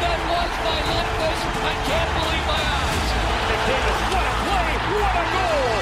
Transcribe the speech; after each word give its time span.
That 0.00 0.20
was 0.28 0.52
by! 0.60 0.76
I 0.76 1.74
can't 1.88 2.10
believe 2.16 2.46
my 2.46 2.60
eyes. 2.60 3.08
McDavid, 3.48 3.98
what 4.12 4.26
a 4.26 4.34
play! 4.44 4.70
What 4.92 5.14
a 5.16 5.24
goal! 5.32 5.72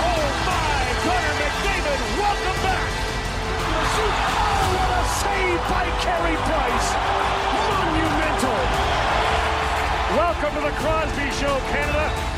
Oh 0.00 0.24
my! 0.48 0.80
Connor 1.04 1.34
McDavid, 1.40 2.00
welcome 2.16 2.60
back! 2.64 2.88
Oh, 3.74 4.64
what 4.74 4.90
a 4.96 5.02
save 5.20 5.60
by 5.68 5.84
Carey 6.00 6.36
Price! 6.48 6.88
Monumental! 7.52 8.60
Welcome 10.16 10.52
to 10.56 10.62
the 10.64 10.74
Crosby 10.80 11.28
Show, 11.36 11.56
Canada. 11.68 12.33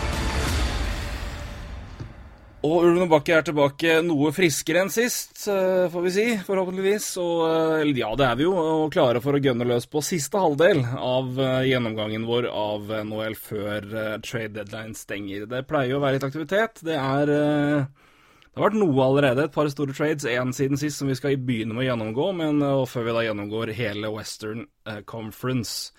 Og 2.66 2.83
Ulven 2.83 3.05
og 3.05 3.11
Bakke 3.12 3.34
er 3.37 3.45
tilbake 3.47 3.98
noe 4.02 4.33
friskere 4.34 4.80
enn 4.83 4.91
sist, 4.91 5.45
eh, 5.52 5.87
får 5.93 6.02
vi 6.07 6.12
si, 6.15 6.24
forhåpentligvis. 6.47 7.07
Og 7.23 7.43
eh, 7.46 7.93
ja, 8.01 8.09
det 8.18 8.27
er 8.27 8.38
vi 8.41 8.46
jo, 8.46 8.54
og 8.57 8.91
klare 8.95 9.23
for 9.23 9.37
å 9.37 9.43
gønne 9.43 9.68
løs 9.68 9.87
på 9.91 10.02
siste 10.02 10.41
halvdel 10.41 10.82
av 10.82 11.38
eh, 11.38 11.68
gjennomgangen 11.71 12.26
vår 12.26 12.49
av 12.51 12.91
NHL 13.07 13.38
før 13.38 13.87
trade 14.24 14.57
deadline 14.57 14.99
stenger. 14.99 15.46
Det 15.51 15.63
pleier 15.68 15.95
jo 15.95 16.01
å 16.01 16.04
være 16.07 16.18
litt 16.18 16.26
aktivitet. 16.26 16.82
Det 16.87 16.99
er 16.99 17.30
det 17.30 18.63
har 18.63 18.71
vært 18.71 18.79
noe 18.80 19.04
allerede, 19.04 19.45
et 19.45 19.54
par 19.54 19.69
store 19.69 19.93
trades, 19.93 20.24
én 20.24 20.54
siden 20.57 20.80
sist, 20.80 20.96
som 20.98 21.10
vi 21.10 21.19
skal 21.19 21.37
begynne 21.37 21.76
med 21.76 21.85
å 21.85 21.88
gjennomgå, 21.91 22.30
men 22.38 22.63
før 22.88 23.04
vi 23.04 23.15
da 23.19 23.24
gjennomgår 23.26 23.74
hele 23.76 24.09
Western 24.15 24.65
Conference, 25.04 25.93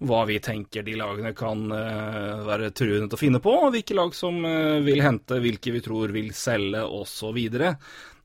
hva 0.00 0.22
vi 0.24 0.38
tenker 0.40 0.84
de 0.84 0.94
lagene 0.96 1.32
kan 1.36 1.66
eh, 1.76 2.44
være 2.46 2.70
truende 2.72 3.10
til 3.10 3.18
å 3.18 3.20
finne 3.20 3.40
på, 3.44 3.52
hvilke 3.72 3.96
lag 3.98 4.14
som 4.16 4.38
eh, 4.48 4.78
vil 4.84 5.02
hente, 5.04 5.40
hvilke 5.44 5.74
vi 5.74 5.82
tror 5.84 6.14
vil 6.14 6.30
selge, 6.36 6.86
osv. 6.86 7.40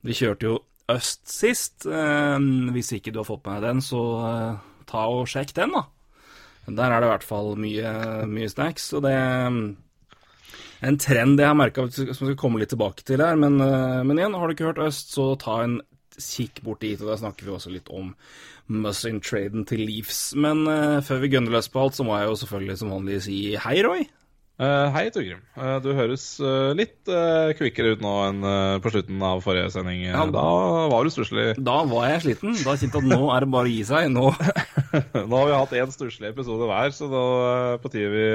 Vi 0.06 0.18
kjørte 0.22 0.50
jo 0.52 0.62
Øst 0.86 1.24
sist. 1.26 1.88
eh, 1.90 2.38
hvis 2.72 2.94
ikke 2.94 3.12
du 3.12 3.20
har 3.20 3.28
fått 3.28 3.44
med 3.48 3.58
deg 3.58 3.68
den, 3.68 3.82
så 3.84 4.02
ta 4.88 5.08
og 5.10 5.26
sjekk 5.28 5.56
den, 5.58 5.74
da. 5.74 5.88
Der 6.66 6.94
er 6.94 7.02
det 7.02 7.10
i 7.10 7.12
hvert 7.12 7.26
fall 7.26 7.52
mye, 7.60 7.90
mye 8.30 8.50
snacks, 8.50 8.88
og 8.98 9.04
det 9.06 9.16
en 10.86 10.98
trend 11.02 11.42
jeg 11.42 11.50
har 11.50 11.58
merka 11.58 11.86
som 11.90 12.06
vi 12.06 12.14
skal 12.14 12.38
komme 12.38 12.62
litt 12.62 12.72
tilbake 12.74 13.06
til 13.06 13.22
her. 13.22 13.38
Men, 13.40 13.58
men 13.58 14.18
igjen, 14.20 14.38
har 14.38 14.48
du 14.48 14.54
ikke 14.54 14.68
hørt 14.70 14.82
Øst, 14.86 15.14
så 15.14 15.32
ta 15.42 15.60
en 15.64 15.80
kikk 16.16 16.62
bort 16.66 16.84
dit. 16.84 17.00
Og 17.02 17.10
der 17.10 17.22
snakker 17.22 17.48
vi 17.48 17.54
også 17.56 17.74
litt 17.74 17.90
om 17.94 18.14
Muzzin-traden 18.72 19.66
til 19.70 19.84
Leafs. 19.86 20.28
Men 20.38 20.66
uh, 20.70 21.02
før 21.06 21.24
vi 21.24 21.32
gønner 21.36 21.58
løs 21.58 21.72
på 21.72 21.82
alt, 21.84 21.98
så 21.98 22.06
må 22.08 22.18
jeg 22.20 22.30
jo 22.32 22.38
selvfølgelig 22.44 22.78
som 22.82 22.94
vanlig 22.96 23.20
si 23.28 23.40
hei, 23.62 23.76
Roy. 23.86 24.06
Uh, 24.56 24.88
hei, 24.96 25.10
Torgrim. 25.12 25.42
Uh, 25.60 25.76
du 25.84 25.90
høres 25.98 26.24
litt 26.80 27.12
uh, 27.12 27.52
kvikkere 27.60 27.96
ut 27.96 28.04
nå 28.06 28.14
enn 28.30 28.48
på 28.82 28.94
slutten 28.94 29.26
av 29.28 29.44
forrige 29.44 29.74
sending. 29.76 30.06
Ja. 30.08 30.24
Da 30.32 30.48
var 30.94 31.04
du 31.04 31.12
stusslig. 31.14 31.52
Da 31.60 31.82
var 31.92 32.08
jeg 32.14 32.24
sliten. 32.30 32.56
Da 32.62 32.78
kjente 32.80 33.02
jeg 33.02 33.10
at 33.10 33.12
nå 33.12 33.30
er 33.36 33.46
det 33.46 33.52
bare 33.58 33.70
å 33.70 33.76
gi 33.76 33.84
seg. 33.88 34.10
Nå 34.16 34.30
Nå 35.30 35.42
har 35.42 35.52
vi 35.52 35.60
hatt 35.60 35.78
én 35.82 35.94
stusslig 35.94 36.32
episode 36.32 36.72
hver, 36.72 36.96
så 36.96 37.12
da 37.12 37.26
er 37.52 37.84
på 37.84 37.92
tide 37.94 38.12
vi 38.16 38.28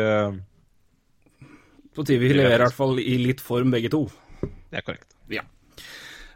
på 1.97 2.05
tide 2.07 2.23
vi 2.23 2.35
leverer 2.35 2.63
i 2.63 2.67
hvert 2.69 2.77
fall 2.77 3.01
i 3.03 3.17
litt 3.21 3.41
form, 3.43 3.73
begge 3.75 3.91
to. 3.93 4.05
Det 4.41 4.79
er 4.79 4.85
korrekt. 4.87 5.17
Ja. 5.33 5.43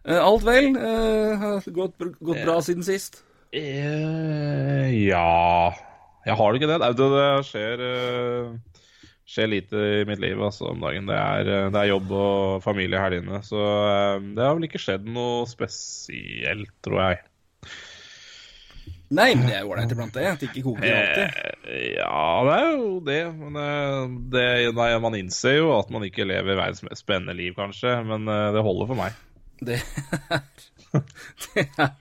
Eh, 0.04 0.18
alt 0.18 0.44
vel? 0.44 0.74
Eh, 0.76 1.38
har 1.40 1.70
gått, 1.76 1.94
gått 2.20 2.42
bra 2.42 2.58
siden 2.64 2.84
sist? 2.86 3.22
Eh, 3.54 4.86
ja 5.06 5.74
Jeg 6.26 6.34
har 6.38 6.52
det 6.52 6.60
ikke 6.60 6.70
det. 6.72 6.78
Det, 6.82 7.08
det, 7.14 7.26
skjer, 7.46 7.82
uh, 7.84 8.80
skjer 9.28 9.50
lite 9.52 9.82
i 10.00 10.04
mitt 10.08 10.22
liv 10.24 10.40
altså, 10.42 10.72
om 10.72 10.82
dagen. 10.82 11.06
Det 11.10 11.18
er, 11.18 11.50
eh, 11.52 11.70
det 11.70 11.82
er 11.82 11.90
jobb 11.92 12.14
og 12.16 12.64
familie 12.64 12.98
i 12.98 13.04
helgene. 13.04 13.42
Så 13.46 13.60
uh, 13.60 14.16
det 14.34 14.42
har 14.42 14.56
vel 14.56 14.66
ikke 14.70 14.82
skjedd 14.82 15.06
noe 15.06 15.44
spesielt, 15.50 16.72
tror 16.84 17.02
jeg. 17.04 17.20
Nei, 19.14 19.28
men 19.36 19.44
det 19.46 19.54
er 19.54 19.62
jo 19.62 19.74
ålreit 19.74 19.92
iblant, 19.94 20.16
det. 20.16 20.24
At 20.32 20.40
det 20.42 20.48
ikke 20.48 20.64
koker 20.72 20.96
alltid. 20.96 21.42
Ja, 22.00 22.24
det 22.48 22.54
er 22.56 22.70
jo 22.72 22.88
det. 23.04 23.20
Men 23.36 23.58
det, 24.32 24.46
nei, 24.74 24.88
man 25.04 25.18
innser 25.20 25.60
jo 25.60 25.68
at 25.76 25.92
man 25.94 26.08
ikke 26.08 26.26
lever 26.26 26.56
verdens 26.56 26.82
mest 26.88 27.04
spennende 27.04 27.36
liv, 27.38 27.54
kanskje. 27.54 28.00
Men 28.08 28.26
det 28.26 28.64
holder 28.64 28.90
for 28.90 28.98
meg. 28.98 29.20
Det 29.62 29.78
er, 29.78 30.40
det 31.44 31.68
er 31.68 31.92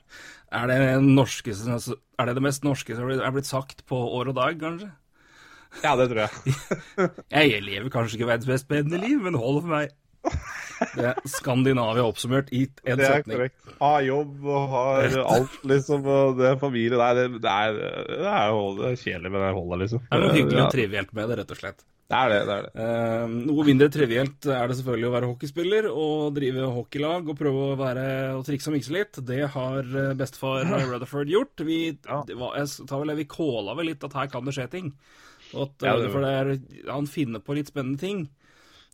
Er 0.53 0.69
det 0.69 0.77
det 0.77 1.95
Er 2.19 2.29
det 2.29 2.35
det 2.37 2.45
mest 2.45 2.65
norske 2.65 2.95
som 2.95 3.09
er 3.09 3.33
blitt 3.33 3.49
sagt 3.49 3.85
på 3.89 3.97
år 4.19 4.29
og 4.31 4.37
dag, 4.37 4.59
kanskje? 4.61 4.91
Ja, 5.81 5.95
det 5.97 6.11
tror 6.11 6.27
jeg. 6.27 6.29
Jeg 7.49 7.63
lever 7.65 7.89
kanskje 7.93 8.19
ikke 8.19 8.29
verdens 8.29 8.49
mest 8.51 8.67
spennende 8.67 8.99
liv, 9.01 9.17
men 9.23 9.37
holder 9.39 9.65
for 9.65 9.73
meg. 9.73 9.95
Det 10.93 11.05
er 11.09 11.19
Skandinavia 11.29 12.03
oppsummert 12.05 12.49
i 12.55 12.65
en 12.83 12.99
Det 12.99 13.07
er 13.07 13.23
korrekt. 13.25 13.73
Har 13.79 14.03
jobb 14.05 14.45
og 14.45 14.69
har 14.73 15.15
alt, 15.21 15.57
liksom. 15.69 16.05
Og 16.05 16.37
det 16.39 16.49
er 16.49 16.59
familie. 16.59 16.99
Nei, 16.99 17.09
det, 17.17 17.41
det, 17.43 17.51
er, 17.51 17.77
det 18.19 18.29
er 18.29 18.97
kjedelig, 18.99 19.31
men 19.31 19.39
det 19.39 19.51
holder, 19.57 19.81
liksom. 19.83 20.03
Det 20.05 20.17
er 20.17 20.23
noe 20.23 20.35
hyggelig 20.37 20.61
og 20.63 20.73
trivielt 20.75 21.13
med 21.15 21.31
det, 21.31 21.37
rett 21.39 21.53
og 21.55 21.61
slett. 21.61 21.85
Det 22.13 22.19
er 22.19 22.29
det. 22.29 22.39
det 22.45 22.55
er 22.55 22.65
det. 22.67 22.83
Eh, 22.83 23.33
noe 23.49 23.65
mindre 23.65 23.87
trivielt 23.93 24.45
er 24.53 24.67
det 24.69 24.75
selvfølgelig 24.77 25.07
å 25.09 25.13
være 25.15 25.29
hockeyspiller 25.31 25.87
og 25.89 26.35
drive 26.37 26.67
hockeylag 26.77 27.31
og 27.33 27.39
prøve 27.39 27.63
å 27.71 27.79
være 27.79 28.05
og 28.37 28.45
trikse 28.45 28.69
og 28.69 28.75
mikse 28.77 28.93
litt. 28.93 29.17
Det 29.25 29.41
har 29.55 29.81
eh, 29.81 30.13
bestefar 30.19 30.69
Rutherford 30.69 31.33
gjort. 31.33 31.65
Vi, 31.65 31.79
det 31.97 32.37
var, 32.37 32.53
vel, 32.61 33.15
vi 33.17 33.25
kåla 33.33 33.73
vel 33.79 33.89
litt 33.91 34.05
at 34.05 34.13
her 34.21 34.29
kan 34.29 34.45
det 34.45 34.53
skje 34.59 34.69
ting. 34.77 34.93
Og 35.55 35.65
at, 35.67 35.87
Ja, 35.89 35.95
eh, 35.97 36.01
det- 36.05 36.11
for 36.13 36.21
det 36.21 36.31
er, 36.37 36.53
han 36.91 37.09
finner 37.09 37.41
på 37.43 37.57
litt 37.57 37.73
spennende 37.73 37.99
ting. 38.01 38.23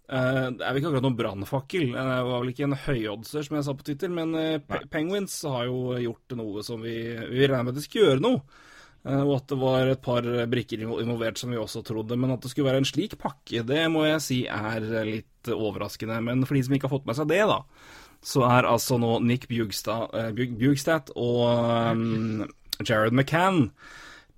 Eh, 0.09 0.47
det 0.57 0.63
er 0.66 0.72
vel 0.74 0.80
ikke 0.81 0.90
akkurat 0.90 1.06
noen 1.06 1.19
brannfakkel. 1.19 1.84
Eh, 1.94 2.07
Det 2.09 2.24
var 2.31 2.40
vel 2.41 2.50
ikke 2.53 2.66
en 2.66 2.80
høyoddser, 2.88 3.44
som 3.46 3.56
jeg 3.59 3.68
sa 3.68 3.74
på 3.78 3.86
Twitter, 3.86 4.09
men 4.09 4.34
eh, 4.36 4.57
Pe- 4.57 4.88
Penguins 4.90 5.36
har 5.46 5.68
jo 5.69 5.94
gjort 6.01 6.36
noe 6.40 6.63
som 6.66 6.81
vi, 6.81 6.96
vi 7.30 7.46
regner 7.46 7.68
med 7.68 7.75
at 7.75 7.81
de 7.84 7.86
skal 7.86 8.01
gjøre 8.07 8.24
noe. 8.25 8.41
Eh, 9.05 9.21
Og 9.23 9.35
at 9.37 9.47
det 9.51 9.59
var 9.61 9.87
et 9.87 10.01
par 10.03 10.25
brikker 10.51 10.83
involvert 10.83 11.39
som 11.39 11.53
vi 11.53 11.61
også 11.61 11.83
trodde. 11.87 12.17
Men 12.19 12.35
at 12.35 12.41
det 12.43 12.51
skulle 12.51 12.69
være 12.71 12.83
en 12.83 12.89
slik 12.89 13.17
pakke, 13.21 13.63
det 13.63 13.85
må 13.91 14.05
jeg 14.07 14.25
si 14.25 14.41
er 14.47 14.85
litt 15.07 15.53
overraskende. 15.53 16.19
Men 16.23 16.45
for 16.45 16.57
de 16.57 16.65
som 16.65 16.75
ikke 16.75 16.89
har 16.89 16.97
fått 16.97 17.09
med 17.09 17.19
seg 17.19 17.31
det, 17.31 17.41
da, 17.47 17.61
så 18.25 18.43
er 18.49 18.67
altså 18.67 18.99
nå 18.99 19.19
Nick 19.23 19.47
Bjugstad, 19.47 20.11
eh, 20.13 21.09
og 21.15 21.41
um, 21.95 22.45
Jared 22.83 23.15
McCann 23.15 23.69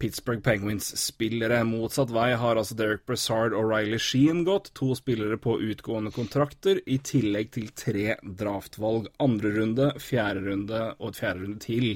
Pittsburgh 0.02 0.42
Penguins-spillere. 0.42 1.60
Motsatt 1.70 2.10
vei 2.14 2.32
har 2.34 2.58
altså 2.58 2.74
Derek 2.78 3.04
Brassard 3.06 3.54
og 3.54 3.68
Riley 3.70 4.02
Sheen 4.02 4.42
gått. 4.48 4.72
To 4.80 4.96
spillere 4.98 5.38
på 5.38 5.60
utgående 5.62 6.10
kontrakter, 6.16 6.82
i 6.90 6.98
tillegg 7.06 7.52
til 7.54 7.70
tre 7.78 8.16
draftvalg. 8.24 9.12
Andre 9.22 9.54
runde, 9.60 9.92
fjerde 10.02 10.46
runde 10.48 10.82
og 10.98 11.12
et 11.12 11.22
fjerde 11.22 11.46
runde 11.46 11.62
til. 11.62 11.92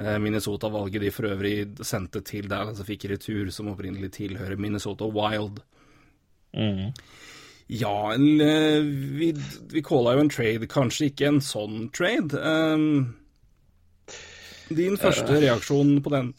Eh, 0.00 0.18
Minnesota-valget 0.18 1.04
de 1.04 1.10
for 1.12 1.28
øvrig 1.28 1.56
sendte 1.84 2.22
til 2.24 2.48
Dallas 2.50 2.80
og 2.80 2.88
fikk 2.88 3.10
retur, 3.12 3.50
som 3.52 3.68
opprinnelig 3.72 4.14
tilhører 4.16 4.60
Minnesota 4.60 5.08
Wild. 5.08 5.60
Ja, 7.72 7.96
eh, 8.12 8.80
vi, 9.18 9.32
vi 9.72 9.82
calla 9.84 10.16
jo 10.16 10.24
en 10.24 10.32
trade, 10.32 10.68
kanskje 10.68 11.10
ikke 11.10 11.28
en 11.30 11.42
sånn 11.44 11.90
trade. 11.94 12.36
Um, 12.40 13.14
din 14.72 14.96
første 15.00 15.40
reaksjon 15.40 16.00
på 16.04 16.12
den? 16.12 16.32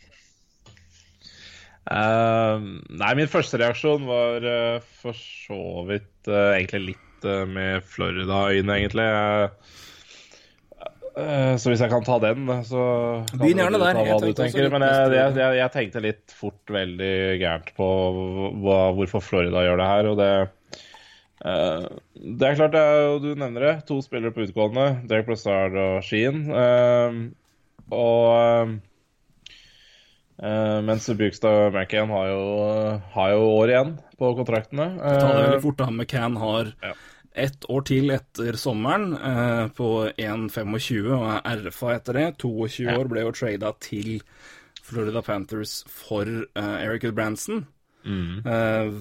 Uh, 1.83 2.61
nei, 2.95 3.15
min 3.19 3.27
første 3.29 3.59
reaksjon 3.59 4.05
var 4.07 4.45
uh, 4.47 4.91
for 5.01 5.17
så 5.19 5.83
vidt 5.89 6.29
uh, 6.31 6.53
egentlig 6.55 6.94
litt 6.94 7.25
eh, 7.27 7.45
med 7.47 7.83
Florida-øyne, 7.83 8.77
egentlig. 8.77 9.03
Eh, 9.03 9.44
eh, 9.44 9.50
så 11.13 11.69
hvis 11.69 11.83
jeg 11.83 11.92
kan 11.92 12.06
ta 12.07 12.18
den, 12.24 12.48
så 12.65 12.83
Begynn 13.36 13.62
gjerne 13.62 13.81
der. 13.81 14.00
Jeg 14.01 14.19
tenkte 14.24 14.39
tenker. 14.42 14.69
Men 14.74 14.86
jeg, 14.88 15.12
jeg, 15.38 15.57
jeg, 15.60 15.71
tenkte 15.75 16.04
litt 16.04 16.33
fort 16.33 16.74
veldig 16.74 17.13
gærent 17.42 17.69
på 17.77 17.89
hva, 18.63 18.80
hvorfor 18.98 19.21
Florida 19.21 19.65
gjør 19.68 19.81
det 19.81 19.89
her, 19.92 20.10
og 20.10 20.18
det 20.21 20.31
uh, 21.45 21.86
det 22.39 22.50
er 22.50 22.57
klart, 22.57 22.80
jo, 22.80 23.19
du 23.21 23.30
nevner 23.36 23.68
det. 23.68 23.75
To 23.89 24.00
spillere 24.06 24.33
på 24.33 24.48
utgående. 24.48 24.88
Derek 25.10 25.30
Brassard 25.30 25.77
og 25.77 26.01
Sheen. 26.07 26.48
Uh, 26.50 27.30
og 27.94 28.33
uh, 28.33 28.75
Eh, 30.44 30.80
mens 30.83 31.06
Bugstad 31.15 31.69
og 31.69 31.75
McCann 31.75 32.12
har 32.12 32.30
jo, 32.31 32.44
har 33.13 33.33
jo 33.36 33.44
år 33.62 33.71
igjen 33.71 33.92
på 34.19 34.33
kontraktene. 34.39 34.89
Ta 35.00 35.12
det 35.13 35.27
Eh, 35.30 35.44
veldig 35.45 35.62
fort, 35.63 35.77
da. 35.77 35.89
McCann 35.92 36.36
har 36.38 36.74
Ja. 36.81 36.94
Ett 37.35 37.65
år 37.69 37.85
til 37.89 38.13
etter 38.13 38.57
sommeren, 38.59 39.13
eh, 39.18 39.68
på 39.75 39.89
1,25 40.18 41.13
og 41.18 41.27
er 41.39 41.63
RFA 41.68 41.95
etter 41.97 42.19
det. 42.19 42.27
22 42.44 42.89
år 42.94 43.09
ble 43.12 43.25
jo 43.25 43.35
trada 43.35 43.74
til 43.80 44.19
Florida 44.83 45.21
Panthers 45.21 45.83
for 45.88 46.27
eh, 46.27 46.75
Eric 46.83 47.07
Branson. 47.15 47.65
Eh, 48.06 48.91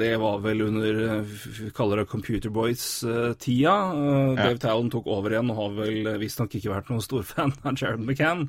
det 0.00 0.14
var 0.16 0.38
vel 0.40 0.62
under 0.64 1.00
eh, 1.18 1.34
vi 1.60 1.70
kaller 1.76 2.00
det 2.00 2.08
Computer 2.08 2.50
Boys-tida. 2.50 3.74
Dave 4.38 4.58
Talon 4.58 4.90
tok 4.92 5.10
over 5.12 5.34
igjen 5.34 5.52
og 5.52 5.60
har 5.60 5.76
vel 5.82 6.10
visstnok 6.22 6.56
ikke 6.56 6.72
vært 6.72 6.88
noen 6.92 7.04
storfan 7.04 7.52
av 7.64 7.76
Jared 7.76 8.04
McCann. 8.04 8.48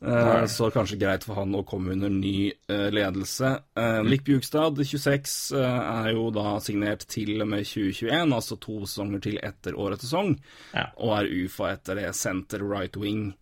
Eh, 0.00 0.44
så 0.48 0.70
kanskje 0.72 0.96
greit 1.00 1.24
for 1.28 1.36
han 1.36 1.52
å 1.52 1.64
komme 1.68 1.92
under 1.92 2.08
ny 2.08 2.48
eh, 2.72 2.86
ledelse. 2.94 3.50
Eh, 3.76 3.98
Nick 4.06 4.24
Bjugstad, 4.24 4.80
26, 4.80 5.34
eh, 5.60 5.80
er 6.06 6.14
jo 6.14 6.30
da 6.32 6.54
signert 6.64 7.04
til 7.12 7.34
og 7.44 7.50
med 7.52 7.66
2021, 7.68 8.32
altså 8.32 8.56
to 8.64 8.78
sesonger 8.86 9.20
til 9.28 9.36
etter 9.44 9.76
årets 9.76 10.06
sesong, 10.08 10.38
Ja. 10.72 10.86
og 10.96 11.18
er 11.18 11.28
UFA 11.44 11.74
etter 11.74 12.00
det. 12.00 12.14
Center 12.16 12.64
right 12.64 12.96
wing. 12.96 13.34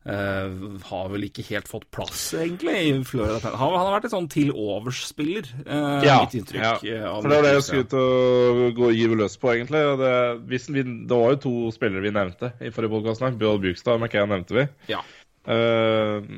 Eh, 0.00 0.54
har 0.88 1.10
vel 1.12 1.26
ikke 1.26 1.42
helt 1.50 1.68
fått 1.68 1.84
plass, 1.92 2.32
egentlig, 2.32 2.72
i 2.88 2.92
Florida 3.04 3.36
Pan. 3.38 3.52
Han, 3.60 3.74
han 3.76 3.82
har 3.84 3.98
vært 4.00 4.06
en 4.08 4.14
sånn 4.14 4.28
til 4.32 4.48
overs-spiller, 4.56 5.44
Ja, 5.68 6.22
mitt 6.24 6.38
inntrykk. 6.40 6.86
Ja. 6.88 7.10
For 7.20 7.28
det 7.28 7.36
var 7.36 7.44
det 7.44 7.50
jeg 7.52 7.64
skulle 7.66 7.84
ut 7.84 7.96
og 8.00 8.62
gå 8.78 8.86
og 8.88 8.96
gyve 8.96 9.18
løs 9.20 9.36
på, 9.36 9.52
egentlig. 9.52 9.82
Det, 10.00 10.14
hvis 10.48 10.66
vi, 10.72 10.82
det 11.04 11.18
var 11.20 11.34
jo 11.36 11.40
to 11.44 11.52
spillere 11.76 12.00
vi 12.02 12.14
nevnte 12.16 12.54
i 12.64 12.72
forrige 12.72 12.94
podkast. 12.96 13.26
Bill 13.38 13.60
Bugstad 13.60 13.98
og 13.98 14.00
McCann 14.06 14.32
nevnte 14.32 14.56
vi. 14.56 14.64
Ja. 14.88 15.02
Eh, 15.50 16.28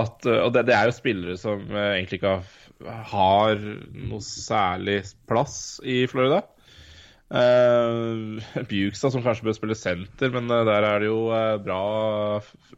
at, 0.00 0.26
og 0.26 0.50
det, 0.54 0.66
det 0.68 0.74
er 0.76 0.88
jo 0.88 0.96
spillere 0.96 1.36
som 1.40 1.62
eh, 1.70 1.98
egentlig 1.98 2.18
ikke 2.20 2.38
har, 3.12 3.62
noe 3.94 4.24
særlig 4.24 5.02
plass 5.30 5.56
i 5.86 6.02
Florida. 6.10 6.42
Uh, 7.32 8.42
Bjugstad 8.68 9.14
som 9.14 9.22
kanskje 9.24 9.46
bør 9.46 9.54
spille 9.56 9.76
senter, 9.78 10.28
men 10.34 10.50
eh, 10.52 10.66
der 10.68 10.84
er 10.84 10.98
det 11.00 11.06
jo 11.08 11.30
eh, 11.32 11.54
bra 11.64 11.78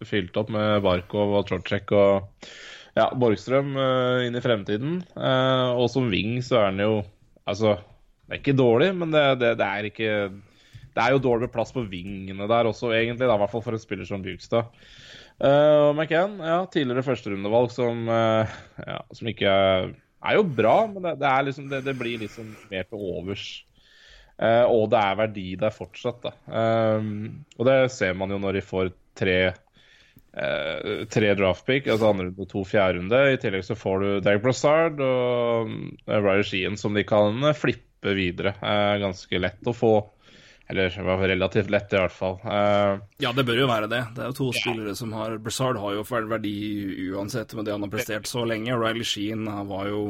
fylt 0.06 0.36
opp 0.38 0.52
med 0.54 0.84
Barkov 0.84 1.32
og 1.40 1.48
Trocek 1.48 1.90
og 1.90 2.46
ja, 2.94 3.08
Borgstrøm 3.18 3.72
uh, 3.74 4.22
inn 4.22 4.38
i 4.38 4.42
fremtiden. 4.44 5.00
Uh, 5.16 5.74
og 5.74 5.88
som 5.90 6.06
wing 6.12 6.38
så 6.46 6.60
er 6.60 6.70
han 6.70 6.84
jo 6.84 6.94
Altså, 7.50 7.74
det 8.24 8.38
er 8.38 8.40
ikke 8.40 8.54
dårlig, 8.56 8.86
men 8.96 9.10
det, 9.12 9.24
det, 9.42 9.50
det 9.58 9.66
er 9.66 9.88
ikke 9.90 10.12
Det 10.94 11.02
er 11.02 11.14
jo 11.14 11.22
dårlig 11.24 11.50
plass 11.52 11.74
på 11.74 11.84
vingene 11.90 12.48
der 12.50 12.70
også, 12.70 12.92
egentlig, 12.94 13.26
da, 13.26 13.34
i 13.34 13.42
hvert 13.42 13.52
fall 13.52 13.64
for 13.64 13.76
en 13.76 13.82
spiller 13.82 14.08
som 14.08 14.22
Bjugstad. 14.24 14.70
Uh, 15.42 15.90
McCann, 15.90 16.38
ja, 16.38 16.60
tidligere 16.70 17.02
førsterundevalg 17.02 17.72
som, 17.74 18.06
uh, 18.06 18.56
ja, 18.78 19.00
som 19.18 19.30
ikke 19.32 19.50
er, 19.50 20.34
jo 20.36 20.44
bra, 20.46 20.76
men 20.92 21.02
det, 21.02 21.16
det, 21.22 21.32
liksom, 21.48 21.66
det, 21.72 21.82
det 21.88 21.96
blir 21.98 22.22
liksom 22.22 22.52
mer 22.70 22.86
til 22.86 23.02
overs. 23.14 23.48
Uh, 24.38 24.66
og 24.70 24.88
det 24.94 25.02
er 25.02 25.18
verdi 25.18 25.48
der 25.58 25.74
fortsatt, 25.74 26.22
da. 26.24 26.32
Eh, 26.50 27.10
og 27.58 27.68
det 27.68 27.76
ser 27.94 28.16
man 28.18 28.34
jo 28.34 28.40
når 28.42 28.58
de 28.58 28.66
får 28.66 28.94
tre 29.18 29.38
Uh, 30.34 31.04
tre 31.06 31.28
draftpick, 31.38 31.86
altså 31.86 32.08
andre 32.10 32.32
og 32.32 32.48
to 32.50 32.64
fjerde 32.66 32.98
runde. 32.98 33.18
I 33.30 33.38
tillegg 33.38 33.62
så 33.68 33.76
får 33.78 34.00
du 34.02 34.08
Derek 34.18 34.42
Brassard 34.42 34.98
og 34.98 35.70
uh, 35.70 36.16
Ryder 36.16 36.42
Sheehan 36.48 36.78
som 36.80 36.96
de 36.98 37.04
kan 37.06 37.38
eh, 37.46 37.54
flippe 37.54 38.16
videre. 38.18 38.56
Uh, 38.58 38.98
ganske 39.04 39.38
lett 39.38 39.70
å 39.70 39.76
få. 39.76 39.92
Eller 40.72 40.88
det 40.88 41.02
var 41.04 41.20
relativt 41.20 41.68
lett, 41.70 41.92
i 41.92 41.98
hvert 42.00 42.14
fall. 42.14 42.38
Uh, 42.40 43.02
Ja, 43.20 43.32
det 43.36 43.44
bør 43.44 43.58
jo 43.64 43.66
være 43.68 43.88
det. 43.90 44.00
Det 44.16 44.22
er 44.24 44.30
jo 44.30 44.36
to 44.38 44.46
spillere 44.56 44.94
som 44.96 45.12
har 45.12 45.36
Brazard 45.42 45.76
har 45.76 45.98
jo 45.98 46.04
verdi 46.30 46.54
uansett 47.12 47.52
med 47.54 47.66
det 47.68 47.74
han 47.74 47.84
har 47.84 47.92
prestert 47.92 48.30
så 48.30 48.46
lenge. 48.48 48.72
Riley 48.72 49.04
Sheen 49.04 49.44
var 49.68 49.90
jo 49.90 50.00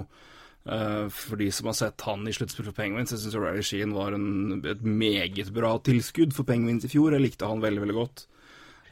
uh, 0.70 1.08
For 1.10 1.40
de 1.40 1.50
som 1.50 1.66
har 1.72 1.78
sett 1.80 2.06
han 2.06 2.22
i 2.28 2.34
sluttspill 2.36 2.68
for 2.70 2.76
Penguins, 2.76 3.10
jeg 3.10 3.24
syns 3.24 3.34
Riley 3.34 3.66
Sheen 3.66 3.96
var 3.96 4.14
en, 4.14 4.62
et 4.62 4.86
meget 4.86 5.50
bra 5.56 5.74
tilskudd 5.82 6.36
for 6.36 6.46
Penguins 6.46 6.86
i 6.86 6.92
fjor. 6.92 7.16
Jeg 7.16 7.26
likte 7.26 7.50
han 7.50 7.64
veldig, 7.64 7.82
veldig 7.88 7.98
godt. 7.98 8.26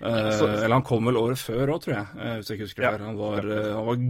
Uh, 0.03 0.11
eller 0.65 0.75
han 0.81 0.83
kom 0.83 1.07
vel 1.07 1.21
året 1.21 1.39
før 1.39 1.77
òg, 1.77 1.85
tror 1.85 1.95
jeg, 1.95 2.07
hvis 2.41 2.49
jeg 2.51 2.59
ikke 2.59 2.67
husker 2.67 2.89
Ja. 2.89 2.97
Han, 3.07 3.15
var, 3.21 3.47
uh, 3.47 3.69
han 3.77 3.87
var 3.87 4.01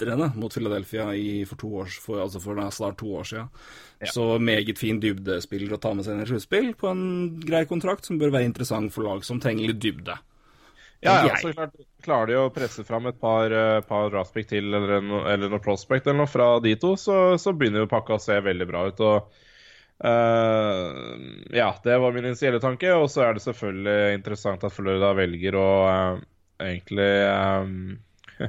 glitrende 0.00 0.30
mot 0.34 0.54
Philadelphia 0.54 1.14
i, 1.14 1.44
for 1.46 1.56
to 1.60 1.68
år, 1.82 1.92
for, 2.00 2.20
altså 2.22 2.40
for 2.40 2.70
snart 2.70 2.98
to 2.98 3.12
år 3.14 3.24
siden. 3.24 3.48
Så 4.12 4.38
meget 4.38 4.78
fin 4.78 5.00
dybdespiller 5.00 5.74
å 5.74 5.80
ta 5.80 5.92
med 5.94 6.04
seg 6.04 6.16
inn 6.16 6.24
i 6.24 6.30
sluttspill 6.30 6.72
på 6.74 6.88
en 6.88 7.04
grei 7.44 7.66
kontrakt 7.68 8.08
som 8.08 8.18
bør 8.18 8.32
være 8.32 8.48
interessant 8.48 8.92
for 8.94 9.04
lag 9.04 9.24
som 9.24 9.40
trenger 9.40 9.68
litt 9.68 9.82
dybde. 9.82 10.16
Ja, 11.00 11.22
ja, 11.24 11.36
så 11.40 11.52
klart 11.56 11.78
Klarer 12.04 12.28
de 12.28 12.36
å 12.36 12.50
presse 12.52 12.82
fram 12.84 13.06
et 13.08 13.16
par, 13.20 13.52
eh, 13.52 13.80
par 13.84 14.10
draftpick 14.12 14.50
til 14.50 14.68
eller, 14.68 15.00
no, 15.04 15.22
eller 15.28 15.48
noe 15.52 15.60
prospect 15.64 16.06
eller 16.06 16.22
noe 16.22 16.28
fra 16.28 16.58
de 16.60 16.74
to, 16.80 16.94
så, 16.96 17.38
så 17.40 17.52
begynner 17.56 17.84
jo 17.84 17.90
pakka 17.92 18.16
å 18.16 18.20
se 18.20 18.36
veldig 18.40 18.68
bra 18.68 18.88
ut. 18.88 19.00
og 19.04 19.46
Uh, 20.00 21.20
Ja, 21.52 21.74
det 21.84 21.98
var 21.98 22.12
min 22.12 22.24
initielle 22.24 22.60
tanke. 22.60 22.88
Og 22.96 23.10
så 23.12 23.26
er 23.26 23.34
det 23.36 23.42
selvfølgelig 23.44 24.14
interessant 24.16 24.64
at 24.64 24.72
Florida 24.72 25.12
velger 25.12 25.58
å 25.60 25.66
uh, 25.84 26.22
egentlig 26.60 27.10
eh, 27.26 28.48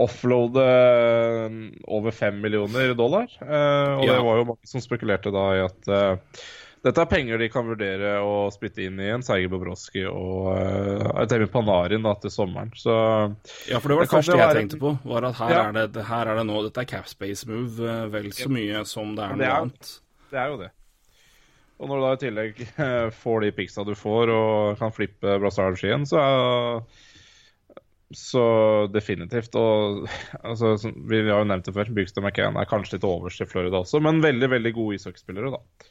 offloade 0.00 0.62
eh, 0.64 1.58
over 1.92 2.10
fem 2.16 2.40
millioner 2.40 2.94
dollar. 2.98 3.28
Eh, 3.42 3.92
og 3.98 4.06
Ja. 4.06 4.14
det 4.16 4.24
var 4.24 4.40
jo 4.40 4.48
mange 4.54 4.66
som 4.70 4.80
spekulerte 4.80 5.32
da 5.34 5.44
i 5.58 5.60
at 5.66 5.88
eh, 5.88 6.40
dette 6.80 7.02
er 7.02 7.10
penger 7.10 7.36
de 7.42 7.48
kan 7.52 7.66
vurdere 7.68 8.14
å 8.24 8.46
spytte 8.54 8.80
inn 8.86 8.96
i 9.04 9.10
en 9.12 9.20
Sergej 9.20 9.50
Bobrovskij 9.52 10.06
og 10.08 10.46
uh, 10.56 11.10
Artemi 11.20 11.44
Panarin 11.52 12.00
da, 12.06 12.14
til 12.16 12.32
sommeren. 12.32 12.70
Så 12.72 12.94
Ja, 13.68 13.76
for 13.84 13.92
det 13.92 13.98
var 13.98 14.06
det, 14.06 14.08
Det 14.08 14.14
første 14.16 14.32
det 14.32 14.38
jeg 14.40 14.48
være- 14.48 14.60
tenkte 14.62 14.78
på. 14.80 14.92
var 15.04 15.26
at 15.28 15.34
her, 15.42 15.50
Ja. 15.52 15.68
er 15.68 15.86
det, 15.92 16.04
her 16.08 16.26
er 16.32 16.36
det 16.40 16.46
nå 16.48 16.62
Dette 16.64 16.80
er 16.80 16.88
capspace 16.88 17.44
move 17.46 17.84
eh, 17.84 18.06
vel 18.08 18.30
så 18.32 18.48
mye 18.48 18.80
som 18.88 19.12
det 19.14 19.24
er 19.26 19.28
Det 19.36 19.38
noe 19.38 19.46
er- 19.50 19.60
annet. 19.60 20.00
det 20.30 20.38
er 20.40 20.48
jo 20.48 20.56
det. 20.56 20.70
Og 21.80 21.88
når 21.88 21.96
du 21.96 22.02
da 22.06 22.12
i 22.12 22.22
tillegg 22.24 23.12
får 23.12 23.40
de 23.44 23.52
picksa 23.60 23.84
du 23.84 23.92
får 23.94 24.32
og 24.32 24.78
kan 24.80 24.90
flippe 24.96 25.36
Brassard 25.38 25.76
Skien, 25.76 26.08
så 26.08 26.16
er 26.16 26.80
så 28.16 28.44
definitivt. 28.92 29.54
Og 29.58 30.08
altså, 30.42 30.74
vi 31.10 31.22
har 31.28 31.42
jo 31.42 31.48
nevnt 31.50 31.68
det 31.68 31.76
før, 31.76 31.92
Bygstad 31.96 32.24
McCann 32.24 32.58
er 32.60 32.70
kanskje 32.70 32.98
litt 32.98 33.08
overst 33.08 33.44
i 33.44 33.48
Florida 33.48 33.82
også, 33.82 34.02
men 34.04 34.22
veldig 34.24 34.50
veldig 34.56 34.74
gode 34.76 34.98
ishockeyspillere, 34.98 35.52
da. 35.54 35.90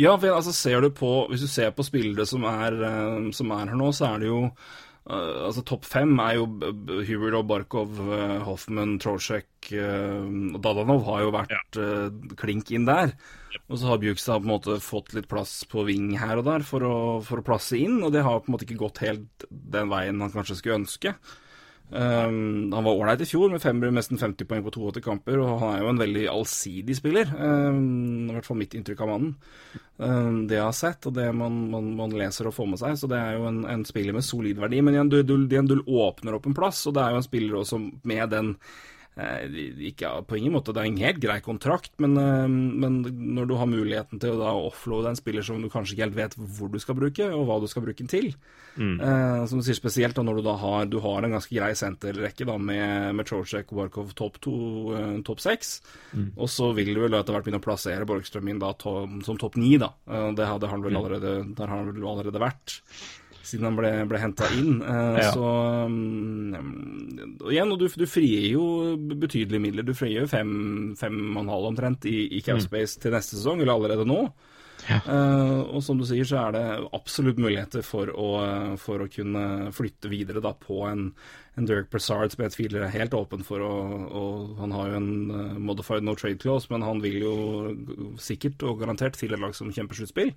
Ja, 0.00 0.16
for 0.16 0.34
altså 0.34 0.50
ser 0.50 0.82
du 0.82 0.88
på 0.90 1.28
Hvis 1.30 1.44
du 1.44 1.46
ser 1.46 1.68
på 1.70 1.84
spillere 1.86 2.24
som 2.26 2.42
er, 2.48 2.74
eh, 2.74 3.28
som 3.36 3.52
er 3.54 3.68
her 3.70 3.78
nå, 3.78 3.92
så 3.94 4.08
er 4.08 4.24
det 4.24 4.30
jo 4.32 4.48
Uh, 5.08 5.46
altså 5.48 5.62
Topp 5.64 5.86
fem 5.88 6.12
er 6.22 6.36
jo 6.36 6.44
Hubert 7.08 7.38
og 7.38 7.46
Barkov, 7.48 7.96
uh, 8.04 8.36
Hoffman, 8.44 8.98
Trolsjek 9.00 9.70
uh, 9.72 10.26
og 10.52 10.58
Dadanov 10.62 11.06
har 11.08 11.22
jo 11.24 11.32
vært 11.34 11.78
eh, 11.80 12.34
klink 12.38 12.70
inn 12.74 12.86
der. 12.88 13.14
Og 13.66 13.80
så 13.80 13.90
har 13.90 14.02
Bjugstad 14.02 14.44
på 14.44 14.46
en 14.46 14.52
måte 14.52 14.76
fått 14.84 15.14
litt 15.16 15.26
plass 15.30 15.62
på 15.70 15.86
ving 15.88 16.12
her 16.20 16.38
og 16.38 16.46
der 16.46 16.66
for 16.66 16.84
å, 16.86 16.96
for 17.26 17.40
å 17.40 17.46
plasse 17.46 17.80
inn, 17.80 17.98
og 18.04 18.12
det 18.14 18.22
har 18.26 18.42
på 18.42 18.50
en 18.50 18.54
måte 18.54 18.68
ikke 18.68 18.82
gått 18.84 19.02
helt 19.02 19.48
den 19.48 19.90
veien 19.90 20.20
han 20.22 20.34
kanskje 20.34 20.60
skulle 20.60 20.82
ønske. 20.82 21.14
Um, 21.90 22.70
han 22.70 22.84
var 22.86 22.94
ålreit 22.94 23.24
i 23.24 23.26
fjor, 23.26 23.50
med 23.50 23.62
fem, 23.62 23.80
nesten 23.90 24.20
50 24.20 24.46
poeng 24.46 24.62
på 24.62 24.72
82 24.76 25.02
kamper, 25.02 25.40
og 25.42 25.56
han 25.62 25.72
er 25.74 25.82
jo 25.82 25.88
en 25.90 26.02
veldig 26.02 26.26
allsidig 26.30 26.96
spiller. 26.98 27.32
Um, 27.34 28.28
I 28.30 28.36
hvert 28.36 28.46
fall 28.46 28.60
mitt 28.60 28.76
inntrykk 28.78 29.02
av 29.02 29.10
mannen. 29.10 29.32
Um, 29.98 30.44
det 30.48 30.60
jeg 30.60 30.64
har 30.68 30.76
sett, 30.76 31.10
og 31.10 31.16
det 31.18 31.26
man, 31.36 31.58
man, 31.72 31.90
man 31.98 32.14
leser 32.16 32.48
og 32.48 32.54
får 32.56 32.70
med 32.70 32.82
seg, 32.82 33.00
så 33.00 33.10
det 33.10 33.18
er 33.18 33.40
jo 33.40 33.48
en, 33.50 33.64
en 33.74 33.84
spiller 33.88 34.16
med 34.16 34.26
solid 34.26 34.62
verdi. 34.62 34.84
Men 34.86 34.96
igjen, 34.96 35.10
du, 35.12 35.18
du, 35.26 35.36
du 35.50 35.76
åpner 35.82 36.38
opp 36.38 36.46
en 36.48 36.56
plass, 36.56 36.84
og 36.86 36.96
det 36.96 37.04
er 37.04 37.14
jo 37.16 37.20
en 37.20 37.28
spiller 37.28 37.60
også 37.60 37.82
med 38.06 38.24
den 38.36 38.54
ikke 39.18 40.24
på 40.26 40.38
ingen 40.38 40.52
måte, 40.54 40.72
Det 40.72 40.80
er 40.80 40.86
en 40.88 40.96
helt 40.96 41.20
grei 41.20 41.40
kontrakt, 41.40 41.90
men, 41.98 42.16
eh, 42.16 42.46
men 42.48 43.02
når 43.34 43.48
du 43.48 43.54
har 43.56 43.66
muligheten 43.66 44.20
til 44.20 44.30
å 44.38 44.70
offloade 44.70 45.08
en 45.10 45.16
spiller 45.18 45.42
som 45.42 45.60
du 45.60 45.68
kanskje 45.68 45.94
ikke 45.96 46.06
helt 46.06 46.16
vet 46.16 46.36
hvor 46.36 46.70
du 46.70 46.78
skal 46.78 46.94
bruke, 46.94 47.26
og 47.34 47.46
hva 47.46 47.60
du 47.60 47.66
skal 47.66 47.82
bruke 47.82 47.98
den 47.98 48.08
til. 48.08 48.34
Eh, 48.78 49.46
Som 49.46 49.58
du 49.58 49.64
sier 49.66 49.74
spesielt 49.74 50.14
da 50.14 50.22
når 50.22 50.36
du 50.36 50.42
da 50.42 50.56
har, 50.56 50.86
du 50.86 51.00
har 51.00 51.22
en 51.22 51.32
ganske 51.32 51.52
grei 51.52 51.72
senterrekke 51.74 52.46
da 52.46 52.56
med, 52.56 53.14
med 53.14 53.26
Trocek 53.26 53.72
og 53.72 53.78
Barkov 53.82 54.14
topp 54.14 54.40
to, 54.40 54.94
eh, 54.94 55.20
topp 55.22 55.40
seks, 55.40 55.80
og 56.36 56.48
så 56.48 56.72
vil 56.74 56.94
du 56.94 57.00
vel 57.02 57.12
etter 57.18 57.34
hvert 57.34 57.44
begynne 57.44 57.60
å 57.60 57.66
plassere 57.66 58.06
Borgstrøm 58.06 58.48
inn 58.48 58.58
da 58.62 58.72
to, 58.72 59.08
som 59.26 59.36
topp 59.36 59.56
ni, 59.56 59.76
da. 59.76 59.92
Eh, 60.08 60.32
det 60.38 60.46
hadde 60.46 60.68
han 60.70 60.82
vel 60.82 60.94
allerede, 60.96 61.54
der 61.54 61.66
har 61.66 61.76
han 61.82 61.92
vel 61.92 62.06
allerede 62.06 62.40
vært 62.40 62.80
siden 63.42 63.64
han 63.70 63.76
ble, 63.78 63.90
ble 64.10 64.18
henta 64.20 64.48
inn. 64.56 64.80
Eh, 64.82 65.18
Ja. 65.24 65.30
Så 65.34 65.50
um, 65.86 66.54
og 67.40 67.50
igjen, 67.52 67.72
og 67.72 67.80
du, 67.80 67.86
du 67.88 68.06
frier 68.10 68.46
jo 68.52 68.64
betydelige 69.20 69.62
midler. 69.62 69.86
Du 69.86 69.94
frier 69.96 70.24
jo 70.24 70.30
fem, 70.30 70.94
fem 71.00 71.18
og 71.36 71.42
en 71.44 71.52
halv 71.54 71.70
omtrent 71.72 72.04
i, 72.10 72.26
i 72.36 72.42
Capspace 72.44 73.00
til 73.00 73.14
neste 73.16 73.38
sesong, 73.38 73.62
eller 73.62 73.74
allerede 73.78 74.06
nå. 74.08 74.22
Eh, 74.96 75.58
og 75.76 75.82
som 75.84 75.98
du 76.00 76.06
sier, 76.08 76.24
så 76.24 76.38
er 76.46 76.54
det 76.56 76.62
absolutt 76.96 77.36
muligheter 77.42 77.84
for 77.84 78.08
å, 78.16 78.28
for 78.80 79.04
å 79.04 79.08
kunne 79.12 79.68
flytte 79.76 80.08
videre 80.08 80.40
da 80.40 80.54
på 80.56 80.78
en, 80.88 81.10
en 81.60 81.68
Dirk 81.68 81.90
Brassard 81.92 82.32
som 82.32 82.46
jeg 82.46 82.54
tviler 82.54 82.86
er 82.86 82.94
helt 82.94 83.12
åpen 83.14 83.44
for 83.44 83.60
å 83.60 83.72
og 84.22 84.56
Han 84.62 84.72
har 84.72 84.88
jo 84.88 84.96
en 85.02 85.10
eh, 85.36 85.58
modified 85.60 86.06
no 86.06 86.16
trade 86.16 86.40
clause, 86.40 86.70
men 86.72 86.82
han 86.86 87.02
vil 87.04 87.20
jo 87.20 87.34
sikkert 88.20 88.64
og 88.68 88.80
garantert 88.80 89.20
til 89.20 89.36
et 89.36 89.42
lag 89.42 89.52
som 89.56 89.68
kjemper 89.72 90.00
sluttspill. 90.00 90.32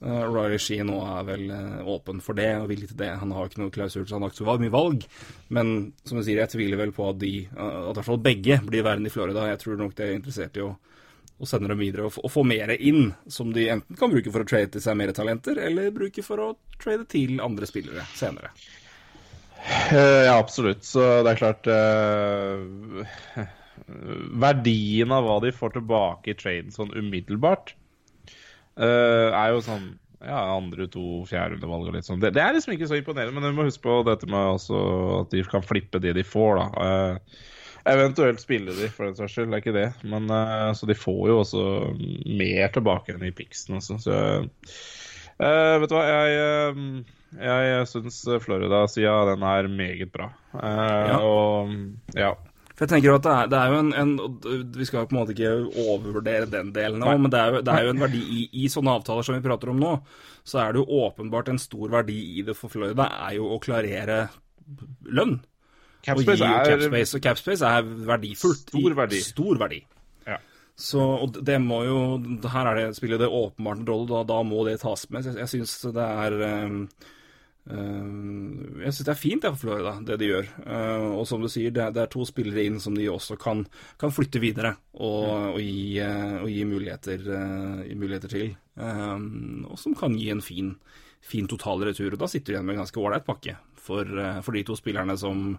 Uh, 0.00 0.24
Riley 0.32 0.56
Sheen 0.62 0.88
nå 0.88 0.96
er 1.04 1.26
vel 1.28 1.50
eh, 1.52 1.80
åpen 1.92 2.22
for 2.24 2.32
det 2.38 2.48
og 2.56 2.70
villig 2.70 2.88
til 2.88 3.00
det. 3.02 3.10
Han 3.20 3.34
har 3.36 3.50
ikke 3.50 3.60
noe 3.60 3.72
klausul, 3.74 4.06
så 4.08 4.16
han 4.16 4.24
har 4.24 4.32
ikke 4.32 4.40
så 4.40 4.54
mye 4.62 4.72
valg. 4.72 5.02
Men 5.52 5.72
som 6.08 6.16
jeg 6.20 6.30
sier, 6.30 6.40
jeg 6.40 6.52
tviler 6.54 6.80
vel 6.80 6.94
på 6.96 7.10
at 7.10 7.18
de, 7.20 7.32
eh, 7.50 7.60
at 7.60 7.90
i 7.92 7.98
hvert 7.98 8.08
fall 8.08 8.22
begge 8.24 8.56
blir 8.64 8.86
værende 8.86 9.10
i 9.10 9.12
Florida. 9.12 9.44
Jeg 9.50 9.60
tror 9.60 9.76
nok 9.82 9.92
de 9.98 10.06
er 10.06 10.14
interessert 10.16 10.56
i 10.56 10.64
å, 10.64 10.70
og 11.40 11.48
sender 11.48 11.74
dem 11.74 11.82
videre 11.84 12.08
og, 12.08 12.16
og 12.24 12.32
får 12.32 12.48
mer 12.48 12.72
inn, 12.78 13.10
som 13.28 13.52
de 13.52 13.66
enten 13.74 13.98
kan 14.00 14.12
bruke 14.12 14.32
for 14.32 14.44
å 14.44 14.48
trade 14.48 14.72
til 14.72 14.84
seg 14.84 14.96
mer 14.96 15.12
talenter, 15.16 15.60
eller 15.68 15.92
bruke 15.92 16.24
for 16.24 16.46
å 16.46 16.50
trade 16.80 17.04
til 17.12 17.36
andre 17.44 17.68
spillere 17.68 18.06
senere. 18.16 18.54
Eh, 19.92 20.24
Ja, 20.30 20.38
absolutt. 20.38 20.84
Så 20.88 21.04
det 21.24 21.34
er 21.34 21.40
klart 21.40 21.68
eh, 21.68 23.44
Verdien 24.40 25.12
av 25.12 25.24
hva 25.26 25.36
de 25.44 25.52
får 25.52 25.74
tilbake 25.76 26.32
i 26.32 26.36
traden 26.38 26.72
sånn 26.72 26.92
umiddelbart, 26.96 27.74
eh, 28.80 29.28
er 29.30 29.54
jo 29.54 29.60
sånn 29.64 29.86
ja, 30.20 30.40
andre, 30.56 30.86
to, 30.92 31.22
fjerderundevalg 31.28 31.88
og 31.88 31.96
litt 31.96 32.08
sånn. 32.08 32.20
Det, 32.20 32.34
det 32.36 32.42
er 32.44 32.56
liksom 32.56 32.74
ikke 32.74 32.90
så 32.90 32.98
imponerende, 32.98 33.36
men 33.36 33.46
du 33.48 33.56
må 33.56 33.68
huske 33.68 33.86
på 33.86 34.00
dette 34.08 34.28
med 34.30 34.56
også 34.56 34.80
at 35.22 35.32
de 35.32 35.44
kan 35.48 35.64
flippe 35.64 36.02
det 36.02 36.12
de 36.18 36.24
får, 36.26 36.60
da. 36.60 36.66
Uh, 36.76 37.46
eventuelt 37.88 38.42
spille 38.42 38.74
de, 38.76 38.90
for 38.92 39.08
den 39.08 39.16
saks 39.16 39.32
skyld. 39.32 39.48
Det 39.48 39.56
er 39.60 39.64
ikke 39.64 39.78
det. 39.78 39.86
Men 40.12 40.28
uh, 40.28 40.72
så 40.76 40.88
de 40.90 40.98
får 40.98 41.22
jo 41.30 41.38
også 41.40 41.62
mer 42.28 42.74
tilbake 42.74 43.16
enn 43.16 43.24
i 43.30 43.32
Pixen, 43.32 43.78
altså. 43.80 43.96
Så 44.02 44.18
vet 45.40 45.88
du 45.88 45.96
hva, 45.96 46.04
jeg 46.04 46.76
uh, 46.76 47.16
jeg 47.40 47.86
syns 47.86 48.24
Florida-sida 48.42 49.12
den 49.30 49.44
er 49.46 49.68
meget 49.70 50.12
bra. 50.12 50.32
Ja. 50.52 51.20
Og 51.22 51.70
ja. 52.18 52.34
For 52.80 52.88
jeg 52.88 52.94
tenker 52.94 53.12
at 53.12 53.24
det 53.26 53.32
er, 53.36 53.48
det 53.52 53.58
er 53.60 53.74
jo 53.74 53.78
en, 53.82 53.90
en 53.92 54.68
Vi 54.72 54.86
skal 54.88 55.04
på 55.04 55.12
en 55.12 55.18
måte 55.18 55.34
ikke 55.34 55.50
overvurdere 55.82 56.46
den 56.48 56.70
delen 56.72 57.02
nå, 57.04 57.10
men 57.20 57.28
det 57.28 57.36
er, 57.36 57.52
jo, 57.52 57.60
det 57.66 57.74
er 57.74 57.84
jo 57.84 57.92
en 57.92 58.00
verdi 58.00 58.20
i, 58.24 58.44
i 58.62 58.70
sånne 58.72 58.94
avtaler 58.96 59.26
som 59.26 59.36
vi 59.36 59.44
prater 59.44 59.68
om 59.68 59.82
nå. 59.82 59.90
Så 60.48 60.62
er 60.62 60.72
det 60.72 60.80
jo 60.80 61.02
åpenbart 61.04 61.50
en 61.52 61.60
stor 61.60 61.92
verdi 61.92 62.16
i 62.40 62.44
det 62.46 62.54
for 62.56 62.72
Florida, 62.72 63.10
er 63.28 63.36
jo 63.36 63.50
å 63.52 63.60
klarere 63.60 64.22
lønn. 65.12 65.36
Capspace 66.08 66.40
er 66.40 66.64
capspace, 66.70 67.18
og 67.18 67.24
capspace 67.28 67.74
er 67.76 67.92
verdifullt. 68.08 68.72
Stor 68.72 68.96
verdi. 68.96 69.20
Stor 69.28 69.60
verdi. 69.60 69.82
Ja. 70.24 70.40
Så, 70.80 71.04
og 71.26 71.36
det 71.44 71.58
må 71.60 71.82
jo 71.84 71.98
Her 72.48 72.70
er 72.70 72.78
det, 72.78 72.86
spiller 72.96 73.20
det 73.20 73.28
åpenbart 73.28 73.82
en 73.82 73.88
rolle, 73.92 74.08
da, 74.08 74.24
da 74.32 74.40
må 74.40 74.64
det 74.64 74.78
tas 74.80 75.04
med. 75.12 75.28
Jeg, 75.28 75.36
jeg 75.42 75.52
syns 75.52 75.76
det 75.92 76.06
er 76.24 76.38
ehm, 76.48 76.84
Jeg 77.70 78.92
syns 78.94 79.04
det 79.06 79.12
er 79.12 79.18
fint 79.20 79.44
det 79.44 79.50
for 79.52 79.62
Florida, 79.66 79.92
det 80.06 80.16
de 80.22 80.30
gjør. 80.30 80.48
Eh, 80.64 81.04
og 81.12 81.26
som 81.28 81.42
du 81.42 81.48
sier, 81.52 81.74
det 81.74 81.84
er, 81.90 82.08
to 82.10 82.24
spillere 82.26 82.64
inn 82.66 82.80
som 82.82 82.96
de 82.96 83.06
også 83.12 83.36
kan, 83.40 83.64
kan 84.00 84.14
flytte 84.14 84.42
videre 84.42 84.72
og, 84.96 85.54
og, 85.54 85.60
gi, 85.60 86.00
eh, 86.02 86.38
og 86.40 86.48
gi, 86.50 86.64
muligheter, 86.66 87.26
eh, 87.36 87.94
muligheter 87.94 88.32
til. 88.32 88.54
Og 88.80 89.76
som 89.78 89.94
kan 89.98 90.16
gi 90.18 90.30
en 90.32 90.42
fin, 90.42 90.72
fin 91.20 91.48
total 91.50 91.84
retur. 91.90 92.16
Og 92.16 92.22
da 92.22 92.30
sitter 92.32 92.52
du 92.52 92.56
igjen 92.56 92.66
med 92.66 92.78
en 92.78 92.82
ganske 92.84 93.02
ålreit 93.02 93.28
pakke 93.28 93.58
for, 93.80 94.04
eh, 94.04 94.40
for 94.44 94.56
de 94.56 94.64
to 94.66 94.76
spillerne 94.78 95.16
som 95.18 95.58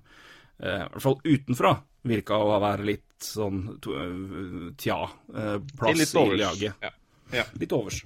eh, 0.60 0.84
i 0.86 0.89
hvert 0.89 1.05
fall 1.05 1.20
utenfra 1.25 1.75
virka 2.08 2.38
å 2.41 2.58
være 2.62 2.88
litt 2.88 3.25
sånn 3.25 3.62
eh, 3.77 4.72
tja, 4.81 5.03
eh, 5.36 5.58
plass 5.77 6.01
litt 6.01 6.17
i 6.22 6.41
laget. 6.41 6.88
Ja. 6.88 6.96
Ja. 7.31 7.46
Litt 7.60 7.75
overs. 7.75 8.03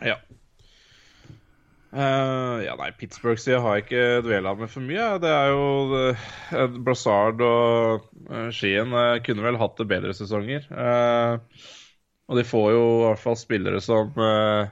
ja. 0.00 0.16
Eh, 1.92 2.56
ja, 2.64 2.74
nei, 2.78 2.88
Pittsburgh-sida 2.96 3.60
har 3.60 3.76
jeg 3.76 3.84
ikke 3.84 4.24
dvela 4.24 4.54
med 4.56 4.70
for 4.72 4.84
mye. 4.84 5.08
Det 5.20 5.28
er 5.28 5.52
jo 5.52 5.66
uh, 5.92 6.76
Brassard 6.86 7.42
og 7.44 8.06
uh, 8.30 8.48
Skien 8.54 8.94
uh, 8.96 9.20
kunne 9.24 9.44
vel 9.44 9.60
hatt 9.60 9.76
det 9.80 9.88
bedre 9.90 10.16
sesonger. 10.16 10.64
Eh, 10.72 11.66
og 12.32 12.38
de 12.38 12.44
får 12.48 12.68
jo 12.72 12.84
i 12.86 13.06
hvert 13.10 13.20
fall 13.20 13.36
spillere 13.36 13.80
som 13.84 14.12
eh, 14.16 14.70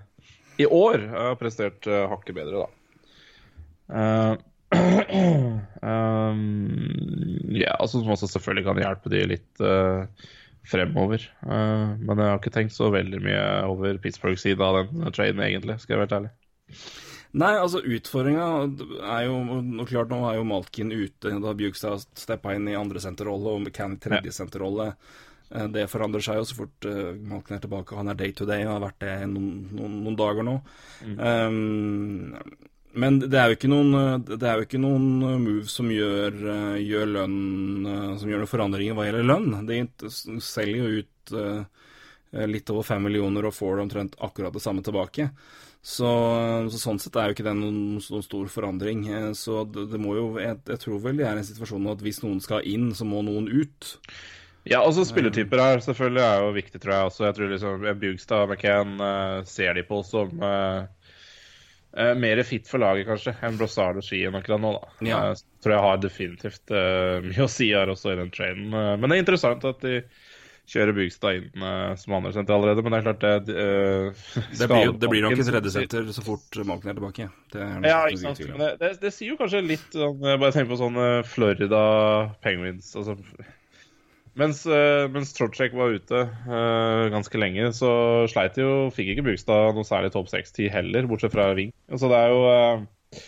i 0.64 0.66
år 0.70 1.02
har 1.12 1.36
prestert 1.40 1.84
uh, 1.90 2.06
hakket 2.08 2.36
bedre, 2.38 2.64
da. 2.64 2.68
Eh, 3.90 4.34
um, 5.82 6.40
ja, 7.58 7.74
altså 7.74 7.98
som 7.98 8.12
også 8.14 8.30
selvfølgelig 8.30 8.66
kan 8.68 8.78
hjelpe 8.78 9.10
de 9.12 9.22
litt 9.32 9.62
eh, 9.66 10.28
fremover. 10.70 11.24
Eh, 11.42 11.86
men 11.98 12.22
jeg 12.22 12.30
har 12.30 12.38
ikke 12.38 12.54
tenkt 12.54 12.76
så 12.76 12.90
veldig 12.94 13.20
mye 13.24 13.44
over 13.66 13.98
Pittsburgh-sida 14.02 14.62
av 14.70 14.82
den 14.84 15.10
traden, 15.16 15.42
egentlig, 15.42 15.80
skal 15.82 15.96
jeg 15.96 16.02
være 16.02 16.08
helt 16.08 16.18
ærlig. 16.20 16.32
Nei, 17.30 17.52
altså 17.54 17.78
utfordringa 17.86 18.46
er 19.06 19.26
jo 19.28 19.36
og 19.38 19.86
klart 19.86 20.10
Nå 20.10 20.22
er 20.26 20.40
jo 20.40 20.46
Malkin 20.50 20.90
ute. 20.90 21.34
Da 21.44 21.52
Bjugstad 21.54 22.02
steppa 22.18 22.56
inn 22.56 22.66
i 22.70 22.78
andre 22.78 23.02
senterrolle 23.02 23.52
og 23.54 23.60
McCann 23.62 23.94
i 23.94 24.00
tredje 24.02 24.34
senterrolle. 24.34 24.90
Det 25.50 25.86
forandrer 25.90 26.22
seg 26.22 26.40
jo 26.40 26.46
så 26.46 26.56
fort 26.60 26.86
eh, 26.86 27.14
Malkin 27.26 27.56
er 27.56 27.62
tilbake. 27.62 27.96
Han 27.98 28.10
er 28.10 28.18
day 28.18 28.34
to 28.34 28.46
day 28.46 28.66
og 28.66 28.76
har 28.76 28.84
vært 28.88 29.00
det 29.02 29.14
noen, 29.30 29.54
noen, 29.74 29.96
noen 30.06 30.18
dager 30.18 30.46
nå. 30.46 30.58
Um, 31.18 32.36
men 32.98 33.20
det 33.22 33.38
er 33.38 33.50
jo 33.50 33.58
ikke 33.58 33.70
noen, 33.70 33.94
eh, 33.94 34.34
det 34.34 34.46
er 34.46 34.58
jo 34.58 34.66
ikke 34.66 34.82
noen 34.82 35.08
eh, 35.22 35.36
move 35.42 35.70
som 35.70 35.90
gjør, 35.94 36.38
eh, 36.54 36.78
gjør 36.82 37.12
lønn 37.14 37.86
eh, 37.86 38.16
Som 38.18 38.32
gjør 38.32 38.42
noen 38.42 38.50
forandringer 38.50 38.98
hva 38.98 39.06
gjelder 39.06 39.28
lønn. 39.30 39.52
De 39.68 39.78
selger 40.42 40.80
jo 40.80 41.02
ut 41.04 41.34
eh, 41.38 42.46
litt 42.50 42.70
over 42.74 42.86
fem 42.86 43.02
millioner 43.06 43.46
og 43.46 43.54
får 43.54 43.76
det 43.76 43.84
omtrent 43.86 44.18
akkurat 44.22 44.54
det 44.54 44.62
samme 44.62 44.82
tilbake. 44.86 45.30
Så, 45.80 46.08
så 46.68 46.76
sånn 46.76 46.98
sett 47.00 47.14
er 47.16 47.30
jo 47.30 47.34
ikke 47.38 47.46
det 47.46 47.54
noen, 47.56 47.96
noen 47.96 48.24
stor 48.26 48.50
forandring. 48.52 49.06
Eh, 49.08 49.30
Så 49.38 49.62
det, 49.64 49.86
det 49.94 50.00
må 50.02 50.12
jo 50.18 50.26
jeg, 50.36 50.58
jeg 50.68 50.82
tror 50.82 51.00
vel 51.06 51.16
det 51.22 51.24
er 51.28 51.40
en 51.40 51.46
situasjon 51.46 51.88
at 51.94 52.04
hvis 52.04 52.20
noen 52.24 52.42
skal 52.44 52.66
inn, 52.68 52.90
så 52.96 53.08
må 53.08 53.22
noen 53.24 53.48
ut. 53.48 53.94
Ja, 54.68 54.82
også 54.84 55.06
spilletyper 55.08 55.56
her 55.62 55.80
selvfølgelig 55.80 56.20
er 56.20 56.42
jo 56.44 56.50
viktig, 56.52 56.80
tror 56.82 56.92
jeg 56.92 57.08
også. 57.08 57.24
Jeg 57.24 57.36
tror 57.38 57.52
liksom 57.54 57.86
Bugstad 58.02 58.42
og 58.44 58.50
McCann 58.52 58.98
uh, 59.00 59.40
ser 59.48 59.72
de 59.78 59.84
på 59.88 60.02
som 60.04 60.44
uh, 60.44 60.82
uh, 61.96 62.12
mer 62.20 62.42
fit 62.44 62.68
for 62.68 62.84
laget, 62.84 63.08
kanskje, 63.08 63.32
enn 63.40 63.56
Brossard 63.56 64.02
og 64.02 64.04
Skien 64.04 64.36
akkurat 64.36 64.60
nå, 64.60 64.74
da. 64.76 64.90
Ja. 65.08 65.22
Eh, 65.30 65.40
tror 65.64 65.74
jeg 65.78 65.86
har 65.86 66.02
definitivt 66.04 66.74
eh, 66.76 67.24
mye 67.24 67.46
å 67.46 67.50
si 67.50 67.70
her 67.72 67.88
også 67.92 68.12
i 68.12 68.18
den 68.20 68.28
trainen. 68.36 68.68
Eh, 68.68 68.92
men 69.00 69.08
det 69.08 69.16
er 69.16 69.24
interessant 69.24 69.64
at 69.72 69.80
de 69.88 70.02
kjører 70.70 70.94
Bugstad 70.96 71.38
inn 71.40 71.64
uh, 71.64 71.92
som 71.98 72.14
andresenter 72.18 72.54
allerede, 72.54 72.84
men 72.86 72.94
det 72.94 73.00
er 73.00 73.06
klart 73.08 73.24
det 73.24 73.56
uh, 73.58 74.26
Det 74.56 74.68
blir, 74.70 74.92
det 75.02 75.10
blir 75.10 75.26
nok 75.26 75.38
et 75.38 75.50
tredjesenter 75.50 76.10
så 76.14 76.24
fort 76.26 76.60
Malken 76.66 76.92
er 76.92 76.98
tilbake. 76.98 77.30
Det 77.52 77.64
er 77.64 77.88
Ja, 77.90 78.02
ikke 78.06 78.22
sant. 78.22 78.44
Men 78.52 78.62
det, 78.62 78.70
det, 78.82 78.92
det 79.02 79.14
sier 79.14 79.34
jo 79.34 79.40
kanskje 79.40 79.64
litt 79.66 79.96
sånn 79.96 80.20
bare 80.20 80.52
tenk 80.54 80.70
på 80.70 80.78
sånn 80.80 80.98
eh, 81.00 81.22
Florida 81.26 81.80
Penguins 82.44 82.92
altså, 82.98 83.16
Mens, 84.38 84.62
uh, 84.68 85.10
mens 85.10 85.32
Trocek 85.34 85.74
var 85.74 85.96
ute 85.96 86.20
uh, 86.46 87.08
ganske 87.12 87.40
lenge, 87.40 87.72
så 87.76 87.90
sleit 88.30 88.54
de 88.56 88.62
jo 88.62 88.74
Fikk 88.94 89.10
ikke 89.12 89.24
Bugstad 89.26 89.74
noe 89.76 89.86
særlig 89.86 90.12
topp 90.14 90.30
6-10 90.30 90.70
heller, 90.70 91.08
bortsett 91.10 91.34
fra 91.34 91.48
Ving. 91.58 91.74
Så 91.90 92.08
det 92.12 92.20
er 92.20 92.30
jo 92.30 92.44
eh, 92.52 93.24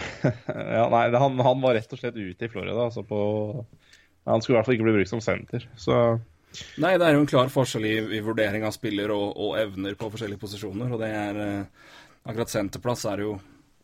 Ja, 0.78 0.88
nei, 0.90 1.04
han, 1.12 1.36
han 1.44 1.60
var 1.62 1.76
rett 1.76 1.92
og 1.92 2.00
slett 2.00 2.16
ute 2.16 2.48
i 2.48 2.50
Florida, 2.50 2.86
altså 2.86 3.04
på 3.06 3.18
Han 4.24 4.40
skulle 4.42 4.56
i 4.56 4.58
hvert 4.58 4.70
fall 4.70 4.78
ikke 4.78 4.88
bli 4.88 4.96
brukt 4.96 5.12
som 5.12 5.22
senter, 5.22 5.68
så 5.76 6.00
Nei, 6.82 6.94
det 6.98 7.06
er 7.06 7.16
jo 7.16 7.24
en 7.24 7.30
klar 7.30 7.50
forskjell 7.52 7.86
i, 7.88 7.94
i 8.18 8.22
vurdering 8.24 8.66
av 8.66 8.74
spiller 8.76 9.12
og, 9.14 9.34
og 9.34 9.56
evner 9.60 9.96
på 9.98 10.10
forskjellige 10.12 10.42
posisjoner, 10.42 10.92
og 10.94 11.02
det 11.02 11.10
er 11.10 11.40
eh, 11.44 11.90
Akkurat 12.24 12.48
senterplass 12.48 13.02
er 13.10 13.20
jo 13.20 13.34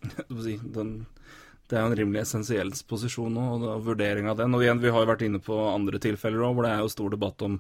den, 0.77 0.93
Det 1.69 1.77
er 1.77 1.83
jo 1.83 1.91
en 1.91 1.97
rimelig 1.99 2.23
essensiell 2.23 2.71
posisjon 2.89 3.35
nå, 3.37 3.43
og, 3.59 3.83
vurdering 3.85 4.31
av 4.33 4.39
den. 4.39 4.55
Og 4.57 4.65
igjen, 4.65 4.81
vi 4.81 4.89
har 4.89 5.05
jo 5.05 5.11
vært 5.11 5.27
inne 5.27 5.43
på 5.45 5.59
andre 5.69 6.01
tilfeller 6.01 6.47
òg, 6.47 6.55
hvor 6.57 6.65
det 6.65 6.71
er 6.73 6.81
jo 6.81 6.95
stor 6.95 7.13
debatt 7.13 7.45
om 7.45 7.59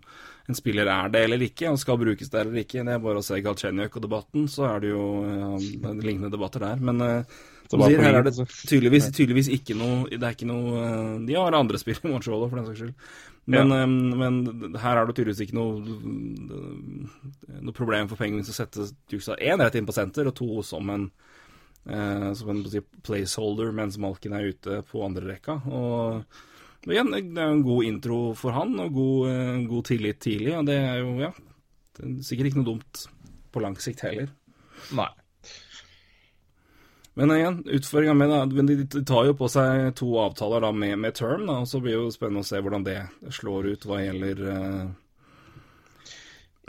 en 0.48 0.56
spiller 0.56 0.88
er 0.88 1.12
det 1.12 1.22
eller 1.26 1.44
ikke, 1.44 1.68
og 1.68 1.78
skal 1.82 2.00
brukes 2.00 2.32
der 2.32 2.48
eller 2.48 2.64
ikke. 2.64 2.80
Det 2.86 2.96
er 2.96 3.04
bare 3.04 3.20
å 3.20 3.26
se 3.26 3.42
Galchenyuk 3.44 4.00
og 4.00 4.06
debatten, 4.06 4.48
så 4.48 4.70
er 4.70 4.82
det 4.82 4.94
jo 4.94 5.04
er 5.28 6.00
lignende 6.00 6.32
debatter 6.32 6.64
der. 6.64 6.80
Men 6.80 7.04
eh, 7.04 7.38
sier, 7.70 8.02
her 8.02 8.16
er 8.18 8.24
det 8.26 8.32
altså. 8.32 8.46
tydeligvis, 8.66 9.10
tydeligvis 9.14 9.48
ikke 9.54 9.76
noe 9.78 10.08
Det 10.10 10.24
er 10.26 10.34
ikke 10.34 10.48
noe 10.50 10.80
De 11.22 11.36
har 11.38 11.54
andre 11.54 11.78
spill 11.78 12.00
i 12.02 12.10
Montreal 12.10 12.48
for 12.48 12.58
den 12.58 12.66
saks 12.66 12.80
skyld. 12.82 12.94
Men, 13.50 13.72
eh, 13.72 13.86
men 14.20 14.76
her 14.82 14.98
er 14.98 15.06
det 15.06 15.16
tydeligvis 15.18 15.44
ikke 15.46 15.58
noe 15.58 15.78
Noe 17.60 17.76
problem 17.76 18.10
for 18.10 18.20
Penguins 18.20 18.50
å 18.50 18.56
sette 18.56 18.90
Dukestad 19.10 19.40
én 19.42 19.62
rett 19.62 19.78
inn 19.78 19.88
på 19.88 19.96
senter, 19.96 20.28
og 20.28 20.36
to 20.38 20.64
som 20.66 20.90
en 20.92 21.08
eh, 21.88 22.30
som 22.36 22.52
en 22.52 22.62
placeholder 23.06 23.72
mens 23.76 23.98
Malkin 24.00 24.36
er 24.36 24.50
ute 24.52 24.80
på 24.90 25.04
andre 25.04 25.32
rekka. 25.32 25.60
Og, 25.66 26.42
og 26.86 26.92
igjen, 26.92 27.12
det 27.12 27.40
er 27.40 27.48
jo 27.48 27.56
en 27.58 27.64
god 27.66 27.88
intro 27.88 28.20
for 28.38 28.56
han, 28.56 28.76
og 28.82 28.92
god, 28.96 29.30
eh, 29.30 29.62
god 29.70 29.88
tillit 29.88 30.20
tidlig. 30.22 30.54
Og 30.58 30.68
det 30.68 30.78
er 30.80 31.00
jo, 31.02 31.14
ja 31.22 31.32
det 31.96 32.06
er 32.06 32.20
Sikkert 32.24 32.50
ikke 32.50 32.62
noe 32.62 32.72
dumt 32.72 33.06
på 33.50 33.62
lang 33.64 33.74
sikt 33.82 34.04
heller. 34.06 34.30
Nei. 34.96 35.10
Men 37.20 37.36
igjen, 37.36 37.60
utfordringa 37.68 38.14
med 38.16 38.30
det, 38.32 38.40
men 38.56 38.68
de, 38.70 39.04
tar 39.04 39.26
jo 39.28 39.36
på 39.36 39.48
seg 39.52 39.90
to 39.98 40.08
avtaler 40.22 40.64
da 40.64 40.70
med, 40.72 40.96
med 41.02 41.12
term, 41.18 41.44
da, 41.44 41.58
og 41.60 41.68
så 41.68 41.82
blir 41.82 41.98
det 41.98 42.04
jo 42.06 42.14
spennende 42.14 42.40
å 42.40 42.48
se 42.48 42.60
hvordan 42.64 42.86
det 42.86 42.96
slår 43.36 43.68
ut 43.74 43.84
hva 43.84 43.98
gjelder 44.00 44.40
eh, 44.54 44.84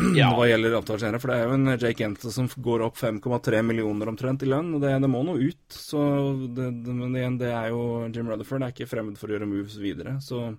Ja. 0.20 0.32
Hva 0.36 0.50
gjelder 0.50 0.76
avtaler. 0.82 1.18
For 1.22 1.32
det 1.32 1.38
er 1.38 1.48
jo 1.48 1.56
en 1.56 1.74
Jake 1.78 2.04
Ente 2.04 2.34
som 2.34 2.50
går 2.52 2.84
opp 2.88 3.00
5,3 3.00 3.62
millioner 3.64 4.12
omtrent 4.12 4.44
i 4.44 4.50
lønn, 4.50 4.74
og 4.76 4.84
det, 4.84 4.92
det 5.04 5.10
må 5.12 5.22
noe 5.24 5.40
ut. 5.40 5.66
Så 5.72 6.02
det, 6.48 6.70
det, 6.84 6.96
men 6.96 7.16
igjen, 7.16 7.38
det 7.40 7.52
er 7.56 7.70
jo 7.72 7.84
Jim 8.10 8.32
Rutherford 8.32 8.66
er 8.66 8.74
ikke 8.76 8.90
fremmed 8.92 9.20
for 9.22 9.32
å 9.32 9.38
gjøre 9.38 9.50
moves 9.50 9.78
videre, 9.80 10.18
så 10.24 10.50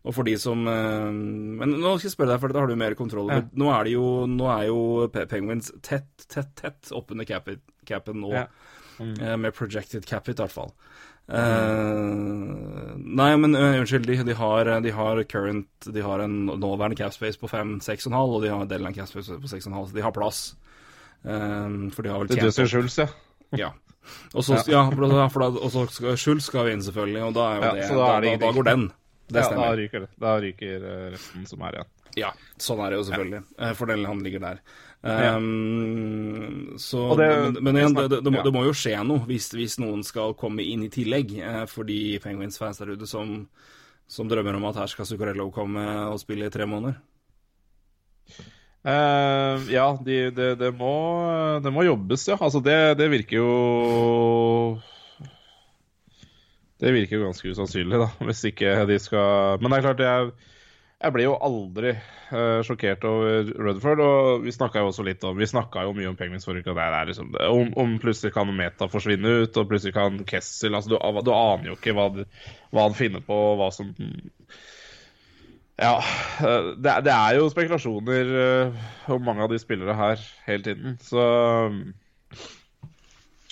Og 0.00 0.14
for 0.16 0.24
de 0.24 0.32
som 0.40 0.64
eh, 0.64 1.08
Men 1.12 1.76
nå 1.76 1.94
skal 1.98 2.08
jeg 2.08 2.14
spørre 2.14 2.32
deg, 2.34 2.42
for 2.42 2.52
dette 2.52 2.64
har 2.64 2.70
du 2.72 2.82
mer 2.82 2.98
kontroll 2.98 3.30
over. 3.30 3.48
Nå 3.52 3.72
er 3.72 3.88
det 3.88 3.94
jo, 3.96 4.04
nå 4.28 4.52
er 4.52 4.66
jo 4.68 4.82
Penguins 5.32 5.72
tett, 5.80 6.10
tett, 6.26 6.52
tett 6.60 6.92
oppunder 6.96 7.28
capen 7.28 8.20
nå. 8.20 8.34
Ja. 8.36 8.46
Eh, 9.00 9.36
med 9.36 9.54
projected 9.54 10.06
capit, 10.06 10.38
i 10.38 10.42
hvert 10.42 10.52
fall. 10.52 10.72
Uh, 11.30 12.96
nei, 12.98 13.28
men 13.38 13.54
uh, 13.54 13.76
unnskyld, 13.78 14.08
de, 14.08 14.16
de, 14.26 14.34
har, 14.34 14.66
de 14.82 14.90
har 14.90 15.20
current 15.30 15.86
De 15.86 16.02
har 16.02 16.18
en 16.24 16.32
nåværende 16.48 16.96
capspace 16.98 17.38
på 17.38 17.46
5-6,5, 17.46 18.16
og 18.18 18.42
de 18.42 18.50
har 18.50 18.64
en 18.64 18.70
del 18.70 18.82
av 18.82 18.90
en 18.90 18.96
capspace 18.96 19.38
på 19.38 19.50
6,5, 19.52 19.76
så 19.92 19.94
de 19.94 20.02
har 20.02 20.16
plass. 20.16 20.40
Uh, 21.22 21.86
for 21.94 22.02
de 22.02 22.10
har 22.10 22.24
vel 22.24 22.32
Det 22.32 22.50
er 22.50 22.72
Schulz, 22.72 22.98
ja. 22.98 23.06
ja. 23.54 23.70
Og 24.34 24.42
så, 24.42 24.58
ja. 24.66 24.82
så 24.90 25.86
skal 25.94 26.18
Schulz 26.18 26.50
skal 26.50 26.72
inn, 26.72 26.82
selvfølgelig, 26.82 27.22
og 27.28 27.38
da, 27.38 27.46
er 27.46 27.60
jo 27.60 27.62
Ja, 27.62 27.72
det, 27.78 27.86
da 27.86 28.00
da, 28.00 28.10
er 28.10 28.26
det 28.26 28.34
da, 28.34 28.42
da 28.42 28.52
går 28.58 28.68
den. 28.72 28.90
Det 29.30 29.46
ja 29.46 29.54
da 29.54 29.72
ryker 29.78 30.02
det. 30.02 30.12
Da 30.18 30.30
ryker 30.42 30.86
resten 31.14 31.46
som 31.46 31.60
er 31.62 31.76
igjen. 31.78 31.90
Ja, 32.18 32.32
sånn 32.58 32.80
er 32.82 32.90
det 32.90 32.96
jo 32.98 33.04
selvfølgelig. 33.06 33.44
For 33.78 33.86
den 33.86 34.02
han 34.08 34.24
ligger 34.26 34.42
der. 34.42 34.64
Um, 35.02 36.74
så, 36.76 37.14
det- 37.16 37.28
men, 37.54 37.62
men 37.64 37.76
igjen, 37.80 37.94
det, 37.96 38.02
det 38.10 38.16
det, 38.18 38.24
det, 38.26 38.32
må, 38.34 38.42
det 38.44 38.52
må 38.52 38.64
jo 38.66 38.74
skje 38.76 38.98
noe 39.08 39.22
hvis, 39.30 39.46
hvis 39.56 39.78
noen 39.80 40.02
skal 40.04 40.34
komme 40.36 40.60
inn 40.66 40.82
i 40.84 40.90
tillegg. 40.92 41.32
eh, 41.40 41.62
For 41.72 41.88
de 41.88 42.18
Penguins-fans 42.20 42.82
der 42.82 42.92
ute 42.92 43.08
som, 43.08 43.46
som 44.10 44.28
drømmer 44.28 44.58
om 44.58 44.66
at 44.68 44.76
her 44.82 44.90
skal 44.92 45.08
Zuccarello 45.08 45.48
komme 45.54 45.86
og 46.10 46.20
spille 46.20 46.50
i 46.50 46.52
tre 46.52 46.66
måneder. 46.68 46.98
Uh, 48.80 49.60
ja, 49.68 49.86
de, 50.04 50.30
det, 50.32 50.54
det, 50.60 50.70
må, 50.76 50.92
det 51.64 51.72
må 51.72 51.82
jobbes, 51.84 52.28
ja. 52.28 52.36
Altså, 52.40 52.60
det, 52.64 52.76
det 53.00 53.10
virker 53.12 53.36
jo 53.40 53.50
Det 56.80 56.92
virker 56.96 57.18
jo 57.18 57.26
ganske 57.26 57.50
usannsynlig, 57.52 57.98
da, 58.00 58.06
hvis 58.24 58.40
ikke 58.48 58.72
de 58.88 58.96
skal 59.02 59.60
Men 59.60 59.68
det 59.74 59.80
er 59.80 59.84
klart, 59.84 60.00
jeg, 60.00 60.30
jeg 61.00 61.14
ble 61.14 61.24
jo 61.24 61.36
aldri 61.40 61.94
uh, 61.96 62.60
sjokkert 62.66 63.04
over 63.08 63.48
Rutherford. 63.56 64.02
Og 64.04 64.42
vi 64.44 64.52
snakka 64.52 64.82
jo 64.82 64.90
også 64.90 65.04
litt 65.06 65.24
om 65.24 65.38
Vi 65.38 65.48
snakka 65.48 65.86
jo 65.86 65.94
mye 65.96 66.10
om 66.10 66.18
Penguins 66.18 66.44
forrige 66.48 66.74
uke, 66.74 66.88
liksom 67.08 67.32
om, 67.46 67.72
om 67.80 67.94
plutselig 68.02 68.34
kan 68.36 68.50
Meta 68.56 68.88
forsvinne 68.92 69.40
ut, 69.44 69.56
og 69.56 69.70
plutselig 69.70 69.96
kan 69.96 70.20
Kessel 70.28 70.76
altså, 70.76 70.92
du, 70.92 70.98
du 71.24 71.32
aner 71.32 71.72
jo 71.72 71.78
ikke 71.78 71.96
hva, 71.96 72.10
hva 72.74 72.84
han 72.84 72.98
finner 72.98 73.24
på, 73.24 73.38
og 73.52 73.62
hva 73.62 73.70
som 73.74 73.94
ja, 75.80 75.94
eh, 76.44 76.66
det, 76.76 76.94
det 77.06 77.12
er 77.14 77.38
jo 77.38 77.46
spekulasjoner 77.48 78.32
uh, 78.36 78.88
om 79.14 79.22
mange 79.24 79.46
av 79.46 79.48
de 79.48 79.60
spillere 79.62 79.94
her 79.96 80.24
hele 80.44 80.66
tiden, 80.66 80.98
så 81.00 81.22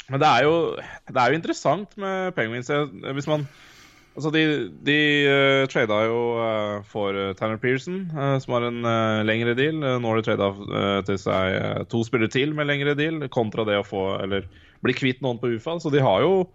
Men 0.08 0.20
det 0.20 0.28
er 0.28 0.44
jo, 0.44 0.76
det 1.08 1.22
er 1.22 1.32
jo 1.32 1.38
interessant 1.38 1.96
med 2.00 2.32
Penguins. 2.36 2.68
Hvis 3.16 3.26
man 3.28 3.48
Altså, 4.18 4.32
de, 4.34 4.40
de 4.82 4.94
uh, 5.30 5.64
trada 5.70 6.00
jo 6.08 6.22
uh, 6.42 6.80
for 6.90 7.14
eh, 7.14 7.34
Tanner 7.38 7.60
Pearson, 7.62 8.00
uh, 8.10 8.34
som 8.42 8.56
har 8.56 8.64
en 8.66 8.80
eh, 8.82 9.20
lengre 9.22 9.54
deal. 9.54 9.78
Eh, 9.78 9.98
nå 10.02 10.10
har 10.10 10.18
de 10.18 10.24
trada 10.26 10.48
til 11.06 11.20
seg 11.22 11.54
eh, 11.54 11.84
to 11.92 12.00
spillere 12.02 12.32
til 12.34 12.50
med 12.56 12.66
lengre 12.66 12.96
deal, 12.98 13.22
kontra 13.30 13.62
det 13.68 13.76
å 13.78 13.86
få 13.86 14.02
Eller 14.24 14.48
bli 14.82 14.96
kvitt 14.98 15.22
noen 15.22 15.38
på 15.38 15.52
UFA. 15.54 15.76
Så 15.78 15.94
de 15.94 16.02
har 16.02 16.26
jo 16.26 16.48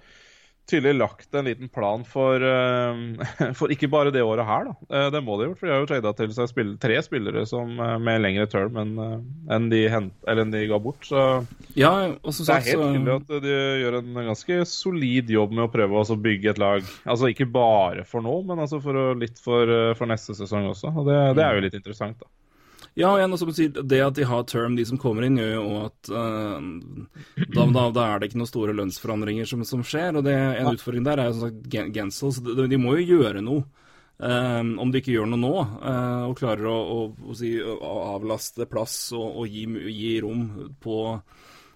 tydelig 0.70 0.94
lagt 0.96 1.36
en 1.36 1.46
liten 1.46 1.70
plan 1.70 2.04
for, 2.08 2.44
eh, 2.44 3.52
for 3.60 3.72
ikke 3.74 3.90
bare 3.92 4.14
det 4.16 4.24
året 4.24 4.48
her, 4.48 4.70
da. 4.70 4.76
Eh, 4.90 5.08
det 5.14 5.22
må 5.26 5.38
de 5.38 5.46
ha 5.46 5.52
gjort, 5.52 5.60
for 5.60 5.70
de 5.70 5.74
har 5.74 5.84
jo 5.84 5.90
trada 5.90 6.14
til 6.18 6.36
seg 6.36 6.52
spill 6.52 6.74
tre 6.82 7.00
spillere 7.04 7.46
som, 7.50 7.74
eh, 7.80 7.96
med 8.04 8.24
lengre 8.24 8.48
term 8.52 8.80
enn 8.80 8.94
enn 9.54 9.70
de, 9.72 9.84
en 9.90 10.54
de 10.54 10.64
ga 10.70 10.80
bort. 10.82 11.04
Så 11.08 11.24
Ja, 11.78 11.92
og 12.16 12.36
som 12.36 12.48
det 12.48 12.56
er 12.56 12.68
helt 12.70 12.86
tydelig 12.86 13.16
at 13.16 13.34
de 13.44 13.58
gjør 13.84 14.00
en 14.00 14.22
ganske 14.30 14.60
solid 14.70 15.34
jobb 15.34 15.56
med 15.56 15.68
å 15.68 15.74
prøve 15.74 16.04
å 16.04 16.20
bygge 16.20 16.54
et 16.54 16.62
lag. 16.62 16.88
Altså 17.04 17.32
ikke 17.32 17.50
bare 17.52 18.06
for 18.08 18.24
nå, 18.26 18.40
men 18.48 18.64
altså 18.64 18.80
for 18.84 19.18
litt 19.20 19.42
for, 19.44 19.70
for 19.98 20.10
neste 20.10 20.38
sesong 20.38 20.70
også. 20.72 20.94
Og 20.94 21.10
det, 21.10 21.20
det 21.40 21.46
er 21.46 21.58
jo 21.58 21.66
litt 21.68 21.78
interessant, 21.80 22.20
da. 22.22 22.30
Ja, 22.94 23.10
og 23.10 23.18
igjen, 23.18 23.38
som 23.42 23.50
du 23.50 23.56
sier, 23.58 23.74
det 23.74 24.02
at 24.06 24.18
de 24.18 24.26
har 24.30 24.44
term, 24.46 24.76
de 24.78 24.84
som 24.86 25.00
kommer 25.02 25.26
inn, 25.26 25.40
gjør 25.42 25.54
jo 25.56 25.78
at 25.82 26.10
uh, 26.14 26.60
da, 27.56 27.64
da, 27.66 27.86
da 27.90 28.04
er 28.06 28.20
det 28.22 28.30
ikke 28.30 28.42
noen 28.44 28.52
store 28.52 28.76
lønnsforandringer 28.78 29.50
som, 29.50 29.64
som 29.66 29.82
skjer. 29.86 30.20
Og 30.20 30.28
det, 30.28 30.36
en 30.60 30.70
utfordring 30.76 31.08
der 31.08 31.22
er 31.24 31.32
jo 31.32 31.40
som 31.40 31.48
sagt 31.48 31.96
Gensel, 31.96 32.36
så 32.36 32.44
de, 32.46 32.68
de 32.70 32.80
må 32.82 32.94
jo 33.00 33.18
gjøre 33.18 33.42
noe. 33.46 33.66
Um, 34.24 34.76
om 34.80 34.92
de 34.94 35.02
ikke 35.02 35.16
gjør 35.16 35.26
noe 35.32 35.42
nå, 35.42 35.56
uh, 35.82 36.30
og 36.30 36.38
klarer 36.38 36.70
å, 36.70 36.76
å, 36.78 37.32
å 37.34 37.36
si, 37.36 37.56
å 37.58 37.94
avlaste 38.14 38.68
plass 38.70 39.10
og, 39.18 39.26
og 39.42 39.50
gi, 39.50 39.66
gi 39.90 40.12
rom 40.24 40.46
på, 40.80 41.00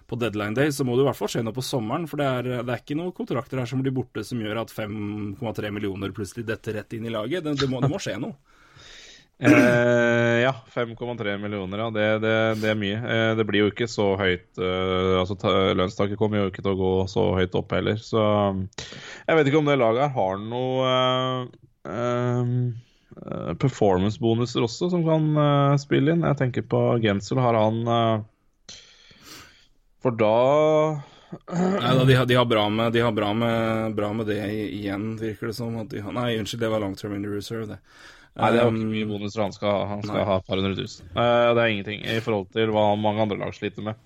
på 0.08 0.18
deadline 0.22 0.54
day, 0.56 0.70
så 0.72 0.86
må 0.86 0.94
det 0.94 1.02
i 1.02 1.08
hvert 1.10 1.18
fall 1.18 1.32
skje 1.34 1.42
noe 1.42 1.56
på 1.56 1.66
sommeren. 1.66 2.06
For 2.08 2.22
det 2.22 2.28
er, 2.30 2.50
det 2.62 2.76
er 2.76 2.84
ikke 2.84 2.96
noen 2.96 3.10
kontrakter 3.16 3.58
her 3.58 3.68
som 3.68 3.82
blir 3.82 3.96
borte 3.96 4.22
som 4.24 4.38
gjør 4.38 4.62
at 4.62 4.72
5,3 4.72 5.74
millioner 5.74 6.14
plutselig 6.14 6.46
detter 6.46 6.78
rett 6.78 6.94
inn 6.94 7.10
i 7.10 7.12
laget. 7.12 7.42
Det, 7.42 7.58
det, 7.64 7.68
må, 7.74 7.82
det 7.82 7.90
må 7.90 7.98
skje 8.06 8.16
noe. 8.22 8.38
Eh, 9.38 10.40
ja, 10.42 10.54
5,3 10.74 11.38
millioner, 11.38 11.78
ja. 11.78 11.90
Det, 11.90 12.06
det, 12.18 12.34
det 12.58 12.70
er 12.72 12.78
mye. 12.78 12.98
Eh, 12.98 13.32
det 13.38 13.44
blir 13.46 13.62
jo 13.62 13.70
ikke 13.70 13.86
så 13.90 14.10
høyt 14.18 14.58
eh, 14.58 15.12
altså 15.20 15.36
Lønnstaket 15.78 16.18
kommer 16.18 16.42
jo 16.42 16.48
ikke 16.50 16.64
til 16.64 16.74
å 16.74 16.80
gå 16.80 16.92
så 17.10 17.28
høyt 17.38 17.54
opp 17.58 17.74
heller, 17.76 18.00
så 18.02 18.24
Jeg 19.28 19.38
vet 19.38 19.50
ikke 19.50 19.60
om 19.60 19.70
det 19.70 19.78
laget 19.78 20.08
her 20.08 20.16
har 20.16 20.42
noe 20.42 20.88
eh, 21.86 22.56
eh, 23.22 23.54
performance-bonuser 23.62 24.66
også 24.66 24.90
som 24.90 25.06
kan 25.06 25.30
eh, 25.44 25.76
spille 25.86 26.16
inn. 26.16 26.26
Jeg 26.26 26.40
tenker 26.42 26.66
på 26.66 26.82
Gensel. 27.04 27.38
Har 27.42 27.60
han 27.60 28.26
For 30.02 30.18
da 30.18 30.34
Nei, 31.54 31.94
da, 31.94 32.04
de, 32.08 32.14
har, 32.16 32.26
de 32.26 32.36
har 32.40 32.46
bra 32.48 32.66
med, 32.72 32.92
de 32.92 33.02
har 33.04 33.12
bra 33.12 33.30
med, 33.36 33.94
bra 33.94 34.10
med 34.16 34.30
det 34.32 34.42
igjen, 34.50 35.12
virker 35.20 35.52
det 35.52 35.58
som. 35.60 35.76
At 35.78 35.92
de 35.92 36.02
har, 36.02 36.14
nei, 36.16 36.32
unnskyld, 36.40 36.62
det 36.64 36.70
var 36.72 36.82
long 36.82 36.96
term 36.98 37.14
in 37.14 37.22
the 37.22 37.30
reserve, 37.30 37.68
det. 37.68 37.78
Nei, 38.38 38.50
det 38.54 38.62
er 38.62 38.72
ikke 38.72 38.88
mye 38.94 39.06
bonuser 39.10 39.44
han 39.44 39.54
skal 39.54 39.72
ha. 39.74 39.84
Han 39.92 40.02
skal 40.06 40.26
ha 40.28 40.40
et 40.40 40.48
par 40.48 40.60
hundre 40.60 40.74
tusen. 40.78 41.06
Eh, 41.10 41.46
det 41.56 41.62
er 41.62 41.72
ingenting 41.74 42.04
i 42.06 42.18
forhold 42.22 42.50
til 42.54 42.70
hva 42.74 42.90
mange 42.98 43.24
andre 43.24 43.38
lag 43.40 43.54
sliter 43.56 43.86
med. 43.90 43.98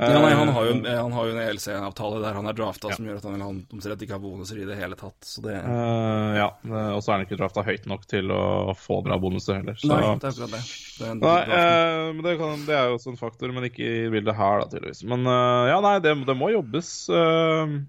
Ja, 0.00 0.16
nei, 0.16 0.30
han 0.32 0.48
Eh, 0.48 0.54
har 0.56 0.64
jo, 0.64 0.74
han 0.88 1.12
har 1.12 1.26
jo 1.28 1.32
en 1.34 1.40
ELC-avtale 1.42 2.20
der 2.22 2.36
han 2.38 2.46
er 2.48 2.56
drafta 2.56 2.92
som 2.94 3.04
gjør 3.04 3.18
at 3.18 3.26
han, 3.28 3.42
han 3.44 3.58
omtrent 3.68 4.04
ikke 4.04 4.16
har 4.16 4.22
bonuser 4.22 4.62
i 4.62 4.68
det 4.68 4.78
hele 4.80 4.96
tatt. 5.00 5.18
Så 5.28 5.44
det 5.44 5.58
Uh, 5.60 6.32
ja, 6.38 6.46
og 6.94 7.02
så 7.04 7.10
er 7.10 7.18
han 7.18 7.26
ikke 7.26 7.36
drafta 7.36 7.64
høyt 7.66 7.84
nok 7.90 8.06
til 8.08 8.32
å 8.32 8.72
få 8.78 9.02
bra 9.04 9.18
bonuser 9.20 9.60
heller. 9.60 9.76
Så. 9.76 9.90
Nei, 9.92 10.00
det 10.00 10.30
er 10.30 10.32
akkurat 10.32 10.54
det. 10.54 10.62
det 10.96 11.10
er 11.10 11.18
Nei, 11.20 12.14
men 12.16 12.24
det, 12.24 12.34
kan, 12.40 12.64
det 12.64 12.78
er 12.78 12.88
jo 12.88 12.96
også 12.96 13.12
en 13.12 13.20
faktor, 13.20 13.52
men 13.52 13.68
ikke 13.68 13.84
i 13.84 14.08
bildet 14.12 14.38
her, 14.40 14.64
da, 14.64 14.70
tydeligvis. 14.72 15.04
Men 15.12 15.28
uh, 15.28 15.68
ja, 15.68 15.76
nei, 15.84 15.98
det, 16.04 16.16
det 16.28 16.36
må 16.36 16.48
jobbes. 16.54 16.94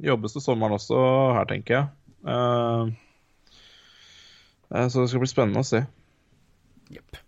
jobbes 0.04 0.36
til 0.36 0.44
sommeren 0.44 0.76
også 0.76 1.00
her, 1.38 1.48
tenker 1.52 1.80
jeg. 1.80 1.90
Eh, 2.28 2.92
så 4.72 5.04
det 5.04 5.12
skal 5.12 5.24
bli 5.24 5.30
spennende 5.32 5.64
å 5.64 5.68
se. 5.68 5.84
Jepp. 6.92 7.20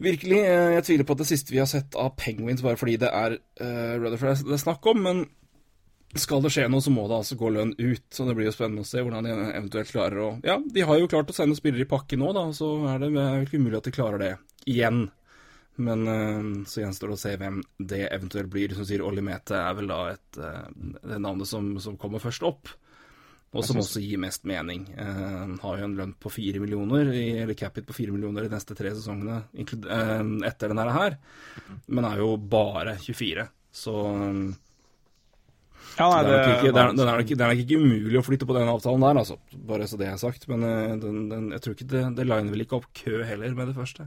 Virkelig. 0.00 0.38
eh, 0.38 0.72
Jeg 0.78 0.86
tviler 0.86 1.06
på 1.06 1.12
at 1.16 1.22
det 1.22 1.28
siste 1.28 1.52
vi 1.52 1.60
har 1.60 1.68
sett 1.70 1.94
av 1.98 2.14
Penguins, 2.16 2.62
bare 2.64 2.80
fordi 2.80 2.96
det 3.02 3.10
er 3.12 3.36
uh, 3.36 3.94
Rutherford 4.00 4.46
det 4.48 4.56
er 4.56 4.62
snakk 4.64 4.86
om, 4.90 5.02
men 5.04 5.22
skal 6.18 6.42
det 6.42 6.50
skje 6.50 6.64
noe, 6.72 6.82
så 6.82 6.90
må 6.90 7.04
det 7.06 7.20
altså 7.20 7.36
gå 7.38 7.52
lønn 7.54 7.74
ut. 7.78 8.06
Så 8.10 8.24
det 8.26 8.34
blir 8.34 8.48
jo 8.48 8.54
spennende 8.54 8.82
å 8.82 8.88
se 8.88 9.02
hvordan 9.04 9.28
de 9.28 9.34
eventuelt 9.52 9.92
klarer 9.92 10.22
å 10.24 10.30
Ja, 10.42 10.56
de 10.58 10.82
har 10.88 10.98
jo 10.98 11.10
klart 11.10 11.30
å 11.30 11.36
sende 11.36 11.58
spillere 11.58 11.84
i 11.84 11.90
pakke 11.90 12.18
nå, 12.18 12.32
da, 12.34 12.48
så 12.56 12.72
er 12.90 13.04
det 13.04 13.12
vel 13.14 13.44
ikke 13.46 13.60
umulig 13.60 13.78
at 13.78 13.86
de 13.86 13.94
klarer 13.94 14.24
det 14.24 14.32
igjen. 14.66 15.04
Men 15.80 16.02
uh, 16.08 16.64
så 16.66 16.82
gjenstår 16.82 17.12
det 17.12 17.18
å 17.18 17.20
se 17.20 17.36
hvem 17.38 17.60
det 17.92 18.02
eventuelt 18.08 18.50
blir. 18.52 18.74
Som 18.76 18.88
sier 18.88 19.04
Olli 19.06 19.22
Mete 19.24 19.60
er 19.60 19.76
vel 19.78 19.92
da 19.92 20.00
et, 20.16 20.40
uh, 20.40 20.96
det 21.04 21.20
navnet 21.20 21.48
som, 21.48 21.76
som 21.80 22.00
kommer 22.00 22.24
først 22.24 22.48
opp. 22.48 22.72
Og 23.50 23.64
som 23.66 23.80
også 23.82 23.98
gir 23.98 24.20
mest 24.22 24.44
mening. 24.46 24.84
Eh, 24.94 25.06
Han 25.40 25.56
har 25.62 25.78
jo 25.80 25.84
en 25.88 25.96
lønn 25.98 26.12
på 26.22 26.30
fire 26.30 26.60
millioner, 26.62 27.08
i- 27.12 27.40
eller 27.42 27.54
capit 27.58 27.86
på 27.88 27.96
fire 27.96 28.12
millioner 28.14 28.46
de 28.46 28.52
neste 28.52 28.76
tre 28.78 28.92
sesongene 28.94 29.40
eh, 29.58 30.46
etter 30.46 30.70
denne 30.70 30.84
her, 30.94 31.16
men 31.88 32.04
er 32.06 32.18
jo 32.22 32.36
bare 32.36 32.94
24. 33.02 33.48
Så 33.74 33.94
eh, 34.06 34.52
Ja, 35.98 36.06
nei, 36.06 36.20
det 36.22 36.30
er 36.36 36.52
ikke, 36.54 36.70
det 36.72 36.80
er, 36.80 36.92
det 36.94 37.02
er 37.02 37.18
nok, 37.18 37.26
det 37.34 37.40
er 37.42 37.50
nok 37.50 37.62
ikke 37.64 37.80
umulig 37.82 38.18
å 38.20 38.22
flytte 38.24 38.46
på 38.46 38.54
den 38.54 38.70
avtalen 38.70 39.02
der, 39.02 39.18
altså. 39.24 39.36
Bare 39.66 39.88
så 39.90 39.98
det 39.98 40.06
er 40.06 40.16
sagt. 40.22 40.46
Men 40.48 40.62
eh, 40.64 40.94
den, 41.02 41.18
den, 41.32 41.48
jeg 41.56 41.60
tror 41.64 41.74
ikke 41.74 41.88
det, 41.90 42.04
det 42.20 42.26
liner 42.30 42.54
vel 42.54 42.62
ikke 42.64 42.78
opp 42.78 42.86
kø 42.94 43.24
heller 43.26 43.56
med 43.58 43.72
det 43.72 43.74
første. 43.80 44.06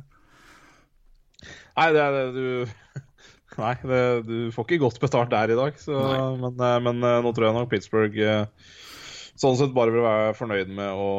Nei, 1.75 1.89
det 1.91 1.99
er 1.99 2.15
det 2.15 2.25
du 2.33 2.47
Nei, 3.59 3.73
det, 3.83 3.99
du 4.25 4.37
får 4.55 4.65
ikke 4.65 4.79
godt 4.87 5.03
betalt 5.03 5.29
der 5.35 5.51
i 5.53 5.59
dag. 5.59 5.75
Så, 5.77 5.99
men, 6.39 6.55
men 6.87 7.03
nå 7.03 7.33
tror 7.35 7.49
jeg 7.51 7.57
nok 7.59 7.69
Pittsburgh 7.69 8.15
sånn 9.39 9.57
sett 9.59 9.73
bare 9.75 9.93
vil 9.93 10.05
være 10.05 10.33
fornøyd 10.37 10.73
med 10.77 10.99
å 10.99 11.11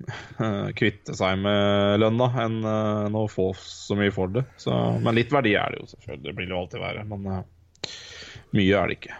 eh, 0.44 0.68
kvitte 0.76 1.16
seg 1.16 1.40
med 1.42 2.00
lønna 2.00 2.30
enn 2.44 2.60
eh, 2.64 3.18
å 3.20 3.26
få 3.30 3.50
så 3.60 3.98
mye 3.98 4.12
for 4.14 4.32
det. 4.32 4.46
Så, 4.60 4.74
men 5.02 5.18
litt 5.18 5.32
verdi 5.34 5.56
er 5.58 5.74
det 5.74 5.82
jo 5.82 5.90
selvfølgelig. 5.94 6.28
Det 6.28 6.38
blir 6.38 6.54
jo 6.54 6.62
alltid 6.62 6.84
være. 6.84 7.04
Men 7.10 7.28
eh, 7.34 7.90
mye 8.56 8.78
er 8.78 8.90
det 8.90 9.00
ikke. 9.00 9.18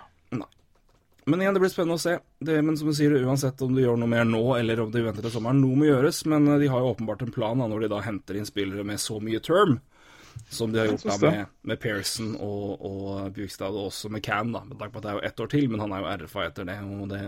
Men 1.31 1.43
igjen, 1.45 1.55
det 1.55 1.61
blir 1.63 1.71
spennende 1.71 1.99
å 1.99 2.01
se. 2.01 2.17
Det, 2.43 2.57
men 2.65 2.79
som 2.81 2.89
du 2.89 2.95
sier, 2.97 3.13
uansett 3.29 3.61
om 3.63 3.75
du 3.77 3.83
gjør 3.83 3.99
noe 4.01 4.11
mer 4.11 4.25
nå, 4.27 4.41
eller 4.57 4.81
om 4.83 4.89
du 4.91 4.99
venter 5.05 5.23
til 5.23 5.35
sommeren, 5.35 5.61
noe 5.63 5.77
må 5.79 5.87
gjøres. 5.87 6.25
Men 6.33 6.49
de 6.59 6.71
har 6.73 6.83
jo 6.83 6.95
åpenbart 6.95 7.23
en 7.23 7.35
plan 7.35 7.61
da, 7.61 7.69
når 7.71 7.85
de 7.85 7.91
da 7.93 8.01
henter 8.03 8.39
inn 8.41 8.49
spillere 8.49 8.87
med 8.89 8.99
så 8.99 9.21
mye 9.23 9.39
term. 9.45 9.79
Som 10.49 10.73
de 10.73 10.81
har 10.81 10.89
gjort 10.89 11.05
da 11.07 11.17
med, 11.23 11.55
med 11.69 11.81
Pearson 11.83 12.33
og, 12.41 12.83
og 12.87 13.31
Bjugstad, 13.37 13.77
og 13.77 13.91
også 13.91 14.11
med 14.15 14.25
Cam, 14.25 14.55
da. 14.55 14.65
Med 14.67 14.79
tanke 14.81 14.97
på 14.97 15.03
at 15.03 15.07
det 15.07 15.13
er 15.13 15.19
jo 15.19 15.27
ett 15.29 15.45
år 15.45 15.53
til, 15.53 15.69
men 15.71 15.85
han 15.85 15.95
er 15.95 16.03
jo 16.03 16.13
RFA 16.25 16.47
etter 16.49 16.67
det, 16.71 16.79
og 16.81 17.11
det 17.13 17.23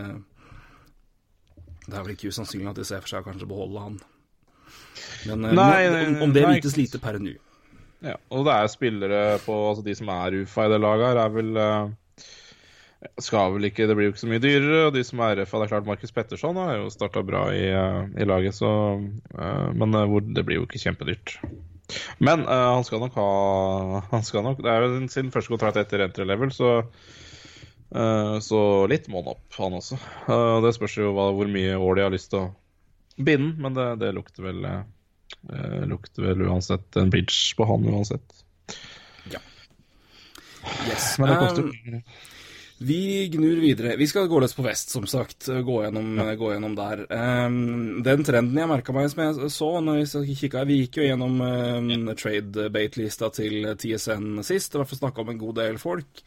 Det 1.87 1.97
er 1.97 2.05
vel 2.05 2.15
ikke 2.15 2.31
usannsynlig 2.31 2.71
at 2.71 2.79
de 2.79 2.87
ser 2.87 3.03
for 3.03 3.11
seg 3.11 3.25
å 3.25 3.27
kanskje 3.27 3.49
beholde 3.51 3.87
han. 3.87 3.97
Men, 5.27 5.49
nei, 5.49 5.55
Nei, 5.57 6.05
om, 6.07 6.21
om 6.29 6.35
det 6.35 6.45
nei, 6.47 6.55
vites 6.59 6.77
lite 6.79 7.01
per 7.03 7.19
nå. 7.23 7.35
Ja, 8.03 8.17
og 8.35 8.47
det 8.49 8.55
er 8.55 8.71
spillere 8.71 9.19
på 9.45 9.55
altså 9.69 9.85
De 9.87 9.95
som 9.95 10.09
er 10.11 10.35
UFA 10.43 10.67
i 10.67 10.73
det 10.73 10.79
laget 10.83 11.07
her, 11.07 11.21
er 11.23 11.35
vel 11.37 11.59
eh, 11.63 12.25
Skal 13.23 13.55
vel 13.55 13.69
ikke 13.69 13.87
Det 13.87 13.95
blir 13.95 14.09
jo 14.09 14.15
ikke 14.15 14.23
så 14.25 14.31
mye 14.33 14.43
dyrere. 14.43 14.81
Og 14.89 14.97
de 14.97 15.05
som 15.07 15.23
er 15.23 15.43
RFA, 15.43 15.61
det 15.61 15.69
er 15.69 15.73
klart 15.77 15.91
Markus 15.91 16.15
Petterson 16.15 16.59
har 16.59 16.81
jo 16.81 16.91
starta 16.93 17.23
bra 17.27 17.45
i, 17.55 17.67
eh, 17.71 18.01
i 18.19 18.27
laget, 18.29 18.59
så 18.59 18.73
eh, 18.99 19.69
Men 19.79 19.95
eh, 19.95 20.09
hvor, 20.11 20.25
det 20.27 20.47
blir 20.49 20.61
jo 20.61 20.67
ikke 20.67 20.83
kjempedyrt. 20.83 21.37
Men 22.19 22.47
eh, 22.47 22.69
han 22.75 22.87
skal 22.89 23.03
nok 23.05 23.19
ha 23.21 23.29
Han 24.11 24.27
skal 24.27 24.47
nok 24.47 24.63
Det 24.65 24.71
er 24.73 24.87
jo 24.87 25.03
sin 25.13 25.31
første 25.35 25.55
kontrakt 25.55 25.81
etter 25.83 26.03
entry 26.07 26.27
level, 26.27 26.55
så 26.55 26.79
eh, 26.81 27.11
så 28.41 28.59
litt 28.89 29.09
må 29.13 29.21
han 29.21 29.35
opp, 29.35 29.47
han 29.59 29.77
også. 29.77 29.99
Eh, 30.29 30.59
det 30.65 30.75
spørs 30.79 30.99
jo 31.01 31.13
hvor 31.13 31.51
mye 31.51 31.77
år 31.77 31.99
de 31.99 32.05
har 32.07 32.15
lyst 32.15 32.31
til 32.33 32.47
å 32.47 32.51
binde, 33.17 33.55
men 33.61 33.77
det, 33.77 33.89
det 34.01 34.13
lukter 34.17 34.47
vel 34.49 34.65
eh, 34.69 34.83
eh, 35.53 35.81
lukter 35.91 36.31
vel 36.31 36.47
uansett 36.49 37.01
en 37.01 37.13
bridge 37.13 37.57
på 37.59 37.69
han 37.69 37.89
uansett. 37.93 38.39
Yes. 40.87 41.17
Men 41.19 41.33
det 41.33 41.41
koster 41.41 41.67
Um, 41.67 42.05
vi 42.83 43.29
gnur 43.31 43.61
videre. 43.63 43.97
Vi 43.99 44.07
skal 44.11 44.27
gå 44.27 44.41
løs 44.43 44.57
på 44.59 44.65
vest, 44.67 44.91
som 44.91 45.05
sagt. 45.07 45.47
Gå 45.47 45.77
gjennom, 45.85 46.17
gå 46.39 46.49
gjennom 46.51 46.73
der. 46.75 47.05
Um, 47.15 48.01
den 48.03 48.25
trenden 48.27 48.59
jeg 48.59 48.71
merka 48.71 48.95
meg, 48.95 49.07
som 49.13 49.23
jeg 49.23 49.51
så 49.55 49.69
når 49.79 50.01
vi 50.25 50.35
kikka 50.41 50.65
Vi 50.67 50.81
gikk 50.81 50.99
jo 50.99 51.07
gjennom 51.07 51.37
um, 51.39 52.11
trade 52.19 52.67
bait-lista 52.75 53.31
til 53.35 53.69
TSN 53.79 54.43
sist. 54.47 54.75
Fall 54.75 54.99
snakka 54.99 55.23
om 55.23 55.31
en 55.31 55.39
god 55.45 55.61
del 55.61 55.79
folk 55.83 56.25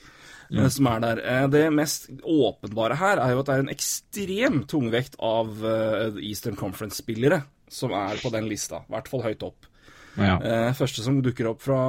eh, 0.52 0.68
som 0.72 0.90
er 0.92 1.02
der. 1.04 1.22
Eh, 1.22 1.48
det 1.54 1.64
mest 1.76 2.10
åpenbare 2.22 2.98
her 3.00 3.22
er 3.24 3.34
jo 3.34 3.42
at 3.42 3.50
det 3.50 3.56
er 3.56 3.64
en 3.66 3.74
ekstrem 3.74 4.62
tungvekt 4.72 5.18
av 5.24 5.66
eh, 5.66 6.22
Eastern 6.26 6.58
Conference-spillere 6.60 7.44
som 7.72 7.96
er 7.98 8.22
på 8.22 8.32
den 8.34 8.50
lista. 8.50 8.84
I 8.86 8.96
hvert 8.96 9.10
fall 9.12 9.26
høyt 9.26 9.44
opp. 9.46 9.68
Ja. 10.16 10.38
Første 10.78 11.04
som 11.04 11.18
dukker 11.20 11.50
opp 11.50 11.66
fra, 11.66 11.80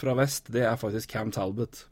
fra 0.00 0.14
vest, 0.16 0.46
det 0.54 0.62
er 0.64 0.78
faktisk 0.80 1.10
Cam 1.12 1.28
Talbot. 1.34 1.82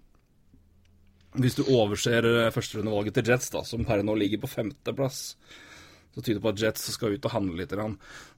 Hvis 1.36 1.58
du 1.58 1.66
overser 1.66 2.24
førsterundevalget 2.54 3.18
til 3.18 3.28
Jets, 3.28 3.50
da, 3.52 3.60
som 3.66 3.84
per 3.84 4.00
nå 4.06 4.14
ligger 4.16 4.40
på 4.40 4.48
femteplass, 4.48 5.34
så 6.14 6.22
tyder 6.22 6.38
det 6.38 6.42
på 6.44 6.52
at 6.52 6.62
Jets 6.62 6.84
skal 6.94 7.16
ut 7.16 7.26
og 7.26 7.32
handle 7.34 7.58
litt. 7.58 7.72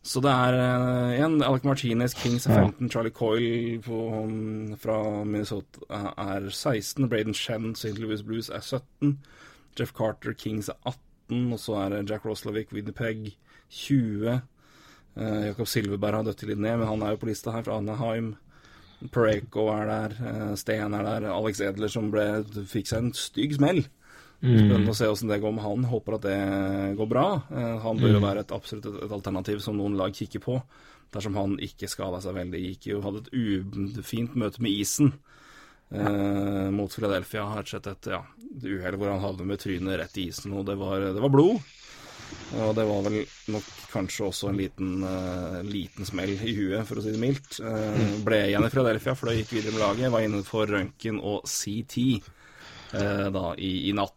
Så 0.06 0.22
det 0.24 0.32
er 0.32 0.56
eh, 0.56 1.16
igjen 1.18 1.42
Alec 1.44 1.66
Martinez, 1.68 2.14
Kings 2.16 2.46
er 2.48 2.62
15, 2.62 2.88
Charlie 2.92 3.12
Coyle 3.12 3.80
på, 3.84 3.98
um, 4.24 4.76
fra 4.80 4.96
Minnesota 5.28 6.00
er 6.16 6.48
16, 6.48 7.08
Braden 7.12 7.36
Shen, 7.36 7.74
St. 7.76 7.98
Louis 8.00 8.24
Blues 8.24 8.48
er 8.48 8.64
17, 8.64 9.18
Jeff 9.76 9.92
Carter, 9.96 10.32
Kings 10.32 10.70
er 10.72 10.78
18, 10.88 11.52
og 11.52 11.60
så 11.60 11.76
er 11.82 11.92
det 11.92 12.06
Jack 12.08 12.24
Roslovic, 12.24 12.72
Winnipeg 12.72 13.34
20. 13.68 14.40
Uh, 15.16 15.44
Jakob 15.50 15.68
Silverberg 15.68 16.22
har 16.22 16.30
dødd 16.30 16.48
litt 16.48 16.64
ned, 16.64 16.80
men 16.80 16.88
han 16.88 17.04
er 17.04 17.12
jo 17.12 17.20
på 17.20 17.28
lista 17.28 17.52
her 17.52 17.66
fra 17.66 17.76
Anaheim. 17.82 18.34
Pareko 19.12 19.68
er 19.74 19.90
der, 19.90 20.16
uh, 20.22 20.56
Steen 20.56 20.96
er 20.96 21.04
der, 21.04 21.28
Alex 21.34 21.60
Edler 21.60 21.92
som 21.92 22.08
ble, 22.14 22.24
fikk 22.72 22.88
seg 22.88 23.04
en 23.04 23.14
stygg 23.16 23.58
smell. 23.60 23.84
Spennende 24.46 24.92
å 24.92 24.96
se 24.96 25.08
åssen 25.10 25.30
det 25.32 25.40
går 25.42 25.54
med 25.56 25.64
han. 25.64 25.86
Håper 25.90 26.18
at 26.18 26.26
det 26.26 26.40
går 26.98 27.08
bra. 27.10 27.26
Eh, 27.50 27.78
Han 27.84 28.00
bør 28.00 28.16
jo 28.16 28.24
være 28.24 28.44
et 28.44 28.54
absolutt 28.54 28.88
et, 28.92 29.10
alternativ 29.10 29.62
som 29.64 29.78
noen 29.78 29.96
lag 29.98 30.14
kikker 30.14 30.42
på, 30.44 30.60
dersom 31.14 31.38
han 31.38 31.56
ikke 31.62 31.90
skada 31.90 32.20
seg 32.24 32.36
veldig. 32.38 32.62
Gikk 32.70 32.90
jo, 32.92 33.02
hadde 33.04 33.24
et 33.24 33.32
ufint 34.02 34.36
møte 34.38 34.62
med 34.62 34.76
isen 34.76 35.12
eh, 35.90 36.68
mot 36.74 36.92
Philadelphia. 36.92 37.48
Har 37.56 37.68
sett 37.68 37.90
et 37.90 38.12
ja, 38.14 38.22
uhell 38.62 39.00
hvor 39.00 39.12
han 39.12 39.24
havnet 39.24 39.50
med 39.50 39.62
trynet 39.62 40.00
rett 40.02 40.22
i 40.22 40.28
isen, 40.30 40.54
og 40.56 40.68
det 40.68 40.78
var, 40.80 41.10
det 41.16 41.22
var 41.22 41.34
blod. 41.34 41.60
Og 42.56 42.72
det 42.76 42.84
var 42.86 43.02
vel 43.06 43.16
nok 43.52 43.66
kanskje 43.90 44.26
også 44.28 44.50
en 44.50 44.58
liten, 44.60 44.92
uh, 45.04 45.60
liten 45.66 46.06
smell 46.08 46.32
i 46.36 46.54
huet, 46.56 46.86
for 46.88 46.98
å 46.98 47.04
si 47.04 47.12
det 47.14 47.20
mildt. 47.22 47.58
Uh, 47.62 48.18
ble 48.26 48.42
igjen 48.48 48.66
i 48.66 48.72
Philadelphia, 48.72 49.16
for 49.18 49.30
da 49.30 49.36
gikk 49.36 49.56
videre 49.56 49.74
med 49.74 49.82
laget. 49.82 50.12
Var 50.14 50.26
inne 50.26 50.42
for 50.46 50.70
røntgen 50.70 51.20
og 51.20 51.46
CT 51.50 51.96
uh, 52.94 53.28
da 53.34 53.48
i, 53.58 53.72
i 53.90 53.94
natt. 53.96 54.15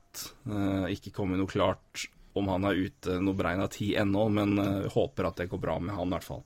Eh, 0.50 0.90
ikke 0.96 1.14
kommet 1.16 1.40
noe 1.40 1.50
klart 1.50 2.08
om 2.38 2.50
han 2.52 2.68
er 2.70 2.78
ute 2.88 3.18
noe 3.24 3.38
beregna 3.38 3.68
tid 3.72 3.98
ennå, 4.04 4.28
men 4.34 4.58
eh, 4.62 4.90
håper 4.94 5.30
at 5.30 5.42
det 5.42 5.50
går 5.52 5.62
bra 5.62 5.78
med 5.84 5.96
han 5.98 6.10
i 6.10 6.18
hvert 6.18 6.28
fall. 6.28 6.44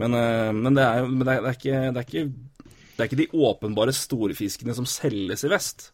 Men, 0.00 0.16
eh, 0.18 0.50
men, 0.54 0.74
det, 0.76 0.84
er, 0.84 1.08
men 1.08 1.24
det, 1.24 1.36
er, 1.36 1.44
det, 1.44 1.52
er 1.52 1.58
ikke, 1.58 1.80
det, 1.84 2.02
er 2.02 2.08
ikke, 2.08 2.74
det 2.94 3.02
er 3.02 3.10
ikke 3.10 3.22
de 3.22 3.30
åpenbare 3.50 3.94
storfiskene 3.96 4.76
som 4.76 4.88
selges 4.88 5.46
i 5.46 5.52
vest. 5.52 5.88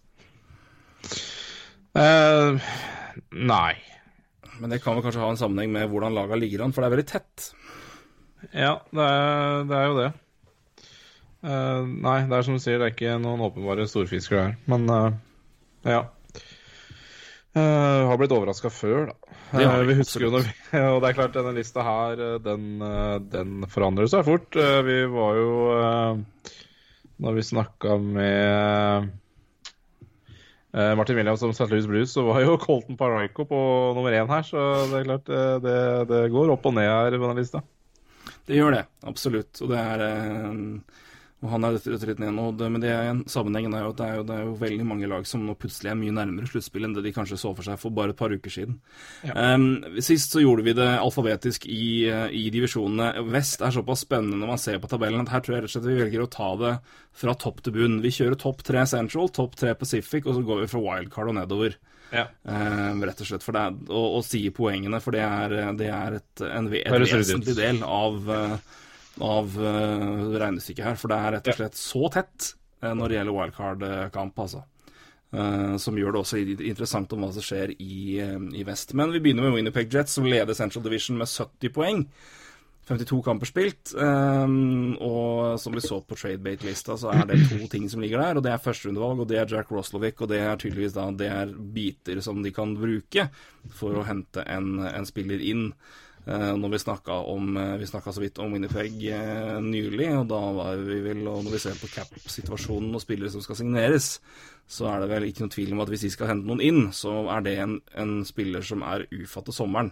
Uh, 1.96 2.60
nei. 3.34 3.74
Men 4.60 4.70
det 4.70 4.78
kan 4.84 4.94
vel 4.94 5.02
kanskje 5.02 5.22
ha 5.22 5.30
en 5.32 5.40
sammenheng 5.40 5.72
med 5.74 5.88
hvordan 5.90 6.14
laga 6.14 6.38
ligger 6.38 6.62
an, 6.62 6.74
for 6.74 6.84
det 6.84 6.90
er 6.90 6.94
veldig 6.94 7.08
tett. 7.10 7.46
Ja, 8.54 8.74
det 8.92 9.06
er, 9.06 9.64
det 9.68 9.78
er 9.78 9.88
jo 9.88 9.96
det. 9.98 10.10
Uh, 11.40 11.88
nei, 12.04 12.18
det 12.28 12.36
er 12.36 12.46
som 12.46 12.56
du 12.58 12.62
sier, 12.62 12.78
det 12.80 12.90
er 12.90 12.94
ikke 12.94 13.18
noen 13.22 13.42
åpenbare 13.48 13.88
storfisker 13.88 14.38
der. 14.38 14.56
Men 14.70 14.86
uh, 14.92 15.16
ja. 15.88 16.04
Eh, 17.52 18.06
har 18.06 18.18
blitt 18.18 18.30
overraska 18.30 18.70
før, 18.70 19.08
da. 19.10 19.36
Det 19.50 19.64
Eh, 19.66 19.80
vi, 19.88 19.94
husker 19.98 20.22
jo 20.22 20.30
når 20.30 20.44
vi, 20.46 20.52
Og 20.94 21.00
det 21.02 21.08
er 21.08 21.16
klart, 21.16 21.34
denne 21.34 21.54
lista 21.56 21.82
her, 21.82 22.20
eh, 22.22 22.36
den, 22.44 22.78
den 23.32 23.66
forandrer 23.70 24.06
seg 24.10 24.22
fort. 24.28 24.54
Uh, 24.54 24.78
vi 24.86 25.00
var 25.10 25.34
jo 25.34 25.50
Når 27.20 27.34
vi 27.36 27.42
snakka 27.44 27.98
med 28.00 29.10
Martin 30.70 31.16
Williams 31.18 31.42
om 31.42 31.50
St. 31.50 31.66
Louis 31.66 31.86
Blues, 31.90 32.12
så 32.14 32.22
var 32.22 32.44
jo 32.44 32.54
Colton 32.62 32.96
Paraico 32.96 33.44
på 33.44 33.58
nummer 33.96 34.14
én 34.14 34.30
her, 34.30 34.44
så 34.46 34.86
det 34.86 35.00
er 35.00 35.08
klart, 35.08 35.26
det, 35.64 35.80
det 36.08 36.20
går 36.30 36.52
opp 36.54 36.68
og 36.70 36.76
ned 36.76 36.86
her 36.86 37.16
på 37.18 37.26
denne 37.26 37.42
lista. 37.42 37.60
Det 38.46 38.54
gjør 38.54 38.76
det, 38.76 38.84
absolutt. 39.10 39.50
Og 39.66 39.74
det 39.74 39.82
er 39.82 40.04
og 41.40 41.48
han 41.54 41.64
er 41.64 41.76
dette 41.76 42.08
litt 42.08 42.18
ned 42.20 42.34
nå, 42.36 42.50
det, 42.60 42.66
men 42.68 42.82
det 42.82 42.90
er 42.92 43.06
en 43.08 43.22
sammenhengen 43.30 43.72
er 43.72 43.86
jo 43.86 43.92
at 43.94 44.00
det 44.00 44.06
er 44.06 44.18
jo, 44.18 44.24
det 44.28 44.34
er 44.36 44.42
jo 44.44 44.56
veldig 44.60 44.86
mange 44.90 45.08
lag 45.08 45.24
som 45.28 45.46
nå 45.46 45.54
plutselig 45.56 45.88
er 45.92 45.96
mye 45.96 46.12
nærmere 46.12 46.50
sluttspill 46.50 46.84
enn 46.84 46.96
det 46.98 47.04
de 47.06 47.12
kanskje 47.16 47.38
så 47.40 47.54
for 47.56 47.64
seg 47.64 47.78
for 47.80 47.96
bare 47.96 48.12
et 48.12 48.18
par 48.18 48.34
uker 48.34 48.52
siden. 48.52 48.76
Um, 49.32 49.70
sist 50.04 50.36
så 50.36 50.42
gjorde 50.44 50.66
vi 50.66 50.74
det 50.76 50.88
alfabetisk 50.98 51.64
i, 51.64 52.08
eh, 52.12 52.26
i 52.36 52.44
divisjonene. 52.52 53.24
Vest 53.32 53.64
er 53.64 53.72
såpass 53.72 54.04
spennende 54.04 54.36
når 54.42 54.52
man 54.52 54.60
ser 54.60 54.82
på 54.82 54.90
tabellen 54.92 55.24
at 55.24 55.32
her 55.32 55.44
tror 55.46 55.56
jeg 55.56 55.64
rett 55.64 55.72
og 55.72 55.76
slett 55.78 55.88
vi 55.88 56.00
velger 56.02 56.26
å 56.26 56.32
ta 56.34 56.50
det 56.60 56.74
fra 57.22 57.36
topp 57.40 57.64
til 57.64 57.76
bunn. 57.78 58.00
Vi 58.04 58.12
kjører 58.18 58.36
topp 58.40 58.60
tre 58.66 58.84
Central, 58.90 59.32
topp 59.32 59.56
tre 59.60 59.72
Pacific, 59.80 60.28
og 60.28 60.36
så 60.36 60.44
går 60.44 60.66
vi 60.66 60.68
fra 60.74 60.84
wildcard 60.84 61.32
og 61.32 61.38
nedover. 61.40 61.78
Ja. 62.10 62.26
Eh, 62.44 63.00
rett 63.06 63.24
og 63.24 63.28
slett 63.32 63.46
for 63.46 63.56
det 63.56 63.64
å 63.88 63.96
og, 63.96 64.20
og 64.20 64.26
sier 64.26 64.52
poengene, 64.52 65.00
for 65.00 65.16
det 65.16 65.24
er, 65.24 65.56
det 65.78 65.88
er 65.94 66.20
et, 66.20 66.44
en, 66.44 66.68
ut. 66.68 67.16
vesentlig 67.16 67.56
del 67.56 67.80
av, 67.86 68.28
eh, 69.20 69.26
av 69.26 69.54
eh, 69.60 70.26
regnestykket 70.40 70.84
her. 70.84 70.98
For 71.00 71.12
det 71.12 71.20
er 71.20 71.36
rett 71.36 71.52
og 71.52 71.60
slett 71.60 71.78
så 71.78 72.10
tett 72.12 72.50
eh, 72.82 72.92
når 72.94 73.08
det 73.08 73.18
gjelder 73.18 73.38
wildcard-kamp, 73.38 74.44
altså. 74.46 74.64
Eh, 75.30 75.76
som 75.78 75.98
gjør 75.98 76.16
det 76.16 76.24
også 76.24 76.42
interessant 76.42 77.12
om 77.14 77.24
hva 77.24 77.30
som 77.36 77.44
skjer 77.44 77.76
i, 77.78 78.18
i 78.20 78.66
vest. 78.66 78.96
Men 78.98 79.14
vi 79.14 79.22
begynner 79.22 79.48
med 79.48 79.58
Winnipeg 79.58 79.92
Jets, 79.92 80.18
som 80.18 80.28
leder 80.28 80.58
Central 80.58 80.86
Division 80.86 81.20
med 81.20 81.30
70 81.30 81.74
poeng. 81.76 82.06
52 82.90 83.20
kamper 83.22 83.46
spilt, 83.46 83.92
og 83.94 85.60
som 85.62 85.76
vi 85.76 85.82
så 85.84 86.00
på 86.02 86.16
tradebate-lista, 86.18 86.96
så 86.98 87.12
er 87.14 87.28
det 87.28 87.36
to 87.46 87.68
ting 87.70 87.84
som 87.92 88.02
ligger 88.02 88.18
der, 88.18 88.40
og 88.40 88.42
det 88.42 88.50
er 88.50 88.62
førsterundevalg, 88.64 89.22
og 89.22 89.28
det 89.30 89.38
er 89.38 89.52
Jack 89.52 89.70
Roslovic, 89.70 90.18
og 90.18 90.32
det 90.32 90.40
er 90.42 90.58
tydeligvis 90.58 90.96
da 90.96 91.04
det 91.14 91.28
er 91.30 91.52
biter 91.76 92.18
som 92.24 92.40
de 92.42 92.50
kan 92.56 92.72
bruke 92.74 93.28
for 93.78 94.00
å 94.00 94.06
hente 94.08 94.42
en, 94.42 94.80
en 94.88 95.06
spiller 95.06 95.44
inn. 95.52 95.68
Eh, 96.30 96.52
når 96.54 96.70
vi 96.70 96.78
snakka 96.78 97.14
eh, 97.26 97.76
Vi 97.80 97.86
så 97.86 98.20
vidt 98.20 98.38
om 98.38 98.52
Winnipeg 98.54 99.02
eh, 99.10 99.56
nylig, 99.64 100.10
og 100.14 100.28
da 100.30 100.38
var 100.54 100.82
vi 100.86 101.00
vel 101.02 101.24
Og 101.26 101.42
når 101.42 101.56
vi 101.56 101.62
ser 101.64 101.80
på 101.80 101.90
cap-situasjonen 101.90 102.94
og 102.94 103.02
spillere 103.02 103.32
som 103.32 103.42
skal 103.42 103.58
signeres, 103.58 104.20
så 104.70 104.86
er 104.92 105.02
det 105.02 105.08
vel 105.10 105.26
ikke 105.26 105.42
noe 105.42 105.54
tvil 105.56 105.72
om 105.74 105.82
at 105.82 105.90
hvis 105.90 106.04
de 106.06 106.12
skal 106.14 106.30
hente 106.30 106.46
noen 106.46 106.62
inn, 106.62 106.92
så 106.94 107.24
er 107.34 107.42
det 107.42 107.56
en, 107.58 107.80
en 107.98 108.12
spiller 108.28 108.62
som 108.62 108.84
er 108.86 109.08
ufatt 109.10 109.48
til 109.48 109.56
sommeren. 109.56 109.90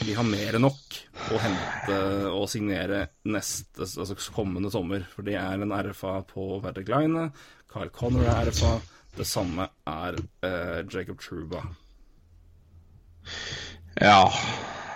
De 0.00 0.16
har 0.16 0.26
mer 0.26 0.58
enn 0.58 0.66
nok 0.66 0.98
å 1.30 1.38
hente 1.42 2.00
og 2.32 2.48
signere 2.50 3.04
neste, 3.30 3.86
altså 3.86 4.18
kommende 4.34 4.72
sommer. 4.74 5.06
For 5.14 5.26
det 5.26 5.38
er 5.38 5.62
en 5.62 5.74
RFA 5.74 6.16
på 6.26 6.48
Patrick 6.64 6.90
Line. 6.90 7.28
Carl 7.70 7.94
Connor 7.94 8.26
er 8.26 8.50
RFA. 8.50 8.74
Det 9.14 9.26
samme 9.26 9.70
er 9.86 10.18
eh, 10.46 10.82
Jacob 10.90 11.22
Truba. 11.22 11.62
Ja 13.98 14.24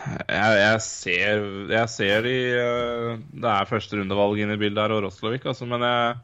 jeg, 0.05 0.55
jeg, 0.61 0.81
ser, 0.85 1.45
jeg 1.73 1.91
ser 1.93 2.25
de 2.27 2.39
eh, 2.61 3.11
Det 3.43 3.51
er 3.51 3.69
første 3.71 3.99
rundevalg 3.99 4.41
inn 4.43 4.55
i 4.55 4.61
bildet 4.61 4.83
her, 4.85 4.95
og 4.97 5.05
Roslovik, 5.07 5.47
altså, 5.49 5.69
men 5.71 5.85
jeg 5.87 6.17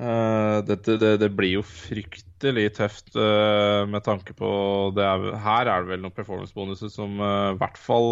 eh, 0.00 0.58
dette, 0.68 0.98
det, 1.00 1.14
det 1.22 1.32
blir 1.36 1.58
jo 1.58 1.64
fryktelig 1.66 2.70
tøft 2.78 3.16
eh, 3.16 3.82
med 3.88 4.04
tanke 4.06 4.36
på 4.38 4.52
det 4.96 5.04
er, 5.04 5.26
Her 5.44 5.68
er 5.68 5.84
det 5.84 5.92
vel 5.94 6.06
noen 6.06 6.16
performance-bonuser 6.16 6.92
som 6.92 7.20
i 7.20 7.58
hvert 7.60 7.80
fall 7.80 8.08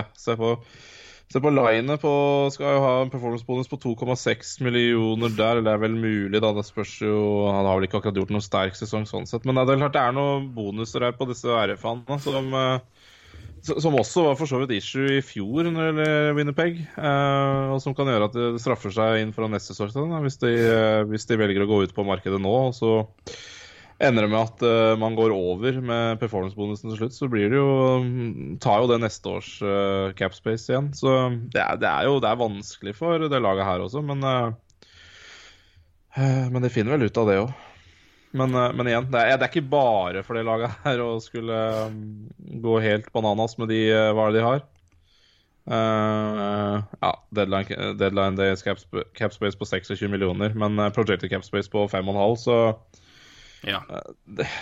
ja, 0.00 0.02
Se 0.18 0.34
på, 0.40 0.56
se 1.32 1.42
på 1.44 1.54
linet 1.54 2.02
på 2.02 2.14
Skal 2.54 2.74
jo 2.76 2.82
ha 2.84 2.96
en 3.04 3.12
performance-bonus 3.12 3.70
på 3.70 3.78
2,6 3.86 4.56
millioner 4.66 5.30
der. 5.38 5.60
eller 5.60 5.68
Det 5.70 5.76
er 5.76 5.84
vel 5.86 5.94
mulig, 5.94 6.42
da. 6.42 6.50
Det 6.58 6.66
spørs 6.68 6.98
jo 7.06 7.14
Han 7.52 7.70
har 7.70 7.78
vel 7.78 7.86
ikke 7.86 8.02
akkurat 8.02 8.18
gjort 8.18 8.34
noen 8.34 8.44
sterk 8.44 8.76
sesong 8.78 9.06
sånn 9.08 9.30
sett, 9.30 9.46
men 9.46 9.62
det 9.62 9.76
er 9.76 9.84
klart 9.86 9.96
det 9.96 10.04
er 10.08 10.18
noen 10.18 10.50
bonuser 10.58 11.06
her 11.06 11.16
på 11.16 11.30
disse 11.30 11.48
RF-ene 11.70 12.18
som 12.26 12.50
Som 13.62 13.94
også 13.94 14.24
var 14.26 14.38
for 14.38 14.50
så 14.50 14.58
vidt 14.62 14.74
issue 14.74 15.18
i 15.18 15.22
fjor 15.22 15.68
når 15.68 15.76
det 15.78 15.86
gjelder 15.86 16.36
Winnerpeg. 16.38 16.80
Eh, 16.98 17.70
og 17.70 17.78
som 17.84 17.94
kan 17.94 18.10
gjøre 18.10 18.26
at 18.26 18.34
det 18.34 18.62
straffer 18.62 18.90
seg 18.94 19.22
inn 19.22 19.34
fra 19.36 19.46
neste 19.50 19.76
sesong 19.76 20.10
hvis, 20.24 20.40
de, 20.42 20.50
eh, 20.50 21.02
hvis 21.06 21.28
de 21.30 21.38
velger 21.38 21.62
å 21.62 21.68
gå 21.70 21.82
ut 21.86 21.94
på 21.94 22.06
markedet 22.06 22.42
nå. 22.42 22.54
Og 22.72 22.74
så 22.74 22.96
ender 24.02 24.26
det 24.26 24.32
med 24.32 24.40
at 24.40 24.64
eh, 24.66 24.96
man 24.98 25.14
går 25.14 25.34
over 25.36 25.78
med 25.78 26.18
performance-bonusen 26.18 26.90
til 26.90 26.98
slutt. 27.04 27.14
Så 27.14 27.30
blir 27.30 27.52
det 27.52 27.60
jo 27.60 28.02
mm, 28.02 28.58
tar 28.62 28.82
jo 28.82 28.90
det 28.90 28.98
neste 29.04 29.30
års 29.30 29.54
uh, 29.62 30.10
capspace 30.18 30.66
igjen. 30.72 30.90
Så 30.98 31.14
det 31.54 31.62
er, 31.62 31.78
det 31.78 31.90
er 31.90 32.10
jo 32.10 32.18
det 32.22 32.32
er 32.32 32.42
vanskelig 32.42 32.96
for 32.98 33.30
det 33.30 33.42
laget 33.46 33.68
her 33.68 33.86
også, 33.86 34.02
men 34.10 34.26
eh, 34.26 34.50
Men 36.50 36.60
de 36.66 36.68
finner 36.72 36.98
vel 36.98 37.06
ut 37.06 37.22
av 37.22 37.30
det 37.30 37.38
òg. 37.46 37.54
Men, 38.32 38.54
eh, 38.54 38.72
men 38.72 38.88
igjen, 38.88 39.08
det 39.12 39.20
er, 39.20 39.36
det 39.36 39.46
er 39.46 39.52
ikke 39.52 39.72
bare 39.72 40.22
for 40.24 40.38
det 40.38 40.46
laget 40.48 40.76
her 40.86 41.02
å 41.04 41.16
skulle 41.20 41.58
um, 41.88 41.98
gå 42.64 42.78
helt 42.84 43.10
bananas 43.12 43.58
med 43.60 43.68
de 43.72 43.82
eh, 43.92 44.12
hva 44.16 44.30
de 44.32 44.44
har. 44.44 44.62
Uh, 45.62 46.80
ja, 46.98 47.12
deadline, 47.38 47.92
deadline 48.00 48.34
days 48.34 48.64
capspace 48.66 49.06
capspace 49.14 49.58
på 49.60 49.68
26 49.68 50.08
millioner, 50.10 50.56
men 50.58 50.80
projected 50.96 51.30
capspace 51.30 51.70
på 51.70 51.84
5,5, 51.92 52.36
så 52.40 52.58
Ja. 53.62 53.78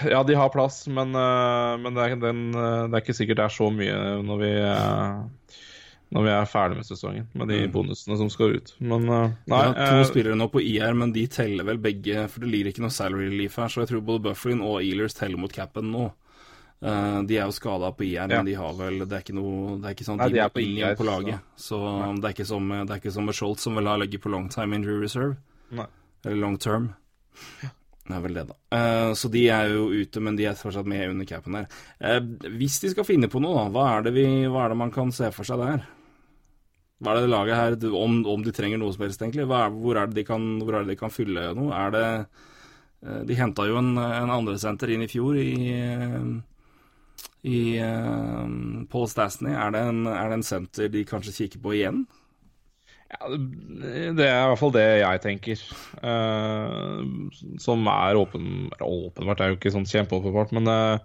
Ja, 0.05 0.21
de 0.29 0.35
har 0.37 0.53
plass, 0.53 0.83
men, 0.91 1.15
men 1.15 1.95
det, 1.97 2.03
er, 2.05 2.19
den, 2.21 2.43
det 2.53 2.93
er 2.93 3.01
ikke 3.01 3.17
sikkert 3.17 3.39
det 3.39 3.47
er 3.47 3.55
så 3.55 3.71
mye 3.73 3.97
når 4.27 4.43
vi, 4.43 4.51
når 6.11 6.25
vi 6.27 6.31
er 6.35 6.49
ferdig 6.51 6.79
med 6.81 6.87
sesongen, 6.89 7.27
med 7.39 7.53
de 7.53 7.61
bonusene 7.71 8.17
som 8.19 8.31
skal 8.33 8.57
ut. 8.59 8.73
Men 8.83 9.07
eh, 9.07 9.37
nei 9.51 9.61
har 9.63 9.77
to 9.79 10.01
eh, 10.01 10.09
spillere 10.09 10.39
nå 10.39 10.49
på 10.51 10.63
IR, 10.67 10.97
men 10.99 11.13
de 11.15 11.23
teller 11.31 11.67
vel 11.69 11.79
begge, 11.83 12.25
for 12.33 12.43
det 12.43 12.51
ligger 12.51 12.73
ikke 12.73 12.83
noe 12.83 12.95
salary 12.95 13.29
relief 13.29 13.61
her, 13.61 13.71
så 13.71 13.85
jeg 13.85 13.93
tror 13.93 14.03
både 14.09 14.25
Bufflin 14.27 14.65
og 14.67 14.81
Ealers 14.81 15.15
teller 15.19 15.39
mot 15.39 15.55
capen 15.55 15.93
nå. 15.95 16.09
Eh, 16.83 17.19
de 17.31 17.39
er 17.39 17.45
jo 17.47 17.55
skada 17.55 17.93
på 17.95 18.09
IR, 18.09 18.27
men 18.33 18.49
de 18.49 18.57
har 18.59 18.73
vel 18.79 19.03
Det 19.05 19.13
er 19.13 19.21
ikke 19.21 19.35
noe 19.37 19.75
Det 19.83 19.91
er 19.91 19.93
ikke 19.93 20.07
sånn 20.07 20.23
de, 20.23 20.39
er 20.41 20.49
på 20.55 20.63
IR, 20.65 20.95
på 20.97 21.07
laget. 21.07 21.51
Så 21.61 21.79
det 22.17 22.25
er 22.25 22.35
ikke 22.35 22.49
som 22.49 22.73
Det 22.73 22.95
er 22.95 23.03
ikke 23.03 23.13
som 23.13 23.29
med 23.29 23.37
Scholz, 23.37 23.67
som 23.67 23.77
vel 23.79 23.91
har 23.93 24.01
ligget 24.01 24.25
på 24.25 24.33
long 24.33 24.49
time 24.51 24.81
injury 24.81 25.03
reserve. 25.05 25.37
Eller 26.25 26.41
long 26.41 26.57
term. 26.59 26.91
Det 28.11 28.17
er 28.17 28.23
vel 28.25 28.35
det, 28.35 28.47
da. 28.49 28.57
Uh, 28.75 29.13
så 29.15 29.31
de 29.31 29.45
er 29.55 29.71
jo 29.71 29.87
ute, 29.95 30.21
men 30.25 30.35
de 30.39 30.49
er 30.51 30.59
fortsatt 30.59 30.89
med 30.91 31.13
under 31.13 31.29
capen 31.29 31.55
der. 31.55 31.69
Uh, 32.03 32.49
hvis 32.59 32.81
de 32.83 32.91
skal 32.91 33.07
finne 33.07 33.31
på 33.31 33.43
noe, 33.43 33.55
da, 33.55 33.71
hva 33.71 33.87
er 33.93 34.09
det, 34.09 34.15
vi, 34.17 34.27
hva 34.51 34.65
er 34.65 34.75
det 34.75 34.81
man 34.81 34.91
kan 34.95 35.13
se 35.15 35.31
for 35.35 35.47
seg 35.47 35.63
der? 35.63 35.85
Hva 37.01 37.15
er 37.15 37.25
det 37.25 37.33
laget 37.33 37.57
her, 37.57 37.77
om, 37.97 38.21
om 38.29 38.45
de 38.45 38.53
trenger 38.53 38.81
noe 38.81 38.93
som 38.93 39.07
helst, 39.07 39.23
egentlig? 39.25 39.47
Er, 39.49 39.73
hvor, 39.73 39.97
er 39.97 40.11
det 40.11 40.21
de 40.21 40.27
kan, 40.29 40.47
hvor 40.61 40.77
er 40.77 40.85
det 40.85 40.95
de 40.95 41.01
kan 41.01 41.13
fylle 41.13 41.47
noe? 41.57 41.73
Er 41.73 41.95
det 41.95 42.07
eh, 42.11 43.23
De 43.29 43.39
henta 43.39 43.65
jo 43.69 43.81
en, 43.81 43.95
en 43.97 44.33
andresenter 44.37 44.93
inn 44.93 45.07
i 45.07 45.11
fjor 45.11 45.41
i 45.41 45.51
i 47.41 47.81
uh, 47.81 48.49
Paul 48.93 49.07
Stastny. 49.09 49.53
Er 49.57 49.73
det, 49.73 49.81
er 50.13 50.29
det 50.29 50.37
en 50.37 50.45
senter 50.45 50.91
de 50.93 51.07
kanskje 51.09 51.37
kikker 51.39 51.63
på 51.65 51.73
igjen? 51.79 52.03
Ja, 53.11 53.31
det 53.33 54.27
er 54.27 54.43
i 54.45 54.51
hvert 54.51 54.61
fall 54.61 54.75
det 54.77 54.85
jeg 55.01 55.23
tenker. 55.25 55.63
Uh, 56.05 57.01
som 57.63 57.89
er 57.91 58.21
åpen, 58.21 58.69
åpenbart, 58.77 59.41
er 59.41 59.55
jo 59.55 59.59
ikke 59.59 59.73
sånn 59.73 59.89
kjempeåpenbart, 59.89 60.53
men 60.59 60.69
eller 60.69 61.01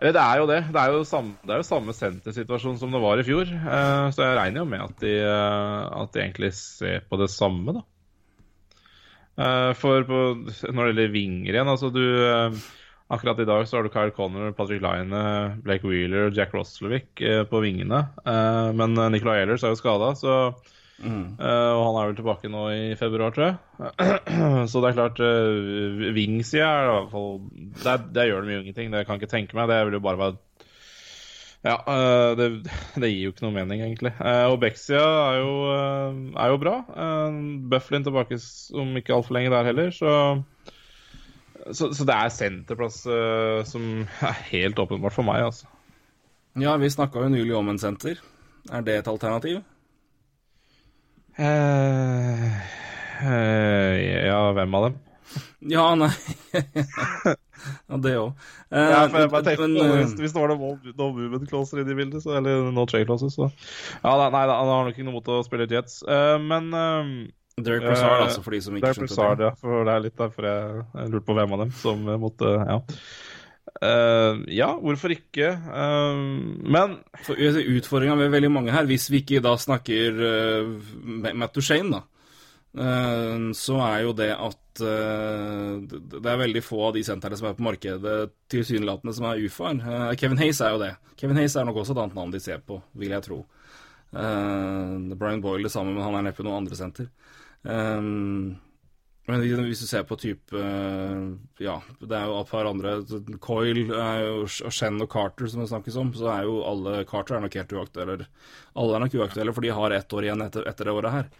det 0.00 0.20
er 0.20 0.38
jo 0.40 0.46
det. 0.50 0.60
Det 0.74 0.80
er 0.80 0.92
jo 0.92 1.02
samme, 1.06 1.58
samme 1.66 1.94
sentersituasjon 1.94 2.78
som 2.80 2.94
det 2.94 3.02
var 3.02 3.20
i 3.20 3.26
fjor. 3.26 3.46
Eh, 3.46 4.06
så 4.14 4.26
jeg 4.26 4.38
regner 4.38 4.62
jo 4.62 4.68
med 4.70 4.84
at 4.84 5.02
de, 5.02 5.12
eh, 5.22 5.82
at 6.02 6.14
de 6.14 6.22
egentlig 6.22 6.50
ser 6.58 7.04
på 7.08 7.18
det 7.20 7.30
samme, 7.30 7.76
da. 7.76 7.84
Eh, 9.34 9.72
for 9.78 10.06
på, 10.08 10.22
når 10.70 10.80
det 10.80 10.88
gjelder 10.90 11.14
vinger 11.14 11.52
igjen, 11.52 11.70
altså 11.70 11.92
du 11.94 12.04
Akkurat 13.14 13.38
i 13.38 13.44
dag 13.44 13.66
så 13.68 13.76
har 13.76 13.84
du 13.84 13.92
Kyle 13.92 14.14
Connor, 14.16 14.54
Patrick 14.56 14.80
Line, 14.80 15.18
Blake 15.62 15.84
Wheeler, 15.84 16.30
og 16.30 16.38
Jack 16.38 16.54
Roslovic 16.56 17.20
på 17.50 17.60
vingene. 17.60 17.98
Men 18.24 18.96
Nicolay 19.12 19.42
Ehlers 19.42 19.62
er 19.62 19.74
jo 19.74 19.78
skada, 19.78 20.08
så 20.16 20.54
Mm. 21.02 21.34
Eh, 21.42 21.72
og 21.74 21.82
han 21.88 21.98
er 21.98 22.08
vel 22.08 22.16
tilbake 22.20 22.50
nå 22.52 22.64
i 22.70 22.82
februar, 22.98 23.34
tror 23.34 23.48
jeg. 23.48 23.56
så 24.70 24.80
det 24.80 24.90
er 24.90 24.96
klart 25.00 25.20
uh, 25.20 26.04
Vingsida 26.14 26.68
er 26.68 26.86
i 26.86 26.92
hvert 26.92 27.08
fall 27.10 27.32
Der, 27.82 28.04
der 28.14 28.28
gjør 28.30 28.46
de 28.46 28.54
jo 28.54 28.62
ingenting. 28.62 28.92
Det 28.94 29.02
kan 29.04 29.18
jeg 29.18 29.24
ikke 29.24 29.34
tenke 29.34 29.58
meg. 29.58 29.70
Det 29.72 29.80
vil 29.88 29.98
jo 29.98 30.04
bare 30.06 30.20
være 30.22 30.36
Ja, 31.64 31.76
eh, 31.80 32.30
det, 32.38 32.48
det 33.00 33.10
gir 33.10 33.22
jo 33.26 33.34
ikke 33.34 33.46
noe 33.46 33.56
mening, 33.56 33.82
egentlig. 33.82 34.12
Og 34.52 34.58
Bexia 34.62 35.02
er 35.02 35.38
jo, 35.40 35.52
eh, 35.72 36.18
er 36.44 36.50
jo 36.52 36.58
bra. 36.60 36.74
Bufflin 37.72 38.04
tilbake 38.04 38.38
om 38.76 38.98
ikke 39.00 39.16
altfor 39.16 39.38
lenge 39.38 39.54
der 39.54 39.70
heller, 39.72 39.94
så 39.96 40.12
så, 41.72 41.88
så 41.94 42.04
det 42.04 42.14
er 42.14 42.32
senterplass 42.32 43.04
eh, 43.08 43.60
som 43.68 44.04
er 44.04 44.40
helt 44.50 44.80
åpenbart 44.80 45.16
for 45.16 45.26
meg, 45.26 45.44
altså. 45.46 45.68
Ja, 46.60 46.76
vi 46.78 46.90
snakka 46.92 47.24
jo 47.24 47.32
nylig 47.32 47.54
om 47.56 47.70
en 47.72 47.80
senter. 47.80 48.20
Er 48.70 48.84
det 48.84 48.98
et 49.00 49.08
alternativ? 49.10 49.62
Eh, 51.34 52.44
uh, 53.24 53.94
ja, 54.26 54.38
hvem 54.54 54.78
av 54.78 54.88
dem? 54.88 55.00
Ja, 55.64 55.94
nei 55.98 56.12
Ja, 57.88 57.96
det 57.96 58.12
òg. 58.20 58.42
Ja, 58.68 59.04
jeg 59.06 59.30
bare 59.32 59.44
tenkte, 59.46 59.66
men, 59.66 59.76
eh, 59.80 59.94
hvis, 60.02 60.12
hvis 60.18 60.34
det 60.34 60.40
var 60.40 60.52
noe 60.52 60.74
no, 60.84 61.06
movement 61.16 61.46
clauser 61.48 61.80
i 61.80 61.86
bildet, 61.86 62.20
så, 62.24 62.34
eller 62.40 62.68
no 62.74 62.84
trade 62.90 63.06
clauses, 63.08 63.38
så 63.38 63.48
Ja, 63.48 64.12
da, 64.20 64.28
nei, 64.34 64.42
da, 64.50 64.58
han 64.58 64.72
har 64.72 64.88
nok 64.88 64.98
ikke 64.98 65.06
noe 65.06 65.16
mot 65.16 65.30
å 65.32 65.38
spille 65.46 65.68
Jets. 65.70 66.02
Eh, 66.04 66.34
men 66.44 66.68
uh, 66.74 67.12
Derek 67.56 67.86
Brassard, 67.86 68.18
eh, 68.18 68.26
altså, 68.26 68.42
for 68.44 68.56
de 68.56 68.60
som 68.66 68.76
ikke 68.76 68.90
Derek 68.90 69.00
skjønte 69.00 69.30
det. 69.40 69.48
ja. 69.48 69.54
For 69.62 69.86
det 69.88 69.94
er 69.94 70.04
litt 70.08 70.18
derfor 70.20 70.50
jeg, 70.50 70.84
jeg 70.98 71.14
lurte 71.14 71.28
på 71.30 71.38
hvem 71.38 71.56
av 71.56 71.64
dem 71.64 71.72
som 71.80 72.04
måtte 72.26 72.52
Ja. 72.58 72.80
Eh, 73.64 74.42
ja, 74.54 74.68
hvorfor 74.78 75.12
ikke? 75.14 75.50
Uh, 75.66 76.18
men 76.68 76.98
For 77.24 77.38
Utfordringa 77.38 78.16
ved 78.20 78.34
veldig 78.34 78.50
mange 78.52 78.74
her, 78.74 78.86
hvis 78.88 79.08
vi 79.12 79.22
ikke 79.24 79.42
da 79.44 79.54
snakker 79.60 80.20
uh, 80.20 81.32
Matt 81.32 81.56
Duchene, 81.56 81.98
da, 81.98 82.04
så 83.54 83.76
er 83.86 84.00
jo 84.02 84.12
det 84.18 84.32
at 84.34 84.80
det 84.80 86.26
er 86.26 86.40
veldig 86.40 86.62
få 86.66 86.80
av 86.88 86.96
de 86.96 87.04
sentrene 87.06 87.36
som 87.38 87.46
er 87.46 87.54
på 87.54 87.62
markedet 87.62 88.14
tilsynelatende 88.50 89.14
som 89.14 89.28
er 89.28 89.44
ufaer. 89.46 89.78
Eh, 89.78 90.14
Kevin 90.18 90.40
Hayes 90.40 90.58
er 90.58 90.74
jo 90.74 90.80
det. 90.82 90.88
Kevin 91.20 91.38
Hayes 91.38 91.54
er 91.54 91.68
nok 91.68 91.78
også 91.84 91.94
et 91.94 92.00
annet 92.02 92.18
navn 92.18 92.34
de 92.34 92.40
ser 92.42 92.64
på, 92.66 92.80
vil 92.98 93.14
jeg 93.14 93.22
tro. 93.28 93.44
Brian 94.10 95.42
Boyle 95.44 95.68
det 95.68 95.70
samme, 95.70 95.94
men 95.94 96.02
han 96.02 96.18
er 96.18 96.26
neppe 96.26 96.42
noe 96.42 96.58
andre 96.58 96.74
senter. 96.78 97.06
Eh, 97.62 98.10
men 99.24 99.40
hvis 99.40 99.80
du 99.80 99.86
ser 99.88 100.04
på 100.04 100.18
type 100.20 100.58
eh, 100.58 101.22
Ja, 101.64 101.78
det 102.00 102.12
er 102.12 102.28
jo 102.28 102.42
et 102.42 102.50
par 102.50 102.68
andre 102.68 102.98
Coil 103.40 103.86
jo, 103.86 104.42
og 104.44 104.74
Shen 104.74 105.00
og 105.00 105.08
Carter 105.12 105.48
som 105.48 105.62
det 105.62 105.70
snakkes 105.70 105.96
om, 106.00 106.12
så 106.16 106.28
er 106.34 106.48
jo 106.48 106.58
alle 106.68 107.06
Carter 107.08 107.38
er 107.38 107.46
nok 107.46 107.56
helt 107.56 107.72
uaktuelle. 107.72 108.28
Alle 108.76 108.98
er 108.98 109.04
nok 109.06 109.16
uaktuelle, 109.22 109.54
for 109.56 109.64
de 109.64 109.72
har 109.78 109.96
ett 109.96 110.12
år 110.12 110.28
igjen 110.28 110.44
etter, 110.44 110.68
etter 110.68 110.90
det 110.90 110.96
året 110.98 111.16
her. 111.16 111.32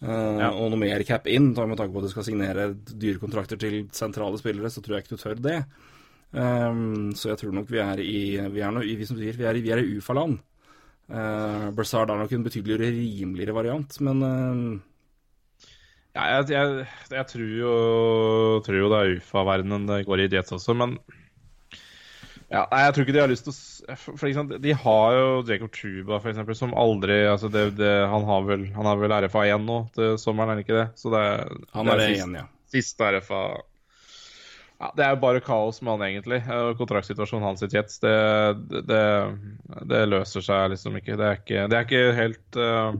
Ja, 0.00 0.50
Og 0.52 0.68
noe 0.72 0.80
mer 0.80 1.00
cap 1.08 1.28
in, 1.32 1.54
da, 1.56 1.64
med 1.68 1.78
tanke 1.80 1.94
på 1.94 2.02
at 2.02 2.08
du 2.08 2.12
skal 2.12 2.26
signere 2.26 2.66
dyre 2.76 3.20
kontrakter 3.20 3.60
til 3.60 3.86
sentrale 3.96 4.40
spillere, 4.40 4.68
så 4.72 4.82
tror 4.84 4.96
jeg 4.96 5.06
ikke 5.06 5.16
du 5.16 5.22
tør 5.22 5.38
det. 5.40 5.60
Um, 6.36 7.14
så 7.16 7.30
jeg 7.30 7.40
tror 7.40 7.54
nok 7.54 7.70
vi 7.70 7.78
er 7.80 8.00
i 8.02 8.18
Vi 8.52 8.60
er, 8.60 8.72
no, 8.74 8.82
vi 8.82 9.06
som 9.08 9.16
sier, 9.16 9.36
vi 9.38 9.46
er, 9.46 9.60
vi 9.62 9.72
er 9.72 9.80
i 9.80 9.96
UFA-land. 9.96 10.40
Uh, 11.06 11.70
Brazard 11.76 12.10
er 12.10 12.18
nok 12.20 12.32
en 12.34 12.44
betydelig 12.44 12.80
rimeligere 12.82 13.54
variant, 13.54 14.00
men 14.02 14.22
eh, 14.26 14.62
Ja, 16.16 16.24
jeg, 16.32 16.48
jeg, 16.54 16.88
jeg 17.12 17.28
tror, 17.28 17.46
jo, 17.60 17.76
tror 18.64 18.78
jo 18.80 18.90
det 18.92 18.98
er 18.98 19.14
UFA-verdenen 19.18 19.84
det 19.90 20.04
går 20.08 20.24
i 20.24 20.28
Jets 20.32 20.54
også, 20.56 20.76
men 20.78 20.96
ja, 22.46 22.62
nei, 22.70 22.84
jeg 22.84 22.94
tror 22.94 23.04
ikke 23.04 23.14
de 23.16 23.22
har 23.24 23.30
lyst 23.30 23.48
til 23.48 23.52
å 23.52 23.96
For, 23.98 24.26
eksempel, 24.28 24.60
De 24.62 24.74
har 24.78 25.14
jo 25.16 25.30
Jacob 25.48 25.72
Truba, 25.74 26.20
for 26.20 26.30
eksempel, 26.30 26.54
som 26.54 26.74
aldri 26.78 27.24
altså 27.26 27.50
det, 27.50 27.72
det, 27.80 27.90
Han 28.06 28.26
har 28.28 28.44
vel, 28.46 28.68
han 28.76 28.86
har 28.86 29.00
vel 29.00 29.14
RFA 29.26 29.48
igjen 29.48 29.66
nå 29.66 29.80
til 29.96 30.14
sommeren, 30.22 30.54
er 30.54 30.60
det 30.60 30.66
ikke 30.66 30.78
det? 30.78 30.86
Så 31.00 31.10
det, 31.14 31.24
han 31.74 31.90
er 31.90 31.98
det 31.98 32.06
siste, 32.06 32.20
igjen, 32.20 32.36
ja. 32.38 32.44
siste 32.70 33.10
RFA 33.16 33.42
ja, 34.76 34.92
Det 34.94 35.06
er 35.08 35.10
jo 35.16 35.20
bare 35.24 35.42
kaos 35.42 35.82
med 35.82 35.96
han, 35.96 36.06
egentlig. 36.06 36.40
Kontraktsituasjonen 36.78 37.48
hans 37.48 37.66
i 37.66 37.70
Jets, 37.72 37.98
det, 38.04 38.14
det, 38.86 39.02
det 39.90 40.02
løser 40.06 40.44
seg 40.44 40.70
liksom 40.74 40.98
ikke. 41.00 41.16
Det 41.18 41.28
er 41.28 41.40
ikke, 41.40 41.66
det 41.72 41.78
er 41.78 41.88
ikke 41.88 42.16
helt 42.20 42.60
uh, 42.60 42.98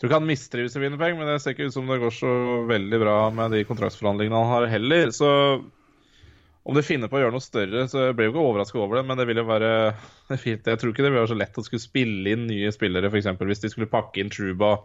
tror 0.00 0.08
ikke 0.08 0.18
han 0.18 0.30
mistrives 0.30 0.76
i 0.76 0.80
Winnerpeng, 0.80 1.18
men 1.18 1.28
det 1.28 1.40
ser 1.44 1.52
ikke 1.52 1.68
ut 1.68 1.76
som 1.76 1.90
det 1.90 2.00
går 2.00 2.14
så 2.16 2.32
veldig 2.70 3.00
bra 3.02 3.18
med 3.36 3.52
de 3.52 3.66
kontraktsforhandlingene 3.68 4.40
han 4.40 4.52
har 4.54 4.70
heller. 4.72 5.12
Så 5.12 5.28
om 6.62 6.76
de 6.76 6.84
finner 6.84 7.10
på 7.10 7.18
å 7.18 7.22
gjøre 7.22 7.34
noe 7.34 7.44
større, 7.44 7.86
så 7.90 8.06
jeg 8.06 8.16
ble 8.16 8.28
jo 8.28 8.34
ikke 8.34 8.44
overraska 8.46 8.80
over 8.80 9.00
det, 9.00 9.06
men 9.08 9.20
det 9.20 9.26
vil 9.28 9.42
jo 9.42 9.48
være 9.48 9.72
fint. 10.44 10.64
Jeg 10.64 10.80
tror 10.80 10.92
ikke 10.92 11.04
det 11.04 11.12
vil 11.12 11.20
være 11.20 11.32
så 11.34 11.40
lett 11.40 11.60
å 11.60 11.66
skulle 11.66 11.84
spille 11.84 12.34
inn 12.34 12.46
nye 12.48 12.72
spillere, 12.72 13.12
f.eks. 13.12 13.32
hvis 13.44 13.64
de 13.64 13.72
skulle 13.72 13.92
pakke 13.92 14.22
inn 14.22 14.32
Truba 14.32 14.78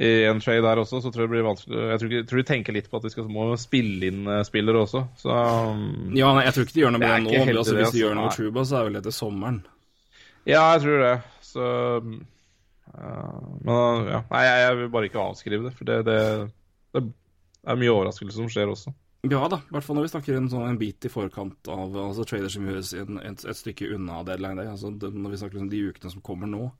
i 0.00 0.24
en 0.24 0.38
trade 0.40 0.62
der 0.64 0.80
også, 0.80 1.02
så 1.02 1.10
tror 1.12 1.26
jeg 1.26 1.28
det 1.28 1.34
blir 1.34 1.44
vanskelig. 1.44 1.76
Jeg 1.76 2.00
tror, 2.00 2.08
ikke, 2.08 2.20
jeg 2.22 2.28
tror 2.30 2.40
de 2.40 2.44
tenker 2.48 2.76
litt 2.76 2.86
på 2.88 3.00
at 3.00 3.04
de 3.04 3.10
skal, 3.12 3.26
må 3.28 3.48
spille 3.60 4.08
inn 4.08 4.22
eh, 4.30 4.44
spillere 4.48 4.84
også, 4.86 5.02
så 5.20 5.34
um, 5.74 6.14
Ja, 6.16 6.30
nei, 6.36 6.46
jeg 6.46 6.56
tror 6.56 6.64
ikke 6.64 6.76
de 6.76 6.84
gjør 6.84 6.94
noe 6.94 7.02
Det 7.02 7.10
med 7.10 7.12
er 7.12 7.26
det 7.26 7.44
nå. 7.50 7.58
Altså, 7.60 7.76
hvis 7.76 7.92
de 7.92 8.00
gjør 8.00 8.14
noe 8.14 8.22
med 8.22 8.30
altså. 8.30 8.46
Truba, 8.46 8.64
så 8.70 8.78
er 8.78 8.86
vel 8.86 8.96
det 8.96 9.02
til 9.04 9.16
sommeren. 9.18 9.58
Ja, 10.48 10.62
jeg 10.72 10.84
tror 10.86 11.04
det. 11.04 11.12
Så 11.44 11.66
uh, 12.00 12.14
Men 12.94 14.08
ja. 14.10 14.22
Nei, 14.30 14.42
jeg, 14.46 14.78
vil 14.80 14.90
bare 14.94 15.10
ikke 15.10 15.22
avskrive 15.22 15.68
det, 15.68 15.74
for 15.78 15.88
det, 15.88 16.00
det, 16.08 16.18
det 16.96 17.04
er 17.04 17.78
mye 17.80 17.94
overraskelse 17.94 18.38
som 18.38 18.50
skjer 18.50 18.72
også. 18.72 18.92
Ja 19.28 19.42
da, 19.52 19.58
i 19.60 19.74
hvert 19.74 19.84
fall 19.84 19.98
når 19.98 20.06
vi 20.06 20.12
snakker 20.14 20.36
en, 20.38 20.48
sånn, 20.48 20.64
en 20.64 20.78
bit 20.80 21.04
i 21.04 21.10
forkant 21.12 21.68
av 21.68 21.96
altså 22.06 22.24
trader 22.24 22.52
som 22.52 22.64
gjøres 22.64 22.94
en, 22.96 23.18
et, 23.20 23.42
et 23.44 23.58
stykke 23.58 23.90
unna 23.92 24.22
deadline 24.24 24.62
day. 24.62 24.70
Altså 24.72 24.94
det, 24.96 25.10
når 25.12 25.34
vi 25.34 25.40
snakker 25.42 25.60
om 25.60 25.68
de 25.72 25.82
ukene 25.90 26.12
som 26.14 26.22
kommer 26.24 26.48
nå. 26.48 26.70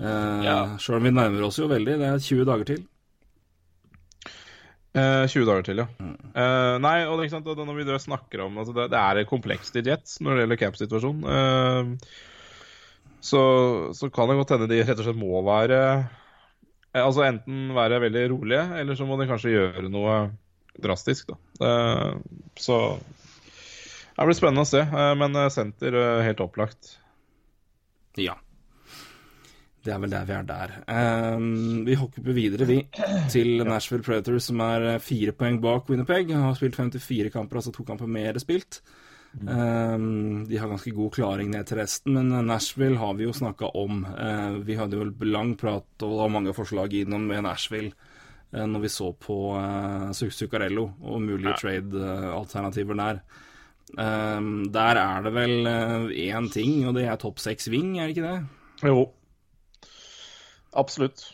Eh, 0.00 0.46
Ja. 0.46 0.60
Sjøl 0.80 1.02
om 1.02 1.10
vi 1.10 1.12
nærmer 1.12 1.44
oss 1.44 1.60
jo 1.60 1.68
veldig. 1.68 1.98
Det 2.00 2.08
er 2.08 2.24
20 2.24 2.48
dager 2.48 2.70
til. 2.72 2.86
Eh, 4.96 5.26
20 5.28 5.44
dager 5.44 5.68
til, 5.68 5.82
ja. 5.82 5.86
Mm. 6.00 6.16
Eh, 6.32 6.78
nei, 6.86 6.96
og 7.04 7.20
det, 7.20 7.28
når 7.68 7.76
vi 7.82 8.00
snakker 8.06 8.46
om 8.46 8.56
altså 8.62 8.72
det, 8.72 8.88
det 8.94 9.04
er 9.04 9.28
komplekst 9.28 9.76
i 9.76 9.84
Jets 9.84 10.18
når 10.24 10.34
det 10.34 10.44
gjelder 10.46 10.62
cap-situasjonen. 10.64 11.28
Eh, 11.36 11.92
så, 13.20 13.42
så 13.94 14.10
kan 14.10 14.30
det 14.30 14.38
godt 14.38 14.54
hende 14.54 14.70
de 14.70 14.80
rett 14.82 14.98
og 14.98 15.06
slett 15.08 15.18
må 15.18 15.42
være 15.46 15.78
eh, 15.90 17.02
Altså 17.02 17.24
enten 17.26 17.72
være 17.76 18.00
veldig 18.06 18.24
rolige, 18.32 18.64
eller 18.80 18.98
så 18.98 19.06
må 19.06 19.18
de 19.20 19.28
kanskje 19.28 19.54
gjøre 19.54 19.90
noe 19.92 20.18
drastisk, 20.82 21.32
da. 21.32 21.68
Eh, 21.68 22.12
så 22.58 22.78
det 24.18 24.26
blir 24.26 24.38
spennende 24.38 24.64
å 24.64 24.68
se. 24.68 24.82
Eh, 24.82 25.14
men 25.20 25.36
senter 25.54 25.98
helt 26.26 26.42
opplagt. 26.42 26.96
Ja. 28.18 28.34
Det 29.84 29.92
er 29.94 30.00
vel 30.02 30.10
der 30.10 30.24
vi 30.26 30.34
er 30.34 30.48
der. 30.48 30.72
Um, 31.38 31.84
vi 31.86 31.94
hopper 31.96 32.34
videre, 32.34 32.66
vi, 32.66 32.80
til 33.30 33.62
Nashville 33.64 34.02
Predators, 34.04 34.48
som 34.50 34.58
er 34.64 34.98
fire 35.00 35.32
poeng 35.36 35.60
bak 35.62 35.86
Winnerpeg. 35.88 36.32
Har 36.34 36.56
spilt 36.58 36.76
54 36.76 37.30
kamper, 37.32 37.60
altså 37.60 37.72
to 37.76 37.86
kamper 37.86 38.10
mer 38.10 38.40
spilt. 38.42 38.80
Ehm, 39.36 40.46
de 40.48 40.56
har 40.56 40.68
ganske 40.68 40.90
god 40.90 41.12
klaring 41.14 41.50
ned 41.52 41.68
til 41.68 41.78
resten, 41.78 42.16
men 42.16 42.32
eh, 42.32 42.44
Nashville 42.46 42.98
har 42.98 43.16
vi 43.18 43.26
jo 43.26 43.34
snakka 43.36 43.70
om. 43.76 44.02
Uh, 44.08 44.58
vi 44.64 44.78
hadde 44.78 44.98
jo 44.98 45.10
lang 45.28 45.54
prat 45.60 46.06
og 46.06 46.22
har 46.22 46.32
mange 46.32 46.54
forslag 46.56 46.96
innom 47.02 47.28
med 47.28 47.44
Nashville 47.46 47.92
uh, 47.92 48.64
når 48.64 48.86
vi 48.86 48.92
så 48.92 49.12
på 49.12 49.38
uh, 49.54 50.10
Zuccarello 50.16 50.88
og 51.02 51.22
mulige 51.22 51.58
trade-alternativer 51.60 52.98
der. 52.98 53.22
Um, 53.96 54.68
der 54.72 55.00
er 55.00 55.22
det 55.24 55.32
vel 55.32 55.68
én 56.12 56.50
ting, 56.52 56.82
og 56.88 56.96
det 56.98 57.06
er 57.08 57.20
topp 57.20 57.40
seks 57.40 57.70
wing, 57.72 57.96
er 57.96 58.08
det 58.08 58.16
ikke 58.16 58.28
det? 58.28 58.90
Jo. 58.90 59.06
Absolutt. 60.76 61.30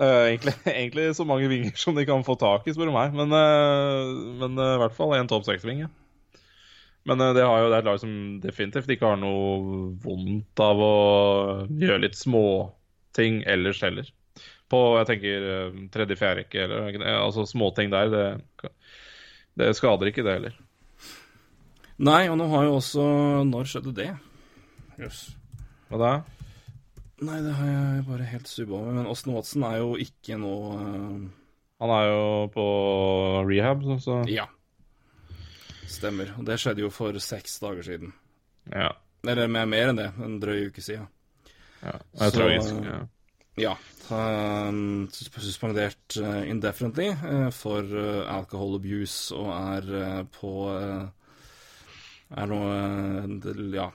Uh, 0.00 0.30
egentlig, 0.30 0.54
egentlig 0.78 1.10
så 1.16 1.24
mange 1.28 1.48
vinger 1.50 1.76
som 1.76 1.96
de 1.96 2.06
kan 2.08 2.24
få 2.24 2.38
tak 2.40 2.64
i, 2.68 2.72
spør 2.72 2.88
du 2.88 2.94
meg. 2.94 3.12
Men, 3.16 3.32
uh, 3.32 4.38
men 4.40 4.56
uh, 4.60 4.76
i 4.76 4.80
hvert 4.84 4.96
fall 4.96 5.16
en 5.18 5.28
topp 5.28 5.44
seks-vinge. 5.48 5.90
Men 7.08 7.20
eh, 7.20 7.34
det, 7.34 7.44
har 7.46 7.62
jo, 7.62 7.68
det 7.70 7.76
er 7.78 7.84
et 7.84 7.90
lag 7.90 8.00
som 8.02 8.16
definitivt 8.42 8.90
ikke 8.94 9.12
har 9.14 9.20
noe 9.20 9.92
vondt 10.02 10.62
av 10.62 10.82
å 10.82 10.96
gjøre 11.68 12.02
litt 12.04 12.18
småting 12.18 13.42
ellers 13.50 13.82
heller. 13.84 14.10
På 14.72 14.82
jeg 15.00 15.08
tenker 15.10 15.48
eh, 15.54 15.80
tredje-fjerde 15.92 16.44
rekke 16.44 16.66
eller 16.66 17.08
altså 17.18 17.46
småting 17.48 17.92
der. 17.92 18.12
Det, 18.12 18.72
det 19.60 19.72
skader 19.78 20.12
ikke, 20.12 20.24
det 20.26 20.38
heller. 20.38 20.60
Nei, 22.02 22.24
og 22.32 22.38
nå 22.40 22.48
har 22.50 22.64
jo 22.66 22.78
også 22.80 23.02
Når 23.46 23.68
skjedde 23.68 23.92
det? 23.94 24.08
Jøss. 24.98 25.26
Og 25.92 26.00
da 26.00 26.14
Nei, 27.22 27.36
det 27.44 27.52
har 27.54 27.68
jeg 27.68 28.06
bare 28.08 28.26
helt 28.26 28.48
subba 28.50 28.80
over. 28.80 28.96
Men 28.96 29.06
Åsne 29.06 29.36
Watson 29.36 29.62
er 29.68 29.76
jo 29.78 29.92
ikke 30.00 30.40
noe 30.42 30.72
uh... 30.74 31.20
Han 31.82 31.92
er 31.94 32.08
jo 32.08 32.24
på 32.54 32.64
rehab, 33.46 33.84
så, 33.86 33.98
så 34.02 34.16
Ja. 34.30 34.48
Stemmer. 35.90 36.34
Og 36.38 36.44
det 36.46 36.58
skjedde 36.60 36.82
jo 36.84 36.90
for 36.90 37.16
seks 37.22 37.58
dager 37.62 37.82
siden. 37.82 38.12
ja. 38.72 38.92
Eller 39.24 39.46
mer, 39.46 39.66
mer 39.70 39.88
enn 39.92 39.96
det, 40.00 40.08
en 40.18 40.40
drøy 40.42 40.64
uke 40.72 40.82
siden. 40.82 41.06
ja. 41.82 41.92
Det 42.12 42.26
er 42.26 42.30
tragisk. 42.34 42.74
Ja. 42.82 43.00
Ja. 43.60 43.74
han 44.08 45.08
sus- 45.12 45.28
suspendert 45.44 46.16
eh, 46.16 46.48
indefinitely 46.50 47.10
eh, 47.12 47.50
for 47.54 47.82
eh, 47.84 48.24
alcohol 48.34 48.74
abuse 48.80 49.30
og 49.36 49.50
er 49.52 50.24
på 50.32 50.52
er 52.32 52.46
nå 52.48 52.58
ja, 53.76 53.90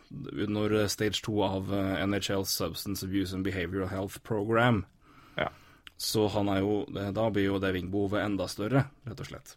under 0.46 0.88
stage 0.88 1.22
2 1.26 1.38
av 1.44 1.72
NHLs 2.08 2.54
Substance 2.54 3.04
Abuse 3.06 3.34
and 3.36 3.44
Behavioral 3.44 3.90
Health 3.90 4.20
Program. 4.24 4.86
Ja. 5.38 5.50
Så 5.98 6.28
han 6.30 6.48
er 6.54 6.60
jo 6.62 6.86
Da 6.94 7.30
blir 7.34 7.48
jo 7.50 7.60
det 7.60 7.74
vingbehovet 7.74 8.22
enda 8.24 8.48
større, 8.48 8.86
rett 9.10 9.20
og 9.20 9.26
slett. 9.32 9.56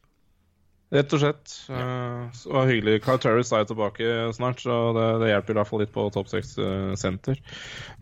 Rett 0.90 1.12
og 1.14 1.22
slett. 1.22 1.52
Eh, 1.70 2.22
så 2.34 2.54
var 2.54 2.66
hyggelig. 2.66 2.96
Kyle 3.04 3.22
Terrace 3.22 3.54
er 3.54 3.68
tilbake 3.68 4.14
snart, 4.34 4.62
så 4.64 4.78
det, 4.96 5.06
det 5.22 5.30
hjelper 5.30 5.54
i 5.54 5.58
hvert 5.60 5.70
fall 5.70 5.82
litt 5.84 5.94
på 5.94 6.08
topp 6.14 6.30
seks-senter. 6.32 7.38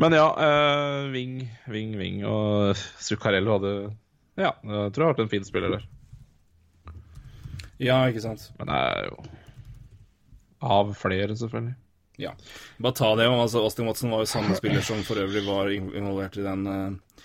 Men 0.01 0.17
ja, 0.17 0.29
uh, 0.33 1.11
Ving, 1.13 1.43
Ving, 1.69 1.93
Ving 2.01 2.23
og 2.29 2.79
Zuccarello 3.05 3.59
hadde 3.59 3.75
Ja, 4.41 4.55
jeg 4.57 4.95
tror 4.95 5.05
jeg 5.05 5.05
har 5.05 5.13
vært 5.13 5.27
en 5.27 5.35
fin 5.35 5.45
spiller 5.45 5.77
der. 5.77 5.85
Ja, 7.79 8.01
ikke 8.09 8.25
sant. 8.25 8.49
Men 8.59 8.73
det 8.73 8.81
er 8.89 9.11
jo 9.11 9.21
av 10.59 10.95
flere, 10.99 11.37
selvfølgelig. 11.37 11.77
Ja. 12.19 12.33
Bare 12.79 12.95
ta 12.99 13.17
det. 13.17 13.29
om. 13.29 13.41
Altså, 13.41 13.63
Austin 13.63 13.87
Watson 13.87 14.11
var 14.11 14.25
jo 14.25 14.31
samme 14.31 14.57
spiller 14.59 14.83
som 14.83 15.05
for 15.07 15.21
øvrig 15.23 15.45
var 15.47 15.71
involvert 15.71 16.37
i 16.37 16.43
den 16.43 16.67
eh, 16.67 17.23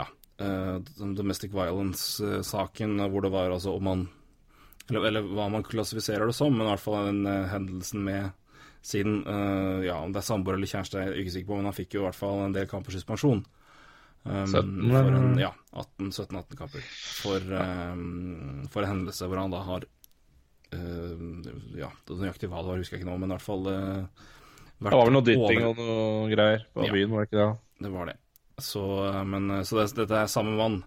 ja, 0.00 0.08
eh, 0.42 0.80
domestic 0.98 1.54
violence-saken, 1.54 2.98
eh, 3.00 3.12
hvor 3.12 3.22
det 3.22 3.30
var 3.30 3.54
altså 3.54 3.76
om 3.76 3.86
man 3.86 4.08
eller, 4.92 5.08
eller 5.08 5.22
hva 5.32 5.48
man 5.52 5.64
klassifiserer 5.66 6.26
det 6.28 6.34
som, 6.36 6.52
men 6.54 6.66
i 6.66 6.70
hvert 6.70 6.82
fall 6.84 7.06
den 7.08 7.24
uh, 7.26 7.48
hendelsen 7.50 8.04
med 8.04 8.30
sin 8.82 9.20
uh, 9.26 9.80
Ja, 9.86 10.00
om 10.02 10.12
det 10.12 10.20
er 10.22 10.26
samboer 10.26 10.56
eller 10.58 10.66
kjæreste, 10.70 10.98
er 11.00 11.18
ikke 11.20 11.34
sikker 11.36 11.50
på, 11.52 11.56
men 11.60 11.68
han 11.70 11.76
fikk 11.76 11.94
jo 11.94 12.02
i 12.02 12.06
hvert 12.08 12.18
fall 12.18 12.44
en 12.48 12.54
del 12.56 12.66
kamper 12.70 12.94
suspensjon. 12.96 13.44
Um, 14.22 14.46
17, 14.46 14.90
for 14.94 15.16
en, 15.18 15.32
ja, 15.40 15.50
18-17-18 15.74 16.58
kamper. 16.60 16.84
For, 17.22 17.46
um, 17.58 18.66
for 18.70 18.82
en 18.86 18.90
hendelse 18.92 19.26
hvor 19.26 19.40
han 19.42 19.50
da 19.54 19.62
har 19.66 19.86
uh, 20.76 21.24
Ja, 21.78 21.88
det 22.06 22.18
nøyaktig 22.20 22.50
hva 22.50 22.62
det 22.62 22.70
var, 22.72 22.82
husker 22.82 22.96
jeg 22.98 23.02
ikke 23.04 23.10
nå, 23.10 23.18
men 23.22 23.30
i 23.32 23.36
hvert 23.36 23.46
fall 23.46 23.66
uh, 23.66 24.28
Det 24.82 24.92
var 24.94 25.06
vel 25.08 25.14
noe 25.16 25.26
dytting 25.26 25.66
og 25.66 25.78
noe 25.82 26.30
greier 26.32 26.66
på 26.74 26.86
Ja. 26.86 26.94
byen, 26.94 27.10
var 27.14 27.24
det 27.24 27.30
ikke 27.30 27.42
det? 27.42 27.50
Det 27.86 27.90
var 27.96 28.10
det. 28.12 28.16
Så, 28.62 28.82
men, 29.26 29.48
så 29.66 29.78
det, 29.80 29.88
dette 29.96 30.18
er 30.22 30.30
samme 30.30 30.52
mann, 30.58 30.82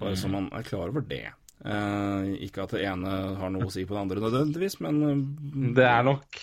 bare 0.00 0.14
Mm. 0.14 0.18
så 0.18 0.28
man 0.30 0.46
er 0.54 0.62
klar 0.66 0.90
over 0.90 1.02
det. 1.02 1.24
Uh, 1.58 2.36
ikke 2.46 2.62
at 2.62 2.72
det 2.76 2.84
ene 2.86 3.12
har 3.34 3.50
noe 3.50 3.66
å 3.66 3.72
si 3.74 3.82
på 3.82 3.96
det 3.96 4.02
andre 4.04 4.20
nødvendigvis, 4.22 4.76
men 4.84 4.98
uh, 5.02 5.22
Det 5.74 5.86
er 5.90 6.04
nok 6.06 6.36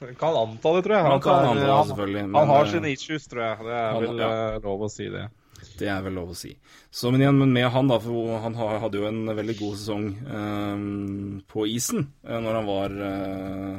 Man 0.00 0.16
kan 0.18 0.34
anta 0.34 0.72
det, 0.74 0.80
tror 0.82 0.96
jeg. 0.96 1.04
Man 1.06 1.22
kan 1.22 1.46
anta 1.46 1.60
det, 1.60 1.76
selvfølgelig, 1.92 2.24
men, 2.26 2.38
han 2.40 2.50
har 2.50 2.64
eh, 2.64 2.72
sine 2.72 2.90
issues, 2.94 3.28
tror 3.30 3.44
jeg. 3.44 3.68
Det 3.68 3.76
er 3.78 4.00
vel 4.02 4.24
ja. 4.24 4.30
eh, 4.38 4.58
lov 4.64 4.82
å 4.82 4.88
si 4.90 5.06
det. 5.14 5.28
Det 5.78 5.88
er 5.90 6.02
vel 6.02 6.14
lov 6.18 6.32
å 6.34 6.36
si. 6.38 6.52
Så, 6.90 7.10
men 7.10 7.22
igjen, 7.22 7.38
men 7.38 7.54
med 7.54 7.68
han, 7.74 7.90
da, 7.90 7.98
for 8.02 8.38
han 8.42 8.58
hadde 8.58 8.98
jo 9.00 9.06
en 9.08 9.30
veldig 9.38 9.56
god 9.58 9.78
sesong 9.78 10.08
eh, 10.38 10.82
på 11.50 11.66
isen 11.70 12.08
eh, 12.26 12.38
når 12.42 12.60
han 12.60 12.68
var 12.68 12.94
uh, 12.98 13.78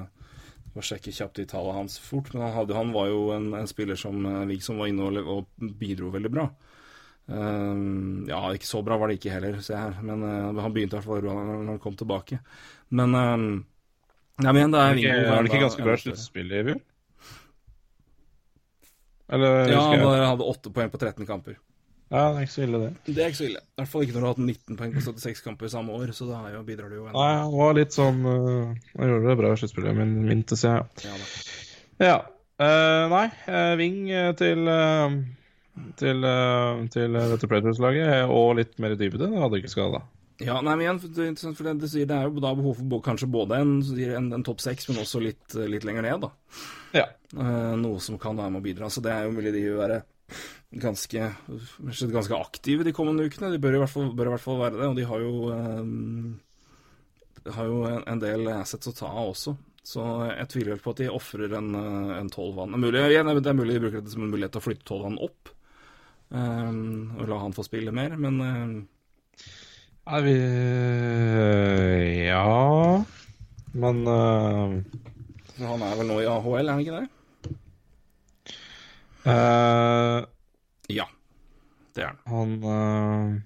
Må 0.76 0.84
sjekke 0.86 1.12
kjapt 1.16 1.44
i 1.44 1.48
tallet 1.50 1.76
hans 1.76 2.00
fort, 2.04 2.32
men 2.34 2.46
han, 2.46 2.56
hadde, 2.56 2.76
han 2.78 2.92
var 2.96 3.12
jo 3.12 3.30
en, 3.36 3.52
en 3.60 3.68
spiller 3.68 4.00
som 4.00 4.28
Vigson 4.48 4.80
var 4.80 4.92
inne 4.92 5.08
og, 5.08 5.32
og 5.36 5.72
bidro 5.80 6.12
veldig 6.16 6.32
bra. 6.36 6.50
Eh, 7.30 7.82
ja, 8.30 8.42
ikke 8.58 8.68
så 8.68 8.82
bra 8.86 8.98
var 8.98 9.12
det 9.12 9.20
ikke 9.20 9.34
heller, 9.36 9.60
se 9.66 9.78
her, 9.78 9.98
men 10.02 10.24
eh, 10.26 10.62
han 10.64 10.74
begynte 10.74 10.98
i 10.98 11.00
hvert 11.00 11.10
fall 11.10 11.24
bra 11.26 11.36
når 11.38 11.74
han 11.76 11.82
kom 11.84 11.98
tilbake. 12.00 12.40
Men 12.90 13.14
uh, 13.14 13.38
Nei, 14.40 14.54
men 14.56 14.72
det 14.74 14.82
er 14.82 14.96
Vingo. 14.98 15.10
er 15.14 15.44
det 15.44 15.52
ikke 15.52 15.66
ganske 15.68 15.86
bra 15.86 15.98
sluttspill 16.00 16.54
i 16.56 16.64
fjor? 16.72 16.80
Eller 19.30 19.70
Ja, 19.70 19.82
jeg? 19.94 20.02
han 20.02 20.26
hadde 20.32 20.48
åtte 20.48 20.72
poeng 20.74 20.90
på 20.90 20.98
13 20.98 21.28
kamper. 21.30 21.60
Ja, 22.10 22.32
det 22.34 22.40
er 22.40 22.46
ikke 22.48 22.56
så 22.56 22.64
ille, 22.66 22.80
det. 22.82 23.14
Det 23.14 23.22
er 23.22 23.28
ikke 23.30 23.38
så 23.38 23.46
ille. 23.46 23.60
I 23.62 23.78
hvert 23.78 23.92
fall 23.92 24.06
ikke 24.06 24.16
når 24.16 24.24
du 24.24 24.26
har 24.26 24.34
hatt 24.34 24.42
19 24.42 24.80
poeng 24.80 24.96
på 24.96 25.04
76 25.06 25.44
kamper 25.46 25.70
samme 25.70 25.94
år, 25.94 26.14
så 26.18 26.26
da 26.26 26.40
jo, 26.56 26.64
bidrar 26.66 26.90
du 26.90 26.96
jo 26.98 27.06
enda. 27.06 27.14
Nei, 27.20 27.36
han 27.44 27.54
var 27.54 27.76
litt 27.78 27.94
sånn 27.94 28.24
uh, 28.26 28.72
Han 28.96 29.12
gjorde 29.12 29.30
det 29.30 29.36
bra 29.44 29.52
i 29.54 29.60
sluttspillet, 29.62 30.00
men 30.00 30.16
mintes 30.26 30.66
jeg. 30.66 31.06
Ja, 31.06 31.14
ja, 31.14 32.10
Ja. 32.10 32.20
Uh, 32.60 33.06
nei, 33.14 33.28
uh, 33.48 33.76
Ving 33.80 34.10
eh, 34.12 34.34
til 34.36 34.66
eh, 34.68 35.14
til, 36.00 36.24
eh, 36.26 36.86
til 36.94 37.18
eh, 37.18 37.34
dette 37.34 37.50
Predators-laget, 37.50 38.32
og 38.32 38.56
litt 38.60 38.80
mer 38.80 38.96
dybde, 39.00 39.28
det 39.28 39.44
hadde 39.44 39.62
ikke 39.62 39.76
skada. 39.76 40.06
Ja, 40.40 40.62
nei, 40.64 40.72
men 40.72 40.86
igjen, 40.86 41.00
det, 41.04 41.20
er 41.20 41.32
interessant, 41.34 41.58
for 41.60 41.68
det, 41.68 41.74
det, 41.82 41.90
sier, 41.92 42.08
det 42.08 42.16
er 42.16 42.30
jo 42.30 42.40
da 42.40 42.54
behov 42.56 42.78
for 42.80 43.02
kanskje 43.04 43.28
både 43.32 43.58
en, 43.60 43.74
en, 43.84 44.30
en 44.38 44.46
topp 44.48 44.62
seks, 44.64 44.88
men 44.88 45.02
også 45.02 45.20
litt, 45.24 45.44
eh, 45.58 45.68
litt 45.68 45.84
lenger 45.88 46.06
ned, 46.06 46.24
da. 46.24 46.62
Ja. 46.96 47.10
Eh, 47.36 47.74
noe 47.80 48.00
som 48.04 48.16
kan 48.22 48.40
være 48.40 48.54
med 48.56 48.62
å 48.62 48.68
bidra. 48.70 48.92
Så 48.94 49.04
det 49.04 49.12
er 49.12 49.28
jo 49.28 49.36
mulig 49.36 49.52
de 49.52 49.66
vil 49.66 49.82
være 49.82 50.00
ganske, 50.80 51.28
ganske 52.16 52.40
aktive 52.40 52.88
de 52.88 52.96
kommende 52.96 53.28
ukene. 53.28 53.52
De 53.52 53.60
bør 53.60 53.76
i 53.76 53.84
hvert 53.84 53.92
fall, 53.92 54.14
i 54.14 54.30
hvert 54.32 54.46
fall 54.46 54.64
være 54.64 54.80
det, 54.80 54.88
og 54.88 54.96
de 55.02 55.10
har 55.12 55.26
jo, 55.26 55.52
eh, 55.58 57.54
har 57.60 57.72
jo 57.74 57.84
en, 58.00 58.24
del 58.24 58.48
assets 58.56 58.94
å 58.94 58.96
ta 58.96 59.12
av 59.12 59.34
også. 59.36 59.58
Så 59.90 60.08
jeg 60.30 60.52
tviler 60.54 60.76
vel 60.78 60.84
på 60.86 60.96
at 60.96 61.04
de 61.04 61.12
ofrer 61.12 61.60
en, 61.60 61.74
en 62.16 62.32
tolvvann. 62.32 62.72
Det 62.72 62.80
er 62.80 62.88
mulig, 62.88 63.08
det 63.44 63.52
er 63.52 63.60
mulig 63.60 63.76
de 63.76 63.84
bruker 63.84 64.00
dette 64.00 64.16
som 64.16 64.24
en 64.24 64.32
mulighet 64.32 64.56
til 64.56 64.64
å 64.64 64.70
flytte 64.70 64.88
tolvvann 64.88 65.20
opp. 65.28 65.52
Eh, 66.34 66.72
og 67.20 67.28
la 67.30 67.40
han 67.44 67.56
få 67.56 67.66
spille 67.68 67.94
mer, 67.96 68.16
men 68.20 68.42
eh, 68.46 68.72
Nei, 70.10 70.20
vi 70.26 70.36
Ja 72.26 73.04
Men 73.78 74.00
uh... 74.08 74.74
han 75.60 75.84
er 75.86 76.00
vel 76.00 76.10
nå 76.10 76.18
i 76.24 76.28
AHL, 76.30 76.64
er 76.66 76.72
han 76.72 76.82
ikke 76.82 76.98
det? 76.98 77.08
Uh... 79.28 80.24
Ja, 80.90 81.06
det 81.94 82.08
er 82.08 82.16
han. 82.16 82.24
Han 82.32 82.50
uh... 82.64 83.38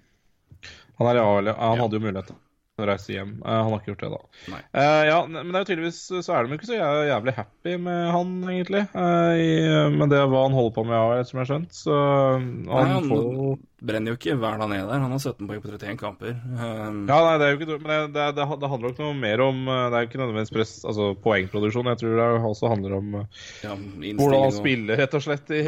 Han 1.00 1.10
er 1.10 1.20
i 1.20 1.24
AHL, 1.26 1.52
ja. 1.52 1.58
Han 1.60 1.76
Ja. 1.76 1.82
hadde 1.84 2.00
jo 2.00 2.06
mulighet, 2.06 2.32
da. 2.32 2.40
Reise 2.82 3.14
hjem. 3.14 3.36
Eh, 3.46 3.52
han 3.52 3.70
har 3.70 3.82
ikke 3.82 3.92
gjort 3.94 4.04
det, 4.04 4.10
da. 4.14 4.62
Eh, 4.74 5.02
ja, 5.10 5.20
men 5.30 5.52
det 5.52 5.60
er 5.60 5.66
jo 5.66 5.70
tydeligvis 5.70 6.00
så 6.26 6.34
er 6.34 6.46
de 6.48 6.56
jo 6.56 6.58
ikke 6.58 6.72
så 6.72 6.80
jævlig 6.80 7.36
happy 7.38 7.76
med 7.78 8.08
han, 8.16 8.32
egentlig. 8.50 8.86
eh, 8.98 9.42
i, 9.44 9.52
med 9.94 10.10
det 10.14 10.24
hva 10.26 10.48
han 10.48 10.58
holder 10.58 10.74
på 10.80 10.88
med, 10.90 10.98
ja, 10.98 11.28
som 11.28 11.38
jeg 11.38 11.46
har 11.46 11.52
skjønt. 11.52 11.78
Så 11.78 12.00
han, 12.00 12.50
Nei, 12.66 12.88
han 12.96 13.12
får 13.12 13.62
brenner 13.84 14.14
jo 14.14 14.18
ikke 14.18 14.38
hver 14.40 14.62
dag 14.62 14.70
ned 14.72 14.86
der. 14.88 15.02
Han 15.04 15.12
har 15.12 15.20
17 15.20 15.44
poeng 15.44 15.62
på 15.62 15.70
31 15.70 15.98
kamper. 16.00 16.34
Um, 16.34 17.02
Ja, 17.10 17.18
nei, 17.20 17.34
det 17.36 17.46
er 17.46 17.52
jo 17.52 17.58
ikke 17.60 17.78
Men 17.84 18.14
det, 18.16 18.28
det, 18.38 18.46
det, 18.62 18.70
handler 18.72 18.94
ikke 18.94 19.04
noe 19.04 19.18
mer 19.20 19.44
om 19.44 19.58
Det 19.68 19.98
er 19.98 20.06
jo 20.06 20.08
ikke 20.08 20.22
nødvendigvis 20.22 20.54
press, 20.56 20.72
altså 20.88 21.10
poengproduksjon. 21.20 21.90
Jeg 21.92 22.00
tror 22.00 22.16
det 22.16 22.28
også 22.54 22.72
handler 22.72 22.96
om 22.96 23.18
ja, 23.20 23.76
hvordan 23.76 24.46
han 24.46 24.56
spiller, 24.56 25.02
rett 25.04 25.18
og 25.20 25.26
slett, 25.26 25.52
i, 25.52 25.64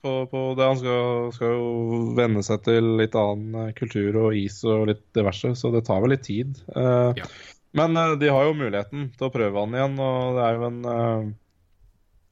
på, 0.00 0.14
på 0.32 0.44
det. 0.56 0.70
Han 0.70 0.80
skal, 0.80 1.28
skal 1.36 1.52
jo 1.52 2.00
venne 2.16 2.42
seg 2.46 2.64
til 2.64 2.94
litt 3.00 3.18
annen 3.18 3.76
kultur 3.76 4.22
og 4.24 4.40
is 4.40 4.62
og 4.64 4.88
litt 4.88 5.04
diverse, 5.16 5.52
så 5.60 5.72
det 5.74 5.84
tar 5.88 6.00
vel 6.00 6.14
litt 6.14 6.24
tid. 6.24 6.39
Eh, 6.48 7.12
Ja. 7.20 7.26
Men 7.72 7.96
eh, 7.96 8.16
de 8.18 8.28
har 8.34 8.44
jo 8.48 8.54
muligheten 8.58 9.10
til 9.16 9.28
å 9.28 9.32
prøve 9.34 9.60
han 9.62 9.74
igjen, 9.76 9.98
og 10.02 10.38
det 10.38 10.46
er 10.46 10.56
jo 10.58 10.64
en 10.66 10.80
eh, 10.94 11.30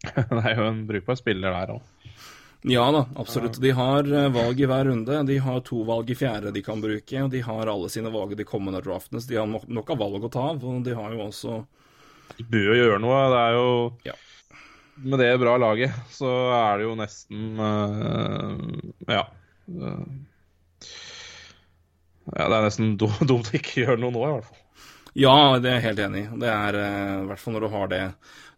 Det 0.34 0.42
er 0.46 0.56
jo 0.58 0.66
en 0.68 0.80
brukbar 0.88 1.18
spiller 1.18 1.54
der 1.54 1.72
òg. 1.76 1.82
Ja 2.66 2.88
da, 2.90 3.04
absolutt. 3.22 3.60
De 3.62 3.70
har 3.70 4.02
valg 4.34 4.58
i 4.60 4.66
hver 4.66 4.88
runde. 4.90 5.20
De 5.28 5.36
har 5.38 5.60
to 5.66 5.84
valg 5.86 6.08
i 6.10 6.16
fjerde 6.18 6.50
de 6.54 6.62
kan 6.66 6.80
bruke, 6.82 7.20
og 7.22 7.30
de 7.30 7.40
har 7.46 7.70
alle 7.70 7.90
sine 7.90 8.10
valg 8.10 8.34
i 8.34 8.38
de 8.40 8.46
kommende 8.46 8.80
draftene. 8.82 9.22
Så 9.22 9.30
de 9.30 9.38
har 9.38 9.46
nok, 9.46 9.68
nok 9.70 9.92
av 9.94 10.00
valg 10.02 10.26
å 10.26 10.30
ta 10.34 10.48
av, 10.56 10.64
og 10.66 10.80
de 10.86 10.96
har 10.98 11.14
jo 11.14 11.20
også 11.28 11.58
De 12.40 12.44
bør 12.50 12.66
jo 12.72 12.78
gjøre 12.80 12.98
noe. 13.04 13.20
Det 13.30 13.42
er 13.44 13.54
jo 13.60 13.68
Ja. 14.10 14.16
Med 14.98 15.22
det 15.22 15.30
bra 15.38 15.54
laget, 15.62 15.94
så 16.10 16.32
er 16.58 16.80
det 16.80 16.88
jo 16.88 16.96
nesten 16.98 17.54
Ja. 19.06 19.22
Ja, 22.34 22.46
det 22.48 22.56
er 22.56 22.66
nesten 22.66 22.96
dumt 23.00 23.52
å 23.52 23.58
ikke 23.58 23.84
gjøre 23.84 24.00
noe 24.02 24.14
nå, 24.14 24.24
i 24.24 24.32
hvert 24.36 24.48
fall. 24.48 24.64
Ja, 25.18 25.34
det 25.58 25.70
er 25.70 25.78
jeg 25.78 25.86
helt 25.88 26.04
enig 26.04 26.20
i. 26.20 26.28
Det 26.42 26.50
er 26.52 26.78
eh, 26.78 27.14
i 27.24 27.26
hvert 27.30 27.42
fall 27.42 27.56
når 27.56 27.64
du 27.64 27.72
har 27.72 27.90
det 27.90 28.02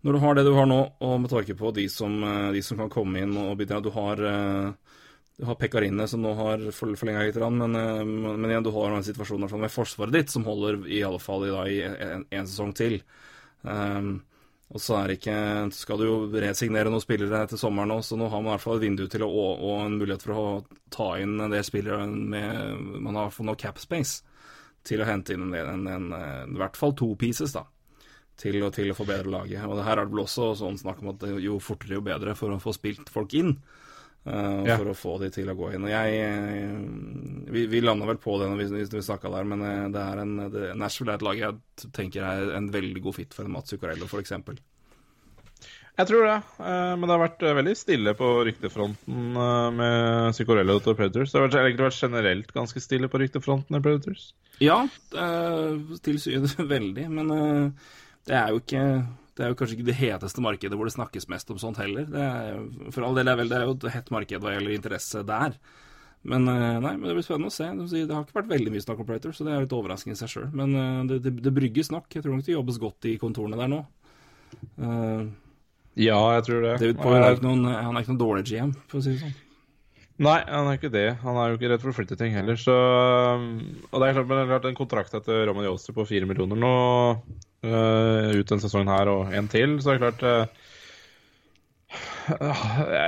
Når 0.04 0.12
du 0.16 0.18
har 0.24 0.34
det 0.36 0.44
du 0.44 0.52
har 0.56 0.66
nå, 0.68 0.80
og 1.06 1.14
med 1.22 1.32
tanke 1.32 1.56
på 1.56 1.70
de 1.76 1.86
som, 1.88 2.18
eh, 2.26 2.50
de 2.56 2.62
som 2.64 2.80
kan 2.80 2.90
komme 2.92 3.22
inn 3.22 3.36
og 3.38 3.54
bidra 3.60 3.80
Du 3.80 3.90
har 3.94 4.20
eh, 4.20 4.96
du 5.40 5.46
har 5.48 5.56
Pekkarine 5.56 6.04
som 6.10 6.20
nå 6.20 6.34
har 6.36 6.66
for, 6.76 6.92
forlenga 7.00 7.22
litt, 7.24 7.38
men, 7.40 7.72
men, 7.72 8.50
igjen, 8.50 8.64
du 8.66 8.74
har 8.74 8.92
en 8.92 9.06
situasjon 9.06 9.46
med 9.48 9.72
forsvaret 9.72 10.12
ditt 10.12 10.28
som 10.28 10.44
holder 10.44 10.82
i 10.84 10.98
alle 11.06 11.16
fall 11.22 11.46
i, 11.46 11.52
da, 11.54 11.62
i 11.64 11.78
en, 11.86 12.26
en 12.28 12.50
sesong 12.50 12.74
til. 12.76 12.98
Um, 13.62 14.18
og 14.70 14.78
så 14.78 15.00
er 15.00 15.10
det 15.10 15.18
ikke 15.18 15.36
Skal 15.74 15.98
du 15.98 16.06
jo 16.06 16.16
resignere 16.30 16.92
noen 16.92 17.02
spillere 17.02 17.42
til 17.50 17.58
sommeren 17.58 17.90
nå, 17.90 18.00
så 18.06 18.18
nå 18.18 18.28
har 18.30 18.42
man 18.42 18.52
i 18.52 18.54
hvert 18.54 18.64
fall 18.64 18.78
et 18.78 18.84
vindu 18.84 19.06
til 19.10 19.24
å, 19.26 19.30
og, 19.30 19.72
en 19.82 19.98
mulighet 19.98 20.26
for 20.26 20.38
å 20.38 20.44
ta 20.94 21.08
inn 21.22 21.40
en 21.40 21.50
del 21.50 21.64
spillere 21.66 22.06
med 22.06 23.00
Man 23.02 23.18
har 23.18 23.34
fått 23.34 23.48
noe 23.48 23.58
cap 23.58 23.80
space 23.82 24.22
til 24.86 25.02
å 25.02 25.08
hente 25.08 25.34
inn 25.34 25.50
en, 25.50 25.56
en, 25.58 25.88
en, 25.92 26.54
i 26.54 26.56
hvert 26.56 26.78
fall 26.78 26.94
to 26.96 27.10
pieces, 27.20 27.52
da. 27.52 27.66
Til 28.40 28.62
å, 28.64 28.70
til 28.72 28.88
å 28.88 28.96
forbedre 28.96 29.28
laget. 29.28 29.60
Og 29.66 29.76
det 29.76 29.84
her 29.84 30.00
er 30.00 30.08
det 30.08 30.14
vel 30.14 30.22
også 30.22 30.54
sånn 30.56 30.78
snakk 30.80 31.02
om 31.02 31.10
at 31.12 31.26
jo 31.44 31.58
fortere 31.60 31.98
jo 31.98 32.04
bedre 32.06 32.32
for 32.38 32.54
å 32.54 32.62
få 32.62 32.72
spilt 32.72 33.12
folk 33.12 33.34
inn. 33.36 33.58
Eh, 34.26 34.64
Ja. 34.68 34.76
For 34.76 34.90
å 34.92 34.96
få 34.96 35.14
de 35.22 35.30
til 35.34 35.50
å 35.50 35.56
gå 35.58 35.70
inn. 35.74 35.86
Og 35.86 35.92
jeg 35.92 36.18
eh, 36.24 36.74
Vi, 37.50 37.66
vi 37.70 37.80
landa 37.84 38.08
vel 38.08 38.20
på 38.22 38.38
det 38.40 38.50
når 38.50 38.60
vi, 38.60 38.82
vi 38.92 39.04
snakka 39.06 39.32
der, 39.32 39.46
men 39.48 39.62
eh, 39.66 39.86
det 39.94 40.02
er 40.02 40.20
en 40.24 40.34
det, 40.52 40.66
Nashville 40.78 41.14
er 41.14 41.20
et 41.20 41.26
lag 41.26 41.40
jeg 41.40 41.90
tenker 41.96 42.26
er 42.26 42.52
en 42.58 42.68
veldig 42.72 43.02
god 43.06 43.16
fit 43.16 43.36
for 43.36 43.48
en 43.48 43.54
Mats 43.56 43.72
Zuccarello, 43.72 44.08
f.eks. 44.10 44.36
Jeg 46.00 46.08
tror 46.08 46.22
det, 46.24 46.36
men 46.62 47.02
det 47.02 47.12
har 47.12 47.20
vært 47.20 47.42
veldig 47.58 47.72
stille 47.76 48.12
på 48.16 48.28
ryktefronten 48.46 49.34
med 49.76 50.32
Cicorello 50.32 50.78
til 50.80 50.94
Predators. 50.96 51.34
Det 51.34 51.42
har 51.42 51.56
egentlig 51.60 51.88
vært 51.90 51.98
generelt 52.06 52.54
ganske 52.56 52.80
stille 52.80 53.10
på 53.10 53.20
ryktefronten 53.20 53.76
i 53.76 53.82
Predators. 53.84 54.30
Ja, 54.64 54.78
til 55.10 56.20
syvende 56.22 56.64
veldig, 56.70 57.04
men 57.18 57.34
det 58.24 58.38
er 58.38 58.54
jo 58.54 58.62
ikke 58.62 58.84
det 59.40 59.46
er 59.46 59.54
jo 59.54 59.56
kanskje 59.56 59.78
ikke 59.78 59.88
det 59.88 59.96
heteste 59.96 60.42
markedet 60.44 60.76
hvor 60.76 60.88
det 60.88 60.92
snakkes 60.92 61.30
mest 61.32 61.52
om 61.52 61.60
sånt 61.62 61.80
heller. 61.80 62.04
Det 62.12 62.20
er, 62.20 62.58
for 62.92 63.06
all 63.06 63.16
del 63.16 63.30
er 63.32 63.38
vel, 63.40 63.48
det 63.48 63.56
er 63.56 63.64
jo 63.64 63.76
et 63.78 63.86
hett 63.94 64.10
marked 64.12 64.44
hva 64.44 64.52
gjelder 64.52 64.76
interesse 64.76 65.22
der. 65.24 65.56
Men 66.28 66.44
eh, 66.52 66.76
nei, 66.84 66.92
men 66.98 67.08
det 67.08 67.16
blir 67.16 67.24
spennende 67.24 67.48
å 67.48 67.54
se. 67.54 67.70
Det 67.96 68.12
har 68.12 68.26
ikke 68.26 68.42
vært 68.42 68.50
veldig 68.52 68.74
mye 68.74 68.84
snakk 68.84 69.00
om 69.00 69.08
Prater, 69.08 69.32
så 69.32 69.46
det 69.46 69.54
er 69.56 69.64
litt 69.64 69.72
overraskende 69.72 70.18
i 70.18 70.20
seg 70.20 70.32
sjøl. 70.34 70.50
Men 70.52 70.76
eh, 70.76 70.98
det, 71.08 71.22
det, 71.24 71.32
det 71.46 71.54
brygges 71.56 71.88
nok. 71.94 72.10
Jeg 72.12 72.26
tror 72.26 72.36
nok 72.36 72.44
det 72.44 72.58
jobbes 72.58 72.80
godt 72.82 73.08
i 73.08 73.16
kontorene 73.22 73.60
der 73.60 73.72
nå. 73.72 73.84
Uh, 74.76 75.30
Ja, 75.98 76.18
jeg 76.36 76.44
tror 76.46 76.64
det. 76.64 76.74
David 76.82 77.00
Poyle 77.00 77.22
er 77.24 77.38
ikke 77.38 77.48
noen, 77.48 77.64
han 77.70 77.96
er 77.96 78.04
ikke 78.04 78.12
noen 78.12 78.20
dårlig 78.20 78.44
GM, 78.50 78.74
for 78.90 79.00
å 79.00 79.04
si 79.04 79.14
det 79.14 79.22
sånn. 79.24 79.38
Nei, 80.20 80.38
han 80.44 80.68
er 80.68 80.76
ikke 80.76 80.92
det. 80.92 81.06
Han 81.22 81.38
er 81.40 81.48
jo 81.48 81.56
ikke 81.56 81.70
redd 81.72 81.82
for 81.82 81.92
å 81.94 81.96
flytte 81.96 82.16
ting 82.20 82.34
heller, 82.36 82.58
så 82.60 82.74
Og 82.76 83.94
det 83.96 84.10
er 84.10 84.18
klart, 84.18 84.26
men 84.28 84.36
det 84.36 84.42
er 84.42 84.50
klart 84.52 84.68
en 84.68 84.76
kontrakt 84.76 85.14
etter 85.16 85.46
Roman 85.48 85.64
Jolster 85.64 85.96
på 85.96 86.04
fire 86.08 86.28
millioner 86.28 86.60
nå, 86.60 86.72
ut 87.62 88.48
denne 88.48 88.62
sesongen 88.62 88.88
her 88.88 89.10
og 89.12 89.34
en 89.36 89.48
til, 89.52 89.74
så 89.82 89.92
er 89.92 89.98
det 89.98 90.04
klart 90.06 90.22
øh, 90.24 90.46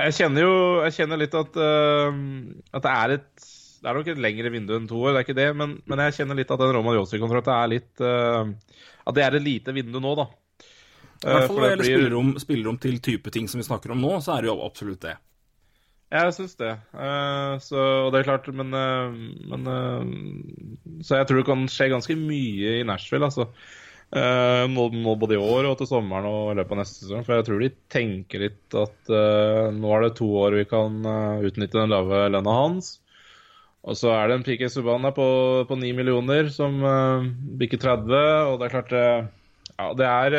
Jeg 0.03 0.13
kjenner 0.19 0.43
jo 0.43 0.53
Jeg 0.83 0.95
kjenner 0.99 1.17
litt 1.21 1.33
at 1.39 1.55
øh, 1.57 2.21
At 2.75 2.83
det 2.85 2.91
er 2.91 3.13
et 3.15 3.47
Det 3.79 3.89
er 3.89 3.97
nok 3.97 4.11
et 4.13 4.21
lengre 4.27 4.51
vindu 4.53 4.75
enn 4.77 4.85
to 4.89 4.99
år, 5.01 5.13
det 5.13 5.21
er 5.21 5.25
ikke 5.27 5.39
det, 5.39 5.49
men, 5.57 5.77
men 5.89 6.03
jeg 6.05 6.17
kjenner 6.19 6.37
litt 6.37 6.51
at 6.53 6.61
den 6.61 6.75
Roman 6.75 6.97
Josi-kontrakten 6.99 7.55
er 7.55 7.71
litt 7.73 8.03
At 8.03 9.17
det 9.17 9.25
er 9.25 9.39
et 9.39 9.45
lite 9.47 9.73
vindu 9.75 9.99
nå, 10.03 10.13
da. 10.21 10.29
I 11.23 11.27
hvert 11.27 11.43
Eh, 11.43 11.47
fall 11.47 11.55
når 11.55 11.63
det 11.63 11.69
gjelder 11.71 11.87
spillerom, 11.87 12.31
spillerom 12.43 12.79
til 12.83 12.97
type 13.03 13.31
ting 13.31 13.47
som 13.47 13.61
vi 13.61 13.67
snakker 13.67 13.93
om 13.95 14.01
nå, 14.03 14.17
så 14.23 14.35
er 14.35 14.43
det 14.43 14.51
jo 14.51 14.57
absolutt 14.65 15.03
det. 15.05 15.13
Jeg 16.13 16.33
syns 16.35 16.55
det. 16.59 16.73
Eh, 16.93 17.53
så, 17.63 17.79
og 18.05 18.09
det 18.13 18.19
er 18.21 18.27
klart, 18.27 18.49
men, 18.53 18.73
eh, 18.77 19.15
men 19.53 19.71
eh, 19.71 20.99
Så 21.01 21.17
jeg 21.17 21.29
tror 21.29 21.39
det 21.39 21.47
kan 21.47 21.63
skje 21.71 21.87
ganske 21.93 22.17
mye 22.19 22.75
i 22.81 22.83
Nashville, 22.87 23.29
altså. 23.31 23.47
Eh, 24.13 24.63
nå, 24.69 24.83
nå 24.93 25.15
både 25.17 25.33
i 25.33 25.41
år 25.41 25.65
og 25.71 25.79
til 25.79 25.87
sommeren 25.89 26.27
og 26.29 26.51
i 26.51 26.57
løpet 26.59 26.75
av 26.75 26.79
neste 26.83 27.01
sesong. 27.01 27.23
For 27.25 27.39
jeg 27.39 27.47
tror 27.47 27.63
de 27.63 27.69
tenker 27.93 28.43
litt 28.45 28.77
at 28.77 29.09
uh, 29.09 29.71
nå 29.73 29.89
er 29.95 30.05
det 30.05 30.17
to 30.19 30.27
år 30.37 30.59
vi 30.59 30.67
kan 30.69 30.99
uh, 31.01 31.41
utnytte 31.41 31.79
den 31.79 31.89
lave 31.93 32.27
lønna 32.29 32.53
hans. 32.59 32.91
Og 33.83 33.97
så 33.99 34.13
er 34.13 34.29
det 34.29 34.37
en 34.37 34.45
PK 34.45 34.67
Subhaan 34.69 35.09
på, 35.17 35.25
på 35.67 35.79
9 35.81 35.89
millioner 35.97 36.51
som 36.53 36.77
uh, 36.85 37.25
bikker 37.57 37.81
30, 37.81 38.13
og 38.51 38.61
det 38.61 38.69
er 38.69 38.75
klart 38.75 38.93
Ja, 39.73 39.89
det 39.97 40.05
er 40.05 40.37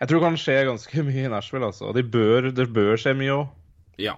Jeg 0.00 0.08
tror 0.08 0.16
det 0.16 0.24
kan 0.24 0.40
skje 0.40 0.58
ganske 0.70 1.02
mye 1.10 1.26
i 1.26 1.32
Nashville, 1.34 1.68
altså. 1.68 1.90
Og 1.90 1.98
de 1.98 2.08
bør, 2.08 2.48
det 2.56 2.70
bør 2.72 2.96
skje 2.96 3.18
mye 3.20 3.36
òg. 3.36 3.52
Ja. 4.00 4.16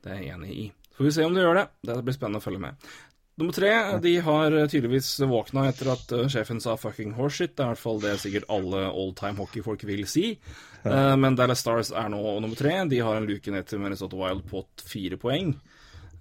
Det 0.00 0.08
er 0.14 0.22
jeg 0.22 0.38
enig 0.38 0.56
i. 0.56 0.70
Får 0.96 1.04
vi 1.04 1.12
se 1.18 1.26
om 1.26 1.36
det 1.36 1.44
gjør 1.44 1.60
det. 1.60 1.68
Det 1.84 2.00
blir 2.06 2.16
spennende 2.16 2.40
å 2.40 2.44
følge 2.44 2.64
med. 2.64 2.88
Nummer 3.36 3.52
tre, 3.56 3.70
de 3.98 4.12
har 4.22 4.54
tydeligvis 4.70 5.08
våkna 5.26 5.64
etter 5.72 5.88
at 5.90 6.12
eh, 6.14 6.28
sjefen 6.30 6.60
sa 6.62 6.76
'fucking 6.78 7.16
horseshit'. 7.16 7.56
Det 7.56 7.64
er 7.64 7.70
i 7.70 7.72
hvert 7.74 7.82
fall 7.82 7.98
det 8.00 8.12
sikkert 8.22 8.44
alle 8.48 8.84
oldtime 8.94 9.34
hockeyfolk 9.40 9.82
vil 9.88 10.04
si. 10.06 10.38
Eh, 10.84 11.16
men 11.18 11.34
Dallas 11.34 11.58
Stars 11.64 11.90
er 11.90 12.08
nå 12.14 12.20
nummer 12.40 12.54
tre. 12.54 12.76
De 12.88 13.00
har 13.02 13.16
en 13.16 13.26
luke 13.26 13.50
ned 13.50 13.66
til 13.66 13.80
Minnesota 13.82 14.14
Wild 14.16 14.44
på 14.46 14.62
fire 14.86 15.16
poeng. 15.18 15.56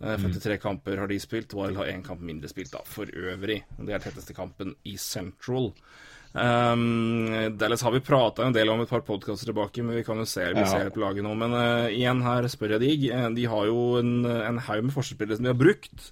Eh, 0.01 0.18
53 0.18 0.57
kamper 0.57 0.97
har 0.97 1.07
de 1.07 1.20
spilt. 1.22 1.53
Wild 1.53 1.78
har 1.78 1.86
én 1.86 2.01
kamp 2.03 2.20
mindre 2.20 2.49
spilt 2.49 2.72
da, 2.72 2.82
for 2.84 3.05
øvrig. 3.05 3.61
Det 3.78 3.93
er 3.93 3.99
tetteste 3.99 4.34
kampen 4.34 4.74
i 4.84 4.97
Central. 4.97 5.70
Um, 6.34 7.30
Dallas 7.59 7.84
har 7.86 7.91
vi 7.93 7.99
prata 8.01 8.43
en 8.47 8.53
del 8.55 8.70
om 8.74 8.82
et 8.82 8.89
par 8.89 9.01
podkaster 9.05 9.45
tilbake, 9.51 9.84
men 9.86 9.95
vi 9.99 10.03
kan 10.03 10.18
jo 10.18 10.26
se 10.26 10.47
vi 10.53 10.59
Ja. 10.61 10.66
ser 10.66 10.89
på 10.89 10.99
laget 10.99 11.24
nå. 11.24 11.36
Men 11.38 11.53
uh, 11.53 11.88
igjen 11.93 12.24
her 12.24 12.43
spør 12.49 12.72
jeg 12.80 12.80
deg. 12.82 13.05
eh, 13.11 13.30
de 13.30 13.45
har 13.45 13.66
jo 13.70 13.97
en, 13.99 14.26
en 14.26 14.57
haug 14.57 14.84
med 14.84 14.93
forspillere 14.95 15.38
som 15.38 15.43
de 15.45 15.53
har 15.53 15.61
brukt. 15.61 16.11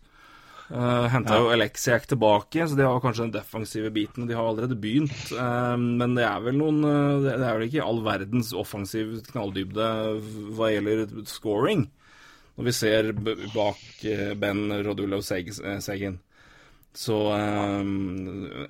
Uh, 0.71 1.05
Henta 1.11 1.35
jo 1.35 1.49
Alexiak 1.51 2.05
tilbake, 2.07 2.63
så 2.63 2.77
de 2.79 2.85
har 2.87 3.01
kanskje 3.03 3.25
den 3.25 3.33
defensive 3.35 3.89
biten. 3.91 4.27
De 4.29 4.37
har 4.37 4.47
allerede 4.47 4.77
begynt, 4.79 5.17
Uh, 5.35 5.75
men 5.75 6.15
det 6.15 6.23
er 6.23 6.39
vel 6.43 6.55
noen 6.59 6.79
uh, 6.85 7.19
Det 7.23 7.33
er 7.35 7.57
vel 7.57 7.65
ikke 7.67 7.83
all 7.83 7.99
verdens 8.05 8.53
offensiv 8.55 9.17
knalldybde 9.31 9.87
hva 10.55 10.71
gjelder 10.71 11.05
scoring, 11.27 11.85
når 12.55 12.67
vi 12.67 12.73
ser 12.75 13.11
bak 13.53 13.79
eh, 14.07 14.33
Ben 14.39 14.67
Rodulov 14.85 15.23
Seg 15.25 15.51
Segen. 15.55 16.19
Så 16.93 17.17
eh, 17.31 17.79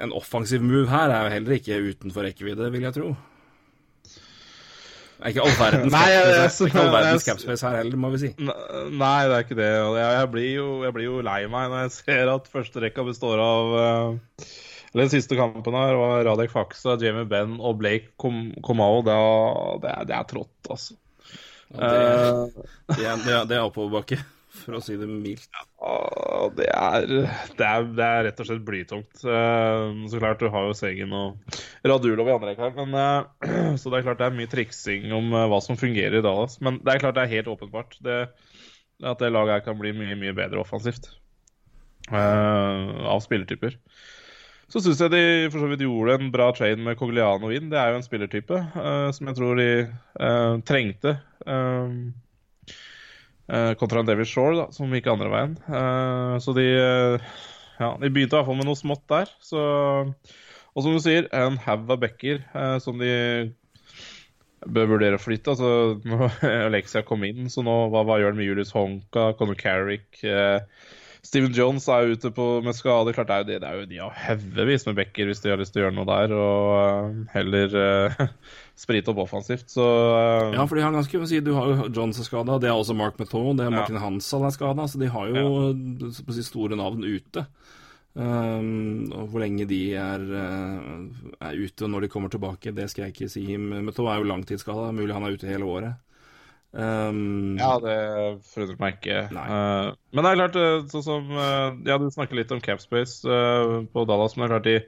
en 0.05 0.13
offensiv 0.13 0.61
move 0.61 0.89
her 0.91 1.09
er 1.09 1.25
jo 1.25 1.33
heller 1.35 1.57
ikke 1.57 1.79
utenfor 1.89 2.27
rekkevidde, 2.27 2.69
vil 2.73 2.85
jeg 2.85 2.97
tro. 2.97 3.13
Det 5.21 5.27
er 5.27 5.33
ikke 5.35 5.43
all 5.45 5.57
verdens 5.59 5.93
Nei, 5.93 6.05
capspace, 7.27 7.61
er 7.61 7.69
her 7.75 7.83
heller, 7.83 7.97
må 8.01 8.09
vi 8.15 8.19
si. 8.23 8.29
Nei, 8.41 9.19
det 9.29 9.35
er 9.35 9.43
ikke 9.45 9.57
det. 9.59 9.67
Jeg, 9.69 10.15
jeg, 10.17 10.29
blir 10.33 10.47
jo, 10.55 10.65
jeg 10.87 10.95
blir 10.95 11.05
jo 11.05 11.19
lei 11.27 11.39
meg 11.51 11.67
når 11.69 11.83
jeg 11.83 11.93
ser 11.99 12.31
at 12.33 12.49
første 12.49 12.81
rekka 12.81 13.05
består 13.05 13.41
av 13.43 13.75
uh, 13.77 14.47
Eller 14.89 15.03
den 15.05 15.13
siste 15.13 15.37
kampen 15.37 15.77
her 15.77 15.93
var 15.99 16.25
Radek 16.25 16.49
Faksa, 16.53 16.97
Jamie 17.03 17.29
Benn 17.29 17.59
og 17.61 17.77
Blake 17.83 18.15
Kom 18.17 18.47
Komao. 18.65 19.03
Det, 19.05 19.13
er- 19.13 19.77
det, 19.85 19.93
er- 19.93 20.09
trått, 20.33 20.57
altså. 20.73 20.97
Ja, 21.71 21.87
det, 21.87 22.65
det, 22.97 23.05
er, 23.05 23.21
det, 23.21 23.35
er, 23.37 23.45
er 23.61 23.63
oppoverbakke, 23.69 24.17
for 24.51 24.77
å 24.77 24.81
si 24.83 24.97
det 24.99 25.07
mildt. 25.09 25.47
Det 26.57 26.67
er, 26.67 27.05
det, 27.07 27.65
er, 27.65 27.85
det 27.95 28.05
er 28.07 28.25
rett 28.27 28.41
og 28.43 28.47
slett 28.49 28.65
blytungt. 28.67 29.23
Eh, 29.23 29.83
Så 30.11 30.21
klart, 30.21 30.41
du 30.43 30.51
har 30.53 30.67
jo 30.67 30.75
Segen 30.77 31.15
og 31.15 31.57
Radulov 31.87 32.29
i 32.29 32.35
andre 32.35 32.51
rekka 32.51 32.69
her, 32.69 32.95
eh, 33.01 33.75
Så 33.81 33.91
det 33.91 34.01
er 34.01 34.07
klart 34.09 34.21
det 34.21 34.27
er 34.29 34.37
mye 34.37 34.51
triksing 34.51 35.11
om 35.15 35.31
eh, 35.33 35.47
hva 35.51 35.61
som 35.63 35.79
fungerer 35.79 36.19
i 36.19 36.25
Dallas. 36.25 36.59
Men 36.63 36.81
det 36.83 36.95
er 36.95 37.03
klart 37.05 37.17
det 37.19 37.25
er 37.25 37.35
helt 37.37 37.51
åpenbart 37.55 37.97
det, 38.05 38.19
at 39.01 39.23
det 39.23 39.31
laget 39.33 39.59
her 39.59 39.67
kan 39.69 39.79
bli 39.81 39.95
mye, 39.97 40.19
mye 40.19 40.35
bedre 40.37 40.61
offensivt. 40.63 41.13
av 42.11 43.21
spillertyper. 43.23 43.77
Så 44.71 44.79
syns 44.79 45.01
jeg 45.03 45.11
de 45.11 45.23
for 45.51 45.59
så 45.59 45.67
vidt 45.67 45.83
gjorde 45.83 46.13
en 46.15 46.29
bra 46.31 46.47
trade 46.55 46.79
med 46.79 46.95
Cogliano 46.99 47.49
inn. 47.51 47.67
Det 47.71 47.79
er 47.79 47.91
jo 47.91 47.99
en 47.99 48.05
spillertype 48.05 48.55
uh, 48.75 49.09
som 49.15 49.27
jeg 49.27 49.37
tror 49.37 49.59
de 49.59 49.67
uh, 50.21 50.61
trengte. 50.67 51.17
eh, 51.45 51.95
kontra 53.79 54.01
en 54.01 54.07
David 54.07 54.29
Shore, 54.29 54.55
da, 54.59 54.67
som 54.75 54.93
gikk 54.95 55.09
andre 55.11 55.31
veien. 55.33 55.57
Eh, 55.67 56.35
så 56.43 56.55
de 56.57 56.67
eh, 56.75 57.31
Ja, 57.81 57.95
de 57.97 58.11
begynte 58.13 58.35
i 58.35 58.39
hvert 58.39 58.47
fall 58.47 58.59
med 58.59 58.69
noe 58.69 58.79
smått 58.79 59.03
der. 59.11 59.31
Så, 59.43 59.61
og 60.71 60.85
som 60.85 60.93
du 60.93 61.01
sier, 61.03 61.27
en 61.35 61.57
haug 61.65 61.89
av 61.89 61.99
backer 62.03 62.43
eh, 62.45 62.77
som 62.83 63.01
de 63.01 63.11
bør 64.69 64.93
vurdere 64.95 65.17
å 65.17 65.21
flytte. 65.21 65.55
Altså, 65.55 65.99
nå 66.05 66.29
Alexia 66.69 67.03
kom 67.07 67.25
inn, 67.27 67.49
så 67.51 67.65
nå 67.65 67.77
hva, 67.91 68.05
hva 68.07 68.21
gjør 68.21 68.33
han 68.33 68.41
med 68.41 68.49
Julius 68.49 68.73
Honka, 68.75 69.31
Conor 69.39 69.57
Carrick? 69.59 70.21
Eh, 70.23 70.61
Steven 71.21 71.53
Jones 71.53 71.85
er 71.91 72.09
ute 72.15 72.31
på, 72.33 72.45
med 72.65 72.75
skade. 72.77 73.13
Klart 73.13 73.29
det 73.29 73.35
er 73.35 73.41
jo 73.43 73.49
det, 73.49 73.59
det 73.61 73.69
er 73.69 73.79
jo 73.79 73.89
de 73.89 73.99
har 74.01 74.21
haugevis 74.25 74.87
med 74.87 74.97
backer 74.97 75.29
hvis 75.29 75.43
de 75.43 75.51
har 75.53 75.61
lyst 75.61 75.75
til 75.75 75.83
å 75.83 75.85
gjøre 75.85 75.97
noe 75.99 76.09
der, 76.09 76.33
og 76.33 76.71
eh, 76.81 77.19
heller 77.35 77.77
eh, 77.81 78.23
sprite 78.75 79.11
opp 79.11 79.21
offensivt. 79.25 79.69
Så 79.69 79.83
uh... 79.83 80.53
Ja, 80.55 80.65
for 80.67 80.77
de 80.77 80.85
har 80.85 80.95
ganske 80.95 81.27
si, 81.29 81.41
Du 81.43 81.53
har 81.57 81.69
jo 81.69 81.89
Johns 81.93 82.19
er 82.21 82.27
skada, 82.27 82.57
det 82.61 82.71
er 82.71 82.77
også 82.77 82.95
Mark 82.97 83.19
Meteau, 83.21 83.53
det 83.57 83.67
er 83.67 83.73
Martin 83.73 83.99
Hansal 84.01 84.47
er 84.47 84.55
skada. 84.55 84.87
Så 84.89 85.01
de 85.01 85.11
har 85.11 85.31
jo 85.31 85.43
så 86.09 86.25
å 86.25 86.37
si, 86.37 86.45
store 86.47 86.79
navn 86.79 87.05
ute. 87.05 87.45
Um, 88.11 89.07
og 89.15 89.29
hvor 89.31 89.39
lenge 89.39 89.63
de 89.69 89.93
er, 89.95 90.23
eh, 90.35 91.35
er 91.47 91.59
ute 91.63 91.85
og 91.85 91.91
når 91.93 92.03
de 92.03 92.09
kommer 92.11 92.31
tilbake, 92.31 92.73
det 92.75 92.89
skal 92.91 93.05
jeg 93.05 93.15
ikke 93.15 93.29
si. 93.31 93.45
Meteau 93.55 94.09
er 94.11 94.19
jo 94.19 94.27
langtidsskada, 94.27 94.89
mulig 94.95 95.15
han 95.15 95.27
er 95.27 95.37
ute 95.37 95.47
hele 95.47 95.69
året. 95.69 96.07
Um, 96.71 97.57
Ja, 97.59 97.73
det 97.83 97.95
forundrer 98.47 98.79
meg 98.79 98.99
ikke. 98.99 99.21
Eh, 99.27 99.87
men 100.11 100.25
det 100.25 100.31
er 100.31 100.39
klart, 100.39 100.59
sånn 100.91 101.03
som 101.03 101.33
Ja, 101.35 101.97
du 101.99 102.07
snakker 102.11 102.39
litt 102.39 102.51
om 102.55 102.63
Capspace 102.63 103.27
uh, 103.27 103.83
på 103.91 104.05
Dallas, 104.07 104.35
men 104.35 104.47
det 104.47 104.47
er 104.47 104.55
klart 104.55 104.69
de 104.71 104.79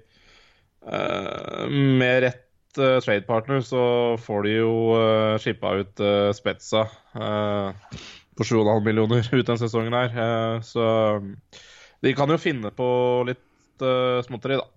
Med 2.04 2.22
rett 2.24 2.44
uh, 2.82 2.97
tradepartner 3.03 3.61
så 3.65 3.84
får 4.21 4.43
de 4.47 4.57
jo 4.57 4.74
uh, 4.97 5.38
shippa 5.41 5.76
ut 5.82 6.03
uh, 6.03 6.32
Spetza 6.36 6.88
uh, 7.17 7.71
på 8.36 8.43
7,5 8.43 8.86
millioner 8.86 9.30
ut 9.36 9.47
den 9.47 9.57
sesongen 9.57 9.93
her. 9.93 10.13
Eh, 10.26 10.61
så 10.61 10.86
de 12.01 12.13
kan 12.13 12.30
jo 12.30 12.39
finne 12.41 12.71
på 12.76 12.88
litt 13.28 13.84
uh, 13.84 14.21
småtteri, 14.26 14.57
da. 14.59 14.69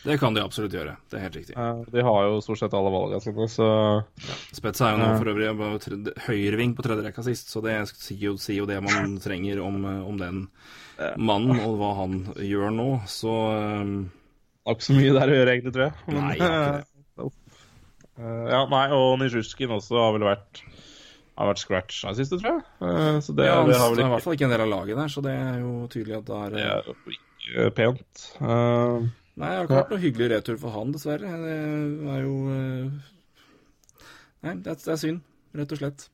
Det 0.00 0.16
kan 0.16 0.32
de 0.32 0.40
absolutt 0.40 0.72
gjøre. 0.72 0.94
Det 1.12 1.18
er 1.18 1.24
helt 1.26 1.36
riktig. 1.36 1.56
Eh, 1.60 1.80
de 1.92 2.04
har 2.06 2.28
jo 2.28 2.38
stort 2.44 2.62
sett 2.62 2.76
alle 2.76 2.92
valgene 2.92 3.20
sine, 3.24 3.48
så 3.52 3.66
Spetsa 4.56 4.88
er 4.88 4.94
jo 4.94 5.00
nå 5.02 5.08
for 5.18 5.32
øvrig 5.32 6.14
høyreving 6.28 6.76
på 6.76 6.86
tredje 6.86 7.04
rekka 7.04 7.24
sist, 7.26 7.52
så 7.52 7.60
det 7.64 7.74
sier 7.90 8.30
jo, 8.30 8.36
sier 8.40 8.62
jo 8.62 8.70
det 8.70 8.80
man 8.84 9.18
trenger 9.26 9.60
om, 9.64 9.82
eh, 9.84 10.06
om 10.06 10.20
den 10.20 10.46
mannen 11.16 11.60
og 11.64 11.76
hva 11.80 11.92
han 12.02 12.22
gjør 12.36 12.72
nå. 12.76 12.88
Så 13.08 13.34
um, 13.50 13.94
har 14.68 14.76
ikke 14.76 14.88
så 14.90 14.96
mye 14.96 15.12
der 15.16 15.32
å 15.32 15.36
gjøre, 15.36 15.52
egentlig, 15.56 15.74
tror 15.76 15.86
jeg. 15.86 15.94
Men, 16.06 16.18
Nei, 16.20 16.34
jeg 16.38 16.56
eh, 16.56 16.89
ja, 18.50 18.60
nei, 18.70 18.84
og 18.96 19.18
Nizjusjkin 19.20 19.72
også 19.76 19.98
har 20.00 20.14
vel 20.16 20.26
vært 20.28 20.62
har 21.40 21.48
vært 21.48 21.62
scratcha 21.62 22.10
siste, 22.18 22.36
tror 22.40 22.58
jeg. 22.58 22.64
Eh, 22.84 23.18
så 23.24 23.32
det, 23.32 23.46
ja, 23.48 23.54
han 23.62 23.68
det 23.70 23.76
er 23.76 23.80
har 23.80 23.94
vel 23.94 24.02
i 24.04 24.08
hvert 24.12 24.24
fall 24.26 24.34
ikke 24.36 24.44
en 24.48 24.52
del 24.52 24.64
av 24.66 24.72
laget 24.74 24.98
der, 25.00 25.12
så 25.12 25.22
det 25.24 25.32
er 25.32 25.60
jo 25.62 25.70
tydelig 25.92 26.18
at 26.18 26.26
det 26.28 26.40
er 26.40 26.50
det 26.56 26.64
er 26.66 26.90
jo 26.90 26.96
ikke 27.14 27.70
pent. 27.78 28.26
Uh, 28.42 29.06
Nei, 29.40 29.48
det 29.48 29.56
har 29.56 29.64
ikke 29.64 29.78
vært 29.78 29.94
noe 29.94 30.02
hyggelig 30.02 30.28
retur 30.34 30.58
for 30.60 30.74
han, 30.74 30.90
dessverre. 30.92 31.30
Det 31.40 31.54
er 32.12 32.20
jo 32.26 32.34
eh, 32.52 33.08
Nei, 34.44 34.54
det 34.64 34.74
er, 34.74 34.76
det 34.84 34.92
er 34.92 35.00
synd, 35.00 35.22
rett 35.56 35.72
og 35.76 35.80
slett. 35.80 36.06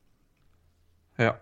ja. 1.23 1.35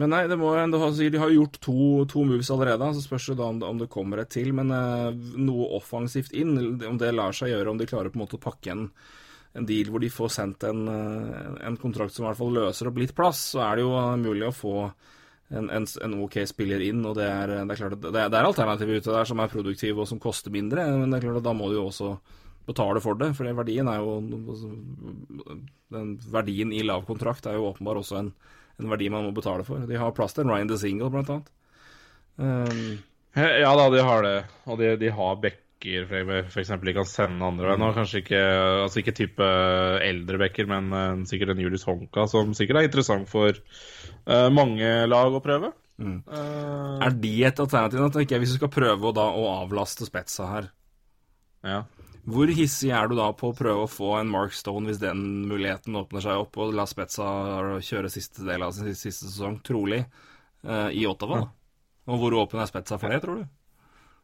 Men 0.00 0.14
nei, 0.14 0.22
det 0.30 0.38
må, 0.40 0.54
jo- 0.56 0.70
du 0.72 0.78
har- 0.80 1.10
de 1.12 1.18
har 1.20 1.28
gjort 1.28 1.58
to, 1.60 2.04
to 2.08 2.22
moves 2.24 2.48
allerede, 2.50 2.86
så 2.96 3.02
spørs 3.04 3.26
det 3.28 3.36
da 3.36 3.44
om 3.52 3.58
det, 3.60 3.66
om 3.68 3.76
det 3.82 3.90
kommer 3.92 4.22
et 4.22 4.30
til. 4.32 4.48
Men 4.56 4.70
uh, 4.72 5.10
noe 5.36 5.66
offensivt 5.76 6.32
inn, 6.32 6.54
om 6.88 6.96
det 6.96 7.10
lar 7.12 7.32
seg 7.36 7.50
gjøre, 7.52 7.68
om 7.68 7.76
de 7.76 7.84
klarer 7.90 8.08
på 8.08 8.16
en 8.16 8.22
måte 8.22 8.38
å 8.38 8.40
pakke 8.40 8.70
en, 8.72 8.86
en 9.58 9.66
deal 9.66 9.90
hvor 9.90 10.02
de 10.02 10.10
får 10.12 10.34
sendt 10.36 10.64
en, 10.68 10.84
eh, 10.88 11.54
en 11.66 11.78
kontrakt 11.80 12.14
som 12.14 12.24
i 12.24 12.28
hvert 12.28 12.38
fall 12.38 12.52
løser 12.54 12.90
opp 12.90 13.00
litt 13.02 13.14
plass, 13.16 13.42
så 13.54 13.64
er 13.66 13.78
det 13.78 13.86
jo 13.86 13.94
eh, 13.98 14.20
mulig 14.20 14.46
å 14.46 14.54
få 14.54 14.74
en, 15.50 15.66
en, 15.66 15.86
en 15.86 16.18
OK 16.22 16.38
spiller 16.46 16.82
inn. 16.86 17.02
Og 17.06 17.16
det 17.18 17.26
er, 17.26 17.56
det 17.58 17.74
er 17.74 17.80
klart 17.80 17.96
at 17.98 18.04
det 18.06 18.12
er, 18.14 18.30
det 18.30 18.38
er 18.38 18.50
alternativer 18.50 19.00
ute 19.00 19.16
der 19.16 19.30
som 19.30 19.42
er 19.42 19.50
produktive 19.50 20.04
og 20.04 20.10
som 20.10 20.22
koster 20.22 20.54
mindre, 20.54 20.86
men 20.94 21.10
det 21.10 21.18
er 21.18 21.26
klart 21.26 21.42
at 21.42 21.48
da 21.48 21.56
må 21.56 21.70
du 21.70 21.80
jo 21.80 21.88
også 21.88 22.14
betale 22.70 23.02
for 23.02 23.18
det. 23.18 23.32
For 23.38 23.60
verdien 23.60 23.90
er 23.90 24.02
jo 24.02 24.18
Den 25.90 26.14
verdien 26.30 26.72
i 26.72 26.84
lav 26.86 27.02
kontrakt 27.08 27.48
er 27.50 27.58
jo 27.58 27.72
åpenbar 27.72 27.98
også 27.98 28.20
en, 28.20 28.34
verdi 28.80 29.10
man 29.10 29.26
må 29.26 29.34
betale 29.36 29.66
for. 29.66 29.82
De 29.88 29.98
har 29.98 30.14
plass 30.16 30.36
til 30.36 30.46
en 30.46 30.54
Ryan 30.54 30.70
the 30.70 30.78
Single, 30.78 31.10
blant 31.10 31.32
annet. 31.34 31.50
Um, 32.40 33.00
ja 33.34 33.72
da, 33.76 33.88
de 33.92 34.04
har 34.06 34.22
det. 34.24 34.36
Og 34.70 34.78
de, 34.80 34.94
de 35.02 35.10
har 35.12 35.42
backer 35.80 36.44
f.eks. 36.50 36.68
de 36.68 36.94
kan 36.94 37.06
sende 37.06 37.44
andre 37.44 37.70
veien. 37.70 37.94
Kanskje 37.94 38.20
ikke 38.22 38.40
altså 38.84 39.00
ikke 39.00 39.16
type 39.16 39.46
eldre 40.04 40.38
backer, 40.38 40.66
men 40.68 40.92
eh, 40.92 41.24
sikkert 41.28 41.54
en 41.54 41.62
Julius 41.62 41.86
Honka, 41.88 42.26
som 42.28 42.52
sikkert 42.54 42.80
er 42.80 42.88
interessant 42.88 43.28
for 43.28 43.52
uh, 43.54 44.48
mange 44.52 45.06
lag 45.08 45.32
å 45.32 45.40
prøve. 45.40 45.72
Eh, 46.00 47.06
er 47.06 47.16
de 47.20 47.32
et 47.44 47.60
alternativ? 47.60 48.10
Tenker 48.12 48.36
jeg 48.36 48.40
Hvis 48.40 48.54
du 48.54 48.60
skal 48.60 48.72
prøve 48.72 49.10
å, 49.10 49.12
da, 49.12 49.26
å 49.36 49.48
avlaste 49.60 50.08
Spetsa 50.08 50.48
her, 50.48 50.70
ja. 51.60 51.82
hvor 52.24 52.48
hissig 52.56 52.92
er 52.96 53.10
du 53.10 53.18
da 53.18 53.30
på 53.36 53.50
å 53.50 53.56
prøve 53.56 53.84
å 53.84 53.90
få 53.90 54.14
en 54.20 54.30
Mark 54.32 54.56
Stone 54.56 54.88
hvis 54.88 55.00
den 55.02 55.22
muligheten 55.50 55.96
åpner 56.00 56.24
seg 56.24 56.40
opp, 56.40 56.56
og 56.60 56.74
la 56.76 56.86
Spetsa 56.88 57.30
kjøre 57.84 58.12
siste 58.12 58.44
del 58.48 58.64
av 58.64 58.76
sin 58.76 58.92
siste 58.92 59.28
sesong, 59.28 59.60
trolig, 59.66 60.04
eh, 60.64 60.90
i 60.96 61.06
Ottawa? 61.08 61.44
Ja. 61.44 61.48
Og 62.10 62.22
hvor 62.22 62.36
åpen 62.42 62.60
er 62.60 62.68
Spetsa 62.68 62.96
for 62.98 63.12
det, 63.12 63.20
tror 63.22 63.42
du? 63.42 63.48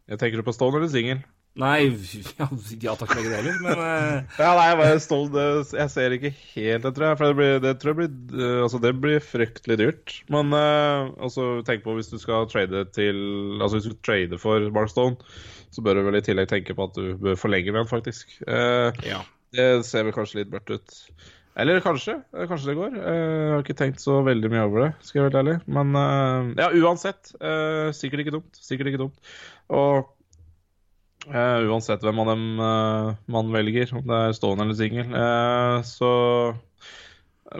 Jeg 0.06 0.20
tenker 0.22 0.40
du 0.40 0.46
på 0.46 0.54
Stone 0.54 0.78
eller 0.78 0.90
singel? 0.90 1.24
Nei, 1.56 1.88
ja, 2.40 2.46
ja 2.84 2.94
takk 3.00 3.14
begge 3.16 3.32
deler, 3.32 3.56
men 3.64 3.80
uh... 3.80 4.36
Ja, 4.36 4.50
nei, 4.58 4.66
jeg 4.68 4.78
bare 4.80 5.20
det, 5.32 5.44
jeg 5.78 5.92
ser 5.94 6.14
ikke 6.16 6.32
helt 6.36 6.84
det, 6.84 6.92
tror 6.96 7.06
jeg. 7.06 7.18
For 7.20 7.30
det, 7.30 7.36
blir, 7.38 7.60
det 7.64 7.74
tror 7.80 7.94
jeg 7.94 7.98
blir 8.02 8.42
eh, 8.44 8.62
Altså, 8.66 8.80
det 8.84 8.92
blir 9.00 9.22
fryktelig 9.24 9.78
dyrt. 9.80 10.16
Men 10.32 10.52
uh, 10.52 11.08
altså, 11.16 11.62
tenk 11.66 11.86
på 11.86 11.94
hvis 11.96 12.12
du 12.12 12.18
skal 12.20 12.48
trade 12.52 12.84
til 12.96 13.22
Altså, 13.56 13.78
hvis 13.78 13.88
du 13.88 13.96
trade 14.04 14.40
for 14.42 14.68
Mark 14.74 14.92
Stone, 14.92 15.16
så 15.72 15.84
bør 15.84 15.96
du 15.96 16.10
vel 16.10 16.20
i 16.20 16.24
tillegg 16.26 16.50
tenke 16.50 16.76
på 16.76 16.90
at 16.90 16.98
du 16.98 17.14
bør 17.22 17.40
forlenge 17.40 17.72
den, 17.72 17.88
faktisk. 17.88 18.36
Uh, 18.44 18.92
ja. 19.06 19.22
det 19.56 19.70
ser 19.88 20.04
vel 20.04 20.16
kanskje 20.16 20.42
litt 20.42 20.52
mørkt 20.52 20.74
ut. 20.76 20.98
Eller 21.56 21.80
kanskje. 21.80 22.18
Kanskje 22.36 22.68
det 22.68 22.76
går. 22.76 22.98
Jeg 23.00 23.52
har 23.54 23.64
ikke 23.64 23.78
tenkt 23.78 24.02
så 24.04 24.18
veldig 24.26 24.50
mye 24.52 24.66
over 24.68 24.82
det, 24.84 24.90
skal 25.00 25.22
jeg 25.22 25.24
være 25.24 25.32
helt 25.32 25.40
ærlig. 25.40 25.54
Men 25.72 26.52
ja, 26.60 26.68
uansett. 26.84 27.32
Sikkert 27.96 28.26
ikke 28.26 28.34
dumt. 28.34 28.60
Sikkert 28.60 28.92
ikke 28.92 29.00
dumt. 29.06 29.32
Og 29.72 30.04
Eh, 31.26 31.66
uansett 31.66 32.04
hvem 32.06 32.22
av 32.22 32.30
dem 32.30 32.44
uh, 32.62 33.14
man 33.32 33.50
velger, 33.54 33.90
om 33.98 34.04
det 34.06 34.22
er 34.28 34.36
stående 34.36 34.66
eller 34.66 34.78
singel. 34.78 35.10
Uh, 35.10 35.80
så 35.86 36.10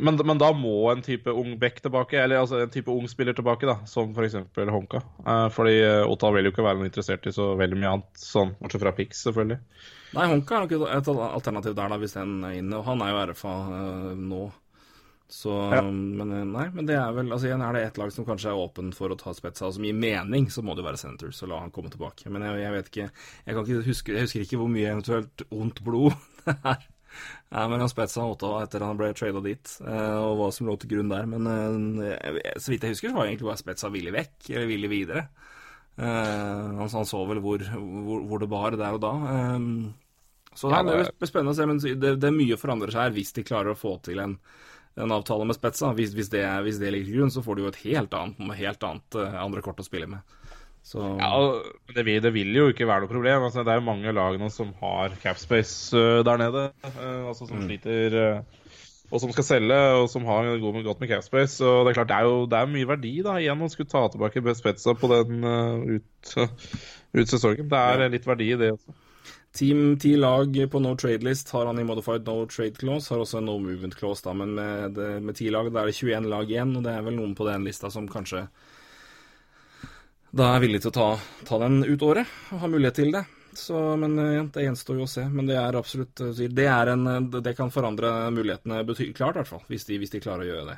men, 0.01 0.19
men 0.25 0.39
da 0.39 0.49
må 0.53 0.91
en 0.91 1.03
type 1.03 1.31
ung 1.31 1.55
back 1.59 1.79
tilbake, 1.81 2.19
eller 2.19 2.41
altså 2.43 2.59
en 2.63 2.73
type 2.73 2.91
ung 2.91 3.07
spiller 3.09 3.37
tilbake, 3.37 3.69
da, 3.69 3.79
som 3.87 4.11
f.eks. 4.17 4.35
Honka. 4.57 5.03
Eh, 5.27 5.47
fordi 5.55 5.77
eh, 5.79 6.03
Otta 6.11 6.33
vil 6.35 6.49
jo 6.49 6.53
ikke 6.55 6.65
være 6.67 6.81
noe 6.81 6.91
interessert 6.91 7.27
i 7.29 7.35
så 7.35 7.53
veldig 7.59 7.79
mye 7.79 7.93
annet, 7.95 8.21
sånn, 8.21 8.57
bortsett 8.61 8.83
fra 8.83 8.95
Pix, 8.97 9.23
selvfølgelig. 9.29 9.61
Nei, 10.17 10.29
Honka 10.33 10.59
er 10.59 10.67
nok 10.67 10.75
et, 10.91 11.11
alternativ 11.29 11.77
der, 11.79 11.93
da, 11.93 12.01
hvis 12.03 12.17
den 12.19 12.37
er 12.49 12.57
inne. 12.59 12.81
Og 12.81 12.89
han 12.89 13.05
er 13.05 13.13
jo 13.13 13.23
RFA 13.31 13.57
eh, 13.79 14.09
nå. 14.27 14.43
Så 15.29 15.51
Ja. 15.75 15.83
men, 15.83 16.31
eh, 16.33 16.45
Nei, 16.45 16.69
men 16.71 16.87
det 16.87 16.95
er 16.95 17.13
vel 17.13 17.33
Altså 17.33 17.49
igjen 17.49 17.63
er 17.63 17.73
det 17.73 17.83
ett 17.83 17.99
lag 17.99 18.13
som 18.13 18.25
kanskje 18.25 18.53
er 18.53 18.61
åpen 18.61 18.93
for 18.95 19.09
å 19.11 19.19
ta 19.19 19.33
Spetsa, 19.35 19.73
som 19.73 19.83
gir 19.83 19.95
mening, 19.95 20.47
så 20.47 20.63
må 20.63 20.77
det 20.77 20.85
jo 20.85 20.91
være 20.91 21.01
Senators, 21.03 21.43
og 21.43 21.49
la 21.51 21.61
han 21.61 21.73
komme 21.75 21.91
tilbake. 21.91 22.31
Men 22.31 22.43
jeg, 22.43 22.61
jeg 22.63 22.73
vet 22.73 22.91
ikke 22.93 23.11
Jeg 23.47 23.55
kan 23.55 23.65
ikke 23.65 23.87
huske 23.89 24.13
Jeg 24.15 24.23
husker 24.23 24.41
ikke 24.47 24.61
hvor 24.61 24.71
mye 24.71 24.93
eventuelt 24.93 25.43
ondt 25.51 25.83
blod 25.83 26.15
det 26.47 26.57
er 26.63 26.87
ja, 27.51 27.67
mellom 27.69 27.89
Spetsa 27.89 28.23
og 28.23 28.37
Ottawa 28.37 28.63
etter 28.67 28.85
han 28.85 28.99
ble 28.99 29.13
trada 29.17 29.41
dit, 29.41 29.71
eh, 29.87 30.17
og 30.21 30.37
hva 30.39 30.49
som 30.53 30.67
lå 30.69 30.75
til 30.79 30.91
grunn 30.91 31.09
der. 31.09 31.27
Men 31.27 31.47
eh, 32.03 32.41
så 32.61 32.71
vidt 32.75 32.85
jeg 32.85 32.93
husker, 32.93 33.11
så 33.11 33.17
var 33.17 33.27
egentlig 33.31 33.49
bare 33.49 33.63
Spetsa 33.63 33.91
villig 33.95 34.13
vekk, 34.13 34.51
eller 34.53 34.67
villig 34.69 34.91
videre. 34.93 35.23
Eh, 35.97 36.05
han, 36.77 36.91
han 36.93 37.09
så 37.09 37.23
vel 37.31 37.41
hvor, 37.41 37.65
hvor, 37.73 38.27
hvor 38.29 38.43
det 38.43 38.51
bar 38.53 38.77
der 38.77 38.99
og 38.99 39.01
da. 39.01 39.15
Eh, 39.33 39.59
så 40.57 40.73
det 40.73 40.93
er 40.93 41.03
jo 41.05 41.29
spennende 41.29 41.53
å 41.53 41.57
se, 41.57 41.67
men 41.69 41.81
det, 41.83 42.15
det 42.21 42.29
er 42.29 42.37
mye 42.37 42.57
forandrer 42.61 42.93
seg 42.93 43.09
her 43.09 43.17
hvis 43.17 43.33
de 43.37 43.45
klarer 43.45 43.75
å 43.75 43.81
få 43.81 43.97
til 44.05 44.21
en, 44.23 44.37
en 44.97 45.13
avtale 45.13 45.47
med 45.49 45.57
Spetsa. 45.59 45.93
Hvis, 45.97 46.15
hvis, 46.17 46.31
det, 46.33 46.45
hvis 46.65 46.81
det 46.81 46.93
ligger 46.93 47.11
til 47.11 47.21
grunn, 47.21 47.33
så 47.35 47.45
får 47.45 47.57
du 47.57 47.65
jo 47.65 47.73
et 47.73 47.83
helt 47.85 48.17
annet, 48.17 48.59
helt 48.59 48.87
annet 48.89 49.19
eh, 49.21 49.39
andre 49.43 49.65
kort 49.65 49.81
å 49.83 49.87
spille 49.87 50.09
med. 50.11 50.37
Så 50.87 51.03
Ja, 51.19 51.33
det 51.97 52.05
vil, 52.07 52.21
det 52.23 52.31
vil 52.35 52.55
jo 52.55 52.69
ikke 52.71 52.87
være 52.87 53.05
noe 53.05 53.11
problem. 53.11 53.49
Altså, 53.49 53.65
det 53.67 53.75
er 53.75 53.81
jo 53.81 53.89
mange 53.89 54.13
lag 54.15 54.39
nå 54.39 54.51
som 54.55 54.71
har 54.81 55.17
capspace 55.23 55.91
uh, 55.99 56.23
der 56.27 56.39
nede. 56.45 56.69
uh, 56.87 57.27
altså 57.27 57.49
Som 57.49 57.65
sliter 57.67 58.15
uh, 58.15 58.63
og 59.07 59.21
som 59.23 59.31
skal 59.31 59.47
selge, 59.47 59.77
og 60.01 60.09
som 60.11 60.25
har 60.27 60.49
god, 60.63 60.79
godt 60.83 61.03
med 61.03 61.11
capspace. 61.11 61.59
Og 61.63 61.85
det 61.85 61.93
er 61.93 61.99
klart, 61.99 62.11
det 62.11 62.17
er 62.17 62.27
jo 62.27 62.39
det 62.51 62.59
er 62.59 62.71
mye 62.71 62.89
verdi 62.91 63.13
da 63.27 63.37
igjen 63.39 63.63
å 63.63 63.69
skulle 63.71 63.91
ta 63.91 64.07
tilbake 64.11 64.43
Spetsa 64.59 64.97
på 64.99 65.11
den 65.13 65.47
ut, 65.47 66.33
ut 67.21 67.35
sesongen. 67.35 67.69
Det 67.71 67.83
er 67.83 68.09
litt 68.11 68.27
verdi 68.27 68.49
i 68.55 68.59
det 68.59 68.73
også. 68.75 68.97
Team 69.57 69.97
ti 70.01 70.13
lag 70.21 70.53
på 70.71 70.81
no 70.85 70.93
trade 71.01 71.25
list 71.25 71.51
har 71.57 71.69
han 71.69 71.81
i 71.81 71.85
modified 71.89 72.27
no 72.29 72.45
trade 72.51 72.77
clause, 72.77 73.09
har 73.13 73.23
også 73.23 73.41
en 73.41 73.49
no 73.49 73.59
movement 73.63 73.97
clause, 73.97 74.21
da, 74.25 74.35
men 74.37 74.53
med, 74.57 75.33
ti 75.39 75.49
lag 75.53 75.71
da 75.73 75.83
er 75.83 75.91
det 75.91 75.97
21 75.97 76.29
lag 76.29 76.51
igjen, 76.51 76.75
og 76.77 76.85
det 76.85 76.93
er 76.93 77.07
vel 77.07 77.17
noen 77.17 77.33
på 77.39 77.49
den 77.49 77.65
lista 77.65 77.89
som 77.93 78.09
kanskje 78.11 78.45
da 80.37 80.51
er 80.53 80.61
villig 80.61 80.83
til 80.85 80.91
å 80.91 80.97
ta, 80.97 81.09
ta 81.49 81.59
den 81.63 81.81
ut 81.87 82.03
året, 82.05 82.29
og 82.53 82.61
har 82.61 82.73
mulighet 82.73 82.99
til 82.99 83.15
det. 83.15 83.23
Så, 83.57 83.79
men 83.97 84.19
eh, 84.21 84.43
det 84.53 84.67
gjenstår 84.67 84.99
jo 85.01 85.07
å 85.07 85.11
se. 85.11 85.25
Men 85.33 85.49
det 85.49 85.57
er 85.57 85.79
absolutt 85.79 86.21
eh, 86.21 86.43
Det, 86.45 86.67
er 86.69 86.93
en, 86.93 87.07
eh, 87.09 87.39
det 87.41 87.55
kan 87.57 87.73
forandre 87.73 88.11
mulighetene 88.35 88.83
betydelig 88.85 89.17
klart, 89.17 89.39
i 89.39 89.41
hvert 89.41 89.53
fall. 89.55 89.63
Hvis 89.71 89.89
de, 89.89 89.97
hvis 90.03 90.13
de 90.13 90.21
klarer 90.21 90.45
å 90.45 90.51
gjøre 90.51 90.67
det. 90.75 90.77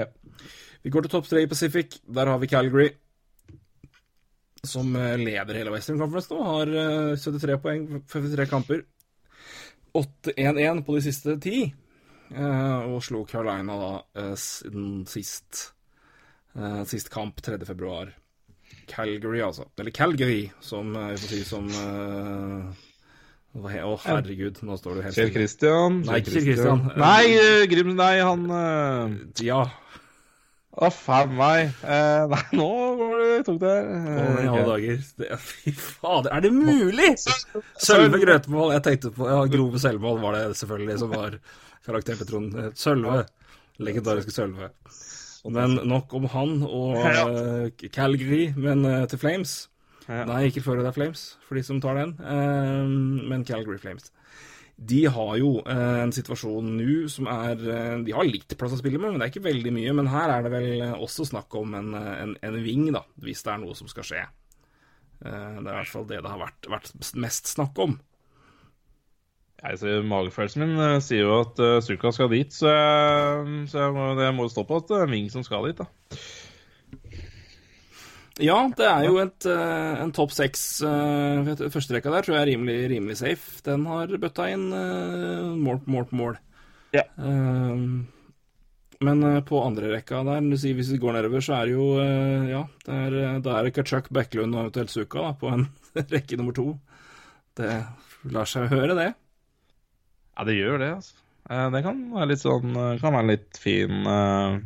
Ja. 0.00 0.08
Vi 0.82 0.90
går 0.94 1.06
til 1.06 1.14
topp 1.14 1.28
tre 1.30 1.44
i 1.44 1.50
Pacific. 1.50 2.00
Der 2.06 2.32
har 2.32 2.42
vi 2.42 2.50
Calgary. 2.50 2.88
Som 4.66 4.96
eh, 4.96 5.16
leder 5.20 5.60
hele 5.60 5.72
Western 5.74 5.98
Conference 6.00 6.32
nå. 6.32 6.42
Har 6.44 6.72
eh, 6.72 7.16
73 7.16 7.58
poeng, 7.62 7.84
53 8.10 8.48
kamper. 8.50 8.82
8-1-1 9.98 10.82
på 10.86 10.96
de 10.96 11.04
siste 11.04 11.36
ti. 11.42 11.60
Eh, 12.28 12.78
og 12.90 13.00
slo 13.04 13.24
Carolina 13.28 13.78
da 13.80 14.32
siden 14.36 14.74
den 14.82 15.06
sist 15.08 15.70
eh, 16.52 16.82
Sist 16.90 17.08
kamp 17.14 17.40
3. 17.42 17.60
februar. 17.68 18.12
Calgary, 18.88 19.40
altså. 19.44 19.68
Eller 19.78 19.94
Calgary, 19.96 20.50
som 20.60 20.92
eh, 20.96 21.14
vi 21.14 21.22
får 21.22 21.32
si 21.32 21.44
som 21.48 21.70
å, 23.58 23.64
oh, 23.64 23.98
herregud, 24.04 24.60
nå 24.62 24.76
står 24.78 24.98
du 24.98 25.04
helt 25.06 25.16
Kjell 25.16 25.30
Kristian? 25.32 25.98
Christian. 25.98 26.02
Nei, 26.04 26.18
ikke 26.20 26.34
Kjell 26.34 26.46
Christian. 26.46 26.82
Nei, 27.00 27.22
eh, 27.40 27.62
Grim, 27.70 27.94
nei, 27.98 28.14
han 28.20 28.44
eh, 28.52 29.46
Ja. 29.48 29.62
Å, 30.78 30.88
faen 30.94 31.32
meg. 31.34 31.72
Uh, 31.82 32.28
nei, 32.30 32.42
nå 32.54 32.66
var 33.00 33.14
det, 33.18 33.30
tok 33.48 33.56
det 33.64 33.70
Å, 33.74 33.94
i 33.98 34.44
Eh, 34.44 34.50
alle 34.52 34.66
dager. 34.68 35.00
Det, 35.18 35.38
fy 35.42 35.72
fader, 35.74 36.30
er 36.36 36.44
det 36.44 36.52
mulig?! 36.54 37.08
Sølve 37.82 38.20
grøtemål. 38.22 38.76
Jeg 38.76 38.84
tenkte 38.86 39.10
på 39.16 39.26
ja, 39.26 39.40
Grove 39.50 39.80
selvmål 39.82 40.20
var 40.22 40.36
det 40.38 40.44
selvfølgelig 40.60 40.98
som 41.02 41.10
var 41.16 41.34
karakteren 41.86 42.20
til 42.20 42.30
Trond. 42.30 42.54
Eh, 42.54 42.68
Sølve. 42.78 43.24
Legendariske 43.82 44.34
Sølve. 44.34 44.70
Men 45.48 45.80
nok 45.88 46.14
om 46.18 46.28
han 46.30 46.54
og 46.66 46.98
uh, 46.98 47.88
Calgary, 47.94 48.52
men 48.58 48.84
uh, 48.86 49.02
til 49.10 49.22
Flames. 49.22 49.58
Nei, 50.08 50.44
ikke 50.48 50.62
før 50.64 50.80
det 50.80 50.88
er 50.88 50.96
Flames, 50.96 51.24
for 51.44 51.58
de 51.58 51.62
som 51.66 51.82
tar 51.84 51.98
den, 51.98 52.14
men 53.28 53.42
Calgary 53.44 53.76
Flames. 53.76 54.08
De 54.78 55.00
har 55.10 55.30
jo 55.40 55.56
eh, 55.66 56.00
en 56.04 56.12
situasjon 56.14 56.66
nå 56.78 56.98
som 57.10 57.26
er 57.32 57.62
eh, 57.66 57.94
De 58.06 58.12
har 58.14 58.28
litt 58.28 58.54
plass 58.58 58.76
å 58.76 58.78
spille 58.78 59.00
med, 59.00 59.10
men 59.10 59.18
det 59.18 59.26
er 59.26 59.32
ikke 59.32 59.48
veldig 59.48 59.72
mye. 59.74 59.94
Men 59.98 60.10
her 60.12 60.30
er 60.36 60.44
det 60.44 60.52
vel 60.54 60.68
eh, 60.76 60.92
også 60.94 61.26
snakk 61.26 61.56
om 61.58 61.74
en, 61.74 61.94
en, 61.98 62.36
en 62.46 62.58
ving, 62.62 62.84
da, 62.94 63.02
hvis 63.24 63.42
det 63.42 63.54
er 63.54 63.64
noe 63.64 63.74
som 63.78 63.90
skal 63.90 64.06
skje. 64.06 64.26
Det 65.18 65.32
er 65.34 65.58
i 65.58 65.66
hvert 65.66 65.90
fall 65.90 66.04
det 66.06 66.20
det 66.22 66.30
har 66.30 66.38
vært, 66.38 66.68
vært 66.70 66.92
mest 67.18 67.50
snakk 67.50 67.80
om. 67.82 67.96
Jeg 69.58 69.80
ser, 69.80 70.04
Magefølelsen 70.06 70.62
min 70.62 71.00
sier 71.02 71.24
jo 71.24 71.40
at 71.40 71.58
uh, 71.58 71.80
Suka 71.82 72.12
skal 72.14 72.30
dit, 72.30 72.52
så, 72.54 72.70
jeg, 72.70 73.64
så 73.72 73.80
jeg, 73.82 73.94
må, 73.96 74.12
jeg 74.14 74.36
må 74.36 74.46
stå 74.46 74.62
på 74.68 74.78
at 74.78 74.86
det 74.86 75.00
er 75.00 75.08
en 75.08 75.16
Ving 75.16 75.32
som 75.32 75.42
skal 75.42 75.66
dit, 75.66 75.80
da. 75.82 75.88
Ja, 78.38 78.58
det 78.78 78.86
er 78.86 79.06
jo 79.08 79.16
et, 79.22 79.46
eh, 79.50 79.94
en 80.02 80.12
topp 80.14 80.30
seks 80.30 80.60
uh, 80.86 81.42
Førsterekka 81.58 82.12
der 82.12 82.26
tror 82.26 82.36
jeg 82.36 82.44
er 82.44 82.50
rimelig, 82.52 82.76
rimelig 82.92 83.16
safe. 83.18 83.58
Den 83.66 83.86
har 83.90 84.12
bøtta 84.22 84.46
inn 84.52 84.68
eh, 84.74 85.48
mål 85.58 85.82
på 85.82 85.94
mål 85.96 86.06
på 86.10 86.20
mål. 86.20 86.38
Ja. 86.94 87.02
Eh, 87.18 87.82
men 89.00 89.22
eh, 89.22 89.40
på 89.46 89.60
andre 89.62 89.92
rekka 89.92 90.24
der, 90.26 90.46
sier 90.58 90.78
hvis 90.78 90.90
vi 90.94 91.00
går 91.02 91.18
nedover, 91.18 91.42
så 91.44 91.58
er 91.58 91.68
det 91.68 91.76
jo 91.76 91.86
eh, 92.02 92.48
Ja, 92.50 92.64
det 92.86 92.98
er, 93.04 93.18
eh, 93.22 93.38
da 93.44 93.58
er 93.58 93.68
det 93.68 93.74
Kachuk, 93.76 94.10
Bekkelund 94.14 94.56
og 94.56 94.66
eventuelt 94.66 94.94
Suka 94.94 95.28
da, 95.28 95.34
på 95.38 95.52
en 95.54 95.68
rekke 96.14 96.38
nummer 96.40 96.56
to. 96.56 96.72
Det 97.58 97.70
lar 98.34 98.50
seg 98.50 98.70
høre, 98.72 98.96
det. 98.98 99.12
Ja, 100.34 100.46
det 100.46 100.58
gjør 100.58 100.82
det, 100.82 100.90
altså. 100.98 101.14
Eh, 101.48 101.68
det 101.74 101.84
kan 101.86 102.02
være 102.14 102.30
litt 102.32 102.42
sånn 102.42 102.74
eh, 102.76 102.98
Kan 103.00 103.14
være 103.16 103.30
litt 103.30 103.58
fin 103.62 104.02
eh, 104.04 104.58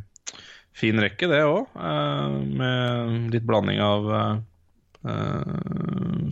Fin 0.77 1.01
rekke, 1.01 1.29
det 1.29 1.43
òg. 1.45 1.67
med 1.77 3.35
litt 3.35 3.45
blanding 3.49 3.81
av 3.85 4.09
eh, 4.19 4.37
eh, 5.13 5.53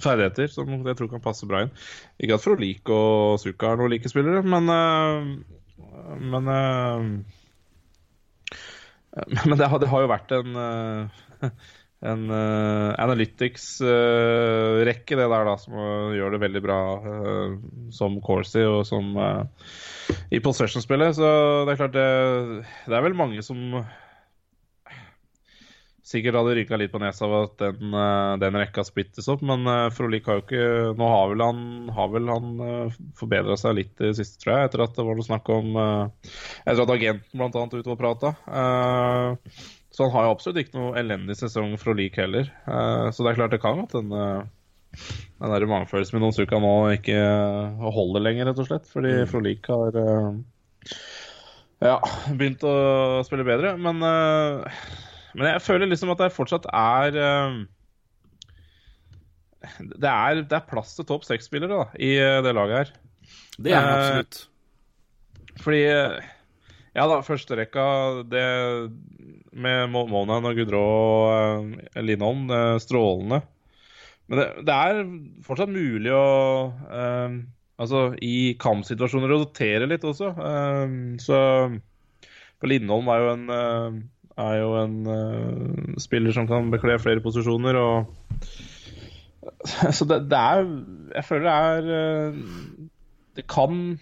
ferdigheter 0.01 0.49
som 0.53 0.71
jeg 0.73 0.97
tror 0.99 1.11
kan 1.13 1.25
passe 1.25 1.49
bra 1.49 1.59
inn. 1.65 1.73
Ikke 2.21 2.37
at 2.39 2.45
Frolik 2.45 2.83
og 2.95 3.41
Suka 3.43 3.65
er 3.73 3.77
noen 3.81 3.93
like 3.93 4.13
spillere, 4.13 4.41
men 4.43 4.65
eh, 4.77 5.19
Men 6.21 6.45
eh, 6.55 7.01
Men 9.49 9.59
det 9.59 9.69
har, 9.69 9.79
det 9.83 9.91
har 9.91 10.01
jo 10.05 10.11
vært 10.11 10.31
en 10.39 10.51
eh, 10.65 11.05
en 12.01 12.31
uh, 12.33 12.97
analytics-rekke, 12.97 15.17
det 15.19 15.27
der, 15.29 15.45
da, 15.45 15.53
som 15.61 15.75
uh, 15.77 16.17
gjør 16.17 16.33
det 16.33 16.41
veldig 16.47 16.63
bra 16.65 16.97
uh, 17.05 17.61
som 17.93 18.17
Corsi 18.25 18.65
og 18.65 18.89
som 18.89 19.13
uh, 19.21 19.45
i 20.33 20.41
possession-spillet. 20.41 21.13
Så 21.19 21.29
det 21.69 21.75
er 21.75 21.81
klart 21.83 21.93
det, 21.97 22.07
det 22.89 22.97
er 22.97 23.05
vel 23.05 23.17
mange 23.19 23.43
som 23.45 23.85
sikkert 26.11 26.41
hadde 26.41 26.57
rynka 26.59 26.79
litt 26.81 26.93
på 26.93 27.01
nesa 27.03 27.27
av 27.29 27.35
at 27.39 27.57
den, 27.63 27.95
uh, 27.95 28.35
den 28.43 28.59
rekka 28.59 28.83
splittes 28.87 29.31
opp, 29.31 29.45
men 29.47 29.63
uh, 29.71 29.89
Frolik 29.95 30.27
har 30.27 30.41
jo 30.41 30.45
ikke 30.45 30.95
Nå 30.99 31.11
har 31.15 31.31
vel 31.31 31.45
han, 31.47 31.65
har 31.95 32.11
vel 32.13 32.31
han 32.33 32.55
uh, 32.61 33.01
forbedra 33.19 33.57
seg 33.61 33.79
litt 33.79 33.95
i 34.01 34.11
det 34.11 34.17
siste, 34.19 34.43
tror 34.43 34.57
jeg, 34.57 34.71
etter 34.71 34.85
at 34.87 34.97
det 34.99 35.07
var 35.07 35.19
noe 35.19 35.29
snakk 35.29 35.53
om 35.55 35.77
Etter 35.81 36.83
at 36.83 36.95
agenten 36.97 37.39
blant 37.39 37.57
annet 37.59 37.79
ute 37.79 37.95
og 37.95 38.01
prata. 38.01 38.35
Så 39.91 40.07
han 40.07 40.13
har 40.15 40.29
jo 40.29 40.35
absolutt 40.37 40.63
ikke 40.63 40.79
noe 40.79 40.99
elendig 41.01 41.37
sesong 41.41 41.75
Frolik 41.81 42.19
heller. 42.21 42.47
Eh, 42.49 43.07
så 43.11 43.25
det 43.25 43.33
er 43.33 43.41
klart 43.41 43.55
det 43.55 43.63
kan 43.63 43.83
at 43.83 43.95
den, 43.97 44.13
eh, 44.15 45.01
den 45.43 45.55
der 45.55 45.67
magefølelsen 45.69 46.17
med 46.17 46.25
Nonsuka 46.25 46.61
nå 46.63 46.75
ikke 46.95 47.17
eh, 47.19 47.89
holder 47.99 48.25
lenger, 48.25 48.49
rett 48.49 48.63
og 48.63 48.69
slett. 48.71 48.87
Fordi 48.91 49.17
mm. 49.19 49.31
Frolik 49.33 49.71
har 49.73 49.99
eh, 49.99 50.95
ja, 51.91 51.99
begynt 52.31 52.65
å 52.65 52.75
spille 53.27 53.49
bedre. 53.49 53.75
Men, 53.83 54.01
eh, 54.07 54.81
men 55.35 55.47
jeg 55.53 55.63
føler 55.65 55.91
liksom 55.91 56.11
at 56.15 56.23
det 56.23 56.33
fortsatt 56.35 56.67
er 56.73 57.17
eh, 57.21 57.59
det, 59.93 60.11
er 60.11 60.43
det 60.43 60.57
er 60.59 60.69
plass 60.71 60.95
til 60.97 61.07
topp 61.09 61.27
seks-spillere 61.29 61.89
i 62.01 62.15
eh, 62.19 62.41
det 62.45 62.55
laget 62.57 62.79
her. 62.79 62.93
Det 63.61 63.75
er 63.75 63.85
det 63.85 63.91
Eh, 63.91 63.97
absolutt. 63.99 64.41
Fordi 65.61 65.81
Ja 66.97 67.05
da, 67.07 67.21
førsterekka 67.23 67.83
det 68.33 68.47
med 69.53 69.91
Mo- 69.93 70.09
Monan 70.11 70.49
og 70.49 70.57
Gudrå 70.59 70.81
og 70.83 71.77
er 71.95 72.81
strålende. 72.83 73.43
Men 74.31 74.39
det, 74.41 74.49
det 74.67 74.75
er 74.75 75.01
fortsatt 75.47 75.71
mulig 75.75 76.13
å 76.15 76.27
eh, 76.91 77.41
Altså, 77.81 78.11
i 78.21 78.59
kampsituasjoner 78.61 79.31
rotere 79.33 79.87
litt 79.89 80.03
også. 80.05 80.35
Um, 80.37 81.15
så 81.17 81.39
For 82.61 82.69
Lindholm 82.69 83.09
er 83.09 83.23
jo 83.23 83.31
en 83.33 83.47
er 84.41 84.61
jo 84.61 84.71
en 84.81 84.97
uh, 85.07 85.99
spiller 86.01 86.35
som 86.37 86.49
kan 86.51 86.71
bekle 86.73 86.99
flere 87.03 87.23
posisjoner, 87.25 87.79
og 87.79 88.49
Så 89.97 90.05
det, 90.09 90.23
det 90.29 90.37
er 90.37 90.67
Jeg 91.15 91.25
føler 91.25 91.47
det 91.47 91.55
er 91.55 92.33
uh, 92.33 92.41
Det 93.37 93.47
kan 93.49 93.99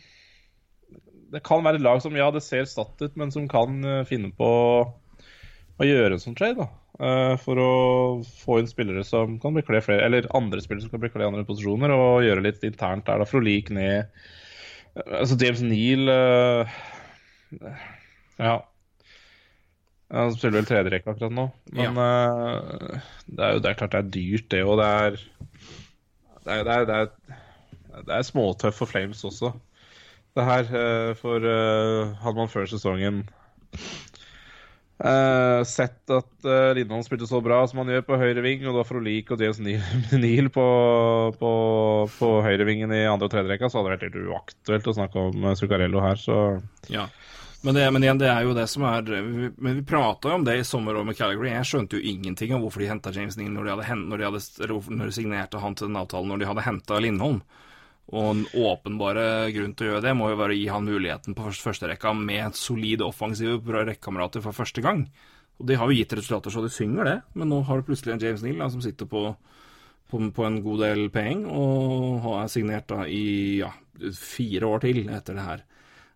det 1.28 1.42
kan 1.44 1.60
være 1.60 1.76
et 1.76 1.84
lag 1.84 1.98
som 2.00 2.14
ja, 2.16 2.30
det 2.32 2.40
ser 2.40 2.64
statt 2.64 3.02
ut, 3.02 3.16
men 3.20 3.28
som 3.28 3.44
kan 3.52 3.82
uh, 3.84 4.06
finne 4.08 4.30
på 4.32 4.46
å 4.88 5.84
gjøre 5.84 6.16
en 6.16 6.22
sånn 6.22 6.36
trade. 6.38 6.64
da. 6.64 7.36
For 7.44 7.60
å 7.60 7.72
få 8.40 8.56
inn 8.58 8.70
spillere 8.70 9.04
som 9.04 9.34
kan 9.42 9.52
bekle 9.54 9.82
flere, 9.84 10.06
eller 10.08 10.30
andre 10.34 10.62
spillere 10.64 10.86
som 10.86 10.94
kan 10.94 11.02
bekle 11.04 11.28
andre 11.28 11.44
posisjoner, 11.46 11.92
og 11.92 12.24
gjøre 12.24 12.46
litt 12.46 12.64
internt 12.64 13.04
der. 13.06 13.20
da, 13.20 13.28
Frolik 13.28 13.68
ned. 13.76 14.08
Uh, 14.96 15.20
altså 15.20 15.36
James 15.44 15.60
Neal 15.68 16.08
Ja. 18.40 18.56
Han 20.14 20.32
spiller 20.32 20.60
vel 20.60 20.68
tredjerekke 20.68 21.12
akkurat 21.12 21.34
nå. 21.36 21.46
Men 21.76 21.98
det 21.98 23.44
er 23.44 23.56
jo 23.56 23.60
det 23.60 23.70
er 23.70 23.76
klart 23.76 23.92
det 23.92 23.98
er 24.00 24.12
dyrt, 24.14 24.46
det. 24.54 24.62
Og 24.64 24.78
det 24.80 25.18
Det 26.48 27.08
det 27.98 28.14
er, 28.14 28.22
småtøff 28.24 28.78
for 28.78 28.88
Flames 28.88 29.24
også 29.26 29.50
det 30.38 30.44
her. 30.46 30.70
For 31.18 31.44
hadde 32.22 32.36
man 32.38 32.48
før 32.48 32.64
sesongen 32.70 33.26
Uh, 34.98 35.62
sett 35.62 36.10
at 36.10 36.30
uh, 36.42 36.72
Lindholm 36.74 37.04
spilte 37.06 37.28
så 37.30 37.38
bra 37.38 37.60
som 37.70 37.78
han 37.84 37.92
gjør 37.92 38.02
på 38.08 38.16
høyre 38.18 38.42
ving, 38.42 38.64
og 38.66 38.74
da 38.74 38.82
Frolik 38.86 39.30
og 39.30 39.44
James 39.44 39.60
Neal 40.24 40.48
på, 40.50 40.64
på, 41.38 41.50
på 42.16 42.30
høyrevingen 42.42 42.90
i 42.96 43.04
andre 43.06 43.28
og 43.28 43.30
tredje 43.30 43.52
rekka, 43.52 43.70
så 43.70 43.78
hadde 43.78 43.92
det 43.92 43.94
vært 43.94 44.06
helt 44.08 44.32
uaktuelt 44.32 44.90
å 44.90 44.96
snakke 44.96 45.22
om 45.30 45.46
uh, 45.46 45.54
Zuccarello 45.58 46.02
her, 46.02 46.18
så 46.18 46.40
Ja. 46.90 47.06
Men, 47.60 47.74
det, 47.74 47.90
men 47.90 48.04
igjen, 48.04 48.18
det 48.20 48.28
er 48.30 48.44
jo 48.46 48.54
det 48.54 48.68
som 48.70 48.84
er 48.86 49.08
Men 49.58 49.80
vi 49.80 49.82
prata 49.82 50.30
jo 50.30 50.36
om 50.38 50.44
det 50.46 50.60
i 50.60 50.66
sommer 50.66 50.94
og 51.00 51.08
med 51.08 51.18
Calgary. 51.18 51.50
Jeg 51.50 51.66
skjønte 51.66 51.98
jo 51.98 52.10
ingenting 52.12 52.54
om 52.54 52.62
hvorfor 52.62 52.84
de 52.84 52.90
henta 52.90 53.10
James 53.14 53.38
Neal 53.38 53.50
når 53.50 53.66
de, 53.66 53.72
hadde, 53.74 53.96
når 54.04 54.20
de, 54.20 54.28
hadde, 54.28 54.76
når 54.94 55.10
de 55.10 55.16
signerte 55.16 55.62
han 55.62 55.74
til 55.74 55.90
den 55.90 55.98
avtalen 55.98 56.30
når 56.30 56.42
de 56.42 56.50
hadde 56.52 56.66
henta 56.68 57.00
Lindholm. 57.02 57.40
Og 58.08 58.28
en 58.30 58.44
åpenbare 58.56 59.24
grunn 59.52 59.74
til 59.76 59.88
å 59.88 59.90
gjøre 59.90 60.04
det 60.06 60.14
må 60.16 60.30
jo 60.30 60.38
være 60.40 60.54
å 60.54 60.60
gi 60.60 60.68
han 60.72 60.86
muligheten 60.86 61.36
på 61.36 61.48
første, 61.48 61.66
førsterekka 61.66 62.14
med 62.16 62.56
solide 62.56 63.04
offensive 63.04 63.60
rekkekamerater 63.74 64.44
for 64.44 64.56
første 64.56 64.84
gang. 64.84 65.02
Og 65.58 65.66
de 65.68 65.76
har 65.76 65.90
jo 65.90 65.98
gitt 65.98 66.14
resultater 66.14 66.54
så 66.54 66.62
de 66.64 66.70
synger 66.72 67.10
det, 67.10 67.16
men 67.34 67.50
nå 67.50 67.58
har 67.66 67.80
du 67.80 67.88
plutselig 67.88 68.14
en 68.14 68.22
James 68.22 68.44
Neal 68.46 68.70
som 68.70 68.84
sitter 68.84 69.10
på, 69.10 69.24
på, 70.08 70.22
på 70.32 70.46
en 70.46 70.60
god 70.64 70.84
del 70.86 71.08
penger, 71.12 71.50
og 71.50 72.22
har 72.24 72.48
signert 72.52 72.86
da 72.88 73.02
i 73.10 73.58
ja, 73.64 73.72
fire 74.14 74.70
år 74.70 74.86
til 74.86 75.02
etter 75.10 75.36
det 75.36 75.48
her. 75.50 75.66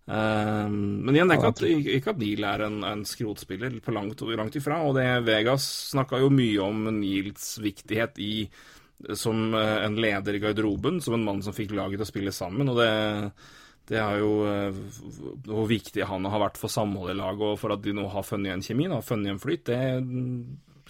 Eh, 0.07 0.69
men 0.69 1.15
igjen, 1.15 1.31
ikke 1.37 1.53
at, 1.53 1.63
ikke 1.63 2.15
at 2.15 2.21
Neil 2.21 2.47
er 2.47 2.67
en, 2.67 2.83
en 2.87 3.07
skrotspiller, 3.07 3.79
på 3.85 3.95
langt, 3.95 4.23
langt 4.35 4.59
ifra. 4.59 4.83
Og 4.87 4.97
det 4.99 5.09
Vegas 5.27 5.67
snakka 5.93 6.23
jo 6.23 6.33
mye 6.35 6.63
om 6.65 6.87
Neils 7.01 7.57
viktighet 7.63 8.23
i 8.23 8.35
som 9.19 9.55
eh, 9.55 9.79
en 9.87 9.99
leder 9.99 10.39
i 10.39 10.43
garderoben, 10.43 11.01
som 11.03 11.15
en 11.15 11.27
mann 11.27 11.43
som 11.43 11.55
fikk 11.55 11.75
laget 11.77 12.01
til 12.01 12.07
å 12.07 12.11
spille 12.11 12.35
sammen. 12.35 12.71
Og 12.71 12.79
det, 12.79 12.91
det 13.91 13.99
er 13.99 14.19
jo 14.23 14.35
eh, 14.49 14.83
hvor 15.49 15.71
viktig 15.71 16.07
han 16.09 16.27
har 16.31 16.45
vært 16.47 16.61
for 16.61 16.73
samholdet 16.73 17.17
i 17.17 17.23
laget, 17.23 17.47
og 17.55 17.63
for 17.63 17.75
at 17.75 17.83
de 17.85 17.95
nå 17.97 18.09
har 18.13 18.27
funnet 18.27 18.51
igjen 18.51 18.67
kjemi, 18.69 18.91
da, 18.93 19.01
funnet 19.07 19.31
igjen 19.31 19.43
flyt. 19.43 19.65
Det 19.71 19.81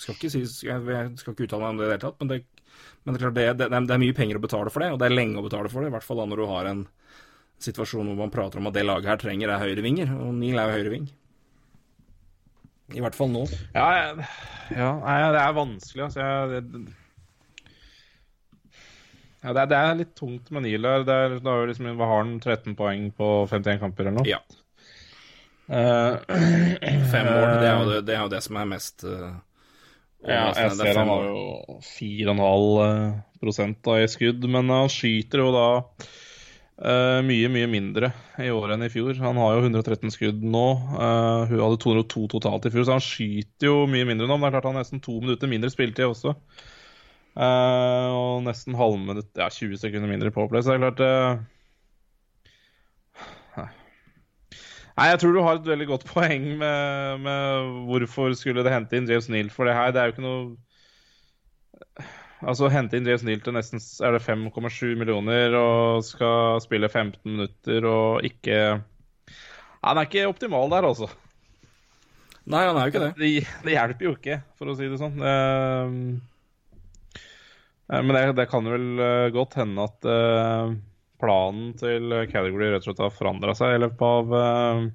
skal 0.02 0.16
ikke 0.16 0.32
sies, 0.32 0.58
jeg 0.64 0.82
skal 1.20 1.34
ikke 1.34 1.46
uttale 1.46 1.64
meg 1.64 1.74
om 1.74 1.80
det 1.80 1.86
i 1.86 1.88
det 1.88 1.94
hele 1.94 2.04
tatt, 2.04 2.20
men, 2.20 2.32
det, 2.32 2.66
men 3.04 3.12
det, 3.12 3.18
er 3.18 3.24
klart 3.26 3.38
det, 3.38 3.46
det, 3.60 3.70
det, 3.76 3.96
er 3.96 4.04
mye 4.04 4.16
penger 4.16 4.40
å 4.40 4.44
betale 4.44 4.72
for 4.72 4.84
det, 4.84 4.92
og 4.94 5.00
det 5.00 5.08
er 5.08 5.16
lenge 5.16 5.40
å 5.40 5.46
betale 5.46 5.72
for 5.72 5.84
det. 5.84 5.92
I 5.92 5.96
hvert 5.96 6.06
fall 6.06 6.22
da 6.22 6.28
når 6.28 6.42
du 6.42 6.48
har 6.48 6.70
en 6.70 6.84
situasjon 7.66 8.08
hvor 8.10 8.18
man 8.24 8.32
prater 8.32 8.60
om 8.60 8.70
at 8.70 8.76
det 8.76 8.86
laget 8.86 9.10
her 9.10 9.20
trenger 9.20 9.52
er 9.52 9.62
høyrevinger, 9.62 10.14
og 10.16 10.32
Neil 10.38 10.58
er 10.58 10.70
jo 10.70 10.78
høyreving. 10.78 11.10
I 12.92 13.00
hvert 13.00 13.16
fall 13.16 13.30
nå. 13.32 13.46
Ja, 13.72 13.86
jeg, 13.96 14.26
ja 14.76 15.30
det 15.32 15.40
er 15.40 15.54
vanskelig, 15.56 16.04
altså. 16.08 16.26
Jeg, 16.26 16.64
det, 16.66 16.82
ja, 19.42 19.50
det 19.50 19.62
er, 19.62 19.70
det 19.70 19.78
er, 19.78 19.94
litt 19.98 20.12
tungt 20.18 20.50
med 20.54 20.66
Neil 20.66 20.86
her. 20.86 21.06
Det 21.06 21.14
er, 21.14 21.38
da 21.42 21.54
liksom, 21.66 21.88
hva 21.98 22.10
har 22.10 22.20
han? 22.22 22.36
13 22.38 22.76
poeng 22.78 23.08
på 23.16 23.30
51 23.50 23.80
kamper 23.82 24.06
eller 24.06 24.20
noe? 24.20 24.28
Ja. 24.28 24.42
Uh, 25.72 26.18
Fem 27.12 27.26
mål, 27.26 27.48
det 27.62 27.66
er, 27.66 27.74
jo 27.78 27.88
det, 27.88 27.98
det 28.06 28.14
er 28.16 28.20
jo 28.20 28.30
det 28.32 28.42
som 28.44 28.58
er 28.60 28.66
mest 28.68 29.04
uh, 29.06 29.30
Ja, 30.26 30.50
jeg 30.58 30.72
ser 30.76 30.98
han 30.98 31.08
har 31.08 31.28
jo 31.30 31.78
4,5 31.86 33.76
da 33.86 33.94
i 34.02 34.08
skudd, 34.10 34.44
men 34.50 34.70
han 34.74 34.90
skyter 34.92 35.42
jo 35.42 35.48
da 35.54 35.66
uh, 36.82 37.20
mye, 37.26 37.48
mye 37.52 37.68
mindre 37.70 38.12
i 38.42 38.50
år 38.52 38.74
enn 38.74 38.86
i 38.86 38.90
fjor. 38.92 39.14
Han 39.22 39.40
har 39.40 39.56
jo 39.56 39.64
113 39.64 40.12
skudd 40.14 40.44
nå. 40.44 40.66
Uh, 40.92 41.48
hun 41.50 41.62
hadde 41.62 41.80
202 41.84 42.26
totalt 42.34 42.68
i 42.68 42.74
fjor, 42.74 42.86
så 42.88 42.98
han 42.98 43.04
skyter 43.06 43.70
jo 43.70 43.78
mye 43.90 44.08
mindre 44.08 44.28
nå. 44.28 44.36
Men 44.36 44.48
det 44.48 44.50
er 44.50 44.56
klart 44.58 44.70
han 44.70 44.78
har 44.78 44.86
nesten 44.86 45.02
to 45.04 45.16
minutter 45.22 45.50
mindre 45.50 45.72
spilletid 45.72 46.08
også. 46.08 46.36
Uh, 47.32 48.08
og 48.12 48.44
nesten 48.44 48.76
halvminutt, 48.76 49.32
ja, 49.40 49.48
20 49.48 49.80
sekunder 49.80 50.10
mindre 50.10 50.34
på 50.34 50.44
play, 50.50 50.64
så 50.64 50.74
det 50.74 50.80
er 50.80 50.86
klart 50.86 51.48
Nei, 54.92 55.06
jeg 55.08 55.22
tror 55.22 55.32
du 55.32 55.40
har 55.40 55.56
et 55.56 55.68
veldig 55.70 55.86
godt 55.88 56.02
poeng 56.12 56.50
med, 56.60 57.22
med, 57.24 57.70
hvorfor 57.88 58.34
skulle 58.36 58.64
det 58.64 58.74
hente 58.74 58.98
inn 58.98 59.08
James 59.08 59.30
Neal 59.32 59.48
for 59.52 59.68
det 59.68 59.76
her. 59.76 59.92
Det 59.94 60.02
er 60.02 60.10
jo 60.10 60.14
ikke 60.16 60.26
noe 60.26 60.44
Altså, 62.42 62.66
hente 62.74 62.98
inn 62.98 63.06
James 63.06 63.22
Neal 63.26 63.42
til 63.44 63.54
nesten 63.54 63.78
er 64.02 64.16
det 64.16 64.24
5,7 64.24 64.96
millioner 64.98 65.54
og 65.54 66.02
skal 66.06 66.58
spille 66.64 66.88
15 66.90 67.20
minutter 67.22 67.86
og 67.86 68.26
ikke 68.26 68.56
Han 69.82 69.98
er 69.98 70.08
ikke 70.08 70.26
optimal 70.30 70.70
der, 70.72 70.86
altså. 70.88 71.08
Nei, 72.42 72.64
han 72.66 72.76
er 72.76 72.86
jo 72.86 72.90
ikke 72.92 73.02
det. 73.04 73.12
Det, 73.18 73.30
det 73.62 73.74
hjelper 73.76 74.06
jo 74.06 74.12
ikke, 74.16 74.36
for 74.58 74.70
å 74.70 74.74
si 74.78 74.88
det 74.90 74.98
sånn. 74.98 75.18
Uh, 75.22 75.86
men 77.92 78.10
det, 78.16 78.22
det, 78.38 78.48
kan 78.50 78.66
vel 78.66 78.88
uh, 78.98 79.28
godt 79.34 79.54
hende 79.60 79.86
at 79.86 80.08
uh, 80.08 80.74
planen 81.22 81.72
til 81.78 82.10
Category 82.32 82.72
rett 82.72 82.82
og 82.82 82.90
slett 82.90 83.04
har 83.04 83.14
forandra 83.14 83.54
seg 83.58 83.76
i 83.76 83.82
løpet 83.84 84.02
av 84.08 84.90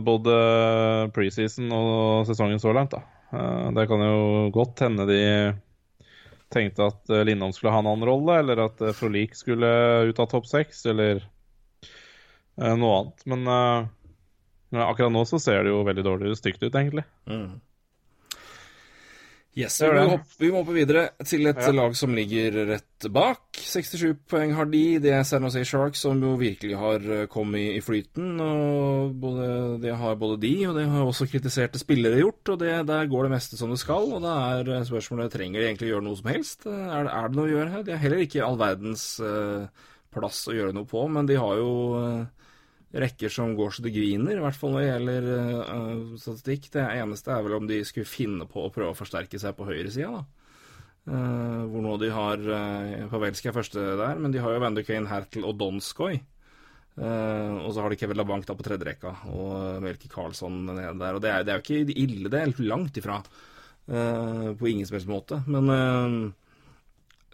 både 0.00 0.34
preseason 1.12 1.68
og 1.76 2.26
sesongen 2.26 2.58
så 2.62 2.72
langt. 2.74 2.96
Det 3.30 3.86
kan 3.86 4.02
jo 4.02 4.50
godt 4.54 4.82
hende 4.82 5.06
de 5.06 5.20
tenkte 6.50 6.88
at 6.90 7.12
Lindholm 7.26 7.52
skulle 7.54 7.72
ha 7.72 7.78
en 7.82 7.88
annen 7.92 8.08
rolle, 8.08 8.40
eller 8.42 8.64
at 8.64 8.80
Frolik 8.98 9.36
skulle 9.38 9.68
ut 10.10 10.18
av 10.18 10.26
topp 10.32 10.48
seks, 10.50 10.82
eller 10.90 11.22
noe 12.58 12.96
annet. 12.96 13.22
Men 13.30 13.46
akkurat 14.82 15.14
nå 15.14 15.22
så 15.30 15.38
ser 15.38 15.62
det 15.62 15.70
jo 15.70 15.84
veldig 15.86 16.04
dårlig 16.08 16.34
stygt 16.40 16.64
ut, 16.64 16.74
egentlig. 16.74 17.06
Mm. 17.30 17.60
Yes, 19.58 19.80
vi 19.82 19.88
må, 19.90 20.02
hoppe, 20.12 20.36
vi 20.38 20.48
må 20.52 20.60
hoppe 20.60 20.74
videre 20.76 21.08
til 21.26 21.48
et 21.50 21.58
ja. 21.58 21.72
lag 21.74 21.94
som 21.98 22.12
ligger 22.14 22.54
rett 22.68 23.06
bak. 23.10 23.58
67 23.58 24.20
poeng 24.30 24.52
har 24.54 24.68
de. 24.70 24.82
Det 25.02 25.10
er 25.10 25.24
San 25.26 25.42
Jose 25.42 25.64
Sharks, 25.66 26.04
som 26.06 26.20
jo 26.22 26.36
virkelig 26.38 26.78
har 26.78 27.02
eh, 27.02 27.24
kommet 27.30 27.74
i 27.74 27.82
flyten. 27.82 28.38
og 28.44 29.16
både, 29.18 29.48
Det 29.82 29.96
har 29.98 30.20
både 30.20 30.38
de, 30.44 30.52
og 30.70 30.78
det 30.78 30.86
har 30.92 31.02
også 31.02 31.26
kritiserte 31.32 31.82
spillere 31.82 32.22
gjort. 32.22 32.54
og 32.54 32.60
det, 32.62 32.72
Der 32.86 33.10
går 33.10 33.26
det 33.26 33.34
meste 33.34 33.58
som 33.58 33.74
det 33.74 33.80
skal. 33.82 34.06
og 34.14 34.22
Da 34.22 34.36
er 34.54 34.70
eh, 34.76 34.86
spørsmålet 34.86 35.34
trenger 35.34 35.58
de 35.58 35.66
egentlig 35.72 35.90
gjøre 35.90 36.06
noe 36.06 36.20
som 36.22 36.30
helst. 36.30 36.66
Er 36.70 37.08
det, 37.08 37.14
er 37.18 37.26
det 37.26 37.40
noe 37.40 37.50
å 37.50 37.54
gjøre 37.56 37.70
her? 37.74 37.86
De 37.88 37.96
har 37.96 38.04
heller 38.06 38.22
ikke 38.22 38.46
all 38.46 38.60
verdens 38.60 39.06
uh, 39.18 39.66
plass 40.14 40.44
å 40.46 40.54
gjøre 40.54 40.76
noe 40.78 40.86
på, 40.86 41.02
men 41.10 41.26
de 41.26 41.42
har 41.42 41.58
jo 41.58 41.74
uh, 41.98 42.39
rekker 42.90 43.30
som 43.30 43.54
går 43.54 43.76
så 43.76 43.84
det 43.84 43.92
griner, 43.94 44.34
i 44.36 44.42
hvert 44.42 44.58
fall 44.58 44.74
når 44.74 44.82
det 44.82 44.90
gjelder 44.90 45.28
uh, 45.30 46.18
statistikk. 46.18 46.68
Det 46.74 46.86
eneste 46.98 47.32
er 47.34 47.44
vel 47.46 47.56
om 47.60 47.68
de 47.70 47.80
skulle 47.86 48.08
finne 48.08 48.46
på 48.50 48.64
å 48.66 48.72
prøve 48.74 48.94
å 48.94 48.98
forsterke 48.98 49.38
seg 49.38 49.56
på 49.58 49.68
høyresida, 49.68 50.20
da. 50.20 50.26
Uh, 51.10 51.64
hvor 51.70 51.80
nå 51.82 51.94
de 51.98 52.10
har 52.12 52.42
uh, 52.44 53.06
Pavelski 53.10 53.48
er 53.48 53.56
første 53.56 53.82
der, 53.98 54.18
men 54.20 54.34
de 54.34 54.42
har 54.42 54.52
jo 54.52 54.60
Vander 54.62 54.84
Hertel 55.10 55.46
og 55.48 55.56
Donskoy. 55.58 56.20
Uh, 57.00 57.62
og 57.64 57.70
så 57.72 57.80
har 57.80 57.92
de 57.92 57.96
Kevin 57.96 58.18
LaBanc 58.20 58.44
da 58.46 58.56
på 58.58 58.66
tredje 58.66 58.86
rekka, 58.86 59.14
og 59.30 59.80
Melke 59.84 60.10
Karlsson 60.12 60.66
nede 60.66 60.92
der. 61.00 61.16
Og 61.16 61.22
det 61.24 61.30
er, 61.30 61.46
det 61.46 61.54
er, 61.54 61.62
jo 61.62 61.64
ikke 61.64 61.96
ille, 61.96 62.28
det 62.32 62.42
er 62.42 62.66
langt 62.66 63.00
ifra. 63.00 63.22
På 63.90 64.68
ingen 64.68 64.86
som 64.86 64.94
helst 64.94 65.08
måte. 65.10 65.40
Men 65.50 65.66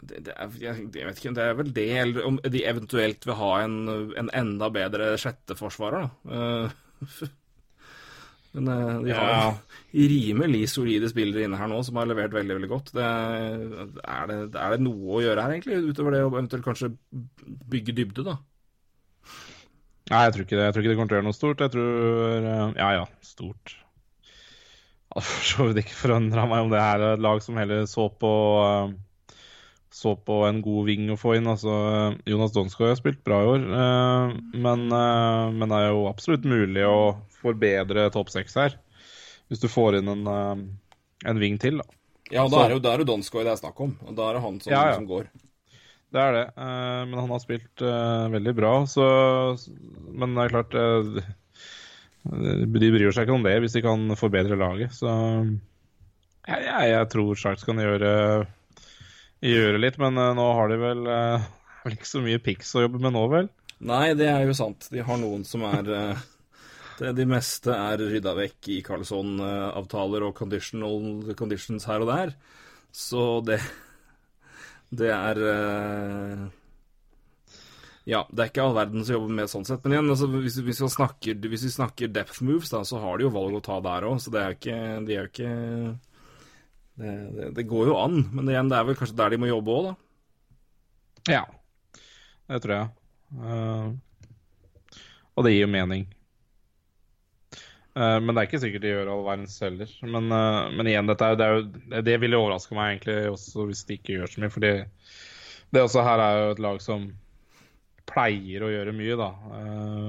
det, 0.02 0.20
det 0.26 0.34
er, 0.36 0.52
jeg, 0.60 0.84
jeg, 0.92 1.06
vet 1.08 1.20
ikke, 1.20 1.32
det 1.36 1.44
er 1.46 1.56
vel 1.58 1.72
det, 1.76 1.88
eller 2.02 2.28
om 2.28 2.38
de 2.42 2.62
eventuelt 2.68 3.26
vil 3.26 3.38
ha 3.38 3.50
en, 3.64 3.76
en 4.20 4.30
enda 4.36 4.68
bedre 4.72 5.14
sjetteforsvarer, 5.20 6.06
da. 6.06 6.10
Uh, 6.26 7.30
men 8.56 8.68
uh, 8.72 8.98
de 9.04 9.14
har 9.16 9.30
ja. 9.32 9.46
rimelig 9.96 10.66
solide 10.72 11.08
spillere 11.12 11.46
inne 11.46 11.60
her 11.60 11.70
nå 11.70 11.80
som 11.86 12.00
har 12.00 12.08
levert 12.10 12.36
veldig 12.36 12.58
veldig 12.58 12.72
godt. 12.72 12.92
Det, 12.96 13.06
er, 13.06 14.28
det, 14.32 14.42
er, 14.52 14.76
det, 14.76 14.82
noe 14.84 15.16
å 15.16 15.24
gjøre 15.24 15.46
her, 15.46 15.56
egentlig, 15.56 15.80
utover 15.88 16.16
det 16.16 16.26
å 16.26 16.30
eventuelt 16.34 16.68
kanskje 16.68 16.92
bygge 17.72 17.96
dybde, 17.96 18.28
da? 18.28 18.38
Nei, 20.06 20.22
jeg 20.22 20.36
tror 20.36 20.44
ikke 20.46 20.54
det. 20.54 20.66
Jeg 20.68 20.74
tror 20.74 20.84
ikke 20.84 20.90
det 20.92 20.98
kommer 20.98 21.10
til 21.10 21.16
å 21.16 21.18
gjøre 21.18 21.26
noe 21.26 21.36
stort. 21.36 21.62
Jeg 21.64 21.72
tror 21.74 22.44
eh, 22.52 22.76
Ja 22.78 22.90
ja, 22.94 23.06
stort. 23.26 23.72
Jeg 25.06 25.16
hadde 25.16 25.26
for 25.26 25.48
så 25.48 25.66
vidt 25.66 25.80
ikke 25.82 25.98
forundra 25.98 26.44
meg 26.50 26.66
om 26.66 26.70
det 26.70 26.82
er 26.82 27.04
et 27.08 27.24
lag 27.24 27.42
som 27.42 27.58
heller 27.58 27.88
så 27.90 28.06
på 28.20 28.30
uh, 28.60 28.92
så 29.96 30.12
på 30.16 30.42
en 30.44 30.58
god 30.60 30.88
ving 30.90 31.06
å 31.08 31.16
få 31.16 31.38
inn. 31.38 31.46
Altså, 31.48 31.72
Jonas 32.28 32.52
Donskoj 32.52 32.90
har 32.90 32.98
spilt 32.98 33.22
bra 33.24 33.38
i 33.40 33.46
år, 33.54 33.62
eh, 33.64 34.34
men, 34.52 34.82
eh, 34.92 35.44
men, 35.54 35.70
det 35.70 35.78
er 35.78 35.94
jo 35.94 36.02
absolutt 36.10 36.44
mulig 36.44 36.84
å 36.84 37.16
forbedre 37.40 38.10
topp 38.12 38.28
seks 38.34 38.58
her. 38.60 38.76
Hvis 39.48 39.62
du 39.62 39.70
får 39.72 39.96
inn 40.00 40.10
en, 40.12 40.26
eh, 40.28 41.30
en 41.32 41.40
ving 41.40 41.56
til, 41.62 41.80
da. 41.80 41.88
Ja, 42.28 42.44
da 42.50 42.66
er, 42.66 42.74
jo, 42.74 42.82
da 42.82 42.92
er 42.92 43.00
det 43.00 43.08
Donskoj 43.08 43.46
det 43.46 43.54
er 43.54 43.62
snakk 43.62 43.80
om. 43.80 43.94
Og 44.04 44.12
da 44.18 44.28
er 44.28 44.36
det 44.36 44.44
han 44.44 44.60
som, 44.60 44.74
ja, 44.74 44.82
ja. 44.90 44.98
som 44.98 45.08
går. 45.08 45.30
Det 46.12 46.20
er 46.22 46.32
det, 46.36 46.44
men 46.56 47.16
han 47.18 47.32
har 47.32 47.40
spilt 47.42 47.82
veldig 47.82 48.52
bra, 48.56 48.70
så 48.88 49.04
Men 50.14 50.36
det 50.36 50.44
er 50.44 50.52
klart 50.52 50.76
De 52.22 52.90
bryr 52.94 53.10
seg 53.12 53.26
ikke 53.26 53.34
om 53.34 53.44
det 53.44 53.56
hvis 53.60 53.74
de 53.74 53.82
kan 53.84 54.14
forbedre 54.16 54.56
laget, 54.56 54.94
så 54.94 55.10
jeg, 56.46 56.62
jeg, 56.62 56.92
jeg 56.92 57.10
tror 57.12 57.34
Sharks 57.34 57.66
kan 57.66 57.82
gjøre 57.82 58.46
gjøre 59.46 59.80
litt, 59.82 59.98
men 60.02 60.18
uh, 60.20 60.32
nå 60.36 60.46
har 60.58 60.72
de 60.72 60.78
vel, 60.80 61.04
uh, 61.08 61.46
vel 61.84 61.96
ikke 61.98 62.10
så 62.10 62.22
mye 62.24 62.42
pics 62.42 62.74
å 62.76 62.86
jobbe 62.86 63.02
med 63.02 63.16
nå, 63.16 63.24
vel? 63.32 63.50
Nei, 63.86 64.14
det 64.16 64.28
er 64.32 64.46
jo 64.48 64.56
sant. 64.56 64.88
De 64.92 65.04
har 65.04 65.20
noen 65.20 65.44
som 65.46 65.64
er 65.68 65.90
uh, 65.92 66.26
det, 67.00 67.12
De 67.18 67.26
meste 67.28 67.72
er 67.74 68.00
rydda 68.00 68.36
vekk 68.38 68.70
i 68.72 68.82
Carlsson-avtaler 68.86 70.24
og 70.24 70.38
conditions 70.40 71.88
her 71.90 72.04
og 72.04 72.12
der. 72.12 72.36
Så 72.94 73.42
det 73.44 73.60
Det 74.96 75.10
er 75.12 75.42
ja, 78.06 78.20
det 78.30 78.42
er 78.42 78.50
ikke 78.52 78.62
all 78.62 78.76
verden 78.76 79.02
som 79.02 79.16
jobber 79.16 79.34
med 79.34 79.50
sånn 79.50 79.64
sett. 79.66 79.82
Men 79.82 79.96
igjen, 79.96 80.10
altså, 80.14 80.28
hvis, 80.30 80.60
hvis, 80.62 80.78
vi 80.78 80.90
snakker, 80.94 81.38
hvis, 81.50 81.64
vi 81.66 81.72
snakker, 81.74 82.12
depth 82.14 82.38
moves, 82.46 82.70
da, 82.70 82.84
så 82.86 83.00
har 83.02 83.18
de 83.18 83.26
jo 83.26 83.32
valg 83.34 83.56
å 83.58 83.62
ta 83.66 83.80
der 83.82 84.06
òg. 84.06 84.20
Så 84.22 84.30
det 84.30 84.42
er 84.44 84.54
ikke, 84.54 84.76
de 85.08 85.16
er 85.16 85.24
jo 85.24 85.30
ikke 85.32 85.54
det, 86.96 87.12
det, 87.36 87.50
det, 87.58 87.68
går 87.68 87.90
jo 87.90 87.98
an, 88.00 88.22
men 88.32 88.48
igjen, 88.48 88.70
det 88.72 88.78
er 88.78 88.86
vel 88.88 88.96
kanskje 88.96 89.18
der 89.18 89.34
de 89.34 89.38
må 89.40 89.50
jobbe 89.50 89.72
òg, 89.74 89.88
da. 89.90 89.94
Ja, 91.36 91.42
det 92.48 92.60
tror 92.64 92.76
jeg. 92.76 92.92
Uh, 93.34 93.88
og 95.36 95.44
det 95.44 95.52
gir 95.52 95.66
jo 95.66 95.72
mening. 95.72 96.06
Uh, 97.96 98.16
men 98.22 98.32
det 98.32 98.40
er 98.40 98.48
ikke 98.48 98.62
sikkert 98.62 98.84
de 98.84 98.92
gjør 98.92 99.10
all 99.12 99.26
verdens 99.26 99.58
heller. 99.64 99.92
Men, 100.06 100.30
uh, 100.30 100.72
men 100.72 100.88
igjen, 100.88 101.10
dette 101.10 101.28
er, 101.28 101.38
det, 101.40 101.46
er 101.46 101.58
jo, 101.58 102.02
det 102.06 102.18
ville 102.22 102.40
overraske 102.40 102.76
meg 102.78 102.94
egentlig 102.94 103.18
også 103.34 103.68
hvis 103.68 103.84
de 103.88 103.98
ikke 103.98 104.18
gjør 104.18 104.32
så 104.32 104.44
mye. 104.44 104.54
Fordi 104.54 104.72
det 105.74 105.82
også 105.82 106.04
her 106.06 106.22
er 106.22 106.38
jo 106.38 106.50
et 106.54 106.62
lag 106.64 106.82
som 106.84 107.08
pleier 108.06 108.62
å 108.62 108.70
gjøre 108.70 108.94
mye, 108.94 109.18
da. 109.18 109.32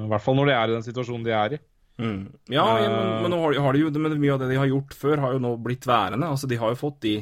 I 0.05 0.09
hvert 0.11 0.23
fall 0.23 0.37
når 0.37 0.51
de 0.51 0.53
er 0.53 0.69
i 0.69 0.75
den 0.77 0.85
situasjonen 0.85 1.25
de 1.25 1.33
er 1.33 1.57
i. 1.57 1.61
Mm. 1.97 2.27
Ja, 2.53 2.65
uh, 2.77 2.83
men, 2.83 3.21
men, 3.23 3.33
nå 3.33 3.39
har, 3.41 3.57
har 3.65 3.73
de 3.73 3.81
jo, 3.81 3.91
men 3.97 4.19
mye 4.21 4.35
av 4.35 4.43
det 4.43 4.51
de 4.51 4.59
har 4.61 4.69
gjort 4.69 4.93
før, 4.97 5.23
har 5.23 5.35
jo 5.35 5.41
nå 5.41 5.55
blitt 5.65 5.87
værende. 5.89 6.29
Altså, 6.29 6.49
De 6.49 6.59
har 6.61 6.73
jo 6.73 6.79
fått 6.79 7.01
de 7.05 7.15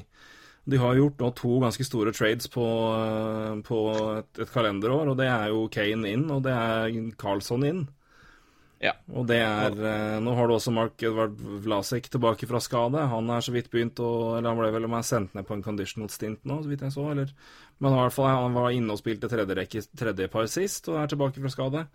De 0.65 0.79
har 0.81 0.97
gjort 0.97 1.19
nå 1.21 1.29
to 1.37 1.59
ganske 1.61 1.85
store 1.85 2.11
trades 2.15 2.49
på, 2.49 2.65
eh, 2.97 3.51
på 3.67 3.81
et, 4.17 4.31
et 4.41 4.49
kalenderår, 4.51 5.11
og 5.11 5.19
det 5.19 5.27
er 5.29 5.51
jo 5.53 5.67
Kane 5.69 6.09
inn, 6.09 6.25
og 6.33 6.41
det 6.47 6.55
er 6.57 6.95
Carlsson 7.21 7.67
inn. 7.67 7.83
Ja. 8.83 8.91
Og 9.15 9.27
det 9.29 9.37
er 9.39 9.71
eh, 9.71 10.17
Nå 10.23 10.33
har 10.35 10.49
du 10.49 10.55
også 10.55 10.73
Mark 10.75 10.99
Edvard 11.05 11.37
Vlasek 11.63 12.09
tilbake 12.11 12.47
fra 12.49 12.59
skade. 12.63 13.05
Han 13.11 13.29
er 13.31 13.45
så 13.45 13.53
vidt 13.55 13.69
begynt 13.71 14.01
å 14.03 14.09
Eller 14.35 14.51
han 14.51 14.59
ble 14.59 14.71
vel 14.75 14.87
om 14.89 14.97
jeg 14.99 15.07
sendt 15.07 15.37
ned 15.37 15.47
på 15.47 15.55
en 15.55 15.63
conditional 15.65 16.11
stint 16.13 16.43
nå, 16.43 16.59
så 16.61 16.71
vidt 16.71 16.83
jeg 16.85 16.95
så, 16.95 17.07
eller 17.13 17.31
Men 17.79 17.95
i 17.95 18.01
hvert 18.01 18.15
fall, 18.15 18.29
han 18.33 18.57
var 18.57 18.75
inne 18.75 18.95
og 18.95 19.01
spilte 19.01 19.31
tredje, 19.31 19.57
rekke, 19.57 19.85
tredje 19.99 20.29
par 20.31 20.47
sist, 20.51 20.89
og 20.91 20.99
er 21.01 21.11
tilbake 21.11 21.41
fra 21.43 21.51
skade. 21.51 21.85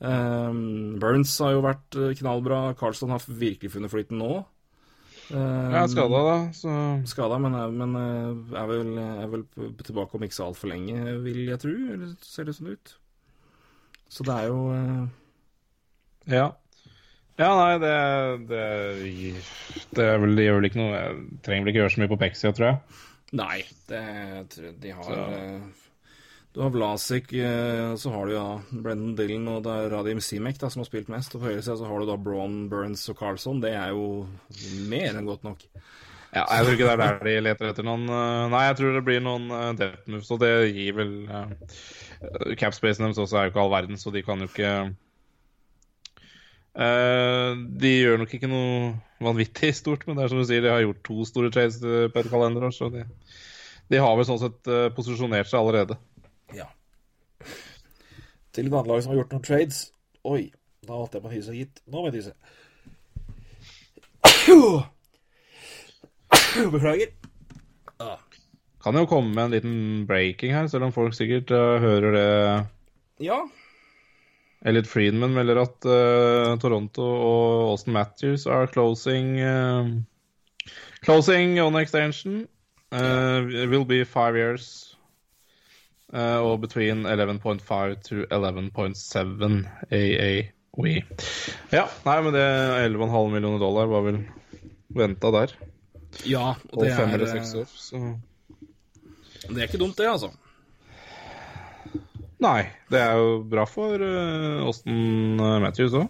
Um, 0.00 0.96
Burns 1.02 1.34
har 1.44 1.52
jo 1.52 1.60
vært 1.64 1.96
eh, 2.00 2.14
knallbra. 2.20 2.60
Carlsson 2.80 3.12
har 3.12 3.20
virkelig 3.28 3.72
funnet 3.74 3.92
flyten 3.92 4.16
nå. 4.20 4.30
Um, 5.30 5.70
Jeg 5.70 5.82
er 5.84 5.90
skada, 5.92 6.20
da, 6.26 6.36
så 6.56 6.72
Skada, 7.06 7.36
men, 7.38 7.54
er- 7.54 7.74
men 7.76 7.92
eh, 8.00 8.56
er, 8.58 8.70
vel, 8.70 8.88
er 8.98 9.28
vel 9.30 9.44
tilbake 9.84 10.16
om 10.18 10.24
ikke 10.26 10.34
så 10.38 10.48
altfor 10.48 10.72
lenge, 10.72 10.96
vil 11.26 11.42
jeg 11.50 11.60
tro. 11.62 11.74
Eller 11.94 12.14
ser 12.24 12.48
det 12.48 12.56
sånn 12.56 12.72
ut? 12.72 12.94
Så 14.10 14.24
det 14.26 14.34
er 14.40 14.48
jo 14.50 14.64
uh... 14.72 15.04
Ja. 16.32 16.48
Ja, 17.40 17.50
nei, 17.56 17.76
det, 17.80 17.92
det, 18.50 18.64
det, 19.96 20.08
vel, 20.20 20.34
det 20.36 20.44
gjør 20.48 20.58
vel 20.58 20.66
ikke 20.68 20.80
noe 20.82 20.90
Jeg 20.98 21.14
trenger 21.46 21.62
vel 21.64 21.70
ikke 21.72 21.80
gjøre 21.80 21.92
så 21.94 22.02
mye 22.02 22.10
på 22.10 22.18
Pexia, 22.20 22.50
tror 22.56 22.66
jeg. 22.66 22.98
Nei, 23.38 23.60
det 23.88 24.02
tror 24.52 24.66
jeg 24.66 24.74
de 24.82 24.96
har 24.96 25.06
Så- 25.06 25.89
Du 26.50 26.60
har 26.64 26.72
Vlasic, 26.74 27.32
eh, 27.32 27.94
så 27.94 28.10
har 28.10 28.26
du 28.26 28.32
ja 28.34 28.46
Brendan 28.70 29.14
Dillon 29.14 29.46
og 29.52 29.62
det 29.62 29.70
er 29.70 29.92
Radim 29.92 30.20
Simek 30.24 30.58
da, 30.58 30.70
som 30.70 30.82
har 30.82 30.88
spilt 30.88 31.10
mest. 31.12 31.34
Og 31.34 31.44
på 31.44 31.50
høyre 31.52 31.62
side 31.62 31.78
så 31.78 31.86
har 31.86 32.02
du 32.02 32.10
da 32.10 32.16
Braun, 32.18 32.64
Burns 32.72 33.06
og 33.12 33.20
Carlson. 33.20 33.60
Det 33.62 33.70
er 33.78 33.92
jo 33.94 34.26
mer 34.90 35.14
enn 35.14 35.28
godt 35.30 35.46
nok. 35.46 35.62
Ja, 36.30 36.44
jeg 36.46 36.64
tror 36.64 36.76
ikke 36.76 36.86
det 36.86 36.92
er 36.94 37.00
der 37.00 37.22
de 37.26 37.36
leter 37.42 37.70
etter 37.72 37.86
noen 37.86 38.04
eh, 38.06 38.48
Nei, 38.52 38.62
jeg 38.68 38.76
tror 38.78 38.92
det 38.94 39.02
blir 39.06 39.22
noen 39.24 39.48
uh, 39.50 39.70
depth 39.74 40.10
moves, 40.12 40.28
og 40.30 40.38
det 40.38 40.50
gir 40.76 40.94
vel 40.94 41.14
uh, 41.26 41.50
Capspacen 42.60 43.02
deres 43.02 43.18
også 43.18 43.38
er 43.38 43.48
jo 43.48 43.50
ikke 43.50 43.62
all 43.64 43.72
verden, 43.72 43.98
så 43.98 44.12
de 44.14 44.22
kan 44.22 44.38
jo 44.38 44.46
ikke 44.46 44.70
uh, 46.78 47.50
De 47.82 47.90
gjør 47.96 48.22
nok 48.22 48.36
ikke 48.38 48.50
noe 48.52 48.92
vanvittig 49.26 49.72
stort, 49.74 50.06
men 50.06 50.16
det 50.16 50.24
er 50.24 50.32
som 50.32 50.38
du 50.38 50.46
sier, 50.46 50.62
de 50.62 50.70
har 50.70 50.84
gjort 50.84 51.02
to 51.06 51.26
store 51.28 51.50
trades 51.52 51.80
eh, 51.82 52.06
på 52.12 52.22
et 52.22 52.30
kalenderår, 52.32 52.72
så 52.72 52.88
de, 52.94 53.02
de 53.90 54.00
har 54.00 54.14
vel 54.16 54.26
sånn 54.28 54.40
sett 54.40 54.70
uh, 54.70 54.86
posisjonert 54.96 55.50
seg 55.50 55.60
allerede. 55.60 55.98
Ja. 56.56 56.66
Til 58.54 58.70
lag 58.70 59.02
som 59.02 59.12
har 59.12 59.20
gjort 59.20 59.32
noen 59.34 59.44
trades 59.46 59.92
Oi, 60.26 60.50
da 60.84 60.96
holdt 60.98 61.14
jeg 61.16 61.22
på 61.24 61.30
å 61.30 61.32
hyse, 61.32 61.54
gitt. 61.56 61.80
Nå 61.88 62.02
må 62.02 62.10
jeg 62.10 62.20
hyse. 62.20 62.34
Beklager. 66.74 67.14
Kan 68.84 68.96
jo 68.96 69.06
komme 69.08 69.32
med 69.32 69.44
en 69.46 69.54
liten 69.54 69.78
breaking 70.08 70.52
her, 70.52 70.68
selv 70.68 70.84
om 70.88 70.92
folk 70.92 71.16
sikkert 71.16 71.50
uh, 71.52 71.80
hører 71.80 72.16
det 72.16 72.28
Ja. 73.30 73.40
Elliot 74.60 74.88
Friedman 74.88 75.32
melder 75.32 75.62
at 75.62 75.88
uh, 75.88 76.58
Toronto 76.60 77.06
og 77.08 77.70
Austin 77.70 77.96
Matthews 77.96 78.44
are 78.44 78.68
closing 78.68 79.40
uh, 79.40 79.88
Closing 81.02 81.60
on 81.60 81.76
extension. 81.76 82.46
Uh, 82.92 83.40
will 83.70 83.84
be 83.84 84.04
five 84.04 84.36
years. 84.36 84.89
Eh, 86.12 86.38
og 86.38 86.60
between 86.64 87.06
11.5 87.08 87.96
to 88.06 88.22
11.7 88.28 89.66
AAW. 89.90 90.90
Ja, 91.74 91.86
nei, 92.06 92.18
men 92.26 92.36
det 92.36 92.46
11,5 92.88 93.32
millioner 93.34 93.62
dollar 93.62 93.90
var 93.90 94.06
vel 94.06 94.22
venta 94.94 95.32
der. 95.34 95.56
ja, 96.26 96.54
og 96.70 96.78
Og 96.78 96.84
det 96.84 96.94
fem 96.96 97.10
er, 97.10 97.18
eller 97.18 97.32
seks 97.32 97.54
eh, 97.54 97.60
år, 97.62 97.74
så 97.74 98.04
det 99.50 99.56
er 99.56 99.68
ikke 99.70 99.80
dumt, 99.80 99.96
det, 99.96 100.06
altså. 100.10 100.30
Nei, 102.40 102.70
det 102.92 103.00
er 103.00 103.18
jo 103.18 103.40
bra 103.48 103.64
for 103.68 104.00
uh, 104.00 104.64
Austin 104.64 105.36
Matthews 105.36 105.96
òg. 105.96 106.08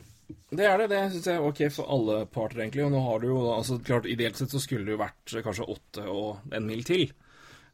Det 0.50 0.66
er 0.66 0.82
det. 0.82 0.88
Det 0.90 1.00
syns 1.12 1.28
jeg 1.30 1.38
er 1.38 1.46
ok 1.46 1.60
for 1.70 1.90
alle 1.94 2.24
parter, 2.30 2.62
egentlig. 2.64 2.84
Og 2.86 2.92
nå 2.94 3.00
har 3.04 3.22
du 3.22 3.28
jo 3.30 3.40
altså 3.54 3.78
klart 3.86 4.08
Ideelt 4.10 4.38
sett 4.38 4.50
så 4.50 4.60
skulle 4.62 4.86
det 4.86 4.96
jo 4.96 5.02
vært 5.02 5.34
kanskje 5.46 5.68
åtte 5.70 6.06
og 6.10 6.54
en 6.54 6.66
mil 6.66 6.82
til. 6.86 7.06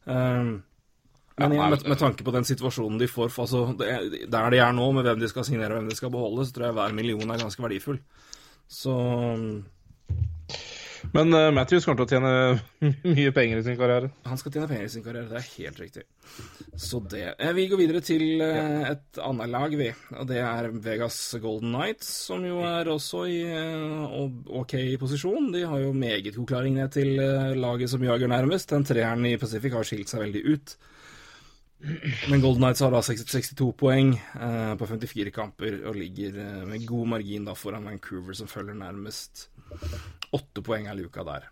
Um, 0.05 0.59
men 1.37 1.53
igjen, 1.53 1.69
med, 1.69 1.87
med 1.93 1.99
tanke 2.01 2.25
på 2.25 2.33
den 2.33 2.45
situasjonen 2.49 2.97
de 2.97 3.07
får 3.09 3.29
altså, 3.29 3.67
det 3.77 3.87
er, 3.93 4.05
Der 4.33 4.53
de 4.53 4.61
er 4.63 4.73
nå, 4.73 4.89
med 4.97 5.05
hvem 5.05 5.19
de 5.21 5.29
skal 5.29 5.45
signere 5.45 5.75
og 5.75 5.83
hvem 5.83 5.91
de 5.91 5.97
skal 5.99 6.13
beholde, 6.13 6.47
så 6.47 6.55
tror 6.55 6.71
jeg 6.71 6.77
hver 6.79 6.95
million 6.97 7.29
er 7.33 7.43
ganske 7.43 7.61
verdifull. 7.61 7.99
Så 8.67 8.93
Men 11.13 11.29
uh, 11.31 11.53
Matthews 11.53 11.85
kommer 11.85 12.01
til 12.01 12.07
å 12.07 12.09
tjene 12.17 12.89
mye 13.19 13.35
penger 13.35 13.61
i 13.61 13.67
sin 13.67 13.77
karriere. 13.77 14.09
han 14.25 14.41
skal 14.41 14.55
tjene 14.55 14.67
penger 14.71 14.89
i 14.89 14.91
sin 14.95 15.05
karriere. 15.05 15.29
Det 15.29 15.37
er 15.37 15.53
helt 15.53 15.79
riktig. 15.83 16.03
Så 16.73 17.03
det 17.13 17.21
eh, 17.37 17.53
Vi 17.55 17.67
går 17.69 17.83
videre 17.83 18.01
til 18.03 18.41
uh, 18.41 18.89
et 18.89 19.21
annet 19.21 19.53
lag, 19.53 19.77
vi. 19.77 19.93
Og 20.17 20.27
det 20.33 20.41
er 20.41 20.71
Vegas 20.89 21.21
Golden 21.45 21.69
Knights, 21.77 22.09
som 22.31 22.49
jo 22.49 22.65
er 22.65 22.89
også 22.91 23.23
i 23.29 23.39
uh, 23.45 24.19
OK 24.57 24.73
posisjon. 24.99 25.53
De 25.53 25.67
har 25.69 25.85
jo 25.85 25.93
meget 25.93 26.33
god 26.33 26.49
klaring 26.49 26.81
ned 26.81 26.97
til 26.97 27.13
laget 27.61 27.93
som 27.93 28.09
jager 28.09 28.33
nærmest. 28.33 28.73
Den 28.73 28.89
treeren 28.89 29.29
i 29.29 29.37
Pacific 29.37 29.77
har 29.77 29.85
skilt 29.85 30.09
seg 30.09 30.25
veldig 30.25 30.47
ut. 30.49 30.79
Men 32.29 32.41
Golden 32.41 32.63
Knights 32.63 32.81
har 32.81 32.91
da 32.91 33.03
62 33.05 33.67
poeng 33.77 34.15
eh, 34.17 34.73
på 34.79 34.87
54 34.89 35.33
kamper 35.35 35.75
og 35.85 35.97
ligger 35.99 36.39
eh, 36.41 36.63
med 36.65 36.87
god 36.89 37.11
margin 37.13 37.45
da 37.45 37.53
foran 37.57 37.85
Vancouver, 37.85 38.33
som 38.37 38.49
følger 38.49 38.77
nærmest. 38.79 39.47
Åtte 40.33 40.63
poeng 40.65 40.89
er 40.89 40.97
luka 40.97 41.25
der. 41.27 41.45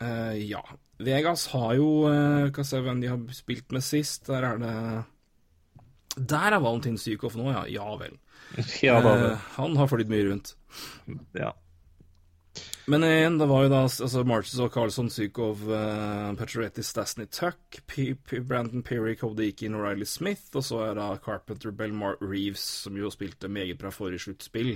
Eh, 0.00 0.40
ja. 0.50 0.62
Vegas 1.00 1.46
har 1.54 1.74
jo 1.78 1.86
uh, 2.08 2.48
Skal 2.50 2.66
se 2.68 2.80
hvem 2.84 2.98
de 3.00 3.08
har 3.08 3.20
spilt 3.36 3.72
med 3.72 3.84
sist. 3.84 4.26
Der 4.28 4.44
er 4.44 4.58
det 4.60 4.74
Der 6.28 6.56
er 6.56 6.60
Valentin 6.60 6.98
Sykov 7.00 7.36
nå, 7.38 7.46
ja. 7.52 7.64
Ja 7.70 7.94
vel. 8.00 8.18
Ja, 8.82 8.98
da, 9.00 9.14
Eh, 9.30 9.48
han 9.56 9.76
har 9.78 9.86
flydd 9.88 10.10
mye 10.10 10.26
rundt. 10.26 10.56
ja. 11.38 11.52
Men 12.90 13.04
igjen, 13.06 13.36
det 13.38 13.46
var 13.46 13.62
jo 13.62 13.70
da 13.70 13.80
altså 13.86 14.22
Marches 14.26 14.58
og 14.58 14.72
Carlson, 14.74 15.10
Sykov, 15.14 15.60
uh, 15.70 16.32
Petroretti, 16.34 16.82
Stasny 16.82 17.28
Tuck, 17.30 17.78
P 17.86 18.16
P 18.18 18.40
Brandon 18.42 18.82
Perry, 18.82 19.12
Cody 19.20 19.46
Eakin 19.46 19.76
og 19.78 19.84
Riley 19.84 20.08
Smith, 20.10 20.48
og 20.58 20.64
så 20.66 20.80
er 20.88 20.98
da 20.98 21.06
Carpenter, 21.22 21.70
Belmar 21.70 22.18
Reeves, 22.18 22.64
som 22.86 22.98
jo 22.98 23.12
spilte 23.14 23.50
meget 23.52 23.78
bra 23.78 23.92
forrige 23.94 24.24
sluttspill. 24.24 24.72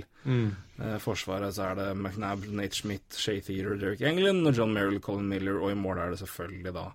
Eh, 0.79 0.95
forsvaret 1.03 1.57
så 1.57 1.67
er 1.73 1.81
det 1.81 1.89
McNabb, 1.97 2.47
Nate 2.55 2.79
Schmidt, 2.79 3.19
Shay 3.19 3.41
Theater, 3.43 3.75
Derek 3.81 4.05
England 4.07 4.47
og 4.47 4.55
John 4.55 4.71
Merrill, 4.73 5.03
Colin 5.03 5.27
Miller, 5.27 5.59
og 5.59 5.73
i 5.73 5.79
mål 5.79 5.99
er 5.99 6.15
det 6.15 6.23
selvfølgelig 6.23 6.75
da 6.79 6.87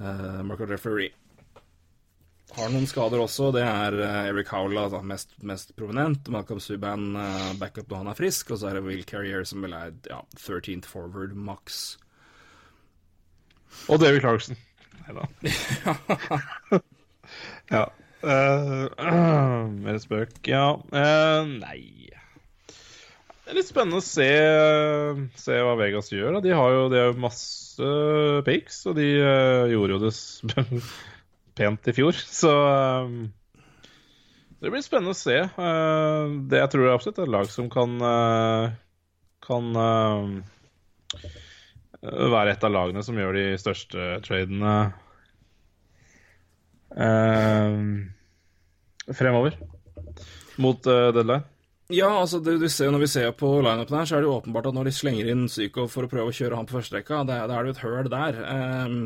uh, 0.00 0.40
Marco 0.46 0.64
Referee. 0.64 1.12
Har 2.54 2.70
noen 2.70 2.86
skader 2.86 3.20
også. 3.20 3.50
Det 3.56 3.64
er 3.66 3.96
eh, 3.98 4.28
Eric 4.30 4.52
Howla, 4.54 4.86
da, 4.92 5.00
mest, 5.04 5.34
mest 5.44 5.74
prominent. 5.78 6.28
Malcolm 6.32 6.60
Subban 6.62 7.16
eh, 7.18 7.52
backup 7.58 7.90
når 7.90 8.04
han 8.04 8.10
er 8.12 8.18
frisk. 8.18 8.52
Og 8.54 8.60
så 8.60 8.70
er 8.70 8.78
det 8.78 8.86
Will 8.86 9.02
Carrier, 9.08 9.42
som 9.48 9.66
vel 9.66 9.74
er 9.76 9.94
ja, 10.06 10.22
13th 10.38 10.86
forward 10.88 11.34
max. 11.34 11.96
Og 13.90 13.98
David 14.00 14.22
Clarkson. 14.22 14.58
Nei 15.02 15.16
da. 15.18 15.26
ja. 17.74 17.82
Eh, 18.26 19.10
mer 19.84 19.98
spøk, 20.02 20.38
ja. 20.48 20.68
Uh, 20.94 21.42
nei 21.60 22.08
Det 23.42 23.52
er 23.52 23.58
litt 23.58 23.68
spennende 23.68 24.00
å 24.00 24.06
se, 24.06 24.30
se 25.38 25.58
hva 25.66 25.74
Vegas 25.82 26.08
gjør. 26.14 26.38
Da. 26.38 26.44
De 26.46 26.54
har 26.56 26.78
jo, 26.78 26.86
de 26.94 27.02
har 27.02 27.12
jo 27.12 27.20
masse 27.26 27.92
picks, 28.46 28.80
og 28.88 28.96
de 29.02 29.10
gjorde 29.74 29.98
jo 29.98 30.00
det 30.06 30.14
pent 31.56 31.88
i 31.88 31.96
fjor. 31.96 32.16
Så 32.40 32.52
eh, 32.52 33.10
det 34.60 34.72
blir 34.72 34.84
spennende 34.84 35.12
å 35.12 35.18
se. 35.18 35.36
Eh, 35.36 36.36
det 36.50 36.62
jeg 36.62 36.72
tror 36.72 36.86
er 36.86 36.94
absolutt 36.96 37.20
et 37.22 37.32
lag 37.32 37.48
som 37.52 37.68
kan 37.72 37.96
eh, 38.10 38.76
kan 39.46 39.80
eh, 39.82 41.26
være 42.32 42.54
et 42.54 42.64
av 42.64 42.72
lagene 42.72 43.04
som 43.04 43.18
gjør 43.20 43.36
de 43.36 43.44
største 43.60 44.06
tradene 44.24 44.76
fremover. 49.12 49.58
Mot 50.62 50.80
deadline. 50.86 51.44
Ja, 51.92 52.08
altså 52.22 52.40
det 52.40 52.56
du 52.58 52.68
ser, 52.72 52.90
Når 52.90 53.02
vi 53.04 53.08
ser 53.10 53.34
på 53.36 53.50
lineupen 53.60 53.98
her, 53.98 54.06
så 54.08 54.16
er 54.16 54.24
det 54.24 54.30
jo 54.30 54.38
åpenbart 54.38 54.70
at 54.70 54.74
når 54.74 54.88
de 54.88 54.94
slenger 54.96 55.28
inn 55.30 55.44
Psycho 55.50 55.84
for 55.92 56.06
å 56.06 56.10
prøve 56.10 56.32
å 56.32 56.34
kjøre 56.34 56.58
han 56.58 56.66
på 56.66 56.78
førsterekka, 56.78 57.20
da 57.28 57.42
er 57.44 57.52
det 57.52 57.58
jo 57.68 57.74
et 57.76 57.82
høl 57.84 58.08
der. 58.10 58.40
Ehm, 58.54 59.04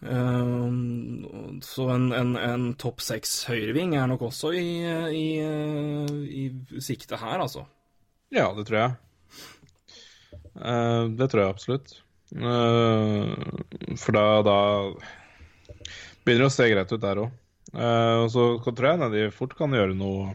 så 0.00 1.86
en, 1.90 2.10
en, 2.12 2.34
en 2.36 2.66
topp 2.78 3.00
seks 3.00 3.32
høyreving 3.48 3.94
er 3.96 4.10
nok 4.10 4.26
også 4.28 4.52
i, 4.54 4.68
i, 5.16 5.26
i 6.42 6.80
sikte 6.84 7.16
her, 7.20 7.40
altså. 7.40 7.64
Ja, 8.34 8.50
det 8.56 8.66
tror 8.68 8.78
jeg. 8.82 8.96
Eh, 10.56 11.04
det 11.16 11.28
tror 11.30 11.42
jeg 11.42 11.52
absolutt. 11.54 11.94
Eh, 12.34 13.34
for 14.00 14.16
da, 14.16 14.24
da 14.46 14.58
begynner 16.24 16.46
det 16.46 16.50
å 16.50 16.56
se 16.56 16.70
greit 16.72 16.92
ut 16.92 17.02
der 17.02 17.22
òg. 17.26 17.36
og 17.76 18.28
så 18.32 18.48
tror 18.66 18.88
jeg 18.88 19.12
de 19.14 19.30
fort 19.34 19.54
kan 19.58 19.74
gjøre 19.74 19.94
noe 19.98 20.32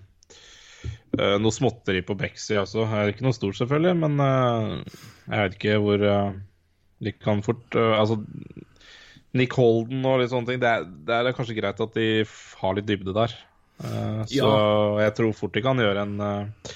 eh, 1.18 1.38
noe 1.42 1.52
småtteri 1.56 2.04
på 2.06 2.16
Bexy 2.20 2.56
også. 2.60 2.86
Altså. 2.86 3.12
Ikke 3.12 3.28
noe 3.28 3.36
stort, 3.38 3.60
selvfølgelig, 3.60 3.98
men 4.06 4.26
eh, 4.26 5.04
jeg 5.28 5.44
vet 5.44 5.60
ikke 5.60 5.82
hvor 5.84 6.08
eh, 6.14 6.40
de 7.02 7.16
kan 7.18 7.42
fort 7.46 7.76
Altså, 7.76 8.22
Nick 9.38 9.56
Holden 9.56 10.04
og 10.08 10.20
litt 10.20 10.32
sånne 10.34 10.50
ting. 10.50 10.62
Det 10.62 10.70
er, 10.70 10.88
det 11.08 11.18
er 11.18 11.36
kanskje 11.36 11.58
greit 11.58 11.82
at 11.84 11.98
de 11.98 12.08
har 12.62 12.78
litt 12.78 12.88
dybde 12.90 13.16
der. 13.16 13.36
Eh, 13.82 14.24
så 14.30 14.50
jeg 15.02 15.14
tror 15.18 15.36
fort 15.38 15.56
de 15.56 15.64
kan 15.66 15.80
gjøre 15.82 16.04
en 16.06 16.20
uh, 16.22 16.74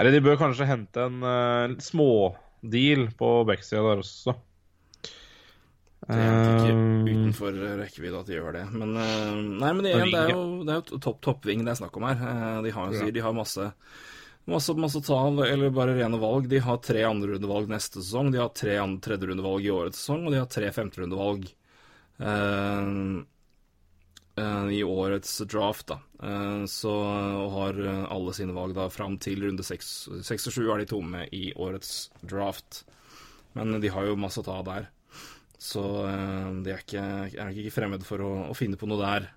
Eller 0.00 0.16
de 0.16 0.22
bør 0.24 0.38
kanskje 0.40 0.66
hente 0.66 1.04
en 1.06 1.20
uh, 1.22 1.76
smådeal 1.78 3.04
på 3.18 3.28
backsida 3.48 3.84
der 3.86 4.02
også. 4.02 4.34
Det 6.10 6.16
er 6.16 6.48
ikke 6.56 7.10
utenfor 7.12 7.58
rekkevidde 7.78 8.22
at 8.24 8.30
de 8.30 8.34
gjør 8.34 8.56
det. 8.56 8.64
Men, 8.72 8.96
nei, 8.96 9.68
men 9.76 9.84
det, 9.84 9.92
igjen, 9.92 10.08
det 10.10 10.22
er 10.24 10.32
jo, 10.32 10.40
det 10.66 10.72
er 10.72 10.80
jo 10.80 10.98
topp 11.04 11.20
toppving 11.22 11.60
det 11.62 11.74
er 11.74 11.78
snakk 11.78 11.98
om 12.00 12.06
her. 12.08 12.24
De 12.64 12.72
har, 12.74 12.96
jo- 12.96 13.12
de 13.14 13.22
har 13.22 13.36
masse, 13.36 13.66
masse, 14.50 14.74
masse 14.80 15.04
tall, 15.06 15.38
eller 15.44 15.70
bare 15.76 15.94
rene 16.00 16.18
valg. 16.18 16.48
De 16.50 16.58
har 16.64 16.80
tre 16.82 17.04
andrerundevalg 17.06 17.70
neste 17.70 18.00
sesong, 18.00 18.32
de 18.34 18.40
har 18.42 18.50
tre 18.56 18.80
tredjerundevalg 19.06 19.68
i 19.68 19.70
årets 19.76 20.00
sesong, 20.02 20.24
og 20.26 20.34
de 20.34 20.40
har 20.40 20.50
tre 20.50 20.72
femterundevalg 20.74 21.46
i 24.70 24.82
årets 24.84 25.38
draft, 25.50 25.86
da. 25.90 26.00
Eh, 26.22 26.64
så, 26.64 27.02
har 27.50 27.86
eh, 27.86 28.04
alle 28.12 28.32
sine 28.32 28.52
valg 28.52 28.74
da 28.76 28.90
fram 28.92 29.16
til 29.22 29.44
runde 29.46 29.64
seks 29.64 30.08
seks 30.26 30.48
og 30.50 30.56
sju 30.56 30.64
er 30.68 30.82
de 30.82 30.88
tomme 30.90 31.24
i 31.32 31.50
årets 31.56 32.10
draft. 32.20 32.84
Men 33.56 33.80
de 33.80 33.90
har 33.90 34.06
jo 34.06 34.18
masse 34.20 34.42
å 34.42 34.46
ta 34.46 34.60
der. 34.66 34.90
Så 35.60 35.82
eh, 36.08 36.48
de 36.64 36.74
er 36.74 36.82
ikke, 36.84 37.04
er 37.32 37.50
nok 37.50 37.60
ikke 37.62 37.76
fremmed 37.76 38.06
for 38.06 38.24
å, 38.24 38.32
å 38.52 38.56
finne 38.56 38.80
på 38.80 38.88
noe 38.90 39.00
der. 39.00 39.30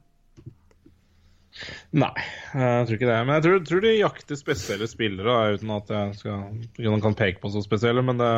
Nei, 1.94 2.14
jeg 2.58 2.86
tror 2.90 2.98
ikke 2.98 3.10
det. 3.12 3.18
Men 3.22 3.36
jeg 3.38 3.46
tror, 3.46 3.64
tror 3.70 3.84
de 3.86 3.96
jakter 3.96 4.40
spesielle 4.40 4.90
spillere, 4.90 5.30
da, 5.30 5.58
uten 5.58 5.74
at 5.76 5.92
jeg 5.94 6.20
skal, 6.20 6.46
ikke 6.74 6.90
noen 6.90 7.04
kan 7.04 7.18
peke 7.18 7.44
på 7.44 7.52
så 7.54 7.62
spesielle. 7.64 8.04
Men 8.06 8.20
det, 8.20 8.32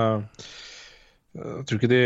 jeg 1.40 1.68
tror 1.68 1.82
ikke 1.82 1.94
de 1.96 2.06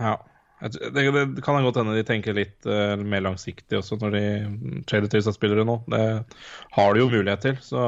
Ja. 0.00 0.16
Det, 0.62 0.92
det 0.94 1.42
kan 1.42 1.58
godt 1.64 1.80
hende 1.80 1.96
de 1.96 2.04
tenker 2.06 2.36
litt 2.36 2.68
uh, 2.70 2.94
mer 2.98 3.24
langsiktig 3.24 3.80
også 3.80 3.98
når 3.98 4.14
de 4.14 4.24
trader 4.86 5.10
til 5.10 5.24
seg 5.26 5.34
spillere 5.34 5.66
nå. 5.66 5.80
Det 5.90 6.04
har 6.76 6.94
de 6.94 7.02
jo 7.02 7.10
mulighet 7.10 7.42
til. 7.48 7.58
Så, 7.64 7.82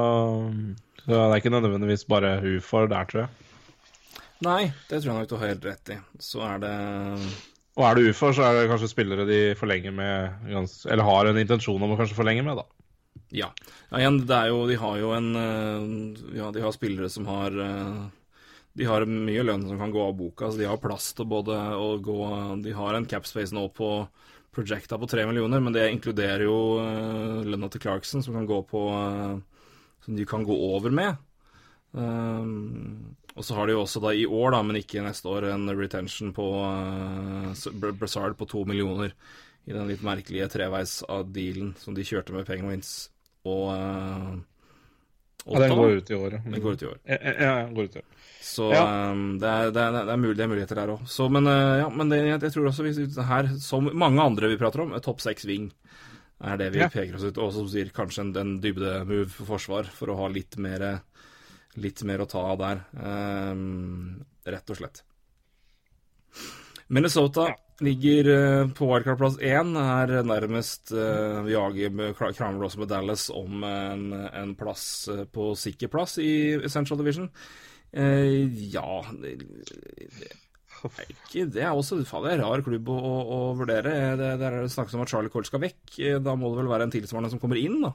så 1.05 1.11
det 1.13 1.23
er 1.23 1.39
ikke 1.39 1.55
nødvendigvis 1.55 2.07
bare 2.11 2.37
ufor 2.57 2.91
der, 2.91 3.07
tror 3.11 3.27
jeg. 3.27 3.45
Nei, 4.45 4.63
det 4.91 5.01
tror 5.01 5.13
jeg 5.13 5.19
nok 5.21 5.31
du 5.31 5.37
har 5.39 5.53
helt 5.53 5.67
rett 5.69 5.93
i. 5.95 5.99
Så 6.23 6.43
er 6.45 6.63
det 6.65 6.75
Og 7.79 7.87
er 7.87 7.99
det 7.99 8.09
ufor, 8.11 8.35
så 8.35 8.49
er 8.49 8.59
det 8.59 8.71
kanskje 8.73 8.91
spillere 8.91 9.29
de 9.29 9.41
forlenger 9.59 9.95
med 9.95 10.51
Eller 10.91 11.07
har 11.07 11.31
en 11.31 11.39
intensjon 11.41 11.83
om 11.83 11.95
å 11.95 12.01
kanskje 12.01 12.19
forlenge 12.19 12.45
med, 12.47 12.59
da. 12.59 12.67
Ja. 13.35 13.49
ja 13.91 14.03
igjen, 14.03 14.21
det 14.27 14.37
er 14.37 14.51
jo 14.51 14.65
De 14.69 14.77
har 14.79 14.99
jo 15.01 15.15
en 15.15 15.31
eh, 15.39 16.37
Ja, 16.39 16.51
de 16.55 16.63
har 16.65 16.75
spillere 16.75 17.11
som 17.11 17.27
har 17.31 17.55
eh, 17.63 18.05
De 18.75 18.87
har 18.89 19.07
mye 19.07 19.43
lønn 19.47 19.67
som 19.69 19.79
kan 19.79 19.93
gå 19.95 20.03
av 20.03 20.17
boka, 20.19 20.51
så 20.51 20.59
de 20.59 20.67
har 20.67 20.81
plass 20.83 21.13
til 21.15 21.29
både 21.31 21.55
å 21.79 21.95
gå 22.03 22.19
De 22.65 22.73
har 22.75 22.97
en 22.97 23.07
capspace 23.07 23.55
nå 23.55 23.69
på 23.77 23.91
projecta 24.55 24.99
på 24.99 25.09
tre 25.11 25.27
millioner, 25.27 25.63
men 25.63 25.75
det 25.75 25.89
inkluderer 25.93 26.47
jo 26.47 26.59
uh, 26.79 27.43
lønna 27.47 27.71
til 27.71 27.83
Clarkson, 27.83 28.23
som 28.23 28.37
kan 28.39 28.47
gå 28.47 28.61
på 28.71 28.83
eh, 28.95 29.39
Som 30.05 30.19
de 30.19 30.27
kan 30.29 30.45
gå 30.45 30.55
over 30.69 30.93
med. 30.95 31.17
Um, 31.95 33.17
og 33.35 33.47
så 33.47 33.57
har 33.57 33.67
de 33.67 33.75
jo 33.75 33.83
også 33.83 34.03
da 34.03 34.13
i 34.15 34.27
år, 34.27 34.53
da, 34.53 34.61
men 34.67 34.79
ikke 34.79 35.03
neste 35.03 35.31
år, 35.31 35.49
en 35.51 35.71
retention 35.75 36.35
på 36.35 36.49
uh, 36.61 37.95
Brassard 37.99 38.37
på 38.39 38.47
to 38.51 38.65
millioner 38.69 39.15
i 39.65 39.73
den 39.73 39.89
litt 39.89 40.03
merkelige 40.05 40.51
treveis 40.53 40.99
av 41.09 41.31
dealen 41.33 41.73
som 41.81 41.97
de 41.97 42.05
kjørte 42.05 42.35
med 42.35 42.45
Penguins 42.47 43.09
og 43.49 43.71
uh, 43.73 44.35
Ja, 45.45 45.61
den 45.61 45.77
går 45.77 45.99
ut 46.01 46.11
i 46.11 46.17
året. 46.17 46.45
Den 46.45 46.63
går 46.63 46.77
ut 46.77 46.83
i 46.83 46.87
år. 46.89 46.99
Ja, 47.05 47.17
ja, 47.33 47.55
den 47.65 47.75
går 47.77 47.89
ut 47.89 47.97
i 47.97 48.01
år. 48.01 48.14
Så 48.45 48.67
Ja. 48.75 49.11
um, 49.11 49.39
det, 49.41 49.49
er, 49.49 49.71
det, 49.73 49.81
er, 49.81 49.95
det, 50.05 50.13
er 50.13 50.21
mulig, 50.21 50.37
det 50.37 50.45
er 50.45 50.51
muligheter 50.53 50.77
der 50.83 50.93
òg. 50.93 51.07
Men, 51.33 51.49
uh, 51.49 51.79
ja, 51.81 51.89
men 51.89 52.13
det, 52.13 52.19
jeg 52.29 52.53
tror 52.53 52.69
også 52.69 52.85
vi, 52.85 52.93
her, 53.31 53.49
som 53.63 53.89
mange 53.97 54.21
andre 54.21 54.51
vi 54.53 54.59
prater 54.61 54.85
om, 54.85 54.93
er 54.93 55.01
topp 55.05 55.25
seks 55.25 55.47
wing 55.49 55.71
er 56.45 56.59
det 56.61 56.71
vi 56.75 56.83
Ja. 56.83 56.91
peker 56.93 57.17
oss 57.17 57.25
ut. 57.25 57.39
Og 57.41 57.53
som 57.55 57.69
sier, 57.71 57.89
kanskje 57.95 58.27
en, 58.27 58.37
en 58.37 58.55
dybde-move 58.61 59.31
for 59.33 59.55
forsvar, 59.55 59.89
for 59.89 60.13
å 60.13 60.19
ha 60.19 60.29
litt 60.29 60.59
mer, 60.61 60.85
litt 61.81 62.03
mer 62.05 62.21
å 62.21 62.29
ta 62.29 62.43
av 62.53 62.59
der. 62.61 62.85
Um, 63.01 64.25
rett 64.45 64.71
og 64.71 64.77
slett. 64.81 65.05
Minnesota 66.93 67.49
ligger 67.81 68.29
uh, 68.29 68.69
på 68.77 68.87
wildcard-plass 68.91 69.39
én, 69.41 69.73
er 69.81 70.19
nærmest 70.27 70.93
uh, 70.93 71.41
Vi 71.47 71.55
jager 71.55 72.13
krangler 72.37 72.69
også 72.69 72.83
med 72.85 72.93
Dallas 72.93 73.31
om 73.35 73.65
en, 73.67 74.05
en 74.13 74.53
plass 74.59 75.09
på 75.33 75.55
sikker 75.59 75.89
plass 75.91 76.19
i 76.23 76.61
Central 76.69 77.01
Division. 77.01 77.31
Eh, 77.95 78.51
ja 78.75 79.05
det, 79.23 79.37
det, 79.39 80.31
er 80.91 81.13
ikke, 81.13 81.45
det 81.55 81.63
er 81.63 81.71
også 81.71 82.01
faen, 82.09 82.25
det 82.27 82.33
er 82.35 82.43
rar 82.43 82.65
klubb 82.67 82.89
å, 82.91 82.97
å, 82.99 83.15
å 83.23 83.39
vurdere. 83.61 83.93
Det, 84.19 84.31
det 84.41 84.49
er 84.51 84.67
snakkes 84.73 84.97
om 84.99 85.05
at 85.05 85.13
Charlie 85.13 85.33
Cole 85.33 85.47
skal 85.49 85.63
vekk. 85.63 85.83
Eh, 86.03 86.19
Da 86.23 86.35
må 86.39 86.51
det 86.51 86.63
vel 86.63 86.73
være 86.73 86.89
en 86.89 86.95
tilsvarende 86.95 87.33
som 87.33 87.43
kommer 87.43 87.61
inn, 87.61 87.79
da. 87.85 87.95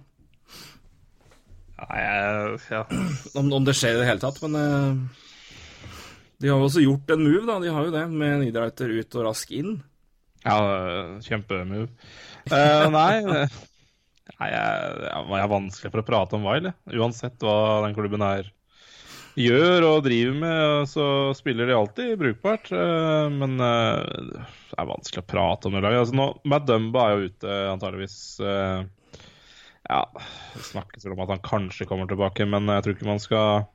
Nei, 1.80 2.04
ja. 2.70 2.84
Om, 3.39 3.52
om 3.56 3.68
det 3.68 3.76
skjer 3.78 3.97
i 3.97 4.02
det 4.02 4.08
hele 4.10 4.24
tatt. 4.24 4.39
Men 4.43 4.58
eh, 4.60 5.28
de 6.39 6.50
har 6.52 6.60
jo 6.60 6.68
også 6.70 6.84
gjort 6.84 7.14
en 7.16 7.24
move, 7.26 7.45
da. 7.47 7.60
De 7.64 7.72
har 7.76 7.88
jo 7.88 7.93
det, 7.95 8.06
med 8.12 8.43
Niederreiter 8.43 8.91
ut 8.95 9.20
og 9.20 9.28
Rask 9.28 9.52
inn. 9.56 9.78
Ja, 10.45 10.56
kjempemove. 11.26 11.89
Uh, 12.47 12.86
nei, 12.93 13.18
eh, 13.20 13.58
nei 14.39 14.47
jeg, 14.54 14.93
jeg 15.04 15.41
er 15.43 15.52
vanskelig 15.52 15.91
for 15.91 16.02
å 16.02 16.08
prate 16.08 16.38
om 16.39 16.47
jeg. 16.47 16.72
uansett 16.95 17.43
hva 17.43 17.58
den 17.84 17.97
klubben 17.97 18.24
her 18.24 18.47
gjør 19.40 19.86
og 19.88 20.04
driver 20.06 20.38
med, 20.42 20.90
så 20.92 21.06
spiller 21.38 21.70
de 21.70 21.76
alltid 21.78 22.14
brukbart. 22.20 22.72
eh, 22.76 23.28
men 23.32 23.60
eh, 23.64 24.44
det 24.70 24.78
er 24.78 24.90
vanskelig 24.90 25.24
å 25.24 25.30
prate 25.30 25.70
om 25.70 25.76
det 25.76 25.84
laget. 25.86 26.04
Altså, 26.04 26.18
nå, 26.20 26.28
Matt 26.50 26.68
Dumba 26.68 27.06
er 27.06 27.16
jo 27.16 27.32
ute 27.32 27.58
antageligvis 27.72 28.20
eh, 28.44 28.84
Ja, 29.90 30.04
det 30.14 30.68
snakkes 30.68 31.08
vel 31.08 31.16
om 31.16 31.24
at 31.26 31.34
han 31.38 31.44
kanskje 31.46 31.88
kommer 31.90 32.10
tilbake, 32.10 32.48
men 32.50 32.70
jeg 32.70 32.86
tror 32.86 32.98
ikke 32.98 33.10
man 33.10 33.24
skal 33.24 33.68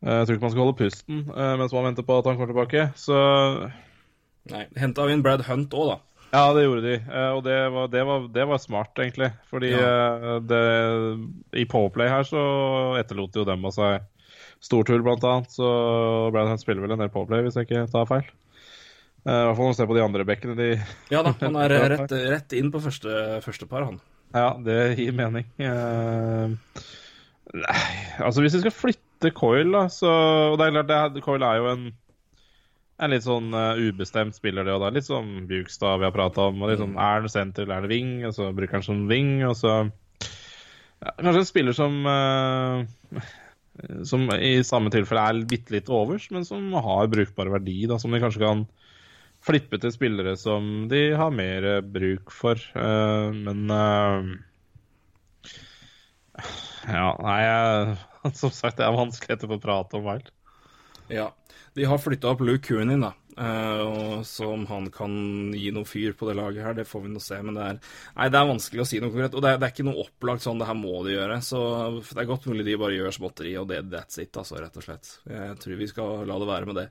jeg 0.00 0.24
tror 0.24 0.32
ikke 0.32 0.46
man 0.46 0.52
skal 0.54 0.62
holde 0.64 0.78
pusten 0.78 1.18
mens 1.60 1.74
man 1.76 1.90
venter 1.90 2.04
på 2.08 2.14
at 2.16 2.24
han 2.24 2.38
kommer 2.38 2.54
tilbake. 2.54 2.86
Så 2.96 3.16
Nei, 4.48 4.62
Henta 4.80 5.04
inn 5.12 5.20
Brad 5.20 5.44
Hunt 5.44 5.76
òg, 5.76 5.90
da. 5.90 5.96
Ja, 6.30 6.54
det 6.56 6.62
gjorde 6.62 6.84
de, 6.86 6.94
og 7.34 7.42
det 7.44 7.56
var, 7.74 7.90
det 7.92 8.04
var, 8.08 8.24
det 8.32 8.46
var 8.48 8.62
smart, 8.62 8.94
egentlig. 9.02 9.28
Fordi 9.50 9.74
ja. 9.74 10.38
det, 10.40 10.62
i 11.52 11.66
Powerplay 11.68 12.08
her 12.08 12.24
så 12.24 12.40
etterlot 13.00 13.36
jo 13.36 13.44
dem 13.44 13.68
av 13.68 13.76
seg 13.76 14.08
stortull, 14.64 15.02
blant 15.06 15.24
annet. 15.24 15.50
Så 15.54 15.66
Brad 16.34 16.50
Hunt 16.52 16.62
spiller 16.62 16.84
vel 16.84 16.94
en 16.96 17.02
del 17.02 17.12
Powerplay, 17.12 17.44
hvis 17.46 17.56
jeg 17.58 17.68
ikke 17.68 17.86
tar 17.92 18.08
feil. 18.10 18.26
Eh, 19.26 19.32
I 19.32 19.44
hvert 19.48 19.56
fall 19.58 19.68
når 19.68 19.74
du 19.74 19.78
ser 19.80 19.90
på 19.90 19.96
de 19.98 20.04
andre 20.04 20.26
bekkene. 20.28 20.56
De, 20.58 20.70
Ja 21.12 21.22
da, 21.26 21.34
han 21.40 21.58
er 21.60 21.74
rett, 21.94 22.14
rett 22.32 22.56
inn 22.56 22.70
på 22.72 22.80
første, 22.84 23.40
første 23.44 23.68
par, 23.70 23.88
han. 23.88 24.00
ja, 24.36 24.50
det 24.64 24.78
gir 25.00 25.16
mening. 25.16 25.48
Uh, 25.60 26.54
nei, 27.56 27.80
altså 28.22 28.44
hvis 28.44 28.54
vi 28.58 28.62
skal 28.66 28.76
flytte 28.76 29.32
Coil, 29.36 29.72
da, 29.74 29.82
så 29.92 30.08
Og 30.52 30.54
det 30.60 30.68
er 30.70 30.76
klart, 30.78 31.16
det, 31.16 31.24
Coil 31.24 31.44
er 31.44 31.58
jo 31.60 31.72
en 31.74 31.90
en 33.00 33.08
litt 33.14 33.24
sånn 33.24 33.46
uh, 33.56 33.78
ubestemt 33.80 34.36
spiller, 34.36 34.60
det. 34.68 34.74
Det 34.76 34.88
er 34.90 34.92
litt 34.98 35.06
sånn 35.06 35.28
Bjugstad 35.48 36.02
vi 36.02 36.04
har 36.04 36.12
prata 36.12 36.50
om. 36.50 36.58
og 36.60 36.68
litt 36.68 36.82
sånn, 36.82 36.98
Er 37.00 37.22
han 37.22 37.30
senter, 37.32 37.64
eller 37.64 37.78
er 37.78 37.86
det 37.86 37.94
wing? 37.94 38.10
Og 38.28 38.34
så 38.36 38.50
bruker 38.52 38.76
han 38.76 38.84
som 38.84 39.06
wing. 39.08 39.38
og 39.48 39.54
så 39.56 39.70
ja, 41.00 41.14
Kanskje 41.16 41.40
en 41.40 41.48
spiller 41.48 41.76
som 41.78 41.96
eh, 42.04 43.22
Som 44.08 44.28
i 44.36 44.60
samme 44.66 44.92
tilfelle 44.92 45.22
er 45.30 45.42
bitte 45.48 45.74
litt 45.74 45.90
overs, 45.92 46.28
men 46.34 46.46
som 46.46 46.72
har 46.74 47.10
brukbar 47.12 47.50
verdi. 47.52 47.82
da, 47.90 47.98
Som 48.00 48.14
de 48.14 48.22
kanskje 48.22 48.44
kan 48.44 48.64
flippe 49.44 49.80
til 49.80 49.92
spillere 49.94 50.34
som 50.36 50.86
de 50.90 51.10
har 51.16 51.32
mer 51.34 51.66
eh, 51.76 51.80
bruk 51.84 52.32
for. 52.34 52.60
Eh, 52.76 53.30
men 53.36 53.72
eh, 53.72 54.30
Ja, 56.90 57.08
nei 57.20 57.40
jeg, 57.44 57.96
Som 58.40 58.52
sagt, 58.52 58.78
det 58.80 58.86
er 58.86 58.96
vanskelig 58.96 59.36
etterpå 59.36 59.56
å 59.56 59.62
prate 59.62 59.98
om 59.98 60.06
Wild. 60.08 60.28
Ja. 61.10 61.30
De 61.74 61.86
har 61.88 62.00
flytta 62.02 62.34
opp 62.34 62.44
Luke 62.44 62.66
Coonin, 62.68 63.06
da. 63.06 63.14
Eh, 63.40 63.80
og 63.80 64.26
så 64.28 64.50
om 64.52 64.66
han 64.68 64.90
kan 64.92 65.12
gi 65.56 65.70
noe 65.72 65.88
fyr 65.88 66.12
på 66.18 66.28
det 66.28 66.34
laget 66.36 66.64
her, 66.66 66.74
det 66.76 66.84
får 66.88 67.06
vi 67.06 67.12
nå 67.14 67.22
se. 67.24 67.38
Men 67.46 67.56
det 67.56 67.68
er, 67.70 67.78
nei, 68.18 68.26
det 68.32 68.40
er 68.40 68.50
vanskelig 68.50 68.84
å 68.84 68.88
si 68.90 69.00
noe 69.00 69.14
konkret. 69.14 69.36
Og 69.38 69.44
det 69.44 69.54
er, 69.54 69.62
det 69.62 69.68
er 69.68 69.72
ikke 69.74 69.86
noe 69.88 70.04
opplagt 70.04 70.44
sånn 70.44 70.60
det 70.60 70.68
her 70.68 70.76
må 70.76 71.00
de 71.06 71.14
gjøre. 71.16 71.38
Så 71.46 71.62
det 72.10 72.20
er 72.20 72.28
godt 72.28 72.50
mulig 72.50 72.66
de 72.68 72.76
bare 72.80 72.98
gjør 72.98 73.16
småtteri, 73.16 73.54
og 73.60 73.70
det 73.70 73.80
that's 73.88 74.20
it, 74.20 74.36
altså, 74.36 74.60
rett 74.60 74.76
og 74.76 74.84
slett. 74.84 75.14
Jeg 75.30 75.56
tror 75.62 75.80
vi 75.80 75.88
skal 75.88 76.22
la 76.28 76.38
det 76.42 76.50
være 76.52 76.68
med 76.68 76.80
det. 76.82 76.86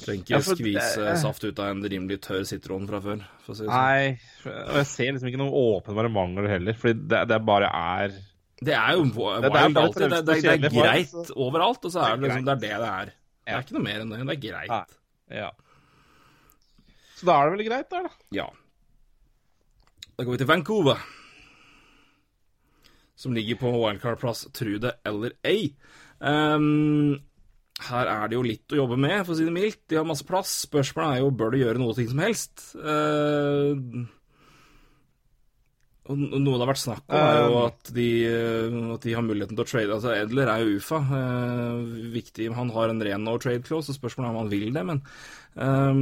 Trenger 0.00 0.22
ikke 0.22 0.36
Ja, 0.36 0.40
skvise 0.46 1.02
det- 1.02 1.18
saft 1.18 1.44
ut 1.44 1.58
av 1.58 1.72
en 1.72 1.82
rimelig 1.82 2.20
tørr 2.22 2.44
sitron 2.46 2.86
fra 2.86 3.00
før, 3.02 3.24
si 3.48 3.52
sånn. 3.58 3.66
Nei, 3.66 4.20
og 4.46 4.76
jeg 4.78 4.86
ser 4.86 5.12
liksom 5.12 5.28
ikke 5.32 5.40
noen 5.42 5.56
åpenbare 5.58 6.12
mangler 6.14 6.46
heller. 6.48 6.78
Fordi 6.78 7.08
det, 7.10 7.24
det 7.28 7.40
bare 7.44 7.66
er 7.66 8.14
Det 8.62 8.74
er 8.76 8.92
jo 8.94 9.02
wild 9.08 9.42
Det- 9.42 9.50
er 9.50 9.80
alltid. 9.82 10.10
Det, 10.10 10.24
det, 10.26 10.42
det, 10.42 10.52
er 10.52 10.70
greit 10.70 11.30
overalt, 11.34 11.84
og 11.84 11.90
så 11.90 12.04
er 12.06 12.16
det 12.16 12.28
liksom 12.28 12.44
det 12.44 12.52
er 12.52 12.60
det 12.60 12.78
det 12.78 12.92
er. 12.92 13.04
Det 13.44 13.54
er 13.56 13.62
ikke 13.66 13.76
noe 13.80 13.82
mer 13.82 14.00
enn 14.00 14.10
det. 14.14 14.26
Det 14.30 14.36
er 14.36 14.42
greit. 14.46 14.96
Ja. 15.30 15.50
Så 17.20 17.28
da 17.28 17.36
er 17.36 17.50
det 17.50 17.58
vel 17.58 17.66
greit, 17.68 17.90
der, 17.92 18.06
da. 18.08 18.28
Ja. 18.32 18.46
Da 20.16 20.24
går 20.24 20.32
vi 20.32 20.40
til 20.40 20.48
Vancouver. 20.48 21.02
Som 23.20 23.34
ligger 23.36 23.58
på 23.60 23.72
wildcard-plass, 23.74 24.46
tru 24.56 24.78
det 24.80 24.94
eller 25.04 25.34
ei. 25.44 25.74
Um, 26.24 27.18
her 27.90 28.08
er 28.08 28.30
det 28.30 28.38
jo 28.38 28.44
litt 28.46 28.72
å 28.72 28.78
jobbe 28.78 28.96
med, 29.00 29.18
for 29.26 29.34
å 29.34 29.36
si 29.36 29.44
det 29.44 29.52
mildt. 29.52 29.82
De 29.92 29.98
har 30.00 30.08
masse 30.08 30.24
plass. 30.24 30.54
Spørsmålet 30.64 31.18
er 31.18 31.22
jo 31.26 31.34
bør 31.42 31.52
de 31.52 31.60
gjøre 31.60 31.82
noe 31.82 31.96
ting 31.98 32.08
som 32.08 32.24
helst. 32.24 32.64
Uh, 32.80 34.08
og 36.10 36.16
noe 36.18 36.56
det 36.56 36.64
har 36.64 36.70
vært 36.72 36.82
snakk 36.82 37.04
om, 37.04 37.18
er 37.20 37.36
jo 37.44 37.58
at 37.66 37.90
de, 37.94 38.08
eh, 38.26 38.78
at 38.96 39.04
de 39.04 39.12
har 39.14 39.22
muligheten 39.22 39.54
til 39.54 39.62
å 39.62 39.68
trade. 39.68 39.92
Altså, 39.94 40.14
Edler 40.16 40.48
er 40.50 40.64
jo 40.64 40.80
UFA. 40.80 41.02
Uh, 41.12 42.08
viktig. 42.16 42.48
Han 42.56 42.72
har 42.74 42.90
en 42.90 43.04
ren 43.04 43.28
no 43.28 43.36
trade 43.38 43.62
clause, 43.68 43.92
og 43.92 44.00
spørsmålet 44.00 44.30
er 44.30 44.34
om 44.34 44.40
han 44.40 44.50
vil 44.50 44.72
det, 44.74 44.82
men 44.88 45.04
eh, 45.60 46.00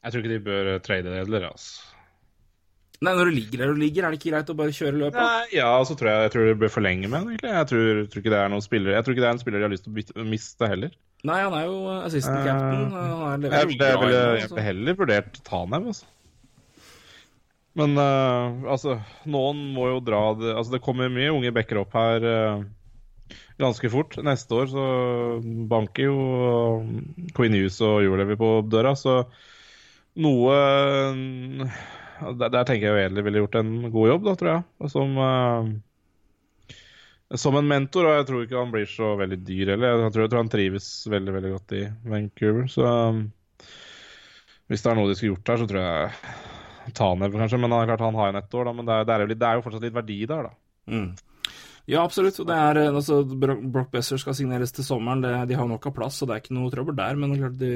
Jeg 0.00 0.12
tror 0.12 0.22
ikke 0.22 0.32
de 0.32 0.44
bør 0.44 0.68
trade 0.84 1.16
heller, 1.18 1.50
altså. 1.50 1.90
Nei, 3.00 3.14
når 3.16 3.30
du 3.30 3.32
ligger 3.32 3.62
der 3.62 3.70
du 3.72 3.78
ligger, 3.80 4.04
er 4.04 4.12
det 4.12 4.18
ikke 4.20 4.30
greit 4.34 4.50
å 4.52 4.56
bare 4.58 4.72
kjøre 4.76 4.98
løpet? 5.00 5.16
Nei, 5.16 5.44
ja, 5.56 5.68
så 5.88 5.94
tror 5.96 6.10
jeg, 6.10 6.24
jeg 6.26 6.32
tror 6.34 6.48
det 6.50 6.56
bør 6.60 6.72
forlenge 6.74 7.08
med 7.08 7.16
den, 7.16 7.30
egentlig. 7.32 7.52
Jeg 7.54 7.68
tror, 7.70 8.00
tror 8.12 8.22
ikke 8.22 8.32
det 8.34 8.40
er 8.40 8.50
noen 8.52 8.64
spillere 8.64 8.96
Jeg 8.98 9.06
tror 9.06 9.14
ikke 9.14 9.22
det 9.24 9.28
er 9.30 9.36
en 9.36 9.40
spiller 9.40 9.62
de 9.62 9.66
har 9.66 9.72
lyst 9.72 9.86
til 9.86 9.92
å 9.92 9.96
bytte, 9.96 10.24
miste 10.28 10.68
heller. 10.68 10.96
Nei, 11.30 11.38
han 11.40 11.56
er 11.56 11.64
jo 11.68 11.78
assistant 11.94 12.44
captain. 12.44 12.84
Han 12.92 13.46
er 13.48 13.56
Jeg, 13.56 13.78
bra 13.80 13.92
ville 14.02 14.20
altså. 14.34 14.60
heller 14.68 14.98
vurdert 15.00 15.40
Tanev, 15.48 15.88
altså. 15.94 16.10
Men 17.80 17.96
uh, 17.96 18.68
altså, 18.74 18.98
noen 19.30 19.62
må 19.76 19.86
jo 19.92 20.00
dra 20.02 20.20
det 20.34 20.56
Altså, 20.56 20.72
det 20.74 20.82
kommer 20.82 21.12
mye 21.12 21.30
unge 21.30 21.52
backer 21.54 21.78
opp 21.84 21.94
her 21.96 22.26
uh, 22.26 22.64
ganske 23.60 23.92
fort. 23.92 24.16
Neste 24.26 24.56
år 24.60 24.68
så 24.72 24.84
banker 25.70 26.10
jo 26.10 26.18
uh, 26.20 26.90
Queen 27.36 27.56
Hughes 27.56 27.80
og 27.86 28.02
Julevi 28.04 28.36
på 28.40 28.58
døra, 28.68 28.92
så 28.98 29.22
noe 30.18 30.56
der, 32.20 32.50
der 32.52 32.66
tenker 32.68 32.86
jeg 32.86 32.92
jo 32.92 33.00
egentlig 33.00 33.24
ville 33.26 33.42
gjort 33.44 33.60
en 33.60 33.70
god 33.92 34.10
jobb, 34.12 34.26
da, 34.26 34.34
tror 34.38 34.50
jeg. 34.52 34.62
Som, 34.92 35.08
uh, 35.16 36.76
som 37.40 37.58
en 37.58 37.70
mentor, 37.70 38.08
og 38.08 38.16
jeg 38.18 38.26
tror 38.28 38.40
ikke 38.44 38.60
han 38.60 38.74
blir 38.74 38.88
så 38.90 39.08
veldig 39.20 39.40
dyr 39.46 39.66
heller. 39.74 39.88
Jeg 40.04 40.14
tror, 40.14 40.24
jeg 40.24 40.32
tror 40.32 40.42
han 40.42 40.52
trives 40.52 40.88
veldig 41.14 41.36
veldig 41.38 41.52
godt 41.56 41.76
i 41.78 41.82
Vancouver. 42.12 42.64
Så 42.72 42.82
um, 42.84 43.24
hvis 44.70 44.84
det 44.84 44.92
er 44.92 44.96
noe 44.98 45.10
de 45.10 45.16
skulle 45.18 45.34
gjort 45.34 45.50
her, 45.52 45.58
så 45.62 45.66
tror 45.70 45.82
jeg 45.86 46.94
Tanev, 46.96 47.34
kanskje. 47.36 47.58
Men 47.60 47.74
er 47.76 47.90
klart 47.90 48.06
han 48.06 48.18
har 48.18 48.30
jo 48.30 48.38
ett 48.40 48.54
år, 48.60 48.64
da. 48.68 48.72
Men 48.76 48.86
det 48.86 48.94
er, 48.94 49.02
det, 49.08 49.12
er 49.14 49.20
jo 49.20 49.28
det 49.32 49.48
er 49.48 49.58
jo 49.58 49.66
fortsatt 49.66 49.84
litt 49.86 49.98
verdi 49.98 50.20
der, 50.30 50.42
da. 50.48 50.52
Mm. 50.90 51.10
Ja, 51.90 52.04
absolutt. 52.04 52.36
Det 52.46 52.56
er, 52.56 52.78
eh, 52.78 52.94
altså, 52.94 53.22
Brock 53.24 53.90
Besser 53.94 54.20
skal 54.20 54.36
signeres 54.38 54.74
til 54.74 54.86
sommeren. 54.86 55.22
Det, 55.24 55.32
de 55.50 55.58
har 55.58 55.66
nok 55.70 55.88
av 55.90 55.94
plass, 55.96 56.20
så 56.20 56.28
det 56.28 56.36
er 56.36 56.42
ikke 56.44 56.56
noe 56.58 56.70
trøbbel 56.72 56.98
der. 56.98 57.18
Men 57.18 57.34
klart, 57.38 57.56
de, 57.58 57.70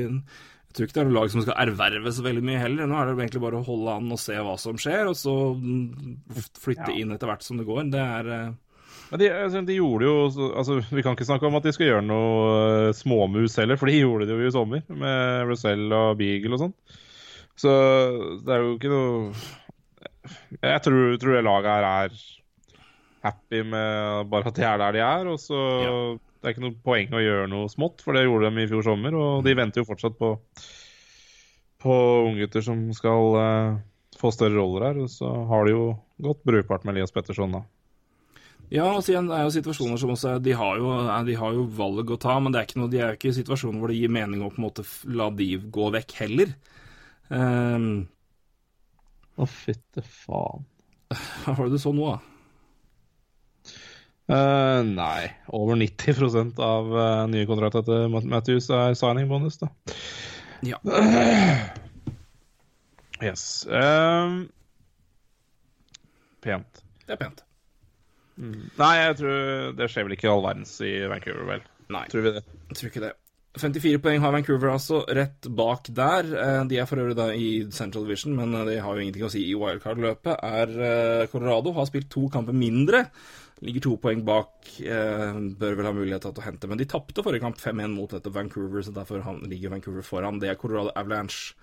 jeg 0.75 0.81
tror 0.81 0.89
ikke 0.89 0.95
det 0.97 1.03
er 1.05 1.07
noe 1.07 1.15
lag 1.21 1.31
som 1.31 1.43
skal 1.45 1.59
erverve 1.63 2.11
så 2.11 2.23
veldig 2.25 2.41
mye 2.43 2.59
heller. 2.59 2.89
Nå 2.91 2.97
er 2.99 3.07
det 3.07 3.13
egentlig 3.15 3.43
bare 3.45 3.61
å 3.61 3.67
holde 3.67 3.93
an 3.95 4.09
og 4.11 4.19
se 4.19 4.35
hva 4.43 4.55
som 4.59 4.79
skjer, 4.83 5.07
og 5.07 5.15
så 5.15 5.35
mm, 5.55 6.17
flytte 6.59 6.89
Ja. 6.91 6.97
inn 6.99 7.15
etter 7.15 7.31
hvert 7.31 7.45
som 7.47 7.61
det 7.61 7.67
går. 7.69 7.85
Det 7.93 8.01
er 8.03 8.31
eh, 8.35 8.49
Men 9.13 9.21
de, 9.23 9.29
altså, 9.31 9.63
de 9.69 9.77
gjorde 9.77 10.09
jo 10.09 10.17
altså, 10.51 10.81
Vi 10.91 11.05
kan 11.07 11.15
ikke 11.15 11.29
snakke 11.29 11.47
om 11.47 11.55
at 11.61 11.69
de 11.69 11.73
skal 11.77 11.87
gjøre 11.93 12.03
noe 12.09 12.89
uh, 12.89 12.93
småmus 12.99 13.55
heller, 13.63 13.79
for 13.79 13.87
de 13.87 14.01
gjorde 14.03 14.27
det 14.27 14.35
jo 14.35 14.51
i 14.51 14.55
sommer. 14.57 14.83
Med 14.91 15.47
Russell 15.53 15.87
og 15.95 16.19
Beagle 16.19 16.59
og 16.59 16.65
sånn. 16.65 16.75
Så 17.55 17.71
det 18.43 18.51
er 18.57 18.65
jo 18.67 18.75
ikke 18.75 18.91
noe 18.91 19.31
Jeg 20.59 20.83
tror, 20.83 21.15
tror 21.23 21.37
det 21.39 21.45
laget 21.47 21.71
her 21.71 21.87
er 21.93 22.19
happy 23.25 23.63
med 23.63 24.27
bare 24.35 24.51
at 24.51 24.59
de 24.59 24.67
er 24.67 24.83
der 24.83 24.99
de 24.99 25.05
er. 25.07 25.31
Og 25.31 25.39
så 25.39 25.61
Det 26.45 26.51
er 26.51 26.59
ikke 26.59 26.67
noe 26.67 26.77
poeng 26.85 27.15
å 27.17 27.21
gjøre 27.25 27.45
noe 27.49 27.69
smått, 27.73 28.03
for 28.05 28.13
det 28.13 28.27
gjorde 28.27 28.51
de 28.53 28.65
i 28.67 28.69
fjor 28.69 28.83
sommer. 28.85 29.15
Og 29.17 29.47
de 29.47 29.55
venter 29.57 29.81
jo 29.81 29.89
fortsatt 29.89 30.19
på 30.21 30.35
på 31.85 31.95
unggutter 32.25 32.65
som 32.65 32.81
skal 32.97 33.35
uh, 33.37 33.79
få 34.21 34.31
større 34.33 34.57
roller 34.57 34.87
her. 34.89 35.01
Og 35.05 35.11
så 35.13 35.29
har 35.51 35.65
de 35.65 35.75
jo 35.75 35.87
gått 36.25 36.45
brukbart 36.45 36.85
med 36.85 36.95
Elias 36.97 37.13
Petterson, 37.13 37.57
da. 37.57 37.65
Ja, 38.73 38.87
altså 38.89 39.13
igjen, 39.13 39.29
det 39.29 39.37
er 39.37 39.45
jo 39.45 39.53
situasjoner 39.53 40.01
som 40.01 40.15
også 40.15 40.31
er 40.31 40.45
De 40.45 40.55
har 40.57 40.79
jo, 40.81 40.93
de 41.29 41.35
har 41.37 41.57
jo 41.57 41.67
valg 41.77 42.13
å 42.13 42.21
ta, 42.21 42.39
men 42.41 42.53
det 42.53 42.61
er 42.61 42.69
ikke 42.69 42.81
noe, 42.81 42.91
de 42.93 43.01
er 43.01 43.13
jo 43.13 43.19
ikke 43.19 43.33
i 43.33 43.37
situasjoner 43.37 43.81
hvor 43.81 43.93
det 43.93 43.99
gir 43.99 44.13
mening 44.13 44.45
å 44.45 44.49
på 44.53 44.61
en 44.61 44.67
måte 44.67 44.85
la 45.13 45.29
de 45.37 45.49
gå 45.77 45.89
vekk 45.97 46.15
heller. 46.23 46.55
Um, 47.29 47.89
Å, 49.37 49.49
fytte 49.49 50.05
faen. 50.05 50.65
hva 51.45 51.57
var 51.57 51.69
det 51.69 51.77
du 51.77 51.83
så 51.83 51.93
nå, 51.97 52.15
da? 52.15 52.34
Eh, 54.25 54.81
nei, 54.89 55.27
over 55.53 55.77
90% 55.77 56.61
av 56.65 56.87
uh, 56.97 57.25
nye 57.29 57.45
kontrakter 57.49 57.85
til 57.85 58.15
Matthews 58.25 58.71
er 58.73 58.95
signing 58.97 59.29
bonus, 59.29 59.59
da. 59.61 59.69
Ja. 60.65 60.81
Yes. 63.23 63.65
Eh, 63.71 64.33
pent. 66.45 66.81
Det 67.07 67.15
er 67.15 67.21
pent. 67.21 67.45
Nei, 68.37 68.91
jeg 68.99 69.15
tror 69.21 69.71
det 69.79 69.87
skjer 69.89 70.09
vel 70.09 70.17
ikke 70.17 70.33
all 70.33 70.43
verdens 70.45 70.73
i 70.85 70.91
Vancouver, 71.09 71.47
vel. 71.49 71.63
Nei. 71.95 72.03
Tror 72.13 72.25
vi 72.27 72.33
det. 72.35 72.43
Jeg 72.73 72.81
tror 72.81 72.91
ikke 72.91 73.05
det. 73.07 73.13
54 73.63 74.01
poeng 74.03 74.21
har 74.25 74.35
Vancouver, 74.35 74.73
altså. 74.75 75.05
Rett 75.15 75.49
bak 75.57 75.89
der. 75.95 76.29
Eh, 76.43 76.59
De 76.69 76.81
er 76.83 76.91
for 76.91 77.01
øvrig 77.01 77.17
da 77.17 77.31
i 77.39 77.49
Central 77.73 78.05
Division, 78.09 78.35
men 78.37 78.53
de 78.67 78.77
har 78.83 78.99
jo 78.99 79.07
ingenting 79.07 79.25
å 79.29 79.33
si 79.33 79.47
i 79.47 79.57
wildcard-løpet. 79.57 81.31
Colorado 81.33 81.73
har 81.79 81.89
spilt 81.89 82.11
to 82.13 82.27
kamper 82.35 82.57
mindre. 82.57 83.07
Ligger 83.65 83.81
to 83.87 83.95
poeng 83.97 84.21
bak. 84.27 84.67
eh, 84.81 85.33
Bør 85.61 85.77
vel 85.79 85.87
ha 85.89 85.93
mulighet 85.97 86.21
til 86.27 86.33
å 86.37 86.45
hente. 86.45 86.69
Men 86.69 86.79
de 86.79 86.85
tapte 86.91 87.23
forrige 87.25 87.41
kamp 87.41 87.57
5-1 87.61 87.95
mot 87.97 88.11
dette 88.11 88.31
Vancouver, 88.33 88.83
så 88.85 88.93
derfor 88.93 89.23
han- 89.25 89.41
ligger 89.49 89.71
Vancouver 89.73 90.03
foran. 90.03 90.39
Det 90.41 90.51
er 90.51 90.55
Colorado 90.61 90.91
Avalanche. 90.97 91.55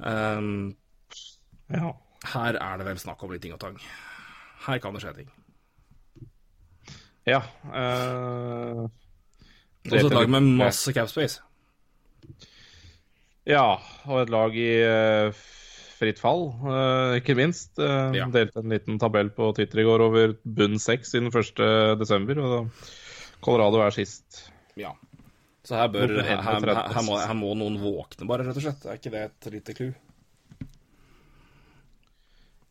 Um, 0.00 0.76
Ja. 1.70 1.92
her 2.24 2.54
er 2.60 2.76
det 2.78 2.86
vel 2.86 2.96
snakk 2.96 3.22
om 3.22 3.30
litt 3.30 3.42
ting 3.42 3.52
og 3.52 3.60
tang. 3.60 3.78
Her 4.66 4.78
kan 4.78 4.94
det 4.94 5.02
skje 5.02 5.14
ting. 5.16 5.30
ja 7.26 7.40
eh, 7.72 8.86
Også 9.90 10.06
et 10.06 10.12
lag 10.12 10.28
med 10.28 10.42
masse 10.58 10.92
cap 10.92 11.08
space. 11.08 11.40
Ja, 13.46 13.76
og 14.06 14.22
et 14.22 14.30
lag 14.30 14.54
i 14.56 14.68
eh, 14.82 15.32
fritt 15.94 16.18
fall, 16.22 16.48
eh, 16.66 17.16
ikke 17.20 17.36
minst. 17.38 17.72
Uh, 17.78 18.12
Ja. 18.16 18.26
Delte 18.32 18.60
en 18.62 18.72
liten 18.74 18.98
tabell 19.02 19.30
på 19.34 19.52
Twitter 19.56 19.82
i 19.82 19.86
går 19.86 20.04
over 20.04 20.34
bunn 20.44 20.78
seks 20.82 21.14
siden 21.14 21.30
1. 21.32 21.98
desember, 22.00 22.40
og 22.42 22.84
Colorado 23.44 23.80
er 23.84 23.94
sist. 23.94 24.44
Ja. 24.78 24.92
Så 25.64 25.78
her, 25.78 25.88
bør, 25.88 26.10
her, 26.20 26.42
her, 26.44 26.66
her, 26.92 27.02
må, 27.06 27.16
her 27.16 27.36
må 27.38 27.54
noen 27.56 27.78
våkne, 27.80 28.26
bare, 28.28 28.44
rett 28.44 28.58
og 28.60 28.66
slett. 28.66 28.84
Er 28.84 28.98
ikke 29.00 29.12
det 29.14 29.22
et 29.30 29.48
lite 29.54 29.76
clou? 29.78 29.94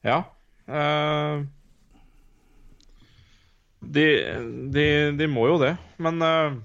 Ja. 0.03 0.19
eh, 0.67 1.43
de, 3.83 4.05
de, 4.75 4.85
de 5.19 5.27
må 5.31 5.47
jo 5.49 5.57
det, 5.63 5.73
men 5.99 6.21
eh, 6.23 6.59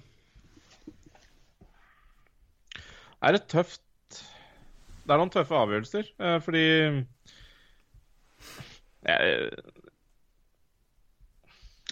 er 3.24 3.34
det 3.38 3.46
tøft 3.50 3.80
Det 5.08 5.14
er 5.14 5.20
noen 5.22 5.30
tøffe 5.32 5.56
avgjørelser, 5.56 6.08
eh, 6.20 6.34
fordi 6.44 6.64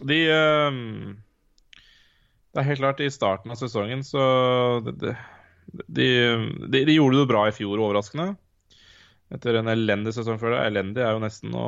De 0.05 0.19
eh, 0.29 0.81
Det 2.53 2.61
er 2.61 2.67
helt 2.69 2.83
klart, 2.83 3.01
i 3.01 3.13
starten 3.13 3.55
av 3.55 3.61
sesongen 3.61 4.05
så 4.05 4.27
det, 4.85 5.15
de, 5.89 6.09
de, 6.69 6.83
de 6.85 6.99
gjorde 6.99 7.23
det 7.23 7.31
bra 7.31 7.47
i 7.49 7.55
fjor, 7.57 7.81
overraskende. 7.81 8.35
Etter 9.33 9.57
en 9.59 9.73
elendig 9.73 10.13
sesong 10.15 10.37
før 10.39 10.55
det. 10.55 10.61
Elendig 10.69 11.03
er 11.03 11.17
jo 11.17 11.25
nesten 11.25 11.57
å 11.59 11.65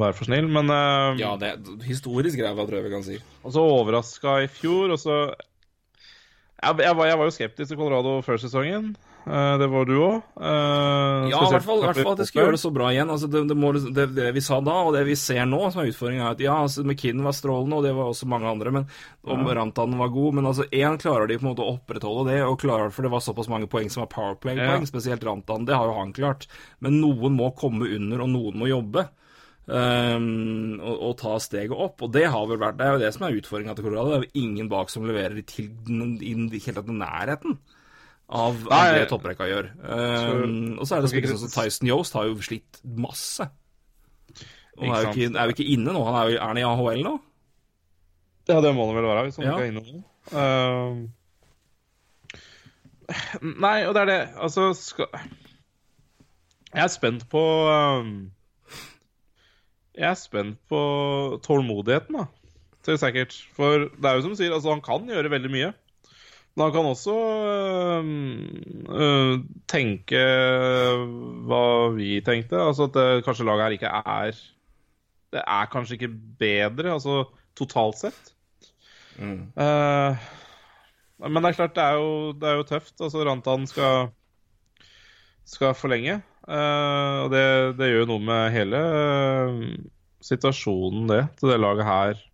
være 0.00 0.16
for 0.16 0.26
snill, 0.26 0.48
men 0.50 0.72
eh, 0.74 1.20
Ja, 1.20 1.36
det 1.40 1.52
er 1.52 1.86
historisk 1.86 2.40
ræva, 2.40 2.64
tror 2.64 2.80
jeg 2.80 2.88
vi 2.88 2.96
kan 2.96 3.06
si. 3.06 3.20
Og 3.44 3.52
så 3.54 3.68
overraska 3.76 4.40
i 4.46 4.50
fjor, 4.50 4.96
og 4.96 5.00
så 5.04 5.20
jeg, 5.28 6.80
jeg, 6.84 6.96
var, 6.96 7.06
jeg 7.08 7.20
var 7.20 7.28
jo 7.28 7.36
skeptisk 7.36 7.68
til 7.72 7.78
Colorado 7.78 8.18
før 8.24 8.40
sesongen. 8.42 8.94
Eh, 9.26 9.58
det 9.60 9.66
var 9.70 9.84
du 9.84 9.94
òg. 10.00 10.22
Ja, 10.40 11.26
i 11.28 11.50
hvert 11.52 11.66
fall, 11.66 11.82
hvert 11.84 12.00
fall 12.00 12.14
at 12.14 12.22
de 12.22 12.26
skulle 12.28 12.46
gjøre 12.46 12.56
det 12.56 12.62
så 12.62 12.72
bra 12.74 12.88
igjen. 12.92 13.10
Altså, 13.12 13.28
det, 13.30 13.42
det, 13.50 13.56
må, 13.58 13.72
det, 13.76 14.06
det 14.16 14.30
vi 14.36 14.42
sa 14.44 14.60
da, 14.64 14.76
og 14.86 14.94
det 14.96 15.04
vi 15.08 15.16
ser 15.18 15.44
nå, 15.48 15.60
som 15.70 15.82
er 15.82 15.90
utfordringen, 15.92 16.24
er 16.24 16.34
at 16.36 16.42
ja, 16.44 16.56
altså, 16.64 16.84
McKinn 16.86 17.22
var 17.26 17.36
strålende, 17.36 17.78
og 17.78 17.86
det 17.86 17.94
var 17.98 18.10
også 18.12 18.28
mange 18.30 18.50
andre, 18.50 18.74
men, 18.78 18.88
og 19.28 19.52
Rantan 19.60 19.98
var 20.00 20.12
god. 20.14 20.38
Men 20.38 20.50
altså, 20.50 20.66
én 20.72 20.98
klarer 21.00 21.30
de 21.30 21.38
på 21.38 21.46
en 21.46 21.50
måte 21.52 21.66
å 21.66 21.76
opprettholde 21.76 22.26
det, 22.32 22.40
og 22.46 22.58
klarer, 22.62 22.92
for 22.94 23.06
det 23.06 23.12
var 23.14 23.24
såpass 23.24 23.50
mange 23.52 23.70
poeng 23.70 23.92
som 23.92 24.04
var 24.06 24.12
Powerplay-poeng, 24.16 24.84
Ja. 24.86 24.90
spesielt 24.90 25.24
Rantan. 25.26 25.68
Det 25.68 25.76
har 25.76 25.90
jo 25.90 25.98
han 26.00 26.14
klart. 26.16 26.48
Men 26.80 27.00
noen 27.02 27.36
må 27.36 27.52
komme 27.58 27.90
under, 27.90 28.24
og 28.24 28.32
noen 28.32 28.60
må 28.60 28.70
jobbe. 28.70 29.08
Um, 29.70 30.80
og, 30.82 30.96
og 30.98 31.12
ta 31.20 31.36
steget 31.38 31.70
opp. 31.76 32.00
Og 32.02 32.10
det 32.10 32.24
har 32.32 32.46
vel 32.50 32.58
vært 32.58 32.78
Det 32.80 32.86
er 32.88 32.96
jo 32.96 33.02
det 33.04 33.10
som 33.14 33.26
er 33.28 33.36
utfordringa 33.38 33.76
til 33.78 33.86
Colorado. 33.86 34.10
Det 34.10 34.16
er 34.16 34.24
jo 34.24 34.40
ingen 34.42 34.70
bak 34.72 34.90
som 34.90 35.04
leverer 35.06 35.36
i 35.38 35.44
til, 35.46 35.68
i 36.26 36.32
helt 36.34 36.80
til 36.80 36.96
nærheten 36.96 37.60
av, 38.30 38.60
Nei. 38.70 38.84
det 38.94 39.08
topprekka 39.10 39.46
gjør. 39.50 39.68
Um, 39.82 40.78
og 40.78 40.86
så 40.86 40.96
er 40.96 41.02
det 41.02 41.10
spillere 41.10 41.38
som 41.40 41.50
Tyson 41.50 41.88
Yost 41.90 42.14
har 42.14 42.28
jo 42.28 42.36
slitt 42.46 42.78
masse. 42.84 43.46
Og 44.78 44.84
han 44.86 44.94
er 44.94 45.02
jo 45.02 45.10
ikke, 45.10 45.30
er 45.34 45.50
jo 45.50 45.54
ikke 45.56 45.66
inne 45.74 45.94
nå. 45.96 46.02
Han 46.06 46.18
er 46.20 46.30
jo 46.30 46.36
er 46.38 46.46
han 46.46 46.60
i 46.60 46.66
AHL 46.68 47.02
nå? 47.04 47.14
Ja, 48.50 48.60
det 48.64 48.70
må 48.74 48.86
han 48.86 48.96
vel 48.96 49.08
være, 49.10 49.24
hvis 49.26 49.36
han 49.40 49.46
Ja. 49.46 49.54
ikke 49.54 49.66
er 49.66 49.72
inne 49.72 49.82
nå. 49.82 50.02
Uh, 50.30 51.10
nei, 53.66 53.78
og 53.88 53.94
det 53.96 54.02
er 54.04 54.08
det 54.10 54.18
Altså, 54.38 54.68
skal 54.76 55.08
Jeg 56.70 56.84
er 56.84 56.92
spent 56.92 57.24
på 57.32 57.42
um... 57.66 58.30
Jeg 59.98 60.10
er 60.12 60.14
spent 60.16 60.56
på 60.70 60.80
tålmodigheten, 61.44 62.14
da. 62.16 62.28
Til 62.86 62.96
sikkert. 62.96 63.34
For 63.56 63.88
det 63.90 64.06
er 64.06 64.14
jo 64.16 64.22
som 64.24 64.32
du 64.32 64.38
sier, 64.38 64.54
altså, 64.54 64.70
han 64.72 64.80
kan 64.84 65.08
gjøre 65.10 65.32
veldig 65.34 65.50
mye. 65.52 65.72
Men 66.56 66.66
han 66.66 66.72
kan 66.74 66.88
også 66.90 67.14
øh, 68.90 69.34
tenke 69.70 70.22
hva 71.48 71.64
vi 71.94 72.18
tenkte. 72.26 72.58
Altså 72.58 72.88
at 72.90 72.96
det, 72.96 73.24
kanskje 73.24 73.46
laget 73.46 73.64
her 73.64 73.76
ikke 73.78 73.92
er 74.00 74.40
Det 75.30 75.42
er 75.46 75.70
kanskje 75.70 75.94
ikke 75.94 76.14
bedre, 76.40 76.92
altså 76.96 77.22
totalt 77.56 78.00
sett. 78.00 78.32
Eh, 79.20 80.16
men 81.20 81.44
det 81.44 81.50
er 81.50 81.58
klart, 81.58 81.76
det 81.76 81.84
er 81.84 82.00
jo, 82.00 82.32
det 82.32 82.48
er 82.48 82.58
jo 82.58 82.66
tøft. 82.66 82.96
Altså 82.98 83.24
Rantan 83.24 83.66
skal, 83.70 84.10
skal 85.46 85.74
forlenge. 85.78 86.20
Uh, 86.50 87.26
og 87.26 87.34
det, 87.34 87.42
det 87.78 87.90
gjør 87.90 88.00
jo 88.02 88.08
noe 88.10 88.22
med 88.26 88.54
hele 88.54 88.78
uh, 88.80 89.58
situasjonen, 90.24 91.04
det, 91.10 91.20
til 91.38 91.52
det 91.52 91.58
laget 91.60 91.84
her 91.86 92.16
eh, 92.16 92.29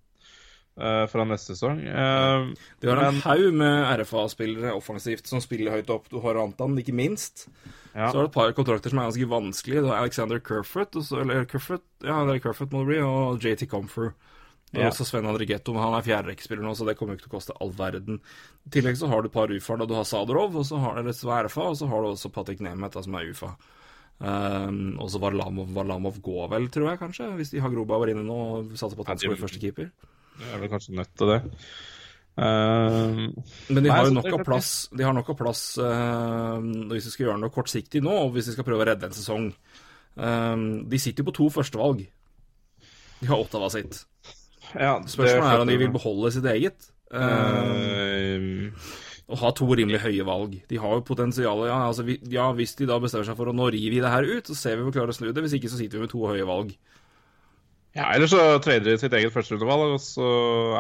fra 0.77 1.25
neste 1.25 1.55
sesong. 1.57 1.79
du 1.81 2.55
De 2.81 2.89
har 2.93 2.97
en 3.07 3.15
Men- 3.15 3.23
haug 3.23 3.53
med 3.55 4.01
RFA-spillere 4.01 4.75
offensivt 4.77 5.27
som 5.27 5.41
spiller 5.41 5.73
høyt 5.73 5.89
opp. 5.91 6.09
Du 6.11 6.21
har 6.21 6.35
Antan, 6.37 6.77
ikke 6.77 6.93
minst. 6.93 7.49
Ja. 7.95 8.11
Så 8.13 8.19
har 8.19 8.27
du 8.27 8.29
et 8.29 8.33
par 8.33 8.53
kontrakter 8.53 8.91
som 8.91 8.99
er 8.99 9.09
ganske 9.09 9.29
vanskelige. 9.31 9.81
Du 9.83 9.89
har 9.89 10.03
Alexander 10.03 10.39
Kerfoot, 10.39 10.97
og 10.97 11.03
så- 11.03 11.21
eller 11.23 11.47
Kerfoot, 11.47 11.81
ja, 12.05 12.25
det 12.27 12.35
er 12.37 12.41
Kerfoot 12.41 12.69
må 12.71 12.85
det 12.85 12.89
bli, 12.89 12.99
og 13.01 13.41
JT 13.41 13.67
Comfer. 13.71 14.13
Og 14.75 14.83
Ja. 14.83 14.91
også 14.91 15.07
Sven 15.07 15.25
Andrigetto, 15.25 15.73
men 15.73 15.81
han 15.83 15.95
er 15.95 16.03
fjerderekkespiller 16.03 16.61
nå, 16.61 16.75
så 16.77 16.85
det 16.85 16.99
kommer 16.99 17.15
jo 17.15 17.19
ikke 17.19 17.31
til 17.31 17.31
å 17.31 17.39
koste 17.39 17.57
all 17.61 17.71
verden. 17.71 18.21
I 18.67 18.71
tillegg 18.71 18.97
så 18.99 19.09
har 19.09 19.23
du 19.23 19.29
et 19.29 19.33
par 19.33 19.47
da 19.47 19.87
du 19.87 19.95
har 19.95 20.05
Sadorov, 20.05 20.55
og 20.57 20.65
så 20.67 20.79
har, 20.79 21.03
du 21.03 21.09
RFA, 21.09 21.63
og 21.71 21.77
så 21.77 21.89
har 21.89 22.03
du 22.03 22.09
også 22.09 22.31
Patrick 22.33 22.61
Nemeth, 22.61 23.01
som 23.03 23.15
er 23.15 23.31
UFA. 23.31 23.57
Um, 24.19 24.97
og 24.99 25.09
så 25.11 25.21
Varlamov, 25.21 25.69
Varlamov 25.73 26.21
går 26.21 26.49
vel, 26.51 26.69
tror 26.69 26.89
jeg, 26.91 26.99
kanskje, 26.99 27.35
hvis 27.37 27.51
de 27.51 27.61
har 27.61 27.69
Grobauer 27.71 28.09
inne 28.09 28.25
nå 28.25 28.37
og 28.59 28.71
satser 28.73 28.97
på 28.97 29.01
at 29.05 29.07
han 29.09 29.19
skal 29.19 29.35
bli 29.35 29.43
første 29.43 29.61
Jeg 30.41 30.53
er 30.55 30.63
vel 30.63 30.73
kanskje 30.73 30.97
nødt 30.99 31.13
til 31.17 31.31
det. 31.33 31.39
Uh, 32.37 33.33
Men 33.73 33.79
de 33.81 33.89
Nei, 33.89 33.95
har 33.97 34.11
jo 34.11 34.13
nok 34.13 34.27
av 34.29 34.43
plass 34.45 34.71
De 34.93 35.05
har 35.07 35.15
nok 35.17 35.31
av 35.33 35.39
plass 35.41 35.63
uh, 35.81 36.59
hvis 36.91 37.07
de 37.09 37.13
skal 37.15 37.31
gjøre 37.31 37.41
noe 37.41 37.55
kortsiktig 37.55 38.03
nå, 38.05 38.13
og 38.27 38.35
hvis 38.35 38.51
de 38.51 38.57
skal 38.59 38.67
prøve 38.67 38.85
å 38.85 38.89
redde 38.91 39.09
en 39.09 39.17
sesong. 39.17 39.47
Uh, 40.21 40.85
de 40.85 41.01
sitter 41.01 41.25
jo 41.25 41.31
på 41.31 41.37
to 41.41 41.49
førstevalg. 41.55 42.05
De 43.23 43.31
har 43.31 43.41
Ottawa 43.41 43.71
sitt. 43.73 44.03
ja, 44.75 44.99
Spørsmålet 45.09 45.49
er 45.55 45.65
om 45.65 45.73
de 45.73 45.81
vil 45.81 45.95
beholde 45.95 46.35
sitt 46.37 46.45
eget. 46.53 46.91
eh, 47.15 47.17
Eh, 47.17 48.93
og 49.27 49.41
ha 49.41 49.51
to 49.57 49.67
rimelig 49.67 50.03
høye 50.05 50.25
valg. 50.27 50.53
De 50.71 50.77
har 50.79 50.93
jo 50.99 51.07
potensial 51.07 51.65
ja, 51.67 51.79
altså, 51.89 52.05
ja, 52.31 52.45
hvis 52.55 52.77
de 52.79 52.87
da 52.87 52.99
bestemmer 53.03 53.27
seg 53.27 53.39
for 53.39 53.51
å 53.51 53.55
nå 53.57 53.71
river 53.75 53.97
vi 53.97 54.03
det 54.05 54.13
her 54.13 54.29
ut, 54.29 54.47
så 54.47 54.55
ser 54.55 54.77
vi 54.77 54.85
om 54.85 54.91
vi 54.91 54.95
klarer 54.99 55.11
å 55.11 55.17
snu 55.17 55.33
det. 55.33 55.43
Hvis 55.43 55.57
ikke 55.59 55.71
så 55.73 55.81
sitter 55.81 55.99
vi 55.99 56.05
med 56.05 56.13
to 56.13 56.23
høye 56.29 56.47
valg. 56.47 56.77
Ja, 57.97 58.11
Eller 58.13 58.29
så 58.31 58.41
trader 58.63 58.91
de 58.93 58.99
sitt 59.01 59.15
eget 59.17 59.33
førsterundevalg, 59.35 59.95
og 59.97 60.03
så 60.05 60.29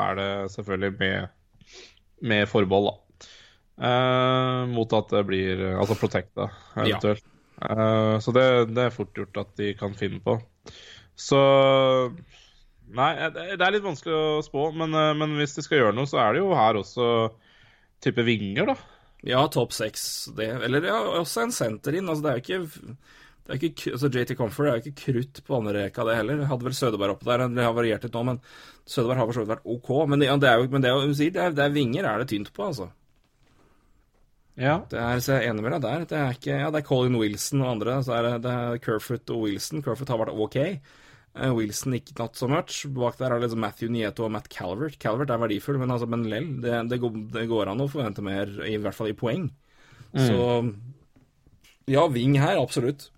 er 0.02 0.18
det 0.20 0.28
selvfølgelig 0.55 0.93
med, 1.01 1.28
med 2.32 2.47
forbehold, 2.51 2.90
da. 2.93 2.97
Eh, 3.76 4.62
mot 4.72 4.93
at 4.97 5.10
det 5.12 5.20
blir 5.28 5.59
eh, 5.70 5.74
Altså 5.80 5.97
protecta, 6.01 6.47
eventuelt. 6.80 7.24
Eh, 7.60 8.14
så 8.24 8.32
det, 8.36 8.47
det 8.76 8.86
er 8.86 8.94
fort 8.94 9.16
gjort 9.16 9.36
at 9.43 9.51
de 9.60 9.72
kan 9.76 9.97
finne 9.98 10.20
på. 10.24 10.38
Så 11.16 11.40
Nei, 12.97 13.10
det 13.34 13.56
det 13.59 13.64
er 13.66 13.72
litt 13.74 13.82
vanskelig 13.84 14.14
å 14.14 14.43
spå, 14.47 14.68
men, 14.78 14.93
eh, 14.94 15.12
men 15.18 15.32
hvis 15.40 15.56
de 15.56 15.64
skal 15.66 15.80
gjøre 15.80 15.97
noe, 15.97 16.06
så 16.09 16.20
er 16.22 16.36
det 16.36 16.44
jo 16.44 16.52
her 16.55 16.78
også 16.78 17.09
type 18.05 18.22
vinger, 18.28 18.68
da. 18.70 18.76
Ja, 19.26 19.40
topp 19.51 19.72
seks. 19.74 20.05
det- 20.36 20.52
Eller 20.68 20.84
ja, 20.86 21.01
også 21.18 21.43
en 21.43 21.52
senter 21.52 21.97
inn. 21.98 22.06
Altså, 22.09 22.22
det 22.22 22.30
er 22.30 22.36
jo 22.38 22.44
ikke 22.44 22.97
det 23.47 23.55
er 23.55 23.64
ikke, 23.68 23.93
altså 23.94 24.09
JT 24.10 24.35
Comfort 24.35 24.66
er 24.66 24.77
jo 24.77 24.82
ikke 24.82 25.05
krutt 25.05 25.40
på 25.47 25.55
andre 25.55 25.73
reka, 25.85 26.02
det 26.09 26.16
heller. 26.18 26.40
Jeg 26.43 26.51
hadde 26.51 26.66
vel 26.66 26.74
Sødeberg 26.74 27.14
oppe 27.14 27.28
der, 27.28 27.44
det 27.55 27.62
har 27.62 27.74
variert 27.77 28.02
litt 28.02 28.16
nå, 28.16 28.23
men 28.27 28.40
Sødeberg 28.90 29.20
har 29.20 29.28
for 29.28 29.36
så 29.36 29.44
vidt 29.44 29.52
vært 29.52 29.68
OK. 29.77 29.90
Men 30.10 30.23
det, 30.23 30.31
det 30.43 30.48
er 30.51 30.59
jo 30.59 30.70
men 30.73 30.82
det, 30.82 30.94
det, 31.14 31.28
er, 31.44 31.55
det 31.55 31.66
er 31.66 31.77
vinger 31.77 32.09
er 32.10 32.23
det 32.23 32.31
tynt 32.32 32.51
på, 32.56 32.66
altså. 32.73 32.89
Ja. 34.56 34.81
Det 34.90 34.98
er, 34.98 35.23
så 35.23 35.36
jeg 35.36 35.44
er 35.44 35.52
enig 35.52 35.62
med 35.62 35.77
deg 35.77 35.85
der. 35.85 36.06
Det 36.10 36.18
er 36.18 36.36
ikke, 36.39 36.59
ja, 36.64 36.73
det 36.74 36.81
er 36.81 36.89
Colin 36.89 37.18
Wilson 37.20 37.62
og 37.62 37.70
andre. 37.77 37.98
Så 38.02 38.16
er 38.16 38.27
det, 38.27 38.36
det 38.47 38.55
er 38.56 38.81
Kerfoot 38.82 39.35
og 39.36 39.43
Wilson. 39.44 39.85
Kerfoot 39.85 40.10
har 40.10 40.23
vært 40.24 40.43
OK. 40.47 40.59
Eh, 40.66 41.52
Wilson 41.52 41.94
ikke 41.98 42.16
not 42.18 42.40
so 42.40 42.48
much. 42.51 42.82
Bak 42.97 43.20
der 43.20 43.31
er 43.31 43.36
det 43.39 43.51
liksom 43.51 43.62
Matthew 43.62 43.93
Nieto 43.93 44.27
og 44.27 44.32
Matt 44.35 44.48
Calvert. 44.51 44.98
Calvert 45.02 45.31
er 45.31 45.43
verdifull, 45.43 45.78
men, 45.82 45.93
altså, 45.93 46.09
men 46.10 46.24
lell, 46.32 46.48
det, 46.64 46.81
det, 46.90 47.01
det 47.36 47.47
går 47.52 47.70
an 47.70 47.85
å 47.85 47.90
forvente 47.93 48.24
mer, 48.24 48.51
i 48.66 48.78
hvert 48.81 48.97
fall 48.97 49.12
i 49.12 49.18
poeng. 49.18 49.51
Så 50.16 50.40
ja, 51.86 52.06
Ving 52.10 52.39
her, 52.40 52.56
absolutt. 52.59 53.10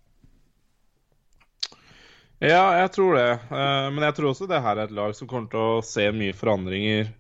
Ja, 2.38 2.78
jeg 2.78 2.90
tror 2.94 3.16
det. 3.18 3.30
Eh, 3.50 3.86
men 3.90 4.04
jeg 4.06 4.14
tror 4.14 4.30
også 4.30 4.46
det 4.50 4.60
her 4.62 4.78
er 4.78 4.86
et 4.86 4.94
lag 4.94 5.14
som 5.18 5.30
kommer 5.30 5.50
til 5.50 5.58
å 5.58 5.86
se 5.86 6.06
mye 6.14 6.36
forandringer. 6.36 7.10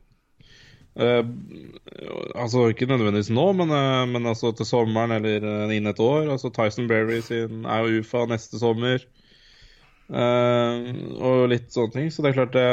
Uh, 0.98 1.22
altså 2.34 2.64
ikke 2.72 2.88
nødvendigvis 2.90 3.28
nå, 3.30 3.44
men, 3.54 3.70
uh, 3.70 4.02
men 4.10 4.24
altså 4.26 4.50
til 4.58 4.66
sommeren 4.66 5.12
eller 5.14 5.44
innen 5.70 5.92
et 5.92 6.00
år. 6.02 6.26
Altså 6.32 6.50
Tyson 6.50 6.88
Berry 6.90 7.20
sin 7.22 7.62
er 7.70 7.84
jo 7.84 8.00
UFA 8.02 8.24
neste 8.30 8.58
sommer. 8.58 9.04
Og 10.08 11.44
litt 11.52 11.68
sånne 11.70 11.94
ting. 11.94 12.10
Så 12.10 12.24
det 12.24 12.32
er 12.32 12.38
klart 12.40 12.56
det, 12.56 12.66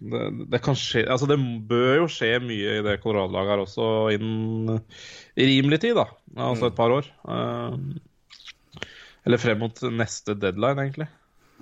det, 0.00 0.22
det 0.50 0.62
kan 0.64 0.78
skje 0.80 1.02
Altså 1.04 1.28
det 1.28 1.36
bør 1.68 1.98
jo 1.98 2.06
skje 2.10 2.30
mye 2.40 2.78
i 2.78 2.84
det 2.86 2.96
Colorado-laget 3.04 3.52
her 3.52 3.62
også 3.66 3.88
innen 4.16 4.80
rimelig 5.36 5.82
tid, 5.84 6.00
da. 6.00 6.08
Altså 6.48 6.70
et 6.70 6.78
par 6.78 6.96
år. 6.96 7.10
Eller 9.28 9.44
frem 9.44 9.60
mot 9.62 9.84
neste 9.92 10.34
deadline, 10.40 10.88
egentlig. 10.88 11.10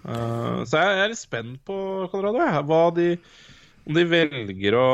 Eh, 0.05 0.61
så 0.69 0.83
jeg 0.83 1.03
er 1.03 1.13
litt 1.13 1.21
spent 1.21 1.61
på 1.67 1.79
Colorado. 2.13 2.43
Jeg. 2.45 2.65
Hva 2.69 2.83
de, 2.97 3.09
om 3.89 3.97
de 3.97 4.07
velger 4.09 4.79
å 4.79 4.89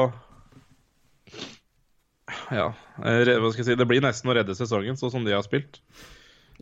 Ja, 2.55 2.70
eh, 3.02 3.36
hva 3.39 3.51
skal 3.52 3.62
jeg 3.62 3.70
si 3.70 3.78
Det 3.78 3.89
blir 3.89 4.05
nesten 4.05 4.31
å 4.31 4.36
redde 4.36 4.56
sesongen, 4.59 4.98
sånn 5.01 5.12
som 5.14 5.26
de 5.26 5.36
har 5.36 5.44
spilt. 5.47 5.81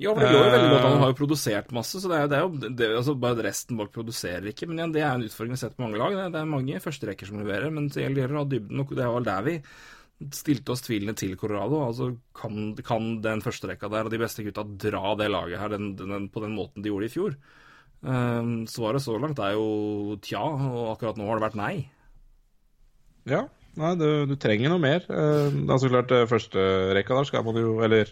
Ja, 0.01 0.15
men 0.17 0.25
det 0.25 0.33
går 0.33 0.47
jo 0.47 0.53
veldig 0.55 0.69
godt. 0.73 0.85
Han 0.87 1.03
har 1.03 1.11
jo 1.13 1.17
produsert 1.19 1.73
masse, 1.77 2.01
så 2.01 2.09
det 2.09 2.19
er, 2.19 2.29
det 2.31 2.39
er 2.39 2.47
jo 2.47 2.71
det, 2.81 2.87
altså 2.97 3.15
bare 3.21 3.45
resten 3.45 3.77
bak 3.77 3.91
produserer 3.93 4.49
ikke. 4.49 4.67
Men 4.69 4.81
igjen, 4.81 4.95
det 4.95 5.03
er 5.03 5.11
en 5.11 5.25
utfordring 5.27 5.53
vi 5.53 5.59
har 5.59 5.63
sett 5.67 5.77
på 5.77 5.85
mange 5.85 6.01
lag. 6.01 6.17
Det, 6.17 6.41
er 6.41 6.49
mange 6.49 6.81
førsterekker 6.83 7.29
som 7.29 7.43
leverer, 7.43 7.75
men 7.75 7.91
det 7.93 8.07
gjelder 8.07 8.33
å 8.33 8.41
ha 8.41 8.47
dybden. 8.49 8.79
nok. 8.81 8.95
det 8.97 9.11
var 9.13 9.27
der 9.29 9.45
vi 9.51 9.59
stilte 10.33 10.73
oss 10.73 10.85
tvilende 10.87 11.15
til 11.19 11.35
Colorado. 11.37 11.83
Altså, 11.85 12.13
kan, 12.37 12.73
kan 12.87 13.17
den 13.25 13.45
førsterekka 13.45 13.91
der 13.93 14.09
og 14.09 14.15
de 14.15 14.23
beste 14.23 14.47
gutta 14.47 14.65
dra 14.65 15.13
det 15.19 15.29
laget 15.33 15.61
her 15.61 15.75
den, 15.75 15.93
den, 15.99 16.31
på 16.33 16.45
den 16.45 16.57
måten 16.57 16.85
de 16.85 16.93
gjorde 16.93 17.11
i 17.11 17.13
fjor? 17.13 17.37
Um, 18.03 18.65
svaret 18.67 19.03
så 19.05 19.15
langt 19.23 19.39
er 19.39 19.55
jo 19.55 20.17
tja, 20.27 20.43
og 20.43 20.95
akkurat 20.97 21.19
nå 21.19 21.29
har 21.29 21.39
det 21.39 21.47
vært 21.47 21.59
nei. 21.61 21.75
Ja, 23.31 23.45
nei, 23.79 23.93
du, 24.01 24.07
du 24.27 24.35
trenger 24.43 24.73
noe 24.73 24.83
mer. 24.83 25.07
Uh, 25.07 25.55
så 25.79 25.91
klart, 25.91 26.11
eh, 26.11 26.27
første 26.31 26.65
rekka 26.99 27.21
der 27.21 27.29
skal 27.29 27.47
man 27.47 27.61
jo 27.61 27.77
Eller 27.87 28.11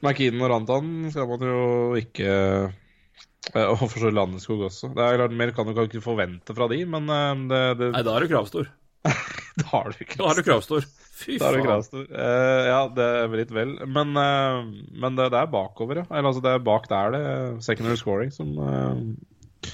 McKean 0.00 0.40
og 0.40 0.52
Rantan 0.52 0.92
skal 1.12 1.28
man 1.28 1.42
jo 1.44 1.60
ikke 1.98 2.28
eh, 2.30 3.66
Og 3.66 3.84
for 3.84 3.98
så 4.00 4.12
Landeskog 4.14 4.64
også. 4.70 4.92
Det 4.94 5.04
er 5.04 5.20
klart, 5.20 5.36
Mer 5.36 5.52
kan 5.56 5.68
du 5.68 5.82
ikke 5.82 6.04
forvente 6.04 6.56
fra 6.56 6.68
de, 6.70 6.80
men 6.88 7.10
eh, 7.12 7.44
det, 7.50 7.62
det, 7.80 7.90
Nei, 7.96 8.04
da 8.06 8.16
er 8.16 8.24
du 8.24 8.32
kravstor. 8.32 8.70
da 9.60 9.68
har 9.74 9.92
du 9.92 10.04
ikke. 10.04 10.20
Da 10.22 10.32
er 10.32 10.40
du 10.40 10.46
kravstor. 10.46 10.88
Fy 11.18 11.38
Da 11.40 11.48
er 11.50 11.58
du 11.58 11.66
kravstor. 11.66 12.04
Uh, 12.12 12.64
ja, 12.68 12.82
det 12.94 13.06
er 13.22 13.32
litt 13.40 13.54
vel. 13.54 13.74
Men, 13.90 14.12
uh, 14.14 14.68
men 15.02 15.18
det, 15.18 15.30
det 15.34 15.40
er 15.40 15.50
bakover, 15.50 16.02
ja. 16.02 16.06
Eller 16.12 16.30
altså, 16.30 16.44
det 16.44 16.52
er 16.54 16.66
bak 16.68 16.86
der 16.90 17.16
det 17.16 17.24
secondary 17.66 17.98
scoring 17.98 18.30
som, 18.34 18.52
uh, 18.60 19.72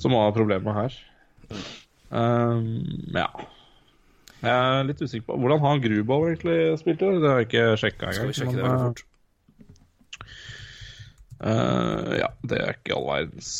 som 0.00 0.16
har 0.16 0.32
problemet 0.36 0.78
her. 0.78 0.96
Um, 2.10 2.86
ja. 3.12 3.28
Jeg 4.42 4.52
er 4.52 4.86
litt 4.86 5.00
usikker 5.02 5.26
på 5.26 5.36
Hvordan 5.42 5.62
har 5.64 5.82
Grubauer 5.82 6.32
egentlig 6.32 6.78
spilt 6.78 7.02
i 7.02 7.06
år? 7.08 7.18
Det 7.22 7.30
har 7.30 7.40
jeg 7.40 7.48
ikke 7.48 7.64
sjekka 7.80 8.12
Skal 8.14 8.28
vi 8.28 8.36
sjekke 8.36 8.54
det 8.54 8.62
men, 8.62 8.70
veldig 8.70 8.86
fort? 8.86 9.02
Uh, 11.40 12.12
ja, 12.20 12.28
det 12.48 12.60
er 12.60 12.76
ikke 12.76 12.94
all 12.96 13.08
verdens 13.08 13.50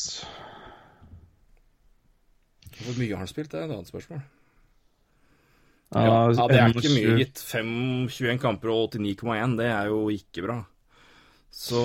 Hvor 2.76 3.00
mye 3.00 3.10
har 3.10 3.24
han 3.24 3.32
spilt? 3.32 3.50
Det 3.50 3.60
er 3.60 3.66
et 3.66 3.72
annet 3.72 3.88
spørsmål. 3.88 4.22
Ja, 5.94 6.02
Ja, 6.34 6.46
det 6.50 6.58
er 6.58 6.72
ikke 6.74 6.90
mye, 6.90 7.12
gitt. 7.20 7.42
5, 7.46 7.68
21 8.10 8.40
kamper 8.42 8.72
og 8.72 8.96
89,1, 8.96 9.54
det 9.60 9.68
er 9.70 9.92
jo 9.92 10.00
ikke 10.10 10.42
bra. 10.48 10.56
Så 11.56 11.80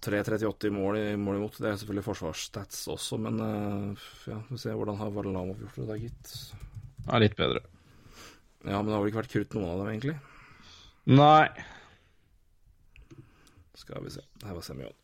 3,38 0.00 0.70
i 0.70 0.72
mål, 0.72 0.96
mål 1.20 1.40
imot, 1.40 1.58
det 1.60 1.68
er 1.68 1.80
selvfølgelig 1.80 2.06
forsvarsstats 2.06 2.86
også, 2.94 3.18
men 3.20 3.42
eh, 3.44 4.06
ja, 4.30 4.38
vi 4.46 4.54
får 4.54 4.62
se 4.62 4.76
hvordan 4.78 4.96
har 5.02 5.10
Varlamov 5.12 5.58
gjort 5.60 5.76
det 5.76 5.88
da, 5.90 5.98
gitt. 6.00 6.30
Ja, 7.08 7.18
litt 7.20 7.36
bedre. 7.36 7.60
Ja, 8.64 8.78
men 8.78 8.88
det 8.88 8.94
har 8.94 9.02
vel 9.02 9.10
ikke 9.10 9.20
vært 9.22 9.34
krutt 9.34 9.56
noen 9.58 9.68
av 9.72 9.82
dem, 9.82 9.90
egentlig. 9.92 10.16
Nei. 11.10 11.48
Skal 13.80 14.04
vi 14.06 14.14
se. 14.14 14.24
Her 14.46 14.56
var 14.56 14.64
Semyon. 14.64 14.96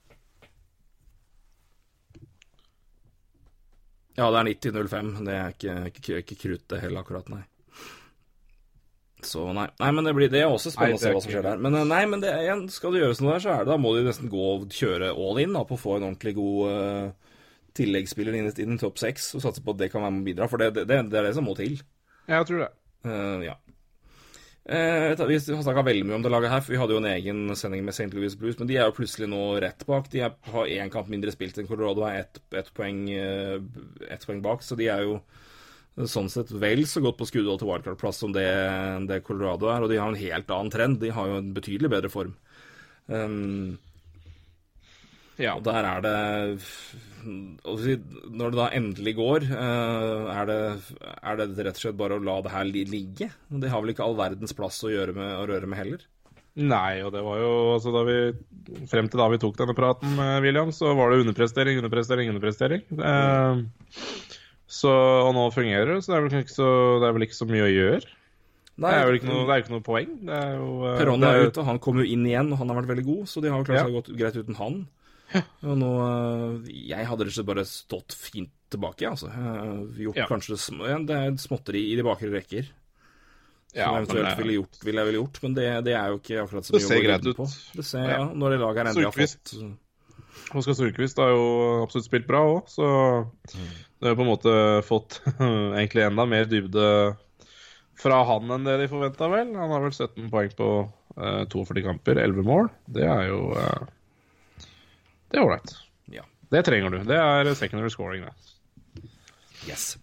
Ja, 4.16 4.31
det 4.32 4.40
er 4.40 4.48
90-05. 4.48 5.12
Det 5.27 5.36
er 5.36 5.52
ikke, 5.52 5.77
ikke, 5.93 6.18
ikke 6.23 6.39
krutt 6.40 6.66
det 6.73 6.81
heller, 6.86 7.05
akkurat, 7.05 7.28
nei. 7.32 7.43
Så 9.27 9.44
nei. 9.57 9.66
nei, 9.82 9.90
men 9.97 10.07
det, 10.07 10.15
blir, 10.16 10.31
det 10.32 10.43
er 10.44 10.48
også 10.53 10.73
spennende 10.74 10.97
Nei, 10.97 11.01
å 11.01 11.03
se 11.03 11.11
er 11.11 11.16
hva 11.16 11.23
som 11.24 11.35
skjer 11.35 11.47
der. 11.48 11.61
Men 11.62 11.78
eh, 11.78 11.86
nei, 11.90 12.01
men 12.11 12.23
det 12.23 12.32
er, 12.32 12.44
igjen, 12.47 12.65
skal 12.73 12.94
det 12.94 13.03
gjøres 13.03 13.23
noe 13.23 13.35
der, 13.35 13.44
så 13.44 13.53
er 13.53 13.65
det 13.65 13.73
da 13.73 13.78
må 13.82 13.93
de 13.97 14.07
nesten 14.07 14.32
gå 14.32 14.48
og 14.55 14.66
kjøre 14.73 15.12
all 15.12 15.43
in 15.43 15.57
da, 15.57 15.65
på 15.66 15.78
å 15.78 15.82
få 15.82 15.98
en 15.98 16.09
ordentlig 16.11 16.36
god 16.39 16.73
uh, 16.73 17.36
tilleggsspiller 17.77 18.39
inn, 18.39 18.51
inn 18.65 18.74
i 18.77 18.81
topp 18.81 19.01
seks 19.03 19.32
og 19.36 19.44
satse 19.44 19.65
på 19.65 19.74
at 19.74 19.82
det 19.82 19.93
kan 19.93 20.07
være 20.07 20.16
med 20.16 20.24
å 20.24 20.31
bidra. 20.31 20.51
For 20.53 20.62
det, 20.62 20.73
det, 20.78 20.89
det, 20.90 21.01
det 21.12 21.20
er 21.20 21.28
det 21.28 21.36
som 21.39 21.48
må 21.48 21.57
til. 21.59 21.81
Jeg 22.31 22.51
tror 22.51 22.66
det. 22.66 22.73
Uh, 23.07 23.40
ja. 23.47 23.59
Eh, 24.66 25.27
vi 25.27 25.39
har 25.39 25.62
snakka 25.62 25.82
veldig 25.86 26.07
mye 26.09 26.16
om 26.16 26.23
det 26.24 26.31
laget 26.32 26.51
her, 26.51 26.62
for 26.65 26.74
vi 26.74 26.78
hadde 26.81 26.97
jo 26.97 26.98
en 26.98 27.12
egen 27.12 27.43
sending 27.55 27.85
med 27.86 27.94
St. 27.94 28.09
Louis 28.11 28.35
Blues, 28.35 28.57
men 28.59 28.66
de 28.66 28.78
er 28.81 28.89
jo 28.89 28.97
plutselig 28.97 29.28
nå 29.31 29.43
rett 29.62 29.85
bak. 29.86 30.09
De 30.11 30.24
er, 30.27 30.32
har 30.51 30.73
én 30.74 30.90
kamp 30.90 31.11
mindre 31.12 31.31
spilt 31.31 31.61
enn 31.62 31.69
Colorado, 31.70 32.03
er 32.09 32.24
ett 32.24 32.40
et 32.59 32.73
poeng, 32.74 33.05
et 33.15 34.27
poeng 34.27 34.43
bak, 34.43 34.66
så 34.66 34.74
de 34.78 34.89
er 34.90 35.05
jo 35.07 35.20
sånn 36.05 36.28
sett 36.28 36.51
vel 36.52 36.85
så 36.89 37.01
godt 37.01 37.16
på 37.16 37.28
skuddhold 37.28 37.62
til 37.62 37.70
wildcard-plass 37.70 38.18
som 38.20 38.32
det, 38.36 38.44
det 39.09 39.23
Colorado 39.24 39.70
er, 39.73 39.85
og 39.85 39.89
de 39.93 39.97
har 39.97 40.12
en 40.12 40.20
helt 40.20 40.51
annen 40.52 40.73
trend. 40.73 40.98
De 41.01 41.12
har 41.16 41.31
jo 41.31 41.39
en 41.40 41.55
betydelig 41.56 41.93
bedre 41.93 42.12
form. 42.12 42.35
Um, 43.09 43.78
Ja. 45.39 45.55
og 45.56 45.64
der 45.66 45.85
er 45.85 46.01
det 46.01 46.51
Når 47.27 48.51
det 48.51 48.56
da 48.56 48.68
endelig 48.73 49.16
går, 49.18 49.47
eh, 49.52 50.27
er 50.32 50.47
det, 50.47 50.59
er 51.23 51.36
det 51.36 51.47
rett 51.59 51.77
og 51.77 51.82
slett 51.82 51.98
bare 51.98 52.16
å 52.16 52.23
la 52.24 52.40
det 52.40 52.52
her 52.52 52.64
ligge? 52.64 53.31
De 53.51 53.68
har 53.68 53.82
vel 53.82 53.93
ikke 53.93 54.05
all 54.05 54.16
verdens 54.16 54.55
plass 54.56 54.82
å, 54.85 54.89
med, 54.89 55.32
å 55.36 55.47
røre 55.48 55.66
med 55.66 55.78
heller? 55.81 56.05
Nei, 56.56 57.02
og 57.05 57.10
det 57.12 57.20
var 57.20 57.36
jo 57.43 57.51
altså 57.74 57.93
da 57.93 58.02
vi 58.09 58.14
Frem 58.89 59.10
til 59.12 59.20
da 59.20 59.27
vi 59.28 59.39
tok 59.39 59.59
denne 59.59 59.74
praten 59.77 60.14
med 60.16 60.40
William, 60.43 60.73
så 60.74 60.94
var 60.97 61.12
det 61.12 61.20
underprestering, 61.23 61.77
underprestering, 61.78 62.31
underprestering. 62.32 62.81
Eh, 62.97 63.60
så, 64.66 64.90
og 65.26 65.32
nå 65.36 65.44
fungerer 65.55 65.94
det, 65.94 66.05
så 66.05 66.12
det 66.12 66.16
er 66.18 66.24
vel 66.28 66.38
ikke 66.43 66.55
så, 66.56 66.68
det 67.02 67.14
vel 67.14 67.26
ikke 67.28 67.38
så 67.38 67.47
mye 67.51 67.66
å 67.66 67.72
gjøre. 67.72 68.06
Nei, 68.76 68.90
det 68.93 68.98
er 69.01 69.06
jo 69.09 69.16
ikke 69.20 69.28
noe, 69.30 69.56
ikke 69.62 69.72
noe 69.72 69.84
poeng. 69.86 70.10
Det 70.26 70.34
er 70.36 70.56
jo 70.59 70.70
eh, 70.84 70.98
Perron 71.01 71.22
er 71.24 71.38
er- 71.38 71.47
ute, 71.48 71.64
han 71.64 71.78
kom 71.80 71.97
jo 72.02 72.05
inn 72.05 72.26
igjen, 72.28 72.51
og 72.52 72.59
han 72.60 72.68
har 72.68 72.76
vært 72.82 72.90
veldig 72.93 73.05
god, 73.06 73.22
så 73.30 73.40
de 73.40 73.48
har 73.48 73.59
jo 73.62 73.64
klart 73.64 73.78
Ja. 73.78 73.84
seg 73.86 73.94
godt 73.97 74.10
greit 74.18 74.36
uten 74.36 74.59
han. 74.59 74.86
Og 75.66 75.78
nå, 75.80 75.93
eh, 76.06 76.72
Jeg 76.93 77.06
hadde 77.09 77.24
rett 77.24 77.32
og 77.32 77.36
slett 77.38 77.47
bare 77.48 77.64
stått 77.64 78.12
fint 78.14 78.51
tilbake, 78.70 79.06
altså. 79.09 79.30
Eh, 79.30 80.02
Gjort 80.05 80.16
Ja. 80.16 80.26
kanskje 80.26 80.59
Det 81.06 81.16
er 81.16 81.30
småtteri 81.38 81.93
i 81.93 81.97
de 81.97 82.02
bakre 82.02 82.28
rekker. 82.30 82.66
Som 83.72 83.80
ja, 83.82 83.88
eventuelt 83.98 84.28
det- 84.28 84.38
ville 84.38 84.52
gjort, 84.62 84.84
ville 84.84 85.01
jeg 85.01 85.06
ville 85.12 85.22
gjort, 85.24 85.43
men 85.43 85.55
det, 85.55 85.84
det 85.84 85.94
er 85.94 86.09
jo 86.09 86.18
ikke 86.18 86.43
akkurat 86.44 86.64
så 86.64 86.72
mye 86.72 86.86
å 86.86 87.01
gå 87.01 87.02
greit 87.05 87.26
ut. 87.26 87.36
på. 87.36 87.47
Det 87.76 87.84
ser, 87.84 88.05
Ja. 88.09 88.18
ja, 88.18 88.24
Når 88.32 88.51
det 88.51 88.60
laget 88.60 88.76
er 88.76 88.84
endelig 88.90 89.05
har 89.05 89.12
fått 89.12 89.76
Oskar 90.55 90.74
Sundquist 90.74 91.16
har 91.16 91.28
jo 91.30 91.82
absolutt 91.82 92.05
spilt 92.06 92.26
bra 92.26 92.38
òg, 92.44 92.68
så 92.68 93.26
det 93.98 94.10
har 94.10 94.16
på 94.18 94.24
en 94.27 94.28
måte 94.28 94.55
fått 94.85 95.20
egentlig 95.40 96.05
enda 96.05 96.27
mer 96.28 96.48
dybde 96.51 96.86
fra 97.97 98.20
han 98.28 98.51
enn 98.52 98.66
det 98.68 98.77
de 98.82 98.89
forventa, 98.93 99.28
vel. 99.32 99.55
Han 99.56 99.73
har 99.73 99.85
vel 99.86 99.94
17 99.94 100.31
poeng 100.32 100.52
på 100.59 100.70
uh, 101.16 101.44
42 101.48 101.85
kamper, 101.86 102.20
11 102.20 102.44
mål. 102.44 102.68
Det 102.93 103.06
er 103.09 103.31
jo 103.31 103.40
uh, 103.56 104.66
Det 105.31 105.39
er 105.39 105.47
ålreit. 105.47 105.73
Ja. 106.12 106.27
Det 106.52 106.66
trenger 106.66 106.93
du. 106.93 106.98
Det 107.09 107.16
er 107.16 107.55
secondary 107.56 107.93
scoring, 107.94 108.27
det. 108.28 109.06
Yes. 109.66 109.94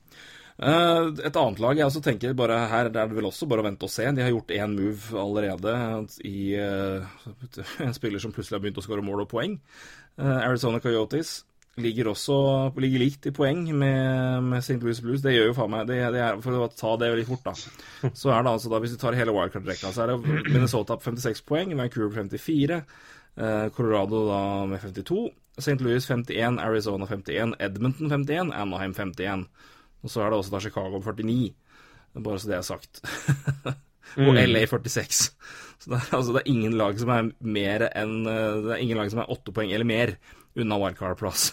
Uh, 0.58 1.14
et 1.26 1.38
annet 1.38 1.60
lag 1.62 1.80
jeg 1.80 1.90
også 1.90 2.02
tenker 2.06 2.36
bare 2.38 2.60
her 2.70 2.88
er 2.88 2.94
det 2.94 3.18
vel 3.18 3.26
også 3.26 3.48
bare 3.50 3.62
å 3.62 3.70
vente 3.70 3.86
og 3.86 3.94
se. 3.94 4.10
De 4.10 4.26
har 4.26 4.34
gjort 4.34 4.54
én 4.58 4.74
move 4.74 5.22
allerede 5.22 5.78
i 6.26 6.54
uh, 6.58 7.06
en 7.86 7.94
spiller 7.94 8.22
som 8.22 8.34
plutselig 8.34 8.58
har 8.58 8.66
begynt 8.66 8.82
å 8.82 8.86
skåre 8.86 9.06
mål 9.06 9.28
og 9.28 9.34
poeng. 9.34 9.60
Uh, 10.18 10.42
Arizona 10.42 10.82
Coyotes 10.82 11.44
ligger 11.82 12.12
også 12.12 12.36
ligger 12.78 13.02
likt 13.02 13.26
i 13.26 13.34
poeng 13.34 13.64
med, 13.74 14.44
med 14.46 14.62
St. 14.62 14.78
Louis 14.82 15.00
Blues. 15.02 15.24
Det 15.24 15.34
gjør 15.34 15.50
jo 15.50 15.56
faen 15.58 15.72
meg 15.74 15.88
det, 15.90 16.00
det 16.14 16.22
er, 16.22 16.42
For 16.44 16.58
å 16.62 16.70
ta 16.70 16.94
det 17.02 17.10
veldig 17.16 17.26
fort, 17.32 17.48
da. 17.48 18.12
Så 18.14 18.30
er 18.30 18.44
det 18.44 18.52
altså 18.52 18.70
da, 18.70 18.82
hvis 18.84 18.94
du 18.94 19.00
tar 19.02 19.18
hele 19.18 19.34
wildcard-rekka, 19.34 19.94
så 19.94 20.04
er 20.04 20.14
det 20.14 20.36
Minnesota 20.52 20.98
på 21.00 21.10
56 21.10 21.42
poeng, 21.50 21.74
Vancouver 21.80 22.14
54, 22.20 22.78
eh, 23.38 23.66
Colorado 23.74 24.22
da 24.30 24.42
med 24.70 24.84
52, 24.86 25.24
St. 25.58 25.80
Louis 25.82 26.06
51, 26.10 26.60
Arizona 26.62 27.10
51, 27.10 27.58
Edmonton 27.64 28.12
51, 28.12 28.54
Anaheim 28.54 28.94
51. 28.94 29.48
Og 30.04 30.14
så 30.14 30.22
er 30.22 30.30
det 30.30 30.40
også 30.44 30.54
da 30.54 30.62
Chicago 30.62 31.02
49, 31.02 31.54
bare 32.22 32.38
så 32.38 32.52
det 32.52 32.60
er 32.60 32.68
sagt. 32.68 33.02
og 34.22 34.38
LA 34.38 34.68
46. 34.70 35.26
Så 35.82 35.90
det 35.90 35.98
er, 35.98 36.14
altså, 36.14 36.36
det 36.36 36.44
er 36.44 36.54
ingen 36.54 36.78
lag 36.78 37.02
som 37.02 37.10
er 37.10 37.34
mer 37.42 37.90
enn 37.90 38.22
eh, 38.30 38.62
Det 38.62 38.78
er 38.78 38.86
ingen 38.86 39.02
lag 39.02 39.10
som 39.10 39.24
er 39.24 39.34
åtte 39.34 39.56
poeng 39.56 39.74
eller 39.74 39.90
mer 39.90 40.16
unna 40.54 40.78
wildcard-plass. 40.78 41.50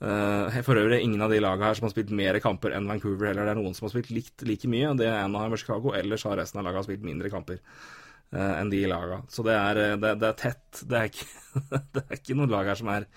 Eh, 0.00 0.60
for 0.64 0.80
øvrig 0.80 1.02
ingen 1.04 1.20
av 1.20 1.32
de 1.32 1.40
lagene 1.44 1.66
her 1.68 1.76
som 1.76 1.84
har 1.84 1.92
spilt 1.92 2.12
mer 2.16 2.38
kamper 2.40 2.72
enn 2.72 2.88
Vancouver 2.88 3.28
heller. 3.28 3.44
Det 3.44 3.52
er 3.52 3.58
noen 3.60 3.74
som 3.76 3.86
har 3.86 3.92
spilt 3.92 4.12
likt 4.16 4.44
like 4.48 4.68
mye, 4.70 4.94
det 4.96 5.10
er 5.10 5.26
Anaheim 5.26 5.56
og 5.56 5.60
Chicago. 5.60 5.92
Ellers 5.96 6.24
har 6.24 6.38
resten 6.40 6.62
av 6.62 6.68
lagene 6.68 6.86
spilt 6.86 7.04
mindre 7.04 7.32
kamper 7.32 7.58
eh, 7.60 8.54
enn 8.56 8.72
de 8.72 8.80
lagene. 8.88 9.26
Så 9.28 9.44
det 9.44 9.58
er, 9.58 9.82
eh, 9.82 9.98
det, 10.00 10.14
det 10.22 10.30
er 10.30 10.38
tett. 10.40 10.80
Det 10.88 11.02
er, 11.02 11.10
ikke, 11.12 11.28
det 11.98 12.04
er 12.06 12.16
ikke 12.16 12.38
noen 12.38 12.54
lag 12.54 12.72
her 12.72 12.80
som 12.80 12.92
er 12.94 13.10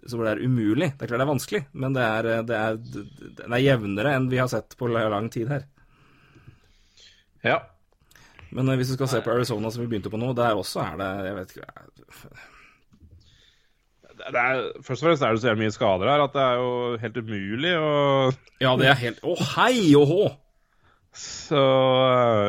så 0.00 0.16
hvor 0.16 0.24
det 0.24 0.32
er 0.32 0.46
umulig. 0.48 0.94
Det 0.96 1.04
er 1.04 1.10
klart 1.10 1.20
det 1.20 1.26
er 1.26 1.34
vanskelig, 1.34 1.60
men 1.82 1.96
det 1.96 2.04
er, 2.06 2.28
det 2.48 2.56
er, 2.56 2.78
det 2.80 3.44
er 3.44 3.60
jevnere 3.60 4.14
enn 4.16 4.30
vi 4.32 4.38
har 4.40 4.48
sett 4.48 4.72
på 4.80 4.88
lang 4.88 5.28
tid 5.32 5.50
her. 5.52 5.66
Ja. 7.44 7.58
Men 8.56 8.72
hvis 8.80 8.94
du 8.94 8.96
skal 8.96 9.12
se 9.12 9.20
på 9.24 9.34
Arizona, 9.34 9.68
som 9.68 9.84
vi 9.84 9.90
begynte 9.92 10.12
på 10.12 10.18
nå, 10.20 10.32
der 10.34 10.56
også 10.58 10.80
er 10.82 10.96
det 10.98 11.10
Jeg 11.28 11.36
vet 11.36 11.52
ikke 11.54 12.48
Det 14.20 14.40
er, 14.42 14.60
først 14.84 15.02
og 15.02 15.06
fremst 15.08 15.24
er 15.24 15.34
det 15.36 15.42
så 15.42 15.54
mye 15.58 15.72
skader 15.74 16.10
her 16.12 16.22
at 16.26 16.34
det 16.36 16.42
er 16.44 16.60
jo 16.60 16.70
helt 17.02 17.18
umulig 17.24 17.72
å 17.80 17.90
Ja, 18.60 18.74
det 18.80 18.90
er 18.92 18.98
helt 19.00 19.22
Å, 19.24 19.34
hei 19.56 19.74
og 19.98 20.06
hå! 20.10 20.20
Så 21.16 21.58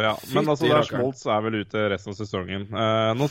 ja. 0.03 0.11
Men 0.35 0.49
altså, 0.51 0.67
der 0.69 0.85
Smoltz 0.85 1.23
er 1.25 1.41
vel 1.47 1.61
ute 1.63 1.87
resten 1.89 2.13
av 2.13 2.17
sesongen. 2.19 2.67
Eh, 2.69 3.13
nå, 3.17 3.27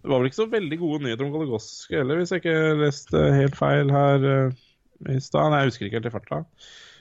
det 0.00 0.12
var 0.12 0.20
vel 0.22 0.28
ikke 0.30 0.38
så 0.42 0.46
veldig 0.52 0.78
gode 0.80 1.00
nyheter 1.04 1.26
om 1.26 1.32
Goligoski 1.34 1.98
heller, 1.98 2.20
hvis 2.20 2.30
jeg 2.36 2.44
ikke 2.44 2.76
leste 2.84 3.24
helt 3.34 3.58
feil 3.58 3.90
her 3.92 4.28
eh, 4.30 4.60
i 5.16 5.18
stad. 5.24 5.56
Jeg 5.58 5.72
husker 5.72 5.88
ikke 5.88 5.98
helt 5.98 6.10
i 6.12 6.14
farta. 6.14 6.42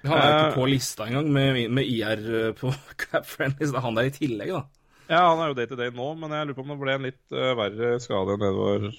Han 0.08 0.16
er 0.16 0.26
jo 0.26 0.34
Eh. 0.34 0.42
ikke 0.48 0.58
på 0.62 0.66
lista 0.72 1.06
engang 1.10 1.30
med, 1.36 1.62
med 1.76 1.84
IR 1.92 2.54
på 2.58 2.72
Cap 3.04 3.28
Friendly, 3.28 3.68
det 3.68 3.76
er 3.76 3.84
han 3.86 3.98
der 4.00 4.10
i 4.10 4.16
tillegg, 4.16 4.54
da. 4.56 4.66
Ja, 5.10 5.22
han 5.32 5.42
er 5.44 5.52
jo 5.52 5.58
day 5.58 5.66
to 5.70 5.76
day 5.78 5.90
nå, 5.94 6.06
men 6.22 6.32
jeg 6.34 6.48
lurer 6.48 6.58
på 6.58 6.64
om 6.66 6.70
det 6.72 6.80
ble 6.84 6.94
en 6.96 7.06
litt 7.08 7.34
uh, 7.34 7.52
verre 7.58 7.96
skade 8.00 8.36
var 8.40 8.90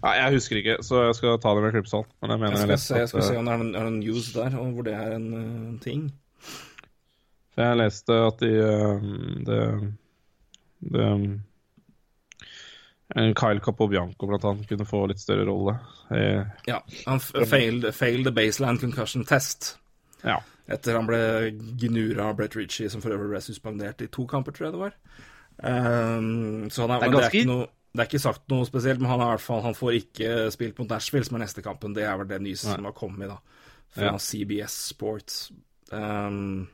Nei, 0.00 0.14
jeg 0.16 0.36
husker 0.38 0.60
ikke, 0.60 0.78
så 0.86 1.02
jeg 1.04 1.16
skal 1.18 1.36
ta 1.42 1.52
det 1.56 1.62
med 1.64 1.74
klippsalt. 1.74 2.08
Men 2.22 2.32
jeg 2.32 2.40
mener 2.40 2.62
Jeg 2.62 2.70
leste 2.72 2.94
se, 2.94 3.00
jeg 3.02 3.10
skal 3.10 3.20
at, 3.20 3.26
se 3.26 3.34
eh, 3.34 3.40
om 3.40 3.48
det 3.48 3.52
er 3.52 3.62
noen, 3.62 3.74
er 3.76 3.86
noen 3.88 4.00
news 4.00 4.32
der, 4.32 4.56
og 4.56 4.72
hvor 4.76 4.86
det 4.86 4.94
er 4.96 5.14
en 5.16 5.28
eh, 5.36 5.74
ting. 5.84 6.06
For 7.52 7.66
jeg 7.66 7.80
leste 7.82 8.18
at 8.30 8.40
de 8.40 8.50
eh, 8.64 9.06
det, 9.48 9.60
det 10.94 11.08
en 13.20 13.34
Kyle 13.34 13.60
Capobianco 13.60 14.28
blant 14.30 14.46
annet 14.46 14.70
kunne 14.70 14.86
få 14.86 15.02
litt 15.10 15.20
større 15.20 15.44
rolle. 15.48 15.74
Ja, 16.68 16.78
han 17.08 17.18
failed, 17.20 17.88
failed 17.94 18.28
the 18.28 18.32
baseline 18.32 18.78
concussion 18.78 19.26
test. 19.26 19.74
ja. 20.22 20.38
Etter 20.70 20.94
han 20.94 21.08
ble 21.08 21.20
gnura 21.80 22.28
av 22.30 22.36
Brett 22.38 22.54
Ritchie, 22.54 22.90
som 22.92 23.02
for 23.02 23.10
øvrig 23.10 23.32
ble 23.32 23.40
suspendert 23.42 24.04
i 24.04 24.06
to 24.12 24.22
kamper, 24.30 24.54
tror 24.54 24.68
jeg 24.68 24.76
det 24.76 24.82
var. 24.84 24.92
Um, 25.60 26.70
så 26.70 26.86
han 26.86 26.94
er, 26.94 27.02
Det 27.02 27.08
er 27.08 27.14
ganske 27.16 27.16
det, 27.16 27.24
er 27.26 27.38
ikke 27.40 27.50
noe, 27.50 27.66
det 27.90 28.04
er 28.04 28.06
ikke 28.06 28.22
sagt 28.22 28.44
noe 28.52 28.66
spesielt, 28.68 29.00
men 29.02 29.10
han, 29.10 29.22
er 29.24 29.40
fall, 29.42 29.64
han 29.64 29.74
får 29.74 29.96
ikke 29.98 30.34
spilt 30.54 30.78
mot 30.78 30.90
Nashville, 30.92 31.26
som 31.26 31.38
er 31.38 31.42
neste 31.44 31.64
kampen. 31.64 31.94
Det 31.96 32.04
er 32.06 32.20
vel 32.20 32.28
det 32.30 32.38
nyeste 32.44 32.76
som 32.76 32.86
har 32.86 32.94
kommet 32.94 33.32
da, 33.32 33.40
fra 33.90 34.12
Ja. 34.12 34.18
CBS 34.22 34.76
Sports. 34.92 35.40
Um, 35.90 36.68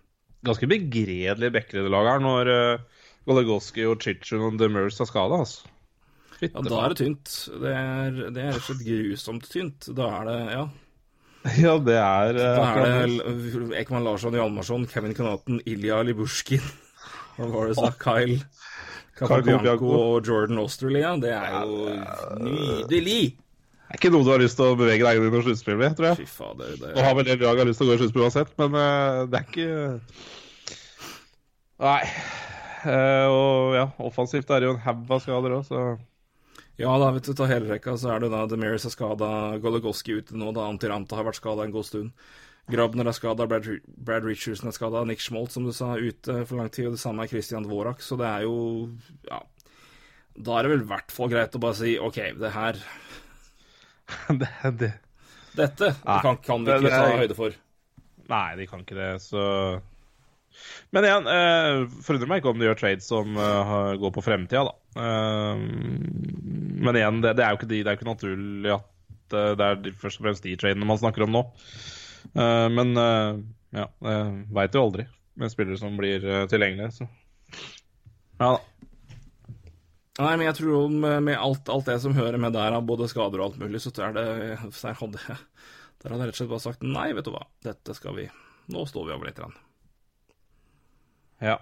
Ganske 0.45 0.69
begredelig 0.69 1.49
laget 1.89 2.11
her 2.13 2.21
når 2.21 2.51
uh, 2.53 3.07
Goligoski 3.27 3.87
og 3.89 3.97
Chichun 4.05 4.45
og 4.45 4.59
Demers 4.61 4.99
har 5.01 5.09
skada, 5.09 5.41
altså. 5.41 5.65
ja, 6.43 6.51
da 6.53 6.83
er 6.85 6.93
det 6.93 6.99
tynt. 7.01 7.33
Det 7.65 7.73
er, 7.73 8.19
det 8.31 8.43
er 8.43 8.53
rett 8.53 8.61
og 8.61 8.67
slett 8.69 8.85
grusomt 8.87 9.49
tynt. 9.51 9.89
Da 9.97 10.11
er 10.21 10.29
det 10.29 10.41
Ja. 10.53 10.67
Ja, 11.63 11.77
det 11.79 11.95
er 11.95 12.35
eh, 12.35 12.57
Da 12.59 12.63
er 12.75 13.07
det. 13.07 13.67
Ekman 13.79 14.03
Larsson, 14.03 14.35
Hjalmarsson, 14.35 14.87
Kevin 14.91 15.15
Kanaten, 15.15 15.61
Ilja 15.65 16.01
Libushkin 16.03 16.65
Hva 17.37 17.47
var 17.53 17.69
det 17.71 17.77
så? 17.79 17.91
Kyle 18.03 18.41
Capobianco. 19.17 19.91
og 19.97 20.29
Jordan 20.29 20.59
Australia. 20.63 21.15
Det 21.21 21.33
er 21.33 21.59
jo 21.65 21.91
nydelig! 22.43 23.21
Det 23.87 23.95
er 23.95 24.01
ikke 24.01 24.11
noe 24.11 24.27
du 24.27 24.33
har 24.33 24.43
lyst 24.43 24.59
til 24.59 24.67
å 24.67 24.77
bevege 24.79 25.05
deg 25.07 25.21
inn 25.21 25.29
i 25.29 25.31
noe 25.31 25.45
sluttspill 25.47 25.77
med, 25.79 25.95
tror 25.97 26.09
jeg. 26.11 26.25
Fy 26.25 26.27
fader. 26.27 26.73
Det 26.81 26.89
Nå 26.97 27.05
har 27.07 27.15
vel 27.15 27.29
det 27.29 27.37
laget 27.39 27.69
lyst 27.71 27.79
til 27.81 27.87
å 27.87 27.93
gå 27.93 27.95
i 27.97 28.01
sluttspill 28.01 28.25
uansett, 28.27 28.51
men 28.59 28.75
eh, 28.81 29.21
det 29.31 29.39
er 29.39 29.47
ikke 29.47 29.69
Nei. 31.87 32.01
Eh, 32.87 33.27
og 33.31 33.77
ja, 33.77 33.87
offensivt 34.07 34.51
er 34.51 34.63
det 34.63 34.69
jo 34.71 34.75
en 34.77 34.83
haug 34.85 35.15
av 35.17 35.23
skader 35.25 35.55
òg, 35.59 35.65
så 35.69 35.85
Ja 36.81 36.93
da, 37.01 37.13
vet 37.15 37.29
du, 37.29 37.33
ta 37.37 37.47
hele 37.49 37.71
rekka, 37.71 37.95
så 38.01 38.11
er 38.15 38.25
det 38.25 38.33
da 38.35 38.43
Demiris 38.51 38.85
er 38.89 38.93
skada, 38.93 39.31
Goligoski 39.63 40.19
ute 40.19 40.37
nå, 40.37 40.51
da 40.57 40.67
Antiranta 40.69 41.17
har 41.17 41.29
vært 41.31 41.39
skada 41.41 41.65
en 41.65 41.73
god 41.75 41.87
stund. 41.89 42.13
Grabner 42.71 43.07
er 43.07 43.15
skada, 43.15 43.47
Brad, 43.47 43.67
Brad 43.87 44.25
Richardson 44.27 44.69
er 44.69 44.75
skada, 44.75 45.05
Nick 45.07 45.21
Schmolt, 45.23 45.53
som 45.55 45.63
du 45.69 45.71
sa, 45.77 45.93
ute 45.95 46.41
for 46.49 46.59
lang 46.59 46.71
tid, 46.75 46.89
og 46.89 46.97
det 46.97 47.03
samme 47.03 47.23
er 47.23 47.31
Christian 47.31 47.63
Dvorak, 47.67 48.01
så 48.03 48.19
det 48.19 48.27
er 48.27 48.47
jo 48.49 48.57
Ja. 49.31 49.43
Da 50.37 50.59
er 50.59 50.67
det 50.67 50.71
vel 50.75 50.83
i 50.85 50.89
hvert 50.91 51.13
fall 51.15 51.31
greit 51.33 51.55
å 51.57 51.61
bare 51.63 51.79
si 51.79 51.95
OK, 52.03 52.19
det 52.43 52.51
her 52.53 52.77
det, 54.41 54.49
det. 54.83 54.93
Dette 55.57 55.93
Nei, 56.05 56.17
kan, 56.23 56.37
kan 56.45 56.65
vi 56.67 56.75
ikke 56.75 56.85
det 56.91 56.93
ta 56.93 57.05
er- 57.09 57.21
høyde 57.23 57.37
for. 57.39 57.55
Nei, 58.29 58.49
de 58.59 58.67
kan 58.69 58.83
ikke 58.83 58.99
det, 58.99 59.13
så 59.23 59.45
Men 60.95 61.07
igjen, 61.07 61.27
eh, 61.31 61.85
forundrer 62.03 62.29
meg 62.31 62.43
ikke 62.43 62.51
om 62.53 62.59
de 62.61 62.67
gjør 62.69 62.79
trades 62.81 63.07
som 63.09 63.37
eh, 63.39 63.95
går 64.03 64.13
på 64.17 64.25
fremtida, 64.27 64.65
da. 64.67 64.75
Eh, 65.07 65.65
men 66.87 66.99
igjen, 67.01 67.23
det, 67.25 67.37
det 67.39 67.45
er 67.47 67.55
jo 67.55 67.61
ikke, 67.61 67.71
de, 67.71 67.81
det 67.85 67.91
er 67.93 67.97
jo 67.97 68.01
ikke 68.03 68.11
naturlig 68.13 68.73
at 68.77 69.37
eh, 69.37 69.53
det 69.61 69.67
er 69.71 69.81
de, 69.87 69.93
først 70.03 70.21
og 70.21 70.27
fremst 70.29 70.45
de 70.47 70.57
tradene 70.61 70.89
man 70.89 71.01
snakker 71.01 71.25
om 71.27 71.33
nå. 71.39 71.45
Eh, 72.35 72.69
men 72.73 72.97
uh, 72.97 73.39
ja, 73.77 73.87
veit 74.57 74.75
jo 74.75 74.83
aldri. 74.87 75.07
med 75.37 75.53
spillere 75.53 75.77
som 75.79 75.97
blir 75.99 76.25
eh, 76.25 76.47
tilgjengelige. 76.49 76.93
Så 76.97 77.09
ja 78.41 78.53
da. 78.57 78.61
Nei, 80.17 80.31
men 80.41 80.47
jeg 80.47 80.57
tror 80.63 80.89
med, 80.97 81.29
alt, 81.37 81.69
alt 81.69 81.85
det 81.91 81.99
som 82.01 82.15
hører 82.17 82.39
med 82.41 82.55
der, 82.57 82.73
av 82.73 82.87
både 82.89 83.05
skader 83.13 83.37
og 83.43 83.51
alt 83.51 83.59
mulig, 83.61 83.83
så 83.85 83.91
er 84.01 84.15
det 84.17 84.23
der 84.25 84.95
hadde, 84.97 85.21
jeg- 85.29 85.43
rett 86.07 86.33
og 86.33 86.39
slett 86.39 86.49
bare 86.49 86.65
sagt 86.65 86.83
nei, 86.83 87.11
vet 87.13 87.25
du 87.27 87.35
hva, 87.35 87.43
dette 87.67 87.95
skal 87.99 88.17
vi 88.17 88.25
Nå 88.73 88.87
står 88.89 89.05
vi 89.07 89.13
over 89.13 89.29
litt. 89.29 89.37
grann. 89.37 89.53
Ja. 91.45 91.59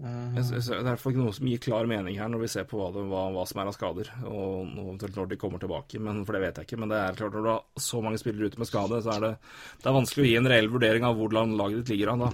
Jeg, 0.00 0.44
jeg, 0.48 0.62
det 0.80 0.88
er 0.88 0.96
i 0.96 1.10
ikke 1.10 1.20
noe 1.20 1.32
som 1.36 1.48
gir 1.50 1.60
klar 1.60 1.88
mening 1.88 2.14
her 2.16 2.28
når 2.32 2.40
vi 2.46 2.48
ser 2.48 2.64
på 2.68 2.78
hva, 2.80 2.86
det, 2.94 3.02
hva, 3.10 3.26
hva 3.34 3.42
som 3.48 3.58
er 3.60 3.68
av 3.68 3.74
skader, 3.76 4.08
og 4.24 4.70
eventuelt 4.80 5.18
når 5.18 5.26
de 5.28 5.36
kommer 5.42 5.60
tilbake, 5.60 6.00
men, 6.00 6.22
for 6.24 6.36
det 6.36 6.40
vet 6.46 6.60
jeg 6.60 6.68
ikke. 6.70 6.78
Men 6.80 6.92
det 6.92 7.00
er 7.02 7.18
klart 7.18 7.36
når 7.36 7.44
du 7.44 7.50
har 7.52 7.84
så 7.84 8.00
mange 8.04 8.20
spillere 8.22 8.48
ute 8.48 8.62
med 8.62 8.70
skade, 8.70 9.02
så 9.04 9.12
er 9.12 9.26
det, 9.26 9.32
det 9.82 9.90
er 9.90 9.98
vanskelig 9.98 10.24
å 10.24 10.30
gi 10.30 10.38
en 10.40 10.48
reell 10.54 10.70
vurdering 10.72 11.04
av 11.04 11.18
hvordan 11.20 11.52
laget 11.58 11.82
ditt 11.82 11.92
ligger 11.92 12.14
an 12.14 12.24
da. 12.24 12.30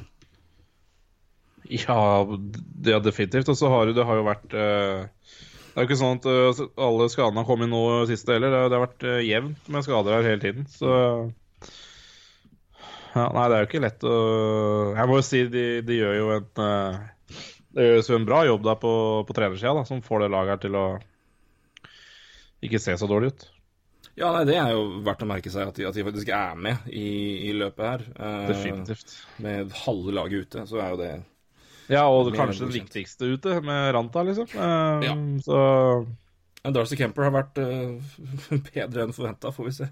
Ja, 1.66 1.98
det 2.86 2.94
er 2.94 3.02
definitivt. 3.02 3.50
Og 3.50 3.58
så 3.58 3.72
har 3.72 3.90
det 3.90 4.06
har 4.06 4.20
jo 4.20 4.28
vært 4.28 4.52
eh, 4.54 5.08
Det 5.18 5.74
er 5.74 5.82
jo 5.82 5.88
ikke 5.88 5.98
sånn 5.98 6.20
at 6.20 6.28
eh, 6.30 6.60
alle 6.86 7.08
skadene 7.10 7.42
har 7.42 7.48
kommet 7.48 7.72
nå 7.72 7.82
siste 8.06 8.36
heller. 8.36 8.54
Det 8.54 8.76
har- 8.76 8.84
vært 8.86 9.06
eh, 9.10 9.24
jevnt 9.26 9.66
med 9.74 9.82
skader 9.88 10.14
her 10.20 10.30
hele 10.30 10.44
tiden. 10.44 10.68
Så 10.70 10.92
ja, 13.16 13.26
Nei, 13.32 13.48
det 13.48 13.56
er 13.56 13.62
jo 13.64 13.68
ikke 13.70 13.82
lett 13.82 14.02
å 14.06 14.16
Jeg 14.92 15.08
må 15.10 15.18
jo 15.18 15.24
si 15.24 15.42
de, 15.50 15.66
de 15.88 15.98
gjør 15.98 16.16
jo 16.20 16.30
en 16.36 16.64
Det 17.76 17.84
gjøres 17.84 18.08
jo 18.08 18.16
en 18.16 18.24
bra 18.28 18.40
jobb 18.48 18.64
der 18.64 18.78
på, 18.80 18.92
på 19.28 19.36
trenersida, 19.36 19.74
da, 19.76 19.84
som 19.84 20.00
får 20.04 20.24
det 20.24 20.32
laget 20.32 20.54
her 20.54 20.62
til 20.64 20.78
å 20.80 20.86
ikke 22.64 22.80
se 22.80 22.94
så 22.96 23.08
dårlig 23.10 23.34
ut. 23.34 23.46
Ja, 24.16 24.30
nei, 24.32 24.46
det 24.48 24.54
er 24.56 24.70
jo 24.72 24.84
verdt 25.04 25.24
å 25.26 25.28
merke 25.28 25.52
seg 25.52 25.68
at 25.68 25.76
de, 25.76 25.84
at 25.84 25.96
de 25.96 26.04
faktisk 26.06 26.30
er 26.32 26.54
med 26.56 26.86
i, 26.88 27.08
i 27.50 27.52
løpet 27.52 27.84
her. 27.84 28.04
Eh, 28.16 28.46
Definitivt. 28.48 29.12
Med 29.44 29.74
halve 29.84 30.14
laget 30.16 30.46
ute, 30.46 30.64
så 30.70 30.80
er 30.80 30.94
jo 30.94 31.00
det 31.02 31.10
Ja, 31.92 32.06
og 32.08 32.30
det 32.30 32.38
kanskje 32.38 32.64
det 32.64 32.70
den 32.70 32.78
viktigste 32.78 33.28
ute, 33.34 33.58
med 33.60 33.90
Ranta, 33.94 34.24
liksom. 34.24 34.48
Eh, 34.56 35.04
Ja. 35.10 35.18
Så 35.44 35.60
Darcy 36.72 36.96
Kemper 36.98 37.28
har 37.28 37.34
vært 37.36 37.60
uh, 37.60 38.00
bedre 38.72 39.04
enn 39.04 39.14
forventa, 39.14 39.52
får 39.54 39.68
vi 39.68 39.74
se. 39.76 39.90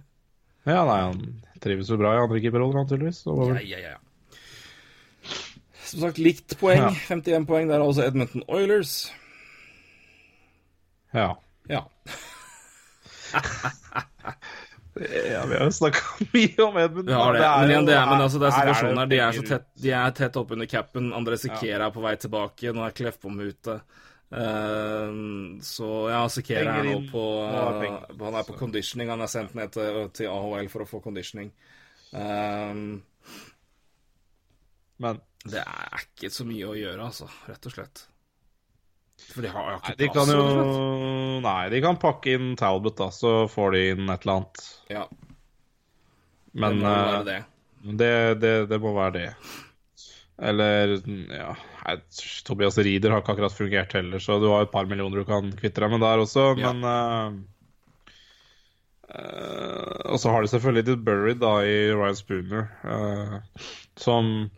Ja, 0.65 0.81
nei, 0.89 0.99
han 1.05 1.21
trives 1.63 1.93
jo 1.93 2.01
bra 2.01 2.17
i 2.17 2.23
andre 2.25 2.41
keeperroller, 2.41 2.81
naturligvis. 2.81 3.21
Så 3.29 3.37
Ja, 3.53 3.61
ja, 3.61 3.83
ja. 3.93 3.99
Som 5.95 6.09
sagt, 6.09 6.19
likt 6.19 6.57
poeng. 6.59 6.81
Ja. 6.83 6.91
51 7.07 7.47
poeng. 7.47 7.69
Det 7.71 7.77
er 7.77 7.83
altså 7.85 8.03
Edmonton 8.03 8.43
Oilers. 8.51 9.13
Ja. 11.15 11.29
Ja. 11.71 11.85
ja, 15.31 15.47
vi 15.47 15.55
har 15.55 15.65
jo 15.65 15.71
snakka 15.71 16.03
mye 16.35 16.65
om 16.65 16.79
Edmund. 16.83 17.11
Ja, 17.11 17.33
det. 17.33 17.45
Men 17.61 17.71
igjen, 17.71 17.87
det 17.87 17.95
er, 17.95 18.07
men 18.11 18.25
altså, 18.25 18.41
det 18.43 18.49
er 18.49 18.57
situasjonen 18.59 18.99
her. 19.05 19.13
De 19.13 19.21
er 19.23 19.37
så 19.37 19.45
tett, 19.47 19.69
de 19.85 19.93
er 20.01 20.17
tett 20.19 20.39
oppunder 20.41 20.71
capen. 20.71 21.13
André 21.15 21.39
Sikera 21.39 21.87
er 21.87 21.95
på 21.95 22.03
vei 22.03 22.17
tilbake. 22.25 22.75
Nå 22.75 22.83
er 22.83 22.97
Klefbom 22.99 23.39
ute. 23.45 23.79
Uh, 24.35 25.61
så 25.63 25.91
ja, 26.11 26.25
Sikera 26.35 26.81
er 26.81 26.91
nå 26.91 26.97
på 27.13 27.23
er 27.47 27.79
penger. 27.85 28.19
Han 28.25 28.41
er 28.41 28.49
på 28.51 28.59
conditioning. 28.59 29.15
Han 29.15 29.23
er 29.23 29.31
sendt 29.31 29.55
ned 29.55 29.71
til, 29.79 30.01
til 30.19 30.33
AHL 30.33 30.67
for 30.73 30.83
å 30.83 30.89
få 30.91 31.03
conditioning. 31.05 31.55
Um, 32.11 33.03
Men 34.99 35.23
det 35.45 35.61
er 35.63 36.05
ikke 36.07 36.31
så 36.33 36.45
mye 36.49 36.67
å 36.71 36.75
gjøre, 36.79 37.05
altså. 37.11 37.29
Rett 37.51 37.67
og 37.69 37.75
slett. 37.77 38.05
For 39.31 39.45
de 39.45 39.51
har 39.55 39.69
nei, 39.71 39.79
ikke 39.79 39.97
de 40.01 40.09
plass. 40.11 40.31
kan 40.31 40.33
jo. 40.35 41.41
Nei, 41.45 41.61
de 41.73 41.81
kan 41.85 41.99
pakke 42.03 42.33
inn 42.39 42.55
Talbot, 42.59 42.97
da, 42.99 43.11
så 43.15 43.35
får 43.53 43.77
de 43.77 43.83
inn 43.93 44.09
et 44.11 44.25
eller 44.25 44.35
annet. 44.41 44.65
Ja, 44.91 45.05
Men 46.55 46.81
det 46.81 46.89
må 46.89 46.95
være 46.95 47.21
eh, 47.21 47.29
det. 47.29 47.39
det, 48.03 48.11
det, 48.43 48.55
det 48.73 48.81
må 48.83 48.95
være 48.97 49.15
det. 49.19 49.29
Eller 50.51 50.97
ja 51.31 51.53
nei, 51.85 51.95
Tobias 52.49 52.79
Rieder 52.83 53.13
har 53.15 53.21
ikke 53.23 53.35
akkurat 53.37 53.55
fungert 53.55 53.93
heller, 53.95 54.19
så 54.25 54.41
du 54.43 54.49
har 54.51 54.65
et 54.65 54.73
par 54.73 54.89
millioner 54.91 55.21
du 55.23 55.29
kan 55.29 55.53
kvitte 55.55 55.85
deg 55.85 55.93
med 55.95 56.03
der 56.03 56.23
også, 56.25 56.47
Ja. 56.59 56.73
men 56.73 56.81
uh, 56.83 57.37
uh, 59.15 60.13
Og 60.13 60.19
så 60.23 60.33
har 60.33 60.43
de 60.43 60.51
selvfølgelig 60.53 60.87
litt 60.89 61.05
buried 61.07 61.41
da 61.43 61.53
i 61.67 61.77
Ryan 61.95 62.19
Spooner, 62.19 62.67
uh, 62.83 63.39
som 64.01 64.51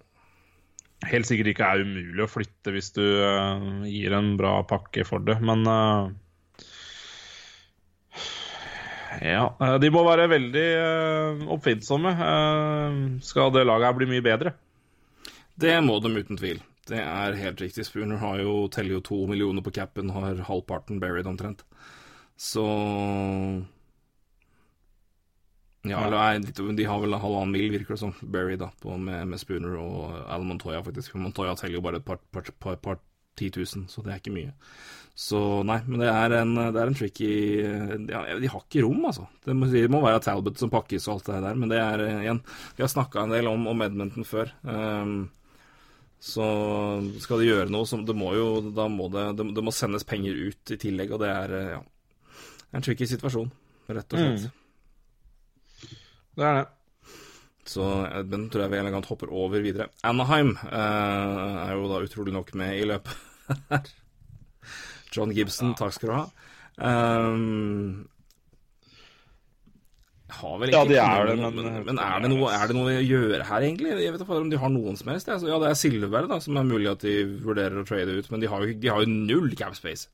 helt 1.04 1.28
sikkert 1.28 1.52
ikke 1.52 1.66
er 1.68 1.82
umulig 1.84 2.24
å 2.24 2.30
flytte 2.30 2.72
hvis 2.74 2.92
du 2.96 3.02
uh, 3.04 3.82
gir 3.88 4.14
en 4.16 4.34
bra 4.40 4.60
pakke 4.68 5.04
for 5.08 5.24
det, 5.26 5.36
men 5.44 5.66
uh, 5.68 6.08
ja, 9.16 9.44
eh, 9.64 9.76
de 9.80 9.88
må 9.92 10.02
være 10.04 10.26
veldig 10.28 10.64
uh, 10.76 11.44
oppfinnsomme. 11.54 12.10
skal 13.24 13.52
det 13.54 13.64
laget 13.64 13.88
her 13.88 13.96
bli 13.96 14.08
mye 14.10 14.24
bedre? 14.24 14.52
Det 15.56 15.72
må 15.84 15.96
de 16.04 16.12
uten 16.12 16.36
tvil. 16.36 16.60
Det 16.86 17.00
er 17.00 17.38
helt 17.40 17.60
riktig. 17.62 17.86
Spooner 17.88 18.20
har 18.20 18.42
jo, 18.42 18.66
teller 18.70 18.98
jo 18.98 19.04
to 19.04 19.22
millioner 19.30 19.64
på 19.64 19.72
capen, 19.74 20.12
har 20.12 20.44
halvparten 20.46 21.00
buried 21.02 21.26
omtrent. 21.26 21.64
Så 22.36 22.66
Ja, 25.90 26.04
eller 26.06 26.40
litt- 26.42 26.76
de 26.76 26.84
har 26.88 27.00
vel 27.02 27.14
halvannen 27.14 27.54
mil, 27.54 27.70
virker 27.72 27.94
det 27.94 28.02
som, 28.02 28.14
Berry 28.22 28.56
da, 28.60 28.70
på, 28.82 28.96
med, 28.98 29.26
med 29.30 29.40
Spooner 29.42 29.76
og 29.80 30.14
Alan 30.26 30.48
Montoya, 30.50 30.82
faktisk. 30.86 31.14
Montoya 31.20 31.54
teller 31.58 31.78
jo 31.78 31.84
bare 31.84 32.00
et 32.02 32.06
par, 32.06 32.18
par, 32.32 32.48
par, 32.60 32.76
par 32.82 33.02
ti 33.36 33.50
tusen, 33.52 33.86
så 33.88 34.02
det 34.02 34.14
er 34.14 34.22
ikke 34.22 34.34
mye. 34.34 34.54
Så 35.16 35.38
nei, 35.64 35.78
men 35.88 36.02
det 36.02 36.08
er 36.12 36.34
en, 36.42 36.50
det 36.74 36.76
er 36.76 36.90
en 36.90 36.96
tricky 36.96 37.28
ja, 37.62 38.18
De 38.36 38.50
har 38.52 38.60
ikke 38.60 38.82
rom, 38.84 39.06
altså. 39.08 39.24
Det 39.46 39.54
må, 39.56 39.68
det 39.72 39.86
må 39.88 40.02
være 40.04 40.20
Talbot 40.26 40.60
som 40.60 40.68
pakkes 40.72 41.06
og 41.08 41.14
alt 41.14 41.30
det 41.30 41.38
der, 41.46 41.56
men 41.56 41.72
det 41.72 41.78
er 41.80 42.02
eh, 42.04 42.18
igjen 42.26 42.42
Vi 42.76 42.84
har 42.84 42.90
snakka 42.92 43.22
en 43.22 43.32
del 43.32 43.48
om, 43.48 43.64
om 43.72 43.84
Edmonton 43.86 44.28
før. 44.28 44.52
Um, 44.68 45.16
så 46.20 46.44
skal 47.24 47.40
de 47.40 47.48
gjøre 47.48 47.72
noe, 47.72 47.88
så 47.88 47.96
det 48.04 48.16
må 48.16 48.34
jo 48.36 48.46
Da 48.76 48.86
må 48.92 49.08
det, 49.12 49.24
det, 49.40 49.64
må 49.64 49.72
sendes 49.72 50.04
penger 50.08 50.36
ut 50.36 50.74
i 50.76 50.78
tillegg, 50.84 51.16
og 51.16 51.24
det 51.24 51.32
er 51.32 51.56
eh, 51.62 51.72
ja, 51.78 51.80
en 52.76 52.84
tricky 52.84 53.08
situasjon, 53.08 53.48
rett 53.88 54.12
og 54.12 54.20
slett. 54.20 54.46
Det 56.36 56.44
er 56.44 56.58
det. 56.60 56.66
Så 57.66 57.82
Edmund 58.20 58.50
tror 58.52 58.62
jeg 58.66 58.70
vi 58.76 58.78
elegant 58.78 59.08
hopper 59.10 59.30
over 59.34 59.62
videre. 59.64 59.88
Anaheim 60.06 60.52
eh, 60.68 61.54
er 61.66 61.72
jo 61.74 61.88
da 61.90 62.02
utrolig 62.06 62.34
nok 62.36 62.52
med 62.58 62.76
i 62.78 62.84
løpet 62.86 63.56
her. 63.72 63.88
John 65.16 65.32
Gibson, 65.34 65.72
takk 65.78 65.94
skal 65.96 66.10
du 66.10 66.14
ha. 66.14 66.26
Um, 66.76 68.04
har 70.36 70.58
vel 70.60 70.72
Ja, 70.74 70.82
det 70.84 70.92
de 70.92 70.98
er 71.00 71.06
kommet 71.08 71.28
det, 71.30 71.36
men- 71.40 71.64
men, 71.72 71.84
men 71.86 71.98
er, 72.02 72.20
det 72.20 72.30
noe, 72.32 72.50
er 72.52 72.66
det 72.68 72.76
noe 72.76 72.92
å 72.92 73.02
gjøre 73.06 73.44
her, 73.48 73.62
egentlig? 73.66 73.94
Jeg 74.02 74.12
vet 74.12 74.20
ikke 74.26 74.38
om 74.42 74.50
de 74.50 74.58
har 74.60 74.72
noen 74.74 74.96
som 74.98 75.08
helst. 75.12 75.28
Altså, 75.32 75.48
ja, 75.48 75.58
det 75.62 75.70
er 75.70 75.78
Silver 75.80 76.26
da, 76.28 76.38
som 76.42 76.56
er 76.60 76.66
mulig 76.68 76.90
at 76.90 77.00
de 77.06 77.14
vurderer 77.46 77.80
å 77.82 77.86
trade 77.88 78.18
ut, 78.18 78.30
men 78.34 78.42
de 78.42 78.50
har 78.52 78.62
jo, 78.66 78.74
de 78.82 78.88
har 78.92 79.02
jo 79.02 79.10
null 79.10 79.54
cap 79.56 79.74
space. 79.78 80.08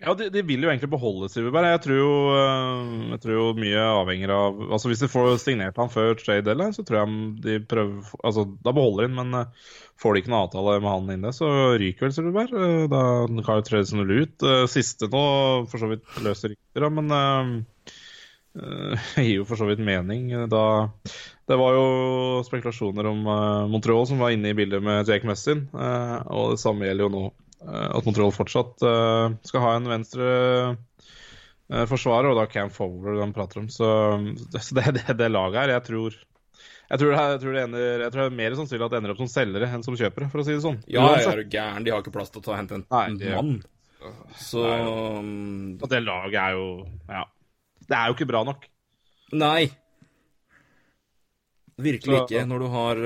Ja, 0.00 0.14
de, 0.16 0.30
de 0.32 0.40
vil 0.48 0.62
jo 0.64 0.70
egentlig 0.70 0.88
beholde 0.94 1.28
Silverberg. 1.28 1.66
Jeg 1.74 1.80
tror 1.84 1.98
jo, 1.98 2.12
øh, 2.32 2.92
jeg 3.12 3.20
tror 3.20 3.34
jo 3.34 3.48
mye 3.58 3.82
avhenger 3.84 4.32
av 4.32 4.62
Altså 4.72 4.88
Hvis 4.88 5.02
de 5.04 5.10
får 5.12 5.34
signert 5.42 5.76
han 5.76 5.92
før 5.92 6.14
trade 6.16 6.46
deadline, 6.46 6.72
så 6.72 6.84
tror 6.88 7.02
jeg 7.02 7.34
de 7.44 7.56
prøver 7.68 8.14
Altså, 8.24 8.46
da 8.64 8.72
beholder 8.72 9.06
de 9.08 9.18
men 9.18 9.36
øh, 9.42 9.66
får 10.00 10.16
de 10.16 10.22
ikke 10.22 10.32
noen 10.32 10.46
avtale 10.46 10.78
med 10.80 10.88
han 10.88 11.12
inne, 11.18 11.32
så 11.36 11.50
ryker 11.82 12.06
vel 12.06 12.14
Silverberg. 12.16 12.54
Øh, 12.56 12.86
Da 12.88 13.02
kan 13.44 13.60
jo 13.60 13.66
trades 13.68 13.92
null 13.92 14.14
ut. 14.22 14.48
Siste 14.72 15.10
nå 15.12 15.24
for 15.68 15.82
så 15.82 15.90
vidt 15.92 16.08
løse 16.24 16.48
rykter, 16.54 16.88
men 16.96 17.12
øh, 17.20 18.96
gir 19.20 19.34
jo 19.34 19.44
for 19.44 19.60
så 19.60 19.68
vidt 19.68 19.84
mening. 19.84 20.32
Da 20.48 20.64
Det 21.50 21.60
var 21.60 21.76
jo 21.76 22.40
spekulasjoner 22.46 23.06
om 23.10 23.24
uh, 23.26 23.68
Montreal 23.68 24.06
som 24.06 24.20
var 24.22 24.32
inne 24.32 24.52
i 24.52 24.56
bildet 24.56 24.80
med 24.86 25.08
Jake 25.08 25.26
Messin, 25.26 25.66
uh, 25.74 26.22
og 26.30 26.52
det 26.54 26.60
samme 26.62 26.86
gjelder 26.86 27.08
jo 27.08 27.14
nå. 27.16 27.24
Eh, 27.60 27.90
at 27.92 28.06
Montreal 28.06 28.32
fortsatt 28.32 28.84
eh, 28.86 29.36
skal 29.48 29.64
ha 29.64 29.74
en 29.76 29.88
venstre 29.90 30.28
eh, 30.70 31.84
forsvarer, 31.90 32.32
og 32.32 32.40
da 32.40 32.48
Cam 32.50 32.72
Fowler 32.72 33.20
de 33.20 33.30
prater 33.36 33.62
om. 33.62 33.68
Så, 33.72 33.88
så 34.56 34.78
det, 34.78 34.86
det, 35.00 35.06
det 35.20 35.30
laget 35.32 35.64
her, 35.64 35.76
jeg 35.76 35.88
tror 35.90 36.18
jeg 36.90 36.98
tror, 36.98 37.12
det, 37.14 37.18
jeg, 37.22 37.40
tror 37.42 37.54
det 37.54 37.60
ender, 37.62 38.00
jeg 38.02 38.10
tror 38.10 38.24
det 38.24 38.30
er 38.32 38.38
mer 38.40 38.54
sannsynlig 38.58 38.82
at 38.82 38.92
det 38.92 38.98
ender 38.98 39.12
opp 39.12 39.20
som 39.20 39.28
selgere 39.30 39.68
enn 39.70 39.84
som 39.86 39.94
kjøpere, 39.94 40.26
for 40.32 40.42
å 40.42 40.46
si 40.46 40.56
det 40.56 40.64
sånn. 40.64 40.80
Ja, 40.90 41.04
er 41.20 41.38
du 41.38 41.52
gæren? 41.52 41.84
De 41.86 41.92
har 41.94 42.02
ikke 42.02 42.12
plass 42.16 42.32
til 42.34 42.42
å 42.42 42.46
ta 42.48 42.56
hente 42.58 42.80
en, 42.80 42.86
Nei, 42.90 43.28
mann. 43.30 43.52
Så 44.40 44.64
Nei. 44.64 44.80
um, 45.20 45.76
Og 45.76 45.86
det 45.92 46.00
laget 46.02 46.40
er 46.40 46.56
jo 46.56 46.66
Ja. 47.06 47.28
Det 47.86 47.98
er 47.98 48.10
jo 48.10 48.16
ikke 48.16 48.26
bra 48.30 48.42
nok. 48.46 48.66
Nei. 49.38 49.70
Virkelig 51.82 52.16
Så- 52.16 52.26
ikke. 52.26 52.42
Når 52.48 52.58
du 52.64 52.66
har 52.74 53.00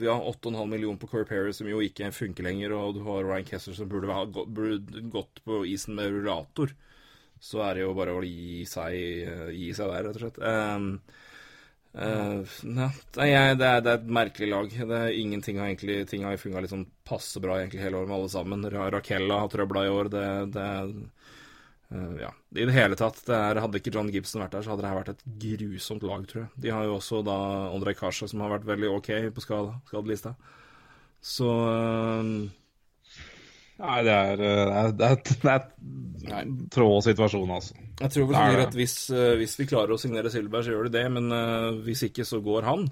vi 0.00 0.06
har 0.10 0.20
8,5 0.32 0.68
millioner 0.68 0.98
på 0.98 1.08
Corey 1.10 1.24
Perry, 1.28 1.52
som 1.52 1.68
jo 1.70 1.80
ikke 1.84 2.12
funker 2.12 2.44
lenger, 2.44 2.72
og 2.76 2.94
du 2.94 3.04
har 3.06 3.24
Ryan 3.24 3.44
Kessler 3.44 3.74
som 3.78 3.88
burde, 3.88 4.12
ha 4.12 4.24
burde 4.26 5.04
gått 5.10 5.42
på 5.44 5.64
isen 5.66 5.94
med 5.94 6.10
rullator, 6.10 6.74
så 7.40 7.62
er 7.68 7.74
det 7.74 7.86
jo 7.86 7.94
bare 7.94 8.16
å 8.16 8.24
gi 8.24 8.64
seg, 8.64 8.94
eh, 9.28 9.50
gi 9.52 9.72
seg 9.76 9.92
der, 9.92 10.04
rett 10.08 10.16
og 10.16 10.22
slett. 10.26 10.42
Um, 10.42 11.00
Uh, 11.96 12.44
nei, 12.68 12.90
det, 13.16 13.24
er, 13.32 13.80
det 13.80 13.88
er 13.88 13.94
et 13.94 14.08
merkelig 14.12 14.48
lag. 14.50 14.66
Det 14.68 14.96
er 14.98 15.14
Ingenting 15.16 15.56
har 15.56 15.70
egentlig 15.70 16.02
Ting 16.10 16.26
har 16.26 16.36
funka 16.36 16.60
liksom 16.60 16.82
passe 17.08 17.40
bra 17.40 17.56
egentlig 17.56 17.80
hele 17.80 17.96
året 18.02 18.10
med 18.10 18.18
alle 18.18 18.28
sammen. 18.28 18.66
Ra 18.68 18.90
Rakella 18.92 19.38
har 19.40 19.48
trøbla 19.48 19.86
i 19.86 19.92
år. 19.94 20.10
Det, 20.12 20.26
det 20.52 20.66
Eh, 21.94 22.18
ja, 22.20 22.32
I 22.56 22.66
det 22.66 22.74
hele 22.74 22.98
tatt, 22.98 23.18
det 23.28 23.36
er, 23.36 23.60
hadde 23.62 23.78
ikke 23.78 23.92
John 23.94 24.10
Gibson 24.10 24.42
vært 24.42 24.56
der, 24.56 24.66
så 24.66 24.72
hadde 24.72 24.82
det 24.82 24.90
her 24.90 24.98
vært 24.98 25.12
et 25.14 25.24
grusomt 25.42 26.06
lag, 26.06 26.26
tror 26.26 26.42
jeg. 26.42 26.50
De 26.64 26.74
har 26.74 26.86
jo 26.88 26.98
også 26.98 27.22
da 27.26 27.38
Ondrej 27.74 27.98
Kasha, 28.00 28.28
som 28.30 28.42
har 28.42 28.56
vært 28.56 28.68
veldig 28.68 28.92
ok 28.96 29.10
på 29.36 29.44
skadelista. 29.44 30.34
Så 31.22 31.46
uh, 31.46 32.24
Nei, 33.76 33.96
det 34.06 34.12
er, 34.12 34.40
eh, 34.40 34.90
det 34.96 35.08
er, 35.08 35.16
det 35.20 35.50
er, 35.52 35.64
det 35.76 36.30
er 36.30 36.38
en 36.40 36.54
trå 36.72 36.88
situasjon, 37.04 37.50
altså. 37.52 37.74
jeg 38.00 38.12
tror 38.14 38.28
vel 38.30 38.36
er 38.38 38.46
sikkert 38.46 38.70
at 38.70 38.78
hvis, 38.78 38.94
hvis 39.42 39.56
vi 39.60 39.66
klarer 39.68 39.92
å 39.92 39.98
signere 40.00 40.32
Silberg, 40.32 40.64
så 40.64 40.72
gjør 40.72 40.88
de 40.88 40.94
det, 40.96 41.04
men 41.12 41.28
uh, 41.28 41.74
hvis 41.84 42.06
ikke, 42.08 42.24
så 42.26 42.40
går 42.44 42.66
han. 42.66 42.86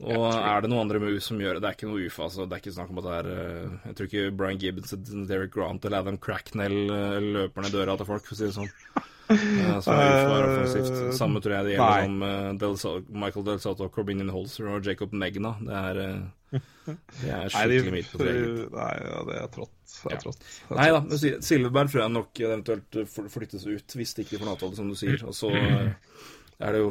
Og 0.00 0.26
er 0.32 0.62
det 0.64 0.70
noen 0.72 0.80
andre 0.86 1.00
med 1.02 1.12
U 1.12 1.20
som 1.20 1.36
gjør 1.42 1.58
det? 1.58 1.62
Det 1.62 1.68
er 1.70 1.76
ikke 1.76 1.90
noe 1.90 2.06
UFA, 2.08 2.22
altså. 2.24 2.46
Det 2.48 2.56
er 2.56 2.62
ikke 2.62 2.72
snakk 2.78 2.90
om 2.94 3.00
at 3.02 3.06
det 3.08 3.14
er 3.18 3.30
eh, 3.34 3.78
Jeg 3.90 3.96
tror 3.98 4.06
ikke 4.08 4.30
Brian 4.40 4.58
Gibbons, 4.62 4.94
Derek 5.28 5.52
Grant 5.52 5.84
eller 5.84 6.00
Adam 6.00 6.16
Cracknell 6.18 6.78
eh, 6.88 7.20
løper 7.36 7.66
ned 7.66 7.74
døra 7.76 7.96
til 8.00 8.08
folk, 8.08 8.24
for 8.24 8.32
å 8.32 8.38
si 8.40 8.46
det 8.48 8.56
sånn. 8.56 8.70
Eh, 9.30 9.76
Som 9.84 9.94
er 10.00 10.08
UFA 10.10 10.38
er 10.40 10.48
offensivt. 10.48 10.96
Samme 11.20 11.42
tror 11.44 11.54
jeg 11.58 11.68
det 11.68 11.74
gjelder 11.76 12.00
Nei. 12.00 12.08
om 12.08 12.24
eh, 12.26 12.48
Del 12.64 13.04
Michael 13.26 13.44
Del 13.50 13.60
Soto, 13.62 13.90
Corbinian 13.94 14.32
Holzer 14.34 14.72
og 14.72 14.88
Jacob 14.88 15.12
Megna. 15.12 15.52
Det 15.60 15.82
er, 15.84 16.00
det 16.50 17.30
er 17.36 17.52
skikkelig 17.52 17.92
midt 17.94 18.08
på 18.10 18.18
treet. 18.24 18.64
nei 18.74 18.90
ja, 19.04 19.20
det 19.28 19.36
er 19.44 19.52
trått. 19.54 19.76
Det 20.00 20.10
er 20.10 20.16
Ja. 20.16 20.22
trått. 20.24 20.40
Det 20.40 20.72
er 20.74 20.80
Nei 20.80 20.88
da, 20.96 21.00
trått. 21.04 21.20
si- 21.20 21.36
Silverberg 21.46 21.92
tror 21.92 22.02
jeg 22.06 22.14
nok 22.16 22.40
eventuelt 22.48 22.98
flyttes 23.36 23.68
ut, 23.68 23.94
hvis 24.00 24.16
det 24.16 24.24
ikke 24.26 24.40
får 24.40 24.48
en 24.48 24.54
avtale, 24.56 24.76
som 24.80 24.88
du 24.90 24.96
sier. 24.98 25.22
Og 25.28 25.36
så 25.36 25.52
er 26.60 26.76
det 26.76 26.82
jo 26.82 26.90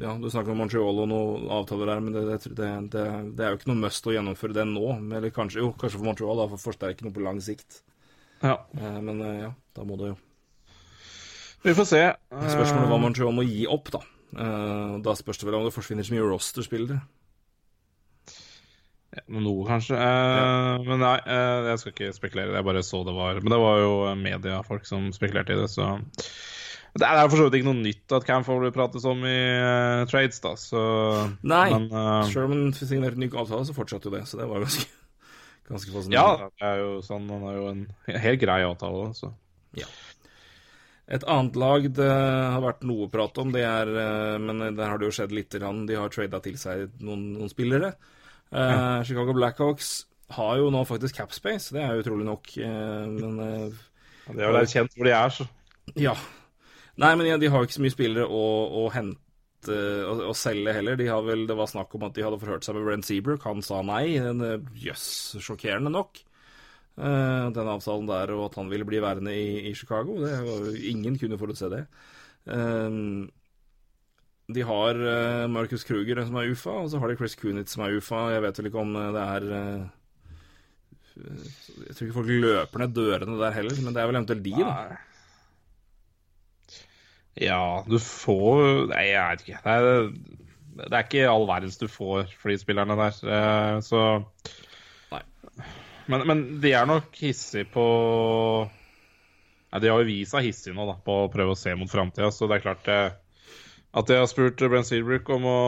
Ja, 0.00 0.14
du 0.20 0.28
snakker 0.30 0.54
om 0.54 0.60
Montreal 0.62 1.02
og 1.02 1.08
noen 1.10 1.48
avtaler 1.58 1.90
der, 1.92 2.00
men 2.04 2.14
det, 2.14 2.22
det, 2.46 2.70
det, 2.94 3.04
det, 3.34 3.44
er 3.44 3.52
jo 3.52 3.58
ikke 3.58 3.70
noe 3.72 3.82
must 3.82 4.06
å 4.06 4.14
gjennomføre 4.14 4.56
det 4.56 4.64
nå. 4.70 4.86
Eller 5.18 5.34
kanskje 5.34 5.64
jo, 5.64 5.72
kanskje 5.74 5.98
for 5.98 6.06
Montreal, 6.10 6.38
da, 6.38 6.48
for 6.52 6.60
å 6.60 6.66
forsterke 6.68 7.06
noe 7.06 7.14
på 7.16 7.24
lang 7.26 7.42
sikt. 7.44 7.82
Ja, 8.44 8.54
Eh, 8.78 8.98
Men 9.02 9.20
eh, 9.26 9.38
ja, 9.48 9.52
da 9.74 9.84
må 9.84 9.98
det 9.98 10.12
jo 10.12 10.18
vi 11.66 11.72
får 11.74 11.86
se. 11.90 12.00
Spørsmålet 12.30 12.84
er 12.84 12.90
hva 12.92 12.98
Montreal 13.02 13.32
må 13.34 13.42
gi 13.42 13.64
opp, 13.66 13.88
da. 13.90 13.98
Eh, 14.38 14.92
Da 15.02 15.14
spørs 15.18 15.40
det 15.40 15.48
vel 15.48 15.56
om 15.58 15.64
det 15.66 15.74
forsvinner 15.74 16.06
så 16.06 16.14
mye 16.14 16.28
roster-spillere. 16.30 17.00
Ja, 19.16 19.24
noe, 19.40 19.64
kanskje. 19.66 19.96
Eh, 19.98 20.84
Men 20.86 21.02
nei, 21.02 21.16
eh, 21.24 21.70
jeg 21.72 21.80
skal 21.82 21.94
ikke 21.94 22.12
spekulere. 22.14 22.54
Jeg 22.54 22.66
bare 22.68 22.84
så 22.86 23.02
det 23.04 23.14
var 23.16 23.40
Men 23.40 23.50
det 23.56 23.60
var 23.64 23.78
jo 23.82 23.92
eh, 24.06 24.14
mediefolk 24.22 24.86
som 24.86 25.10
spekulerte 25.16 25.56
i 25.56 25.58
det, 25.58 25.66
så 25.72 25.98
Det 26.96 27.06
er 27.06 27.28
for 27.28 27.36
så 27.36 27.46
vidt 27.46 27.58
ikke 27.58 27.68
noe 27.68 27.80
nytt 27.82 28.14
at 28.16 28.26
Cam 28.26 28.44
blir 28.46 28.74
prates 28.74 29.04
om 29.08 29.20
i 29.28 29.38
uh, 29.60 30.06
trades, 30.10 30.40
da, 30.44 30.54
så 30.58 30.82
Nei, 31.46 31.68
Men 31.74 31.88
uh, 31.92 32.28
Sjøl 32.30 32.48
om 32.48 32.54
han 32.56 32.72
signerte 32.76 33.18
en 33.18 33.24
ny 33.26 33.28
avtale, 33.30 33.66
så 33.68 33.76
fortsatte 33.76 34.08
jo 34.08 34.14
det. 34.16 34.24
Så 34.30 34.40
det 34.40 34.48
var 34.50 34.64
ganske, 34.64 34.88
ganske 35.70 35.94
fascinerende. 35.94 36.48
ja, 36.48 36.50
det 36.58 36.70
er 36.70 36.82
jo 36.82 36.92
sånn 37.04 37.28
Han 37.30 37.44
har 37.46 37.58
jo 37.58 37.66
en 37.72 37.82
helt 38.26 38.42
grei 38.42 38.60
avtale, 38.66 39.10
så 39.18 39.32
Et 41.08 41.24
annet 41.24 41.58
lag 41.60 41.90
det 41.96 42.08
har 42.08 42.64
vært 42.64 42.86
noe 42.88 43.08
prat 43.12 43.38
om, 43.40 43.52
det 43.54 43.64
er 43.64 43.88
eh, 43.88 44.38
Men 44.42 44.64
der 44.66 44.84
har 44.90 45.00
det 45.00 45.08
jo 45.08 45.14
skjedd 45.16 45.32
lite 45.32 45.60
grann. 45.62 45.86
De 45.88 45.96
har 45.96 46.12
trada 46.12 46.40
til 46.44 46.58
seg 46.60 46.88
noen, 47.00 47.30
noen 47.36 47.52
spillere. 47.52 47.94
Uh, 48.48 49.04
Chicago 49.04 49.32
Blackhawks 49.36 50.08
har 50.32 50.58
jo 50.60 50.68
nå 50.72 50.82
faktisk 50.88 51.16
capspace, 51.20 51.72
det 51.72 51.82
er 51.84 51.94
jo 51.94 52.02
utrolig 52.04 52.26
nok. 52.28 52.50
men 52.58 53.40
eh, 53.44 53.78
De 54.28 54.42
har 54.42 54.52
vel 54.52 54.60
erkjent 54.60 54.96
hvor 54.96 55.08
de 55.08 55.14
er, 55.16 55.32
så 55.32 55.48
ja. 55.96 56.12
Nei, 56.98 57.12
men 57.14 57.28
ja, 57.28 57.38
de 57.38 57.50
har 57.50 57.62
jo 57.62 57.68
ikke 57.68 57.78
så 57.78 57.84
mye 57.84 57.94
spillere 57.94 58.26
å, 58.26 58.44
å 58.80 58.86
hente 58.94 59.74
og, 60.08 60.22
å, 60.30 60.34
selge 60.38 60.74
heller. 60.74 60.98
De 60.98 61.06
har 61.10 61.22
vel, 61.26 61.44
Det 61.46 61.56
var 61.58 61.70
snakk 61.70 61.94
om 61.94 62.06
at 62.08 62.16
de 62.16 62.24
hadde 62.26 62.40
forhørt 62.42 62.66
seg 62.66 62.78
med 62.78 62.88
Brent 62.88 63.06
Seabrook. 63.06 63.46
Han 63.46 63.62
sa 63.62 63.80
nei. 63.86 64.16
Jøss, 64.18 65.06
yes, 65.36 65.44
sjokkerende 65.44 65.92
nok. 65.94 66.22
Uh, 66.98 67.50
den 67.54 67.70
avtalen 67.70 68.08
der, 68.10 68.32
og 68.34 68.48
at 68.48 68.56
han 68.58 68.70
ville 68.72 68.86
bli 68.86 68.98
værende 69.02 69.30
i, 69.30 69.68
i 69.70 69.74
Chicago. 69.78 70.16
Det 70.24 70.34
var 70.42 70.78
ingen 70.90 71.18
kunne 71.20 71.38
forutse 71.38 71.70
det. 71.70 71.84
Uh, 72.50 73.28
de 74.48 74.64
har 74.64 74.96
uh, 74.96 75.44
Marcus 75.52 75.84
Kruger 75.84 76.22
som 76.24 76.38
er 76.40 76.48
UFA, 76.54 76.74
og 76.82 76.90
så 76.90 77.00
har 77.02 77.10
de 77.10 77.18
Chris 77.20 77.36
Kunitz 77.36 77.74
som 77.76 77.84
er 77.84 77.98
UFA. 77.98 78.22
Jeg 78.32 78.44
vet 78.46 78.60
vel 78.60 78.70
ikke 78.70 78.80
om 78.80 78.94
eh, 78.96 79.10
det 79.12 79.24
er 79.24 79.48
eh, 79.58 79.82
Jeg 81.18 81.96
tror 81.96 82.06
ikke 82.06 82.16
folk 82.16 82.32
løper 82.46 82.82
ned 82.82 82.94
dørene 82.96 83.36
der 83.42 83.56
heller, 83.58 83.82
men 83.84 83.92
det 83.92 84.00
er 84.00 84.08
vel 84.08 84.20
eventuelt 84.20 84.46
de, 84.46 84.54
da. 84.56 84.72
Ja, 87.38 87.84
du 87.86 87.98
får 88.02 88.88
Nei, 88.90 89.04
jeg 89.12 89.22
vet 89.30 89.44
ikke. 89.44 89.60
Det 89.64 89.74
er, 89.74 90.10
det 90.78 90.88
er 90.90 91.04
ikke 91.06 91.28
all 91.30 91.46
verdens 91.48 91.78
du 91.80 91.86
får 91.90 92.32
for 92.38 92.52
de 92.52 92.58
spillerne 92.60 92.96
der, 92.98 93.20
eh, 93.38 93.78
så 93.84 94.02
Nei. 95.12 95.22
Men, 96.08 96.24
men 96.30 96.42
de 96.62 96.72
er 96.74 96.88
nok 96.88 97.14
hissige 97.20 97.68
på 97.72 97.86
Nei, 99.68 99.82
De 99.84 99.92
har 99.92 100.02
jo 100.02 100.08
vist 100.08 100.34
seg 100.34 100.48
hissige 100.48 100.76
nå, 100.76 100.86
da, 100.88 100.96
på 101.04 101.22
å 101.24 101.32
prøve 101.32 101.54
å 101.54 101.58
se 101.58 101.74
mot 101.78 101.90
framtida, 101.92 102.30
så 102.34 102.48
det 102.48 102.58
er 102.58 102.64
klart 102.64 102.86
det, 102.88 103.00
at 103.98 104.08
de 104.08 104.16
har 104.16 104.30
spurt 104.30 104.64
Brent 104.64 104.88
Seabrook 104.88 105.28
om 105.34 105.48
å 105.48 105.58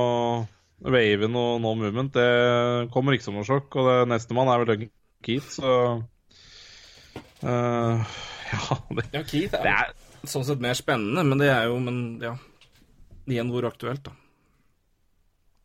wave 0.81 1.29
noe 1.29 1.59
no 1.61 1.75
movement, 1.77 2.15
det 2.17 2.89
kommer 2.95 3.13
ikke 3.13 3.27
som 3.27 3.37
noe 3.37 3.45
sjokk. 3.45 3.77
Og 3.77 3.89
det 3.89 3.97
nestemann 4.09 4.49
er 4.49 4.63
vel 4.63 4.71
Duncan 4.71 4.93
Keith, 5.27 5.51
så 5.59 5.75
uh, 7.45 8.17
Ja, 8.51 8.79
det, 8.97 9.05
Ja, 9.13 9.23
Keith 9.29 9.53
det 9.61 9.75
er 9.75 9.93
sånn 10.29 10.47
sett 10.47 10.63
mer 10.63 10.77
spennende, 10.79 11.25
men 11.27 11.41
det 11.41 11.51
er 11.53 11.69
jo 11.71 11.79
Men 11.83 12.01
ja. 12.23 12.37
Igjen 13.31 13.51
hvor 13.53 13.67
aktuelt, 13.69 14.03
da. 14.09 14.15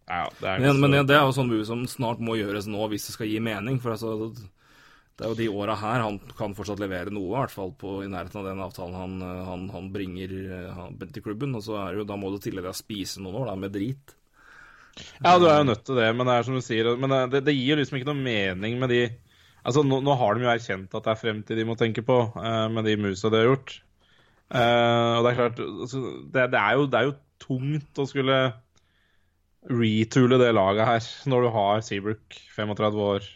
ja, 0.06 0.26
det 0.38 0.50
er 0.50 0.60
Men, 0.62 0.82
men 0.84 1.08
det 1.08 1.16
er 1.16 1.24
jo 1.24 1.34
sånn 1.34 1.50
movie 1.50 1.66
som 1.66 1.86
snart 1.90 2.20
må 2.22 2.36
gjøres 2.38 2.68
nå 2.70 2.90
hvis 2.92 3.08
det 3.08 3.16
skal 3.16 3.32
gi 3.32 3.40
mening. 3.42 3.80
For 3.82 3.96
altså 3.96 4.30
Det 4.36 5.24
er 5.24 5.32
jo 5.32 5.40
de 5.40 5.48
åra 5.50 5.78
her 5.80 6.04
han 6.04 6.20
kan 6.38 6.54
fortsatt 6.54 6.84
levere 6.84 7.14
noe, 7.16 7.32
i 7.32 7.40
hvert 7.40 7.56
fall 7.56 7.74
på, 7.80 8.04
i 8.04 8.12
nærheten 8.12 8.42
av 8.44 8.50
den 8.52 8.62
avtalen 8.62 9.00
han, 9.00 9.16
han, 9.50 9.66
han 9.74 9.90
bringer 9.96 10.36
eh, 10.44 10.70
han, 10.76 11.00
til 11.08 11.26
klubben. 11.26 11.56
Og 11.58 11.66
så 11.66 11.80
er 11.80 11.96
det 11.96 12.04
jo, 12.04 12.10
da 12.12 12.20
må 12.20 12.30
du 12.30 12.38
tillegge 12.44 12.70
deg 12.70 12.78
spise 12.78 13.24
noen 13.24 13.40
år, 13.42 13.50
da, 13.50 13.58
med 13.66 13.74
drit. 13.74 14.16
Ja, 15.24 15.40
du 15.40 15.48
er 15.50 15.58
jo 15.60 15.70
nødt 15.72 15.86
til 15.88 15.98
det, 15.98 16.12
men 16.16 16.28
det 16.28 16.36
er 16.36 16.46
som 16.48 16.56
du 16.56 16.62
sier 16.64 16.88
Men 16.96 17.12
det, 17.28 17.42
det 17.44 17.52
gir 17.52 17.74
jo 17.74 17.82
liksom 17.82 17.98
ikke 17.98 18.08
noe 18.14 18.22
mening 18.30 18.78
med 18.80 18.94
de 18.94 19.02
Altså, 19.66 19.82
nå, 19.82 19.98
nå 20.06 20.14
har 20.20 20.38
de 20.38 20.46
jo 20.46 20.52
erkjent 20.52 20.94
at 20.94 21.08
det 21.08 21.10
er 21.10 21.18
fremtid 21.18 21.58
de 21.58 21.66
må 21.66 21.74
tenke 21.80 22.04
på, 22.06 22.20
eh, 22.38 22.66
med 22.70 22.86
de 22.86 22.94
musa 23.02 23.32
de 23.34 23.40
har 23.42 23.48
gjort. 23.50 23.80
Eh, 24.54 25.14
og 25.18 25.26
det 25.26 25.32
er 25.32 25.40
klart 25.40 25.62
altså, 25.64 26.02
det, 26.30 26.50
det, 26.54 26.60
er 26.62 26.78
jo, 26.78 26.86
det 26.86 27.00
er 27.00 27.08
jo 27.08 27.16
tungt 27.42 28.02
å 28.02 28.06
skulle 28.10 28.38
retoole 29.66 30.38
det 30.38 30.52
laget 30.54 30.86
her, 30.86 31.08
når 31.32 31.48
du 31.48 31.50
har 31.56 31.82
Seabrook 31.86 32.38
35 32.54 33.02
år 33.02 33.30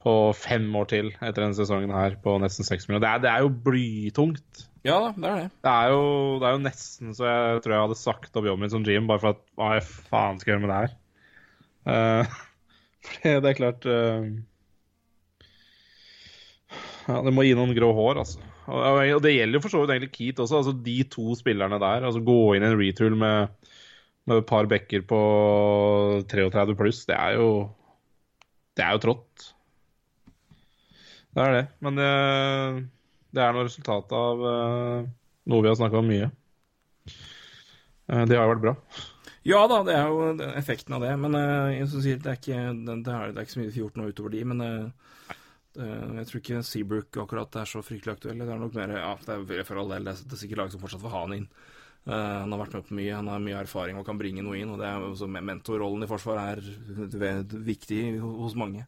på 0.00 0.12
fem 0.38 0.68
år 0.78 0.86
til 0.88 1.10
etter 1.18 1.42
denne 1.42 1.56
sesongen 1.56 1.92
her 1.92 2.14
på 2.22 2.36
nesten 2.40 2.64
seks 2.64 2.86
millioner. 2.86 3.02
Det 3.04 3.10
er, 3.10 3.24
det 3.24 3.32
er 3.32 3.44
jo 3.44 3.50
blytungt. 3.66 4.62
Ja 4.86 4.96
da, 5.02 5.10
det 5.12 5.28
er 5.28 5.40
det. 5.42 5.48
Det 5.66 5.72
er, 5.72 5.90
jo, 5.92 6.04
det 6.40 6.46
er 6.48 6.54
jo 6.54 6.62
nesten 6.64 7.16
så 7.16 7.26
jeg 7.26 7.64
tror 7.64 7.74
jeg 7.74 7.84
hadde 7.84 7.98
sagt 8.00 8.38
opp 8.38 8.46
jobben 8.48 8.64
min 8.64 8.72
som 8.72 8.86
GM 8.86 9.10
bare 9.10 9.20
for 9.20 9.34
at 9.34 9.42
hva 9.58 9.74
jeg 9.76 9.84
faen 9.90 10.40
skal 10.40 10.54
jeg 10.54 10.56
gjøre 10.56 10.64
med 10.64 10.72
det 10.72 10.78
her? 10.78 10.94
Uh, 11.90 12.38
for 13.10 13.42
det 13.44 13.50
er 13.50 13.58
klart 13.58 13.90
uh, 13.90 14.30
Ja, 17.10 17.20
det 17.26 17.34
må 17.34 17.44
gi 17.44 17.52
noen 17.58 17.74
grå 17.76 17.90
hår, 17.96 18.22
altså. 18.22 18.49
Og, 18.70 19.22
det 19.24 19.34
gjelder 19.34 19.58
jo 19.58 19.62
for 19.64 19.72
så 19.72 19.82
vidt 19.82 19.94
egentlig 19.94 20.12
Keat 20.14 20.42
også. 20.44 20.60
altså 20.60 20.74
De 20.86 20.96
to 21.10 21.34
spillerne 21.38 21.80
der. 21.82 22.06
altså 22.06 22.22
Gå 22.24 22.38
inn 22.54 22.66
i 22.66 22.70
en 22.70 22.78
retool 22.78 23.16
med, 23.18 23.70
med 24.30 24.42
et 24.42 24.48
par 24.48 24.68
bekker 24.70 25.06
på 25.10 25.20
33 26.30 26.76
pluss, 26.78 27.04
det 27.10 27.18
er 27.18 27.38
jo 27.40 27.50
Det 28.76 28.86
er 28.86 28.96
jo 28.96 29.02
trått. 29.02 29.48
Det 31.34 31.42
er 31.44 31.56
det. 31.56 31.64
Men 31.84 31.98
det, 31.98 32.10
det 33.34 33.42
er 33.42 33.54
noe 33.54 33.66
resultat 33.66 34.12
av 34.16 34.44
eh, 34.50 35.08
noe 35.50 35.64
vi 35.64 35.70
har 35.70 35.78
snakka 35.78 36.00
om 36.00 36.08
mye. 36.10 36.30
Eh, 38.10 38.24
det 38.26 38.38
har 38.38 38.46
jo 38.46 38.54
vært 38.54 38.64
bra. 38.64 38.74
Ja 39.46 39.62
da, 39.70 39.80
det 39.86 39.94
er 39.96 40.10
jo 40.10 40.50
effekten 40.58 40.96
av 40.96 41.04
det. 41.04 41.12
Men 41.20 41.36
eh, 41.38 41.78
jeg 41.78 41.90
sier, 41.92 42.18
det, 42.20 42.32
er 42.34 42.40
ikke, 42.40 42.62
det, 42.86 43.14
er, 43.14 43.30
det 43.32 43.40
er 43.40 43.46
ikke 43.46 43.54
så 43.54 43.62
mye 43.62 43.70
de 43.70 43.74
får 43.76 43.84
gjort 43.84 44.00
nå 44.00 44.08
utover 44.10 44.34
de. 44.34 44.42
Men 44.52 44.64
eh, 44.66 45.14
det, 45.30 45.38
jeg 45.76 46.26
tror 46.26 46.40
ikke 46.40 46.62
Seabrook 46.66 47.16
akkurat 47.22 47.56
er 47.62 47.68
så 47.70 47.82
fryktelig 47.86 48.16
aktuell. 48.16 48.38
Det 48.42 48.48
er 48.50 48.58
nok 48.58 48.74
mer 48.74 48.90
Ja, 48.96 49.12
det 49.26 49.58
er 49.60 49.68
for 49.68 49.78
all 49.82 49.92
del, 49.94 50.04
det 50.08 50.14
er, 50.16 50.24
er 50.34 50.40
sikkert 50.40 50.58
lag 50.64 50.72
som 50.72 50.80
fortsatt 50.82 51.02
vil 51.04 51.14
ha 51.14 51.20
han 51.26 51.36
inn. 51.36 51.46
Eh, 52.08 52.12
han 52.40 52.50
har 52.54 52.62
vært 52.64 52.74
med 52.78 52.88
på 52.88 52.96
mye, 52.98 53.14
han 53.14 53.28
har 53.28 53.42
mye 53.44 53.60
erfaring 53.60 53.98
og 54.00 54.06
kan 54.08 54.18
bringe 54.18 54.42
noe 54.42 54.58
inn. 54.58 54.70
Og 54.74 54.80
det 54.80 54.88
er 54.88 55.04
også 55.12 55.28
mentorrollen 55.30 56.02
i 56.06 56.10
Forsvaret 56.10 56.64
er 57.22 57.44
viktig 57.70 58.02
hos 58.24 58.56
mange. 58.58 58.86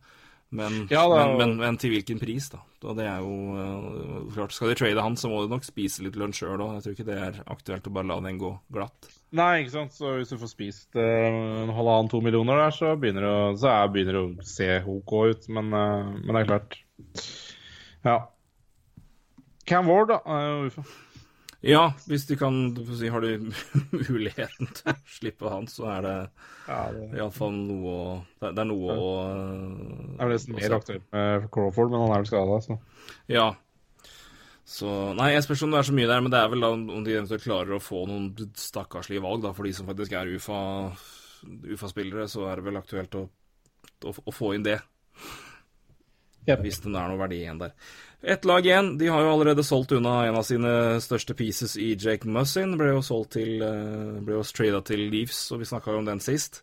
Men, 0.53 0.87
Ja, 0.91 1.07
da- 1.09 1.29
men, 1.29 1.39
men, 1.39 1.57
men 1.63 1.77
til 1.81 1.95
hvilken 1.95 2.19
pris, 2.21 2.51
da? 2.53 2.59
Og 2.85 2.97
det 2.99 3.07
er 3.09 3.23
jo 3.25 3.57
eh, 3.57 4.35
klart, 4.35 4.53
Skal 4.53 4.69
de 4.69 4.75
trade 4.83 5.01
han, 5.07 5.15
så 5.17 5.31
må 5.33 5.43
de 5.47 5.53
nok 5.55 5.65
spise 5.65 6.03
litt 6.05 6.17
lunsj 6.21 6.43
sjøl 6.43 6.61
òg. 6.61 6.75
Jeg 6.77 6.83
tror 6.85 6.97
ikke 6.99 7.09
det 7.09 7.19
er 7.29 7.39
aktuelt 7.47 7.87
å 7.89 7.93
bare 7.95 8.11
la 8.11 8.19
den 8.27 8.41
gå 8.43 8.51
glatt. 8.75 9.09
Nei, 9.33 9.63
ikke 9.63 9.73
sant. 9.73 9.95
Så 9.97 10.17
hvis 10.19 10.33
du 10.33 10.37
får 10.41 10.51
spist 10.51 10.99
uh, 10.99 11.03
en 11.03 11.73
halvannen, 11.73 12.11
to 12.13 12.21
millioner 12.25 12.61
der, 12.67 12.75
så 12.77 12.93
begynner 13.01 13.25
det 13.25 13.33
å, 13.33 13.47
så 13.61 13.71
er, 13.73 13.93
begynner 13.95 14.19
det 14.19 14.25
å 14.27 14.49
se 14.49 14.69
OK 14.93 15.15
ut. 15.33 15.49
Men, 15.57 15.73
eh, 15.77 16.11
men 16.19 16.37
det 16.37 16.43
er 16.43 16.51
klart. 16.51 16.77
Ja. 18.05 18.19
Cam 19.69 19.89
Ward, 19.89 20.13
da. 20.13 20.21
UFA. 20.67 20.85
Ja, 21.63 21.93
hvis 22.11 22.25
de 22.27 22.35
kan 22.35 22.57
si, 22.99 23.07
Har 23.09 23.23
du 23.23 23.53
muligheten 24.11 24.71
til 24.75 24.91
å 24.91 24.97
slippe 25.07 25.51
han, 25.53 25.69
så 25.71 25.87
er 25.95 26.01
det 26.03 26.15
Ja, 26.67 26.81
det 26.91 27.21
iallfall 27.21 27.55
noe 27.55 27.93
å 27.93 28.07
Det 28.43 28.51
det 28.57 28.65
er 28.65 28.67
noe 28.67 28.97
å 28.99 29.13
er 30.19 30.33
nesten 30.33 30.59
mer 30.59 30.75
aktuelt 30.75 31.07
med 31.15 31.47
Crawford, 31.55 31.95
men 31.95 32.03
han 32.03 32.17
er 32.17 32.25
vel 32.25 32.31
skada, 32.33 32.59
så. 32.67 32.79
Ja. 33.31 33.53
Så 34.73 34.89
Nei, 35.19 35.35
jeg 35.35 35.45
spørs 35.45 35.67
om 35.67 35.75
det 35.75 35.83
er 35.83 35.89
så 35.91 35.95
mye 35.97 36.09
der, 36.09 36.23
men 36.25 36.33
det 36.33 36.39
er 36.41 36.53
vel 36.53 36.65
da 36.65 36.71
om 36.73 37.05
de 37.05 37.17
eventuelt 37.17 37.45
klarer 37.45 37.77
å 37.77 37.83
få 37.83 38.07
noen 38.09 38.31
stakkarslige 38.57 39.25
valg, 39.25 39.43
da, 39.45 39.53
for 39.57 39.69
de 39.69 39.75
som 39.77 39.89
faktisk 39.91 40.15
er 40.17 40.31
UFA 40.33 40.61
UFA-spillere, 41.43 42.29
så 42.31 42.47
er 42.49 42.59
det 42.59 42.67
vel 42.69 42.79
aktuelt 42.79 43.17
å, 43.19 43.27
å, 44.07 44.15
å 44.15 44.35
få 44.35 44.55
inn 44.57 44.65
det. 44.67 44.79
Yep. 46.49 46.63
Hvis 46.65 46.81
det 46.83 46.91
er 46.91 47.11
noe 47.11 47.21
verdi 47.21 47.43
igjen 47.43 47.61
der. 47.61 47.75
Ett 48.23 48.47
lag 48.47 48.67
igjen. 48.67 48.97
De 48.99 49.11
har 49.11 49.23
jo 49.23 49.33
allerede 49.35 49.65
solgt 49.67 49.95
unna 49.95 50.21
en 50.27 50.39
av 50.39 50.47
sine 50.47 50.73
største 51.03 51.35
pieces 51.39 51.77
i 51.79 51.93
Jake 51.99 52.31
Mussin. 52.31 52.77
Ble 52.79 52.93
jo 52.93 53.03
solgt 53.07 53.37
til 53.37 53.63
eh, 53.67 54.19
Ble 54.23 54.39
jo 54.39 54.45
trada 54.47 54.83
til 54.87 55.05
Leaves, 55.11 55.45
og 55.55 55.63
vi 55.63 55.69
snakka 55.71 55.95
jo 55.95 56.03
om 56.03 56.09
den 56.09 56.23
sist. 56.23 56.63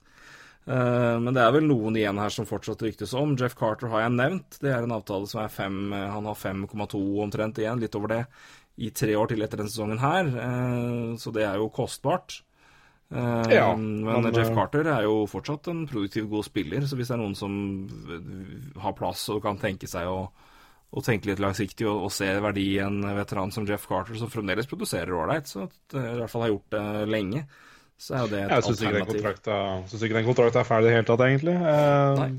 Eh, 0.69 1.15
Men 1.19 1.33
det 1.33 1.41
er 1.41 1.53
vel 1.55 1.65
noen 1.69 1.97
igjen 1.97 2.19
her 2.21 2.29
som 2.33 2.45
fortsatt 2.49 2.83
ryktes 2.85 3.13
om. 3.17 3.35
Jeff 3.39 3.55
Carter 3.57 3.89
har 3.89 4.05
jeg 4.05 4.17
nevnt. 4.17 4.59
Det 4.61 4.69
er 4.73 4.85
en 4.85 4.93
avtale 4.99 5.27
som 5.31 5.41
er 5.43 5.53
fem 5.53 5.79
Han 5.91 6.29
har 6.29 6.37
5,2 6.37 7.01
omtrent 7.25 7.57
igjen, 7.61 7.81
litt 7.81 7.95
over 7.97 8.13
det, 8.13 8.21
i 8.77 8.91
tre 8.95 9.15
år 9.17 9.31
til 9.31 9.41
etter 9.43 9.59
denne 9.63 9.73
sesongen 9.73 10.03
her. 10.03 10.29
Eh, 10.29 11.15
Så 11.17 11.33
det 11.33 11.47
er 11.47 11.57
jo 11.57 11.71
kostbart. 11.73 12.41
Eh, 13.11 13.55
Ja, 13.55 13.75
men, 13.75 14.03
men, 14.05 14.33
Jeff 14.35 14.51
eh, 14.51 14.55
Carter 14.55 14.85
er 14.85 15.07
jo 15.07 15.23
fortsatt 15.25 15.67
en 15.71 15.87
produktiv, 15.89 16.29
god 16.29 16.45
spiller, 16.45 16.85
så 16.85 16.95
hvis 16.95 17.09
det 17.09 17.15
er 17.17 17.23
noen 17.23 17.35
som 17.35 17.55
har 18.77 18.93
plass 18.93 19.23
og 19.33 19.41
kan 19.41 19.57
tenke 19.57 19.89
seg 19.89 20.05
å, 20.05 20.27
å 20.93 21.01
tenke 21.05 21.31
litt 21.31 21.41
langsiktig 21.41 21.87
og, 21.89 22.03
og 22.05 22.13
se 22.13 22.29
verdi 22.41 22.67
i 22.75 22.83
en 22.85 23.01
veteran 23.17 23.49
som 23.51 23.65
Jeff 23.65 23.87
Carter, 23.89 24.13
som 24.21 24.29
fremdeles 24.29 24.69
produserer 24.69 25.17
ålreit, 25.17 25.49
så 25.49 25.65
eh, 25.65 26.11
i 26.13 26.19
hvert 26.21 26.29
fall 26.29 26.45
har 26.45 26.53
gjort 26.53 26.77
det 26.77 26.85
lenge, 27.09 27.43
så 27.99 28.15
er 28.15 28.21
jo 28.23 28.29
det 28.31 28.39
et 28.45 28.51
Jeg 28.55 28.63
synes 28.63 28.81
alternativ. 28.87 29.23
Jeg 29.51 29.87
synes 29.91 30.03
ikke 30.07 30.17
den 30.17 30.27
kontrakten 30.29 30.61
er 30.61 30.67
ferdig 30.67 30.87
i 30.87 30.89
det 30.89 30.97
hele 30.97 31.07
tatt, 31.09 31.23
egentlig. 31.25 31.55
Eh, 31.59 32.19
Nei. 32.19 32.29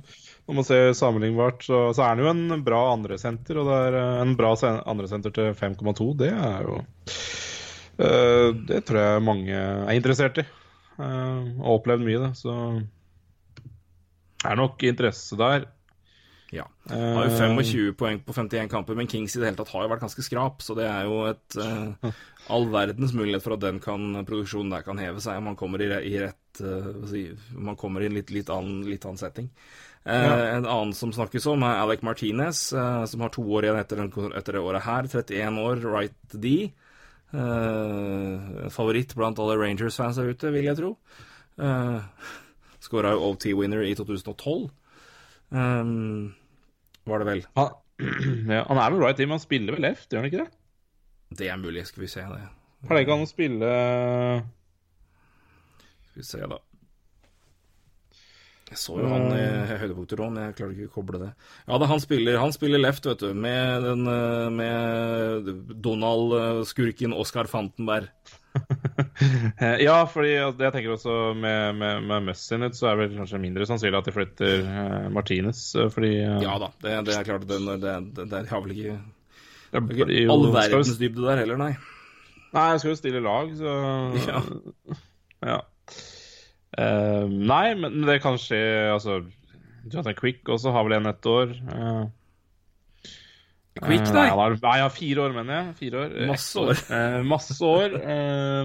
Når 0.50 0.56
man 0.56 0.66
ser 0.66 0.92
sammenlignbart, 0.98 1.62
så, 1.62 1.80
så 1.94 2.02
er 2.02 2.14
han 2.14 2.22
jo 2.24 2.30
en 2.32 2.62
bra 2.66 2.80
andresenter, 2.94 3.60
og 3.60 3.68
det 3.68 3.80
er 3.86 3.98
eh, 4.00 4.20
en 4.24 4.32
bra 4.40 4.54
andresenter 4.88 5.34
til 5.36 5.52
5,2. 5.58 6.08
Det 6.24 6.30
er 6.32 6.64
jo 6.66 6.78
eh, 8.00 8.48
Det 8.72 8.80
tror 8.88 9.02
jeg 9.04 9.26
mange 9.28 9.52
er 9.60 9.92
interessert 9.98 10.40
i. 10.42 10.46
eh, 10.98 11.04
og 11.04 11.66
har 11.68 11.76
opplevd 11.76 12.06
mye, 12.08 12.22
det. 12.24 12.32
Så 12.40 12.56
det 14.40 14.48
er 14.48 14.56
nok 14.56 14.82
interesse 14.88 15.36
der. 15.38 15.68
Ja. 16.50 16.64
Har 16.90 17.28
jo 17.28 17.30
Eh, 17.30 17.36
25 17.38 17.92
poeng 17.94 18.18
på 18.26 18.32
51 18.34 18.70
kamper, 18.72 18.96
men 18.98 19.06
Kings 19.06 19.36
i 19.36 19.38
det 19.38 19.50
hele 19.52 19.58
tatt 19.60 19.70
har 19.70 19.84
jo 19.84 19.90
vært 19.92 20.02
ganske 20.02 20.24
skrap, 20.26 20.64
så 20.66 20.74
det 20.74 20.88
er 20.88 21.04
jo 21.06 21.20
et 21.30 21.56
eh, 21.62 22.10
all 22.52 22.66
verdens 22.72 23.14
mulighet 23.16 23.44
for 23.44 23.56
at 23.56 23.62
den 23.64 23.78
kan, 23.82 24.12
produksjonen 24.28 24.72
der 24.74 24.84
kan 24.86 25.00
heve 25.00 25.22
seg, 25.22 25.38
om 25.40 25.48
man 25.50 25.58
kommer 25.58 25.82
i, 25.82 25.88
i 26.10 26.16
rett 26.22 26.62
uh, 26.64 26.90
si, 27.10 27.28
man 27.54 27.78
kommer 27.80 28.02
i 28.04 28.10
en 28.10 28.18
litt, 28.18 28.32
litt, 28.34 28.50
annen, 28.52 28.82
litt 28.88 29.06
annen 29.06 29.20
setting. 29.20 29.48
Eh, 30.00 30.14
En 30.56 30.64
annen 30.64 30.94
som 30.96 31.12
snakkes 31.12 31.44
om, 31.52 31.62
er 31.66 31.82
Alec 31.82 32.04
Martinez, 32.06 32.70
uh, 32.72 33.04
som 33.10 33.24
har 33.24 33.32
to 33.34 33.44
år 33.44 33.68
igjen 33.68 33.80
etter, 33.80 34.00
den, 34.00 34.32
etter 34.38 34.56
det 34.56 34.62
året 34.64 34.86
her. 34.86 35.10
31 35.10 35.60
år, 35.60 35.82
right 35.86 36.38
D. 36.40 36.54
Favoritt 38.74 39.12
blant 39.14 39.38
alle 39.38 39.58
Rangers-fans 39.60 40.18
der 40.18 40.32
ute, 40.32 40.50
vil 40.50 40.66
jeg 40.66 40.78
tro. 40.80 40.94
Uh, 41.60 42.00
Skåra 42.80 43.12
jo 43.14 43.28
OT-winner 43.30 43.84
i 43.84 43.92
2012. 43.94 44.70
Um, 45.50 46.32
var 47.04 47.22
det 47.22 47.28
vel. 47.28 47.44
han, 47.58 47.76
ja, 48.54 48.64
han 48.64 48.80
er 48.80 48.94
vel 48.94 49.02
right 49.02 49.18
team, 49.20 49.34
han 49.34 49.42
spiller 49.42 49.76
vel 49.76 49.84
left, 49.84 50.08
gjør 50.08 50.22
han 50.22 50.30
ikke 50.30 50.44
det? 50.44 50.59
Det 51.30 51.46
er 51.48 51.60
mulig, 51.60 51.86
skal 51.86 52.02
vi 52.04 52.10
se 52.10 52.24
det. 52.26 52.40
Pleier 52.88 53.04
ikke 53.04 53.14
han 53.18 53.26
å 53.26 53.28
spille 53.28 53.70
Skal 56.10 56.22
vi 56.22 56.26
se, 56.26 56.40
da. 56.50 56.58
Jeg 58.70 58.78
så 58.78 58.94
jo 59.00 59.08
han 59.10 59.24
i 59.34 59.44
høydepunkter 59.80 60.20
òg, 60.22 60.28
men 60.30 60.44
jeg 60.44 60.56
klarer 60.60 60.74
ikke 60.76 60.90
å 60.92 60.94
koble 61.00 61.18
det. 61.24 61.30
Ja, 61.66 61.78
det, 61.82 61.88
han 61.90 62.02
spiller, 62.02 62.36
han 62.38 62.52
spiller 62.54 62.78
left, 62.78 63.06
vet 63.08 63.18
du, 63.24 63.32
med, 63.34 63.82
den, 63.82 64.04
eh, 64.06 64.46
med 64.54 65.48
Donald-skurken 65.82 67.16
Oscar 67.18 67.50
Fantenberg. 67.50 68.10
Eh, 69.60 69.76
Ja, 69.84 69.98
fordi 70.10 70.30
jeg 70.32 70.72
tenker 70.74 70.94
også 70.94 71.12
med, 71.38 71.76
med, 71.78 72.02
med 72.08 72.24
Mussinit 72.30 72.74
så 72.74 72.88
er 72.88 72.96
det 72.96 73.02
vel 73.04 73.18
kanskje 73.20 73.38
mindre 73.42 73.66
sannsynlig 73.68 73.98
at 74.00 74.08
de 74.08 74.14
flytter 74.14 74.62
eh, 74.64 75.04
Martinez, 75.12 75.60
eh, 75.78 75.90
fordi 75.92 76.10
eh, 76.22 76.38
Ja 76.42 76.54
da, 76.62 76.70
det, 76.82 76.94
det 77.06 77.14
er 77.18 77.26
klart. 77.28 77.44
Det, 77.50 77.58
det, 77.82 77.92
det, 78.16 78.26
det 78.32 78.40
har 78.50 78.64
vel 78.64 78.72
ikke, 78.74 78.96
det 79.70 80.22
jo- 80.24 80.32
all 80.32 80.46
verdens 80.54 80.96
dybde 80.98 81.22
der 81.26 81.42
heller, 81.44 81.58
nei. 81.60 81.72
Nei, 82.50 82.70
jeg 82.72 82.80
skal 82.82 82.90
jo 82.90 82.98
stille 82.98 83.20
lag, 83.22 83.52
så 83.58 83.74
Ja. 84.30 84.40
Ja. 85.46 85.58
Uh, 86.70 87.26
nei, 87.26 87.74
men 87.74 88.02
det 88.06 88.20
kan 88.22 88.36
skje 88.38 88.58
Altså, 88.92 89.20
Jonathan 89.90 90.14
Quick 90.18 90.48
også 90.52 90.72
har 90.74 90.86
vel 90.86 90.98
en 90.98 91.10
ett 91.10 91.26
år. 91.26 91.54
Uh, 91.70 92.06
Quick, 93.80 94.04
eh, 94.04 94.12
nei. 94.14 94.26
Uh, 94.30 94.56
nei, 94.60 94.76
ja, 94.82 94.88
fire 94.92 95.24
år, 95.24 95.34
mener 95.34 95.56
jeg. 95.56 95.74
Fire 95.80 96.04
år. 96.04 96.16
Masse 96.32 96.60
år. 96.60 96.82
Eh, 96.92 97.20
masse 97.26 97.56
år. 97.64 97.96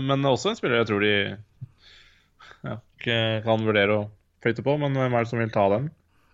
men 0.04 0.28
også 0.28 0.52
en 0.52 0.60
spiller 0.60 0.82
jeg 0.82 0.90
tror 0.90 1.06
de 1.06 1.14
ja, 2.66 2.80
kan 3.46 3.64
vurdere 3.70 4.00
å 4.02 4.08
flytte 4.44 4.66
på. 4.66 4.76
Men 4.82 4.98
hvem 4.98 5.14
er 5.14 5.24
det 5.26 5.32
som 5.32 5.40
vil 5.42 5.54
ta 5.54 5.70
den? 5.78 5.88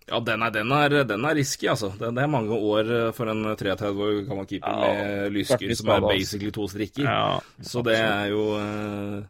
Ja, 0.08 0.18
den 0.20 0.42
er, 0.42 0.50
den 0.50 0.72
er, 0.74 0.96
den 1.06 1.24
er 1.24 1.34
risky, 1.38 1.68
altså. 1.70 1.92
Det, 1.98 2.08
det 2.16 2.22
er 2.24 2.30
mange 2.30 2.56
år 2.56 2.88
eh, 2.90 3.12
for 3.14 3.30
en 3.30 3.44
33 3.56 3.92
år 4.02 4.16
gammel 4.28 4.46
keeper 4.50 4.72
Ja, 4.82 4.94
med 4.98 5.30
lysker 5.36 5.74
som 5.78 5.88
er 5.92 6.00
altså. 6.00 6.08
basically 6.10 6.50
to 6.50 6.66
strikker. 6.68 7.04
Ja, 7.06 7.38
Så 7.62 7.82
det 7.86 7.98
er 8.00 8.26
jo 8.32 8.42
eh, 8.58 9.22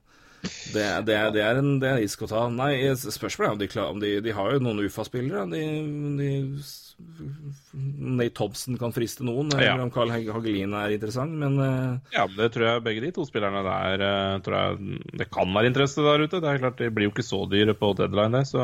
det, 0.72 0.86
det, 1.06 1.16
det 1.36 1.42
er 1.46 1.60
en 1.60 1.74
det 1.82 1.90
er 1.92 2.00
risk 2.02 2.24
å 2.26 2.30
ta. 2.30 2.46
Nei, 2.50 2.72
spørsmålet 2.98 3.48
er 3.48 3.54
om 3.56 3.60
de, 3.62 3.68
klar, 3.70 3.90
om 3.94 4.00
de, 4.02 4.16
de 4.24 4.32
har 4.34 4.54
jo 4.56 4.62
noen 4.64 4.82
UFA-spillere. 4.86 5.44
De, 5.52 5.62
de, 6.18 6.30
Nate 7.72 8.34
Thompson 8.36 8.76
kan 8.78 8.92
friste 8.94 9.24
noen, 9.26 9.48
Ja. 9.56 9.72
eller 9.72 9.84
om 9.86 9.90
Carl 9.90 10.10
Hag- 10.12 10.28
Hagelin 10.34 10.74
er 10.76 10.92
interessant, 10.94 11.32
men 11.34 11.56
eh, 11.58 11.98
Ja, 12.14 12.26
det 12.30 12.50
tror 12.54 12.66
jeg 12.68 12.84
begge 12.84 13.00
de 13.06 13.10
to 13.16 13.24
spillerne 13.26 13.62
der 13.66 14.04
eh, 14.06 14.38
tror 14.44 14.56
jeg 14.58 15.00
Det 15.22 15.26
kan 15.32 15.50
være 15.54 15.70
interesse 15.72 16.04
der 16.04 16.22
ute. 16.26 16.40
Det 16.42 16.50
er 16.52 16.60
klart, 16.62 16.78
De 16.78 16.90
blir 16.94 17.08
jo 17.08 17.14
ikke 17.14 17.24
så 17.26 17.40
dyre 17.50 17.74
på 17.78 17.92
deadline, 17.98 18.36
det, 18.38 18.44
så 18.52 18.62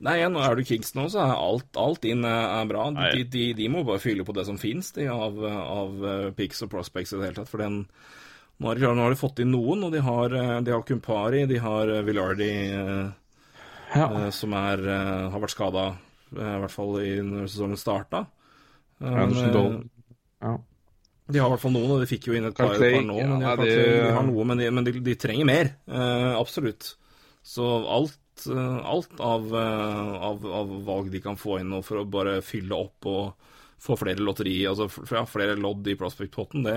Nei, 0.00 0.16
nå 0.32 0.42
er 0.42 0.56
du 0.58 0.64
Kingston 0.66 1.04
nå 1.04 1.08
så 1.12 1.22
er 1.26 1.34
alt, 1.36 1.68
alt 1.78 2.04
inn 2.08 2.24
er 2.26 2.46
er 2.62 2.68
bra. 2.70 2.88
De, 2.96 3.24
de, 3.28 3.46
de 3.58 3.68
må 3.68 3.84
bare 3.86 4.00
fylle 4.02 4.24
på 4.26 4.34
det 4.34 4.46
som 4.48 4.58
fins 4.58 4.92
av, 4.96 5.36
av 5.46 6.06
eh, 6.06 6.30
picks 6.38 6.62
og 6.66 6.70
prospects 6.72 7.12
i 7.12 7.18
det 7.20 7.28
hele 7.28 7.38
tatt. 7.42 7.50
For 7.52 7.60
den, 7.62 7.84
nå, 8.58 8.66
har 8.68 8.74
de, 8.74 8.80
klart- 8.80 8.96
nå 8.96 9.02
har 9.06 9.10
de 9.14 9.20
fått 9.20 9.40
inn 9.44 9.50
noen, 9.52 9.84
og 9.84 9.92
de 9.92 10.00
har, 10.00 10.34
eh, 10.34 10.60
de 10.64 10.72
har 10.72 10.82
Kumpari, 10.88 11.46
de 11.50 11.58
har 11.62 11.88
eh, 11.88 12.02
Villardi, 12.06 12.50
eh, 12.72 13.10
Ja. 13.96 14.06
eh, 14.26 14.30
som 14.30 14.52
er, 14.52 14.82
har 15.30 15.40
vært 15.40 15.54
skada, 15.54 15.86
i 16.32 16.58
hvert 16.60 16.70
fall 16.74 16.96
i 17.00 17.16
når 17.22 17.46
sesongen 17.48 17.76
starta. 17.78 18.26
Dolan. 19.00 19.90
Ja. 20.42 20.58
de 21.28 21.38
har 21.40 21.48
i 21.48 21.50
hvert 21.56 21.60
fall 21.60 21.72
noen, 21.74 21.90
og 21.90 22.00
de 22.00 22.06
fikk 22.06 22.26
jo 22.28 22.34
inn 22.38 22.44
et 22.46 22.54
par, 22.56 22.68
par 22.78 23.02
nå. 23.02 23.16
ja, 23.18 23.26
men 23.26 23.40
de 23.40 23.46
har, 23.46 23.56
de- 23.56 23.62
kanskje- 23.66 24.04
de 24.06 24.12
har 24.14 24.22
noe, 24.28 24.44
men, 24.44 24.58
de, 24.58 24.70
men 24.70 24.84
de, 24.84 24.92
de 25.00 25.14
trenger 25.16 25.44
mer. 25.48 25.72
eh, 25.88 26.34
absolutt. 26.38 26.94
Så 27.42 27.64
alt, 27.88 28.16
alt 28.46 29.20
av, 29.20 29.52
av, 29.54 30.46
av 30.46 30.84
valg 30.84 31.10
de 31.10 31.20
kan 31.24 31.36
få 31.36 31.58
inn 31.60 31.70
nå 31.70 31.82
for 31.84 31.98
å 32.02 32.08
bare 32.10 32.40
fylle 32.42 32.74
opp 32.76 33.06
og 33.06 33.34
få 33.80 33.96
flere 33.98 34.22
lotteri, 34.24 34.64
altså 34.66 34.88
ja, 35.12 35.24
flere 35.28 35.56
lodd 35.58 35.86
i 35.88 35.94
prospect-potten, 35.98 36.64
det 36.64 36.76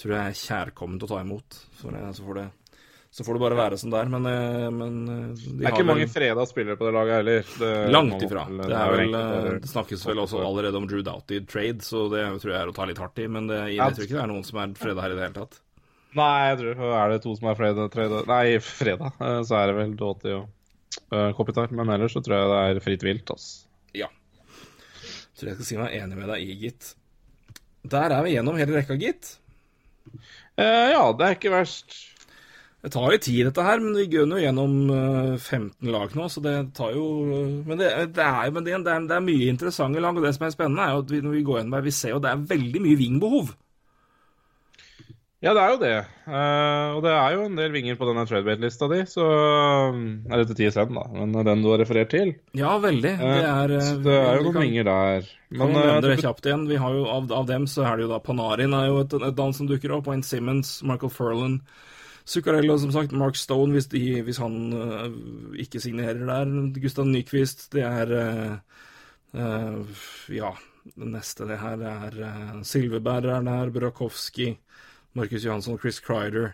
tror 0.00 0.16
jeg 0.16 0.32
er 0.32 0.40
kjærkomment 0.40 1.04
å 1.04 1.10
ta 1.10 1.20
imot. 1.22 1.60
Eh, 1.84 2.10
så, 2.16 2.24
får 2.24 2.38
det, 2.40 2.44
så 3.12 3.26
får 3.26 3.36
det 3.36 3.42
bare 3.44 3.58
være 3.58 3.78
som 3.82 3.92
det 3.92 4.00
er. 4.00 4.10
Men, 4.14 4.28
eh, 4.30 4.66
men 4.72 4.98
eh, 5.14 5.24
de 5.36 5.54
Det 5.60 5.68
er 5.68 5.74
ikke 5.76 5.88
mange 5.90 6.08
freda 6.10 6.46
spillere 6.48 6.78
på 6.80 6.88
det 6.88 6.94
laget 6.96 7.18
heller. 7.20 7.48
Det, 7.62 7.72
Langt 7.92 8.26
ifra. 8.26 8.44
Det, 8.50 8.68
vel, 8.96 9.16
eh, 9.20 9.48
det 9.64 9.72
snakkes 9.72 10.06
vel 10.08 10.22
også 10.24 10.40
allerede 10.46 10.80
om 10.80 10.86
Drew 10.90 11.02
Doughty 11.06 11.42
trade, 11.50 11.84
så 11.86 12.06
det 12.12 12.22
tror 12.42 12.54
jeg 12.54 12.60
er 12.62 12.72
å 12.72 12.76
ta 12.76 12.86
litt 12.88 13.00
hardt 13.02 13.20
i. 13.20 13.28
Men 13.28 13.50
det, 13.50 13.60
jeg 13.76 13.96
tror 13.98 14.06
ikke 14.08 14.16
det 14.18 14.22
er 14.24 14.32
noen 14.32 14.46
som 14.48 14.62
er 14.64 14.78
freda 14.80 15.04
her 15.04 15.16
i 15.16 15.18
det 15.20 15.26
hele 15.28 15.38
tatt. 15.42 15.60
Nei, 16.18 16.30
jeg 16.50 16.56
tror 16.58 16.80
er 16.98 17.12
det 17.12 17.18
to 17.22 17.32
som 17.38 17.50
er 17.52 17.58
freda, 17.58 17.84
treda 17.92 18.22
Nei, 18.26 18.44
freda. 18.66 19.12
eh, 19.22 19.42
Så 19.46 19.54
er 19.60 19.68
det 19.70 19.76
vel 19.78 19.92
Doughty 20.00 20.32
og 20.34 20.48
uh, 21.14 21.28
Kopitar. 21.38 21.70
Men 21.70 21.92
ellers 21.94 22.16
så 22.16 22.22
tror 22.24 22.34
jeg 22.40 22.48
det 22.50 22.62
er 22.62 22.80
fritt 22.82 23.04
vilt, 23.06 23.30
altså. 23.30 23.68
Ja. 23.94 24.08
Tror 25.38 25.52
jeg 25.52 25.60
skal 25.60 25.68
si 25.68 25.78
meg 25.78 25.94
enig 26.00 26.18
med 26.18 26.32
deg 26.32 26.42
i, 26.42 26.56
gitt. 26.64 26.94
Der 27.90 28.12
er 28.12 28.24
vi 28.26 28.34
gjennom 28.34 28.58
hele 28.58 28.74
rekka, 28.76 28.96
gitt. 29.00 29.36
Eh, 30.60 30.88
ja, 30.92 31.02
det 31.16 31.26
er 31.26 31.36
ikke 31.36 31.52
verst. 31.54 31.98
Det 32.80 32.94
tar 32.94 33.12
jo 33.12 33.20
tid, 33.20 33.42
dette 33.44 33.64
her, 33.64 33.80
men 33.84 33.96
vi 33.98 34.06
går 34.08 34.24
jo 34.24 34.38
gjennom 34.40 34.76
eh, 34.94 35.34
15 35.36 35.90
lag 35.92 36.14
nå, 36.16 36.28
så 36.32 36.40
det 36.44 36.54
tar 36.76 36.94
jo 36.96 37.06
eh, 37.28 37.58
Men 37.68 37.80
det, 37.80 37.90
det 38.16 38.24
er 38.24 38.46
jo 38.48 38.62
det, 38.64 38.78
det 38.86 39.16
er 39.16 39.26
mye 39.26 39.50
interessante 39.52 40.00
lag, 40.00 40.16
og 40.16 40.24
det 40.24 40.32
som 40.36 40.46
er 40.46 40.54
spennende, 40.54 40.86
er 40.86 40.94
jo 40.96 41.02
at 41.04 41.12
vi, 41.12 41.20
når 41.26 41.34
vi 41.36 41.42
går 41.44 41.58
gjennom 41.60 41.76
her, 41.76 41.84
vi 41.84 41.92
ser 41.92 42.14
jo 42.14 42.22
det 42.24 42.32
er 42.32 42.46
veldig 42.54 42.82
mye 42.86 43.00
vingbehov. 43.02 43.52
Ja, 45.40 45.54
det 45.56 45.60
er 45.64 45.70
jo 45.72 45.76
det. 45.80 45.90
Uh, 46.28 46.88
og 46.98 47.02
det 47.06 47.12
er 47.16 47.32
jo 47.32 47.44
en 47.48 47.54
del 47.56 47.70
vinger 47.72 47.96
på 47.96 48.04
denne 48.10 48.26
tradebate-lista 48.28 48.88
di, 48.92 48.98
så 49.08 49.24
um, 49.88 50.02
Er 50.28 50.42
det 50.42 50.50
til 50.50 50.58
TSN, 50.68 50.90
da, 50.98 51.04
men 51.16 51.32
den 51.48 51.62
du 51.64 51.70
har 51.72 51.80
referert 51.80 52.10
til? 52.12 52.34
Ja, 52.58 52.74
veldig. 52.82 53.12
Det 53.22 53.38
er, 53.48 53.72
uh, 53.72 53.80
så 53.86 53.94
det 54.04 54.16
er 54.18 54.36
jo 54.36 54.42
noen 54.44 54.56
kan- 54.58 54.66
vinger 54.66 54.84
der. 54.90 55.30
Kan 55.48 55.62
Men 55.62 55.72
vi 55.72 55.78
nevne 55.80 55.94
eh, 55.96 56.02
det 56.10 56.18
kjapt 56.20 56.44
igjen. 56.50 56.66
Vi 56.68 56.76
har 56.82 56.92
jo 56.98 57.06
av, 57.08 57.32
av 57.32 57.46
dem 57.48 57.64
så 57.72 57.86
er 57.88 57.96
det 57.96 58.04
jo 58.04 58.10
da 58.12 58.18
Panarin 58.20 58.76
er 58.76 58.90
jo 58.90 59.00
et, 59.00 59.16
et 59.16 59.40
navn 59.40 59.56
som 59.56 59.66
dukker 59.70 59.96
opp. 59.96 60.06
Wayne 60.12 60.22
Simmons, 60.28 60.74
Michael 60.84 61.10
Furlan, 61.16 61.56
Zuccarello, 62.28 62.76
som 62.78 62.92
sagt. 62.92 63.16
Mark 63.16 63.40
Stone, 63.40 63.72
hvis, 63.74 63.88
de, 63.90 64.04
hvis 64.28 64.38
han 64.44 64.58
uh, 64.76 65.08
ikke 65.56 65.80
signerer 65.80 66.20
der. 66.20 66.52
Gustav 66.84 67.08
Nyquist. 67.08 67.70
Det 67.72 67.82
er 67.88 68.60
Ja. 70.36 70.52
det 70.96 71.06
neste 71.16 71.46
det 71.48 71.58
her 71.60 71.80
er 71.86 72.14
uh, 72.24 72.60
Silveberg 72.66 73.26
er 73.30 73.42
der, 73.46 73.70
Burakovsky, 73.74 74.52
Markus 75.18 75.42
Johansson, 75.44 75.78
Chris 75.82 75.98
Crider. 76.00 76.52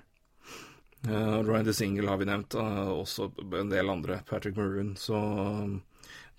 Uh, 1.06 1.42
Ryan 1.46 1.66
DeSingle 1.68 2.08
har 2.10 2.18
vi 2.18 2.26
nevnt, 2.26 2.54
uh, 2.58 2.88
også 3.02 3.28
en 3.60 3.68
del 3.70 3.90
andre. 3.92 4.20
Patrick 4.28 4.56
Maroon. 4.56 4.94
Så 4.98 5.14
um, 5.16 5.76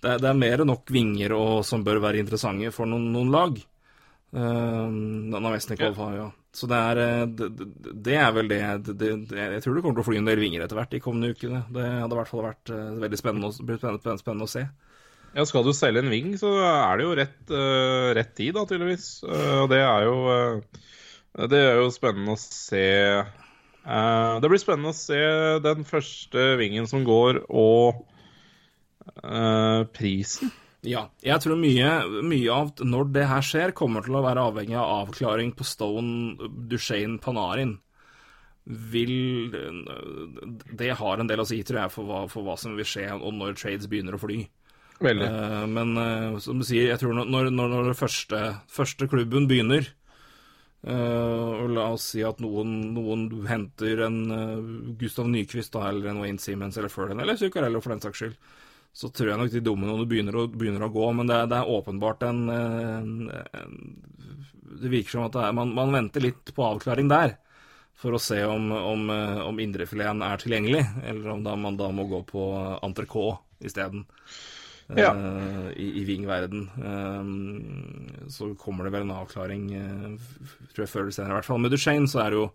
det, 0.02 0.10
er- 0.16 0.18
det 0.22 0.28
er 0.32 0.40
mer 0.42 0.60
enn 0.64 0.68
nok 0.72 0.90
vinger 0.92 1.32
og, 1.36 1.62
som 1.64 1.84
bør 1.86 2.00
være 2.04 2.20
interessante 2.24 2.72
for 2.74 2.90
noen, 2.90 3.06
noen 3.14 3.30
lag. 3.32 3.60
Uh, 4.34 4.90
Navesnikov 5.38 5.96
har, 6.02 6.18
ja. 6.18 6.26
Så 6.58 6.66
det 6.66 6.76
er, 6.90 6.98
eh, 6.98 7.24
det, 7.38 7.46
det- 8.02 8.14
er 8.18 8.30
vel 8.34 8.48
det, 8.50 8.58
det, 8.98 9.08
Jeg 9.30 9.60
tror 9.62 9.76
det 9.76 9.82
kommer 9.84 9.98
til 9.98 10.02
å 10.02 10.06
fly 10.08 10.16
en 10.18 10.28
del 10.30 10.40
vinger 10.42 10.64
etter 10.64 10.78
hvert 10.80 10.90
de 10.94 11.00
kommende 11.04 11.30
ukene. 11.36 11.60
Det 11.70 11.84
hadde 11.86 12.16
i 12.16 12.18
hvert 12.18 12.30
fall 12.32 12.42
vært 12.48 12.72
eh, 12.74 12.86
veldig 13.04 13.18
spennende, 13.20 13.50
spennende, 13.54 14.00
spennende, 14.00 14.22
spennende 14.24 14.48
å 14.48 14.52
se. 14.52 14.64
Ja, 15.36 15.44
skal 15.46 15.66
du 15.66 15.70
selge 15.76 16.00
en 16.02 16.08
ving, 16.10 16.32
så 16.40 16.50
er 16.64 16.98
det 16.98 17.04
jo 17.04 17.14
rett, 17.20 17.40
uh, 17.52 18.08
rett 18.16 18.30
tid, 18.34 18.54
da, 18.56 18.64
tydeligvis. 18.66 19.06
Eh, 19.28 19.56
og 19.60 19.68
det 19.70 19.82
er 19.84 20.06
jo 20.08 20.14
eh, 20.32 20.80
Det 21.38 21.58
er 21.58 21.76
jo 21.78 21.92
spennende 21.94 22.34
å 22.34 22.40
se 22.40 22.86
Uh, 23.88 24.36
Det 24.42 24.50
blir 24.52 24.60
spennende 24.60 24.92
å 24.92 24.96
se 24.96 25.18
den 25.64 25.86
første 25.88 26.42
vingen 26.60 26.88
som 26.90 27.06
går, 27.06 27.40
og 27.48 28.02
uh, 29.24 29.86
prisen. 29.96 30.52
Ja, 30.86 31.08
jeg 31.24 31.42
tror 31.42 31.58
mye, 31.58 31.90
mye 32.22 32.54
av 32.54 32.82
når 32.84 33.08
det 33.16 33.24
her 33.30 33.44
skjer, 33.44 33.72
kommer 33.76 34.04
til 34.04 34.18
å 34.18 34.22
være 34.22 34.44
avhengig 34.50 34.76
av 34.78 35.08
avklaring 35.08 35.54
på 35.56 35.66
Stone, 35.66 36.50
Duchene, 36.70 37.16
Panarin. 37.22 37.78
Vil 38.68 39.54
Det 40.76 40.90
har 41.00 41.18
en 41.18 41.30
del 41.30 41.40
å 41.40 41.46
si, 41.48 41.62
tror 41.64 41.80
jeg, 41.80 41.94
for 41.94 42.04
hva, 42.04 42.20
for 42.28 42.44
hva 42.44 42.58
som 42.60 42.76
vil 42.76 42.86
skje, 42.86 43.08
og 43.16 43.32
når 43.34 43.56
trades 43.56 43.88
begynner 43.88 44.18
å 44.18 44.20
fly. 44.20 44.42
Eh, 45.00 45.64
Men 45.72 45.96
uh, 45.96 46.38
som 46.42 46.60
du 46.60 46.66
sier, 46.68 46.90
jeg 46.92 47.00
tror 47.00 47.16
når, 47.16 47.48
når, 47.48 47.72
når 47.72 47.90
den 47.90 47.98
første, 47.98 48.42
første 48.68 49.08
klubben 49.08 49.48
begynner 49.48 49.88
eh, 50.86 51.62
og 51.62 51.70
La 51.74 51.88
oss 51.94 52.10
si 52.14 52.22
at 52.26 52.40
noen, 52.44 52.76
noen 52.94 53.26
henter 53.48 54.04
en 54.06 54.18
uh, 54.30 54.92
Gustav 55.00 55.28
Nyquist 55.30 55.72
da, 55.74 55.88
eller 55.90 56.12
en 56.12 56.22
Wayne 56.22 56.38
Siemens 56.42 56.78
eller 56.78 56.92
Furlan, 56.92 57.20
eller 57.24 57.36
Zuccarello 57.40 57.80
for 57.84 57.94
den 57.94 58.02
saks 58.04 58.22
skyld, 58.22 58.36
så 58.98 59.10
tror 59.14 59.32
jeg 59.32 59.38
nok 59.42 59.50
de 59.52 59.60
dominoene 59.62 60.06
begynner, 60.10 60.38
å- 60.40 60.48
begynner 60.50 60.86
å 60.86 60.92
gå. 60.94 61.08
Men 61.14 61.28
det, 61.30 61.42
det 61.52 61.58
er 61.60 61.74
åpenbart 61.74 62.22
en, 62.26 62.40
en, 62.50 63.12
en 63.30 63.76
Det 64.80 64.88
virker 64.92 65.10
som 65.16 65.26
at 65.28 65.36
er, 65.40 65.52
man, 65.56 65.74
man 65.76 65.92
venter 65.94 66.24
litt 66.24 66.52
på 66.54 66.64
avklaring 66.66 67.08
der. 67.10 67.36
For 67.98 68.14
å 68.14 68.20
se 68.22 68.38
om, 68.46 68.70
om, 68.70 69.08
eh, 69.10 69.40
om 69.42 69.56
indrefileten 69.58 70.22
er 70.22 70.38
tilgjengelig, 70.38 70.84
eller 71.10 71.32
om 71.32 71.40
da 71.42 71.56
man 71.58 71.76
da 71.80 71.88
må 71.90 72.04
gå 72.10 72.20
på 72.28 72.44
entrecôte 72.86 73.40
isteden 73.66 74.04
Ja. 74.96 75.10
uh, 75.12 75.68
i, 75.76 75.90
i 76.00 76.04
Ving-verden. 76.08 76.62
Um, 76.80 78.28
så 78.32 78.54
kommer 78.56 78.84
det 78.88 78.94
vel 78.94 79.04
en 79.04 79.12
avklaring, 79.18 79.66
uh, 79.76 80.54
tror 80.72 80.84
jeg, 80.86 80.88
før 80.94 81.02
eller 81.02 81.12
senere. 81.16 81.34
I 81.34 81.38
hvert 81.40 81.48
fall 81.50 81.60
med 81.60 81.74
Duchene 81.74 82.08
så 82.08 82.22
er 82.24 82.30
det 82.32 82.38
jo 82.40 82.46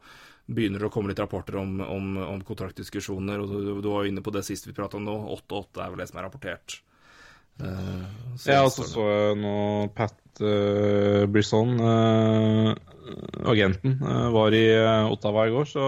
begynner 0.54 0.82
det 0.82 0.88
å 0.90 0.92
komme 0.92 1.12
litt 1.14 1.22
rapporter 1.22 1.56
om, 1.62 1.78
om, 1.86 2.08
om 2.24 2.42
kontraktdiskusjoner. 2.44 3.40
og 3.44 3.52
Du, 3.54 3.70
du 3.86 3.88
var 3.92 4.04
jo 4.04 4.10
inne 4.12 4.24
på 4.26 4.34
det 4.34 4.42
siste 4.48 4.68
vi 4.72 4.76
pratet 4.76 4.98
om 5.00 5.06
nå. 5.08 5.14
8-8 5.38 5.84
er 5.86 5.94
vel 5.94 6.02
det 6.02 6.10
som 6.10 6.20
er 6.20 6.26
rapportert. 6.28 6.80
Uh, 7.62 8.02
så- 8.36 8.50
Ja, 8.50 8.64
altså 8.66 8.82
så 8.82 8.90
så 8.96 9.06
jeg 9.14 9.38
nå 9.44 9.54
Pat 9.94 10.18
uh, 10.42 11.24
Brisson, 11.30 11.78
uh, 11.80 12.74
agenten, 13.46 14.00
var 14.34 14.56
i 14.58 14.66
Ottawa 15.14 15.46
i 15.48 15.54
går, 15.54 15.66
så 15.70 15.86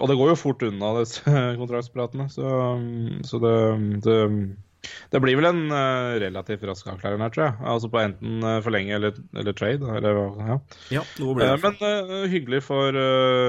Og 0.00 0.08
det 0.08 0.16
går 0.16 0.30
jo 0.32 0.36
fort 0.40 0.62
unna, 0.64 0.92
disse 1.00 1.24
kontraktspratene, 1.60 2.28
så, 2.32 2.46
så 3.28 3.40
det, 3.42 3.56
det 4.06 4.18
det 5.12 5.20
blir 5.22 5.38
vel 5.38 5.48
en 5.48 5.62
uh, 5.72 6.14
relativt 6.22 6.64
rask 6.68 6.88
avklaring 6.90 7.22
her, 7.24 7.32
tror 7.34 7.44
jeg. 7.46 7.56
Altså 7.74 7.90
på 7.92 8.00
enten 8.02 8.44
uh, 8.44 8.58
forlenge 8.64 8.96
eller, 8.96 9.18
eller 9.36 9.56
trade. 9.56 9.90
Eller, 9.98 10.20
ja. 10.50 10.58
Ja, 10.98 11.04
noe 11.22 11.36
blir 11.38 11.48
det. 11.48 11.58
Uh, 11.58 11.64
men 11.64 12.30
hyggelig 12.32 12.62
for, 12.66 13.00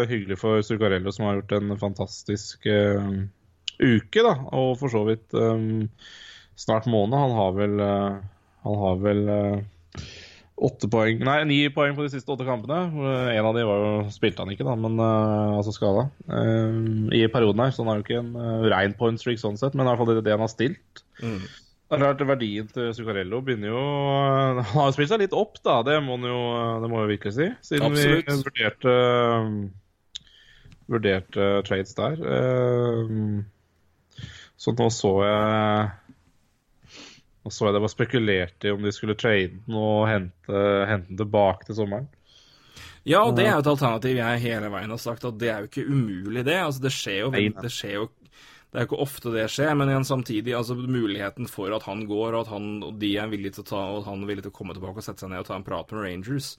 hyggelig 0.09 0.39
for 0.41 0.65
Zuccarello, 0.65 1.13
som 1.15 1.27
har 1.29 1.41
gjort 1.41 1.57
en 1.59 1.75
fantastisk 1.81 2.65
uke, 2.65 4.21
da. 4.21 4.35
Og 4.55 4.75
for 4.79 4.93
så 4.93 5.03
vidt 5.09 5.35
um, 5.35 5.87
snart 6.59 6.87
måned. 6.89 7.17
Han 7.19 7.35
har 7.39 7.55
vel, 7.57 7.81
han 8.65 8.83
har 8.85 9.01
vel 9.03 9.23
åtte 10.56 10.88
poeng 10.91 11.19
Nei, 11.26 11.40
ni 11.48 11.57
poeng 11.73 11.95
på 11.98 12.06
de 12.06 12.11
siste 12.14 12.32
åtte 12.32 12.45
kampene. 12.48 12.77
En 13.34 13.48
av 13.48 13.57
de 13.57 13.65
var 13.68 13.82
jo 13.84 13.91
spilte 14.14 14.44
han 14.44 14.53
ikke, 14.53 14.68
da, 14.68 14.76
men 14.80 14.95
uh, 15.02 15.57
altså 15.57 15.73
skada. 15.76 16.07
Uh, 16.30 17.11
I 17.15 17.26
perioden 17.32 17.64
her, 17.64 17.73
så 17.76 17.84
han 17.84 17.91
har 17.91 17.99
jo 17.99 18.06
ikke 18.06 18.22
en 18.22 18.34
uh, 18.40 18.68
rein 18.72 18.95
point 18.98 19.19
streak 19.19 19.41
sånn 19.41 19.60
sett, 19.60 19.76
men 19.76 19.86
i 19.86 19.91
hvert 19.91 20.02
fall 20.02 20.14
det, 20.14 20.23
det 20.26 20.36
han 20.36 20.45
har 20.45 20.52
stilt. 20.52 21.03
Mm. 21.19 21.41
Det 21.86 21.98
er 21.98 22.02
klart 22.02 22.23
Verdien 22.26 22.69
til 22.73 22.88
Zuccarello 22.98 23.44
begynner 23.45 23.69
jo 23.69 23.82
Han 24.57 24.64
har 24.72 24.94
spilt 24.95 25.11
seg 25.11 25.22
litt 25.22 25.36
opp, 25.38 25.60
da. 25.61 25.84
Det 25.86 25.99
må 26.02 26.15
han 26.18 26.26
jo, 26.26 26.40
det 26.82 26.90
må 26.90 27.03
jeg 27.03 27.11
virkelig 27.11 27.36
si. 27.36 27.49
Siden 27.68 27.91
Absolutt. 27.91 28.32
vi 28.32 28.38
vurderte 28.48 28.95
Vurderte 30.90 31.52
trades 31.65 31.94
der. 31.98 32.26
Så 34.57 34.73
nå 34.73 34.90
så 34.94 35.11
jeg 35.27 35.86
Nå 37.45 37.53
så 37.53 37.67
jeg 37.67 37.76
det 37.76 37.81
var 37.84 37.91
spekulert 37.93 38.65
i 38.65 38.72
om 38.73 38.81
de 38.81 38.91
skulle 38.93 39.15
trade 39.19 39.53
den 39.53 39.77
og 39.77 40.07
hente, 40.09 40.61
hente 40.89 41.11
den 41.11 41.19
tilbake 41.19 41.67
til 41.67 41.77
sommeren. 41.77 42.07
Ja, 43.05 43.22
og 43.22 43.35
det 43.38 43.45
er 43.45 43.53
jo 43.53 43.61
et 43.61 43.69
alternativ 43.69 44.17
jeg 44.17 44.41
hele 44.41 44.69
veien 44.73 44.89
har 44.89 45.01
sagt 45.01 45.27
at 45.30 45.35
det 45.38 45.51
er 45.53 45.61
jo 45.61 45.69
ikke 45.69 45.84
umulig, 45.85 46.41
det. 46.47 46.55
Altså, 46.57 46.81
det 46.81 46.91
skjer 46.95 47.19
jo, 47.22 47.27
det 47.35 47.69
skjer 47.69 47.99
jo 47.99 48.07
Det 48.26 48.80
er 48.81 48.81
jo 48.81 48.88
ikke 48.89 49.03
ofte 49.05 49.31
det 49.31 49.43
skjer, 49.53 49.76
men 49.77 49.91
igjen 49.91 50.07
samtidig 50.09 50.55
altså 50.57 50.73
muligheten 50.76 51.45
for 51.47 51.72
at 51.77 51.85
han 51.85 52.01
går, 52.09 52.34
og 52.34 52.39
at 52.41 52.49
han, 52.51 52.65
og 52.84 52.97
de 52.99 53.13
er 53.22 53.30
villige 53.31 53.59
til 53.59 53.63
å 53.63 53.69
ta, 53.69 53.84
og 53.91 53.99
at 54.01 54.09
han 54.09 54.26
er 54.26 54.31
villig 54.31 54.47
til 54.47 54.51
å 54.51 54.57
komme 54.57 54.73
tilbake 54.76 54.99
og 54.99 55.05
sette 55.05 55.23
seg 55.23 55.31
ned 55.31 55.45
og 55.45 55.47
ta 55.47 55.59
en 55.59 55.67
prat 55.67 55.93
med 55.93 56.01
Rangers. 56.01 56.49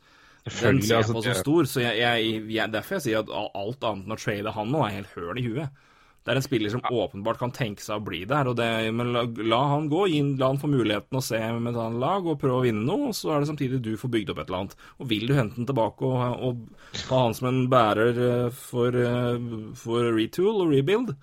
Den 0.46 0.78
ser 0.78 0.94
jeg 0.94 1.02
altså, 1.02 1.16
på 1.18 1.24
så 1.26 1.34
stor, 1.34 1.66
så 1.66 1.82
jeg, 1.82 1.98
jeg, 1.98 2.38
jeg, 2.54 2.72
derfor 2.72 2.96
jeg 2.96 3.04
sier 3.08 3.26
at 3.26 3.34
alt 3.34 3.84
annet 3.90 4.06
enn 4.06 4.14
å 4.14 4.20
trade 4.22 4.54
han 4.54 4.70
nå 4.70 4.86
er 4.86 4.96
helt 5.00 5.18
høl 5.18 5.42
i 5.42 5.46
huet. 5.50 5.82
Det 6.26 6.32
er 6.32 6.40
en 6.40 6.42
spiller 6.42 6.72
som 6.72 6.80
åpenbart 6.82 7.38
kan 7.38 7.52
tenke 7.54 7.84
seg 7.84 8.00
å 8.00 8.02
bli 8.02 8.24
der, 8.26 8.48
og 8.50 8.56
det, 8.58 8.66
men 8.90 9.12
la, 9.14 9.20
la 9.46 9.60
han 9.70 9.84
gå, 9.86 10.00
la 10.40 10.48
han 10.50 10.58
få 10.58 10.66
muligheten 10.72 11.20
å 11.20 11.22
se 11.22 11.38
med 11.38 11.70
et 11.70 11.78
annet 11.78 12.02
lag 12.02 12.26
og 12.26 12.40
prøve 12.42 12.56
å 12.58 12.64
vinne 12.64 12.82
noe, 12.82 13.12
og 13.12 13.14
så 13.14 13.30
er 13.36 13.44
det 13.44 13.50
samtidig 13.52 13.78
du 13.84 13.92
får 14.00 14.10
bygd 14.16 14.32
opp 14.34 14.40
et 14.42 14.50
eller 14.50 14.64
annet. 14.64 14.74
Og 14.98 15.06
vil 15.12 15.28
du 15.30 15.36
hente 15.38 15.60
den 15.60 15.68
tilbake 15.70 16.02
og, 16.02 16.42
og 16.50 17.06
ha 17.12 17.22
han 17.28 17.38
som 17.38 17.46
en 17.52 17.62
bærer 17.70 18.18
eh, 18.26 18.50
for, 18.58 18.98
eh, 18.98 19.38
for 19.78 20.10
retool 20.18 20.66
og 20.66 20.74
rebuild? 20.74 21.14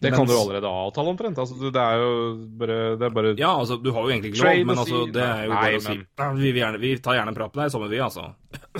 Det 0.00 0.12
kan 0.14 0.24
Mens- 0.24 0.30
du 0.30 0.38
allerede 0.38 0.68
avtale 0.70 1.10
omtrent. 1.10 1.38
Altså, 1.42 1.70
det 1.74 1.82
er 1.82 1.96
jo 1.98 2.10
bare, 2.56 2.74
det 2.96 3.06
er 3.08 3.10
bare 3.10 3.32
Ja, 3.36 3.50
altså, 3.58 3.76
du 3.82 3.90
har 3.92 4.06
jo 4.06 4.12
egentlig 4.14 4.30
ikke 4.32 4.44
lov, 4.46 4.66
men 4.70 4.78
altså, 4.78 5.00
det 5.12 5.24
er 5.26 5.44
jo 5.44 5.50
bare 5.56 5.76
å 5.76 5.82
si 5.82 6.52
vi, 6.54 6.66
vi 6.86 6.92
tar 7.02 7.18
gjerne 7.18 7.34
en 7.34 7.38
prat 7.42 7.52
med 7.56 7.64
deg 7.66 7.72
sammen 7.74 7.90
vi, 7.90 7.98
altså. 7.98 8.28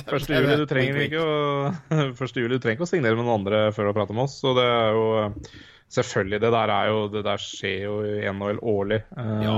1. 0.05 0.29
juli, 0.35 0.57
du 0.61 0.67
trenger 0.71 1.01
ikke 1.05 1.25
å, 1.25 1.33
første 2.21 2.43
juli, 2.43 2.57
du 2.57 2.63
trenger 2.63 2.79
ikke 2.79 2.87
å 2.89 2.93
signere 2.93 3.19
med 3.19 3.27
noen 3.27 3.41
andre 3.41 3.65
før 3.75 3.89
du 3.89 3.91
har 3.93 3.99
pratet 4.01 4.19
med 4.19 4.27
oss. 4.29 4.39
Så 4.43 4.55
det 4.59 4.67
er 4.69 4.97
jo 4.99 5.09
Selvfølgelig, 5.89 6.43
det 6.43 6.51
der, 6.53 6.69
er 6.69 6.89
jo, 6.91 6.97
det 7.09 7.23
der 7.25 7.41
skjer 7.41 7.79
jo 7.87 7.93
i 8.05 8.19
NHL 8.29 8.59
årlig. 8.61 8.99
Eh, 9.17 9.37
Ja. 9.47 9.55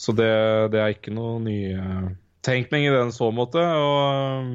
Så 0.00 0.14
det, 0.16 0.30
det 0.72 0.80
er 0.80 0.94
ikke 0.94 1.12
noe 1.12 1.34
nytenkning 1.44 2.86
i 2.86 2.94
den 2.94 3.12
så 3.12 3.28
måte. 3.36 3.60
Og, 3.60 4.54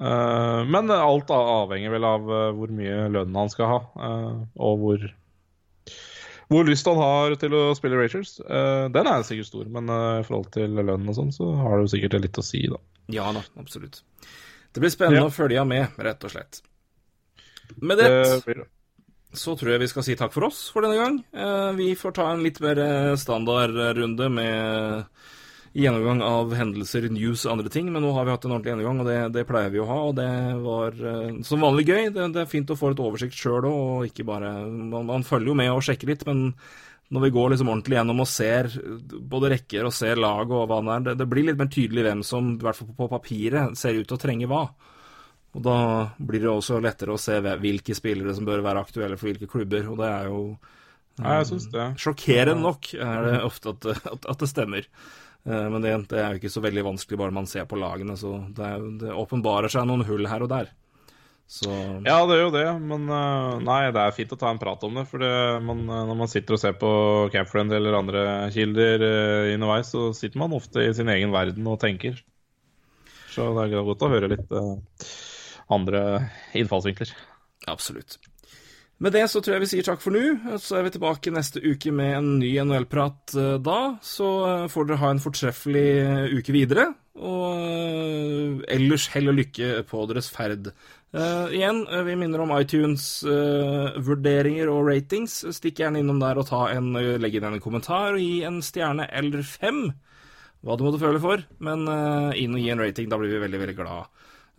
eh, 0.00 0.60
men 0.72 0.88
alt 0.96 1.34
avhenger 1.36 1.92
vel 1.92 2.06
av 2.08 2.32
eh, 2.32 2.46
hvor 2.56 2.72
mye 2.72 3.10
lønn 3.12 3.36
han 3.36 3.52
skal 3.52 3.68
ha, 3.74 3.80
eh, 4.08 4.38
og 4.56 4.80
hvor 4.80 5.04
hvor 6.52 6.66
lyst 6.68 6.88
han 6.88 6.98
har 7.00 7.32
til 7.40 7.54
å 7.56 7.62
spille 7.76 7.96
Rachers. 7.96 8.34
Eh, 8.40 8.86
den 8.92 9.08
er 9.08 9.22
sikkert 9.24 9.48
stor, 9.48 9.68
men 9.72 9.88
eh, 9.88 10.20
i 10.20 10.26
forhold 10.26 10.50
til 10.52 10.74
lønn 10.80 11.08
og 11.08 11.16
sånn, 11.16 11.30
så 11.32 11.48
har 11.60 11.76
det 11.78 11.86
jo 11.86 11.92
sikkert 11.94 12.18
litt 12.26 12.40
å 12.40 12.44
si, 12.44 12.64
da. 12.72 12.80
Ja 13.08 13.32
da, 13.32 13.42
absolutt. 13.58 14.02
Det 14.72 14.80
blir 14.80 14.90
spennende 14.90 15.24
Ja. 15.24 15.26
å 15.28 15.34
følge 15.34 15.64
med, 15.66 15.88
rett 15.98 16.24
og 16.24 16.30
slett. 16.30 16.62
Med 17.80 17.98
det 17.98 18.08
Det 18.46 18.66
så 19.34 19.54
tror 19.56 19.70
jeg 19.72 19.80
vi 19.80 19.88
skal 19.88 20.02
si 20.04 20.14
takk 20.14 20.32
for 20.32 20.44
oss 20.44 20.68
for 20.70 20.82
denne 20.84 20.96
gang. 21.00 21.24
Eh, 21.32 21.72
Vi 21.72 21.94
får 21.96 22.12
ta 22.14 22.30
en 22.32 22.42
litt 22.42 22.60
mer 22.60 22.76
eh, 22.78 23.14
standardrunde 23.16 24.28
med 24.30 25.04
gjennomgang 25.74 26.20
av 26.20 26.52
hendelser, 26.52 27.06
news 27.08 27.46
og 27.46 27.52
andre 27.54 27.70
ting, 27.72 27.90
men 27.90 28.02
nå 28.04 28.12
har 28.12 28.26
vi 28.26 28.30
hatt 28.34 28.44
en 28.44 28.52
ordentlig 28.52 28.74
gjennomgang, 28.74 29.00
og 29.00 29.06
det, 29.08 29.32
det 29.32 29.46
pleier 29.48 29.70
vi 29.72 29.80
å 29.80 29.86
ha, 29.88 29.98
og 30.10 30.16
det 30.18 30.28
var 30.60 30.92
eh, 30.92 31.40
som 31.48 31.60
vanlig 31.64 31.86
gøy. 31.88 32.10
Det, 32.12 32.26
det 32.34 32.42
er 32.42 32.50
fint 32.50 32.68
å 32.68 32.76
få 32.76 32.90
litt 32.92 33.00
oversikt 33.00 33.32
sjøl 33.40 33.64
òg, 33.64 33.72
og 33.72 34.04
ikke 34.10 34.26
bare 34.28 34.52
man, 34.68 35.06
man 35.08 35.24
følger 35.24 35.48
jo 35.48 35.54
med 35.54 35.72
og 35.72 35.80
sjekker 35.86 36.12
litt, 36.12 36.26
men 36.28 36.52
når 37.12 37.26
vi 37.26 37.30
går 37.34 37.52
liksom 37.52 37.68
ordentlig 37.68 37.98
gjennom 37.98 38.22
og 38.24 38.28
ser 38.30 38.68
både 39.34 39.50
rekker 39.52 39.84
og 39.88 39.92
ser 39.94 40.20
lag 40.20 40.48
og 40.48 40.64
hva 40.70 40.78
det 40.80 40.94
er, 40.94 41.04
det, 41.10 41.14
det 41.20 41.26
blir 41.28 41.46
litt 41.50 41.60
mer 41.60 41.70
tydelig 41.72 42.06
hvem 42.06 42.22
som, 42.24 42.54
i 42.56 42.64
hvert 42.64 42.78
fall 42.78 42.94
på 42.96 43.08
papiret, 43.12 43.76
ser 43.78 43.98
ut 43.98 44.06
til 44.08 44.16
å 44.16 44.22
trenge 44.22 44.48
hva. 44.50 44.62
Og 45.52 45.64
da 45.66 45.76
blir 46.16 46.40
det 46.46 46.48
også 46.48 46.78
lettere 46.80 47.12
å 47.12 47.20
se 47.20 47.36
hvilke 47.44 47.96
spillere 47.96 48.32
som 48.36 48.46
bør 48.48 48.64
være 48.64 48.84
aktuelle 48.86 49.18
for 49.20 49.28
hvilke 49.28 49.50
klubber, 49.52 49.84
og 49.92 50.00
det 50.00 50.08
er 50.08 50.30
jo 50.30 50.38
Ja, 51.20 51.34
jeg 51.42 51.50
synes 51.50 51.66
det. 51.74 51.88
Sjokkerende 52.00 52.62
nok 52.64 52.94
er 52.96 53.26
det 53.26 53.34
ofte 53.44 53.74
at, 53.74 53.90
at, 54.14 54.30
at 54.32 54.40
det 54.40 54.48
stemmer. 54.48 54.86
Eh, 55.44 55.66
Men 55.74 55.84
det, 55.84 55.92
det 56.08 56.22
er 56.22 56.32
jo 56.32 56.40
ikke 56.40 56.54
så 56.54 56.62
veldig 56.64 56.86
vanskelig 56.88 57.18
bare 57.20 57.36
man 57.36 57.50
ser 57.50 57.66
på 57.68 57.76
lagene, 57.76 58.16
så 58.16 58.38
det, 58.56 58.70
det 59.02 59.12
åpenbarer 59.12 59.68
seg 59.68 59.84
noen 59.90 60.06
hull 60.08 60.24
her 60.30 60.46
og 60.46 60.52
der. 60.54 60.72
Så 61.52 61.68
Ja, 62.06 62.16
det 62.24 62.36
er 62.38 62.42
jo 62.46 62.52
det, 62.54 62.66
men 62.80 63.04
eh, 63.12 63.58
nei, 63.60 63.80
det 63.92 64.00
er 64.00 64.14
fint 64.16 64.32
å 64.32 64.38
ta 64.40 64.48
en 64.52 64.60
prat 64.60 64.82
om 64.86 64.96
det. 64.96 65.04
For 65.10 65.20
det, 65.20 65.32
man, 65.66 65.84
eh, 65.84 66.04
når 66.08 66.18
man 66.22 66.30
sitter 66.32 66.56
og 66.56 66.62
ser 66.62 66.78
på 66.80 66.92
Campfriend 67.34 67.74
eller 67.76 67.98
andre 67.98 68.22
kilder 68.54 69.04
uh, 69.04 69.52
underveis, 69.52 69.92
så 69.92 70.08
sitter 70.16 70.40
man 70.40 70.56
ofte 70.56 70.86
i 70.86 70.94
sin 70.96 71.12
egen 71.12 71.34
verden 71.34 71.68
og 71.68 71.80
tenker. 71.82 72.22
Så 73.32 73.50
det 73.56 73.66
er 73.68 73.84
godt 73.84 74.04
å 74.04 74.10
høre 74.12 74.30
litt 74.32 74.54
uh, 74.56 74.76
andre 75.72 76.02
innfallsvinkler. 76.56 77.12
Absolutt. 77.68 78.16
Med 79.02 79.12
det 79.16 79.26
så 79.28 79.42
tror 79.42 79.56
jeg 79.56 79.64
vi 79.64 79.70
sier 79.74 79.86
takk 79.86 80.00
for 80.00 80.14
nå. 80.14 80.56
Så 80.62 80.78
er 80.78 80.86
vi 80.86 80.94
tilbake 80.94 81.34
neste 81.34 81.60
uke 81.60 81.92
med 81.92 82.16
en 82.16 82.32
ny 82.38 82.52
NHL-prat 82.62 83.34
da. 83.60 83.78
Så 84.04 84.28
får 84.70 84.88
dere 84.88 85.00
ha 85.02 85.10
en 85.10 85.22
fortreffelig 85.22 85.86
uke 86.38 86.54
videre. 86.54 86.86
Og 87.18 88.62
ellers 88.70 89.08
hell 89.12 89.32
og 89.32 89.40
lykke 89.40 89.82
på 89.90 90.04
deres 90.12 90.30
ferd. 90.32 90.70
Eh, 91.12 91.52
igjen, 91.52 91.84
eh, 91.92 92.02
vi 92.02 92.16
minner 92.16 92.40
om 92.40 92.48
iTunes-vurderinger 92.56 94.70
og 94.72 94.88
ratings. 94.88 95.44
Stikk 95.52 95.76
gjerne 95.82 96.00
innom 96.00 96.16
der 96.22 96.38
og 96.40 96.46
ta 96.48 96.72
en, 96.72 96.96
uh, 96.96 97.20
legg 97.20 97.34
inn 97.36 97.44
en 97.44 97.60
kommentar 97.60 98.16
og 98.16 98.22
gi 98.22 98.40
en 98.48 98.62
stjerne 98.64 99.04
eller 99.12 99.44
fem. 99.44 99.92
Hva 100.64 100.72
du 100.78 100.84
måtte 100.86 101.02
føle 101.02 101.20
for. 101.20 101.44
Men 101.60 101.84
eh, 101.84 102.40
inn 102.40 102.56
og 102.56 102.62
gi 102.62 102.70
en 102.72 102.80
rating, 102.80 103.12
da 103.12 103.18
blir 103.20 103.28
vi 103.34 103.42
veldig, 103.44 103.60
veldig 103.60 103.76
glad. 103.76 104.08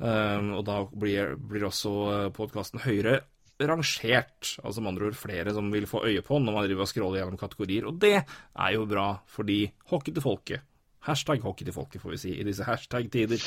Og 0.03 0.65
da 0.67 0.83
blir, 0.89 1.37
blir 1.39 1.63
også 1.69 1.91
podkasten 2.35 2.81
høyere 2.83 3.21
rangert. 3.61 4.57
Altså 4.65 4.81
med 4.81 4.89
andre 4.91 5.05
ord 5.07 5.15
flere 5.15 5.53
som 5.55 5.71
vil 5.71 5.87
få 5.87 6.03
øye 6.03 6.21
på 6.25 6.39
når 6.41 6.53
man 6.53 6.65
driver 6.67 6.83
og 6.83 6.89
scroller 6.91 7.19
gjennom 7.21 7.39
kategorier. 7.39 7.85
Og 7.87 7.93
det 8.01 8.17
er 8.19 8.71
jo 8.75 8.85
bra, 8.89 9.23
fordi 9.31 9.71
hockey 9.93 10.11
til 10.11 10.23
folket. 10.25 10.59
Hashtag 11.07 11.39
hockey 11.45 11.65
til 11.65 11.73
folket, 11.77 12.01
får 12.01 12.11
vi 12.17 12.19
si, 12.19 12.31
i 12.35 12.43
disse 12.43 12.63
hashtag-tider. 12.67 13.39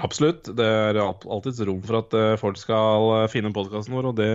Absolutt. 0.00 0.48
Det 0.56 0.66
er 0.66 0.98
al- 1.00 1.30
alltids 1.30 1.60
rom 1.66 1.80
for 1.84 2.00
at 2.00 2.14
eh, 2.16 2.36
folk 2.40 2.58
skal 2.60 3.10
eh, 3.18 3.26
finne 3.32 3.52
podkasten 3.54 3.96
vår, 3.96 4.10
og 4.12 4.20
det, 4.20 4.30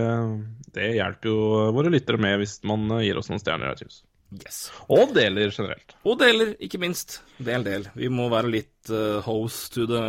det 0.76 0.92
hjelper 0.98 1.32
jo 1.32 1.38
våre 1.76 1.92
lyttere 1.92 2.20
med 2.22 2.38
hvis 2.42 2.60
man 2.68 2.86
eh, 2.98 3.08
gir 3.08 3.18
oss 3.20 3.30
noen 3.32 3.42
stjerner 3.42 3.72
i 3.72 3.76
iTunes. 3.76 4.02
Yes. 4.34 4.58
Og 4.90 5.12
deler 5.14 5.52
generelt. 5.54 5.94
Og 6.06 6.18
deler, 6.18 6.54
ikke 6.62 6.80
minst. 6.82 7.20
Del, 7.38 7.62
del. 7.66 7.86
Vi 7.94 8.08
må 8.10 8.26
være 8.32 8.50
litt 8.50 8.90
uh, 8.90 9.20
host 9.22 9.76
to 9.76 9.84
the 9.86 10.00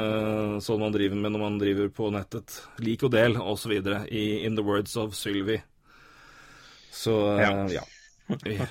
sånn 0.63 0.81
man 0.81 0.95
driver 0.95 1.19
med 1.21 1.35
når 1.35 1.43
man 1.43 1.59
driver 1.61 1.91
på 1.93 2.09
nettet. 2.15 2.55
Lik 2.81 3.05
og 3.05 3.13
del, 3.13 3.37
osv. 3.37 3.75
I 4.09 4.23
In 4.47 4.57
the 4.57 4.65
words 4.65 4.97
of 4.97 5.13
Sylvi. 5.15 5.59
Så 6.89 7.13
uh, 7.13 7.43
ja. 7.69 7.83
ja. 8.57 8.65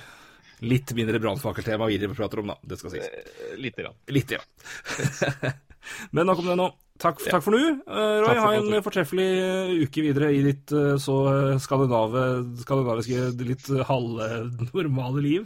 Litt 0.67 0.91
mindre 0.97 1.23
brannfakkeltema 1.23 1.87
vi 1.87 2.11
prater 2.11 2.43
om, 2.43 2.51
da. 2.51 2.59
Det 2.67 2.81
skal 2.81 2.97
sies. 2.97 3.07
Lite 3.55 3.87
grann. 3.87 3.97
Litt, 4.11 4.35
ja. 4.35 5.55
Men 6.15 6.29
nok 6.29 6.43
om 6.43 6.51
det 6.51 6.57
nå. 6.59 6.67
Takk, 6.97 7.19
takk 7.29 7.43
for 7.45 7.53
nå. 7.53 7.59
Uh, 7.85 8.23
Roy, 8.23 8.31
for 8.31 8.41
ha 8.41 8.53
en 8.55 8.63
praten. 8.65 8.85
fortreffelig 8.87 9.27
uh, 9.37 9.75
uke 9.85 10.05
videre 10.07 10.31
i 10.33 10.39
ditt 10.45 10.73
uh, 10.73 10.95
så 11.01 11.17
skandinave, 11.61 12.23
skandinaviske, 12.63 13.27
litt 13.45 13.69
halvnormale 13.89 15.21
liv. 15.21 15.45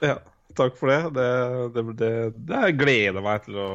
Ja, 0.00 0.16
takk 0.56 0.78
for 0.80 0.92
det. 0.92 1.02
Det, 1.16 1.28
det, 1.76 1.84
det, 2.00 2.12
det 2.48 2.62
gleder 2.80 3.24
meg 3.24 3.44
til 3.44 3.60
å 3.60 3.68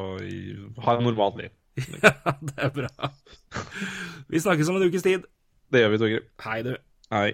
ha 0.82 0.96
et 0.96 1.06
normalt 1.06 1.42
liv. 1.44 1.54
Ja, 2.02 2.34
det 2.42 2.58
er 2.60 2.74
bra. 2.74 3.12
Vi 4.28 4.42
snakkes 4.42 4.68
om 4.68 4.76
en 4.76 4.90
ukes 4.90 5.06
tid. 5.06 5.24
Det 5.72 5.80
gjør 5.80 5.94
vi, 5.94 6.02
Torgrim. 6.02 6.28
Hei, 6.44 6.58
du. 6.66 6.74
Hei. 7.14 7.30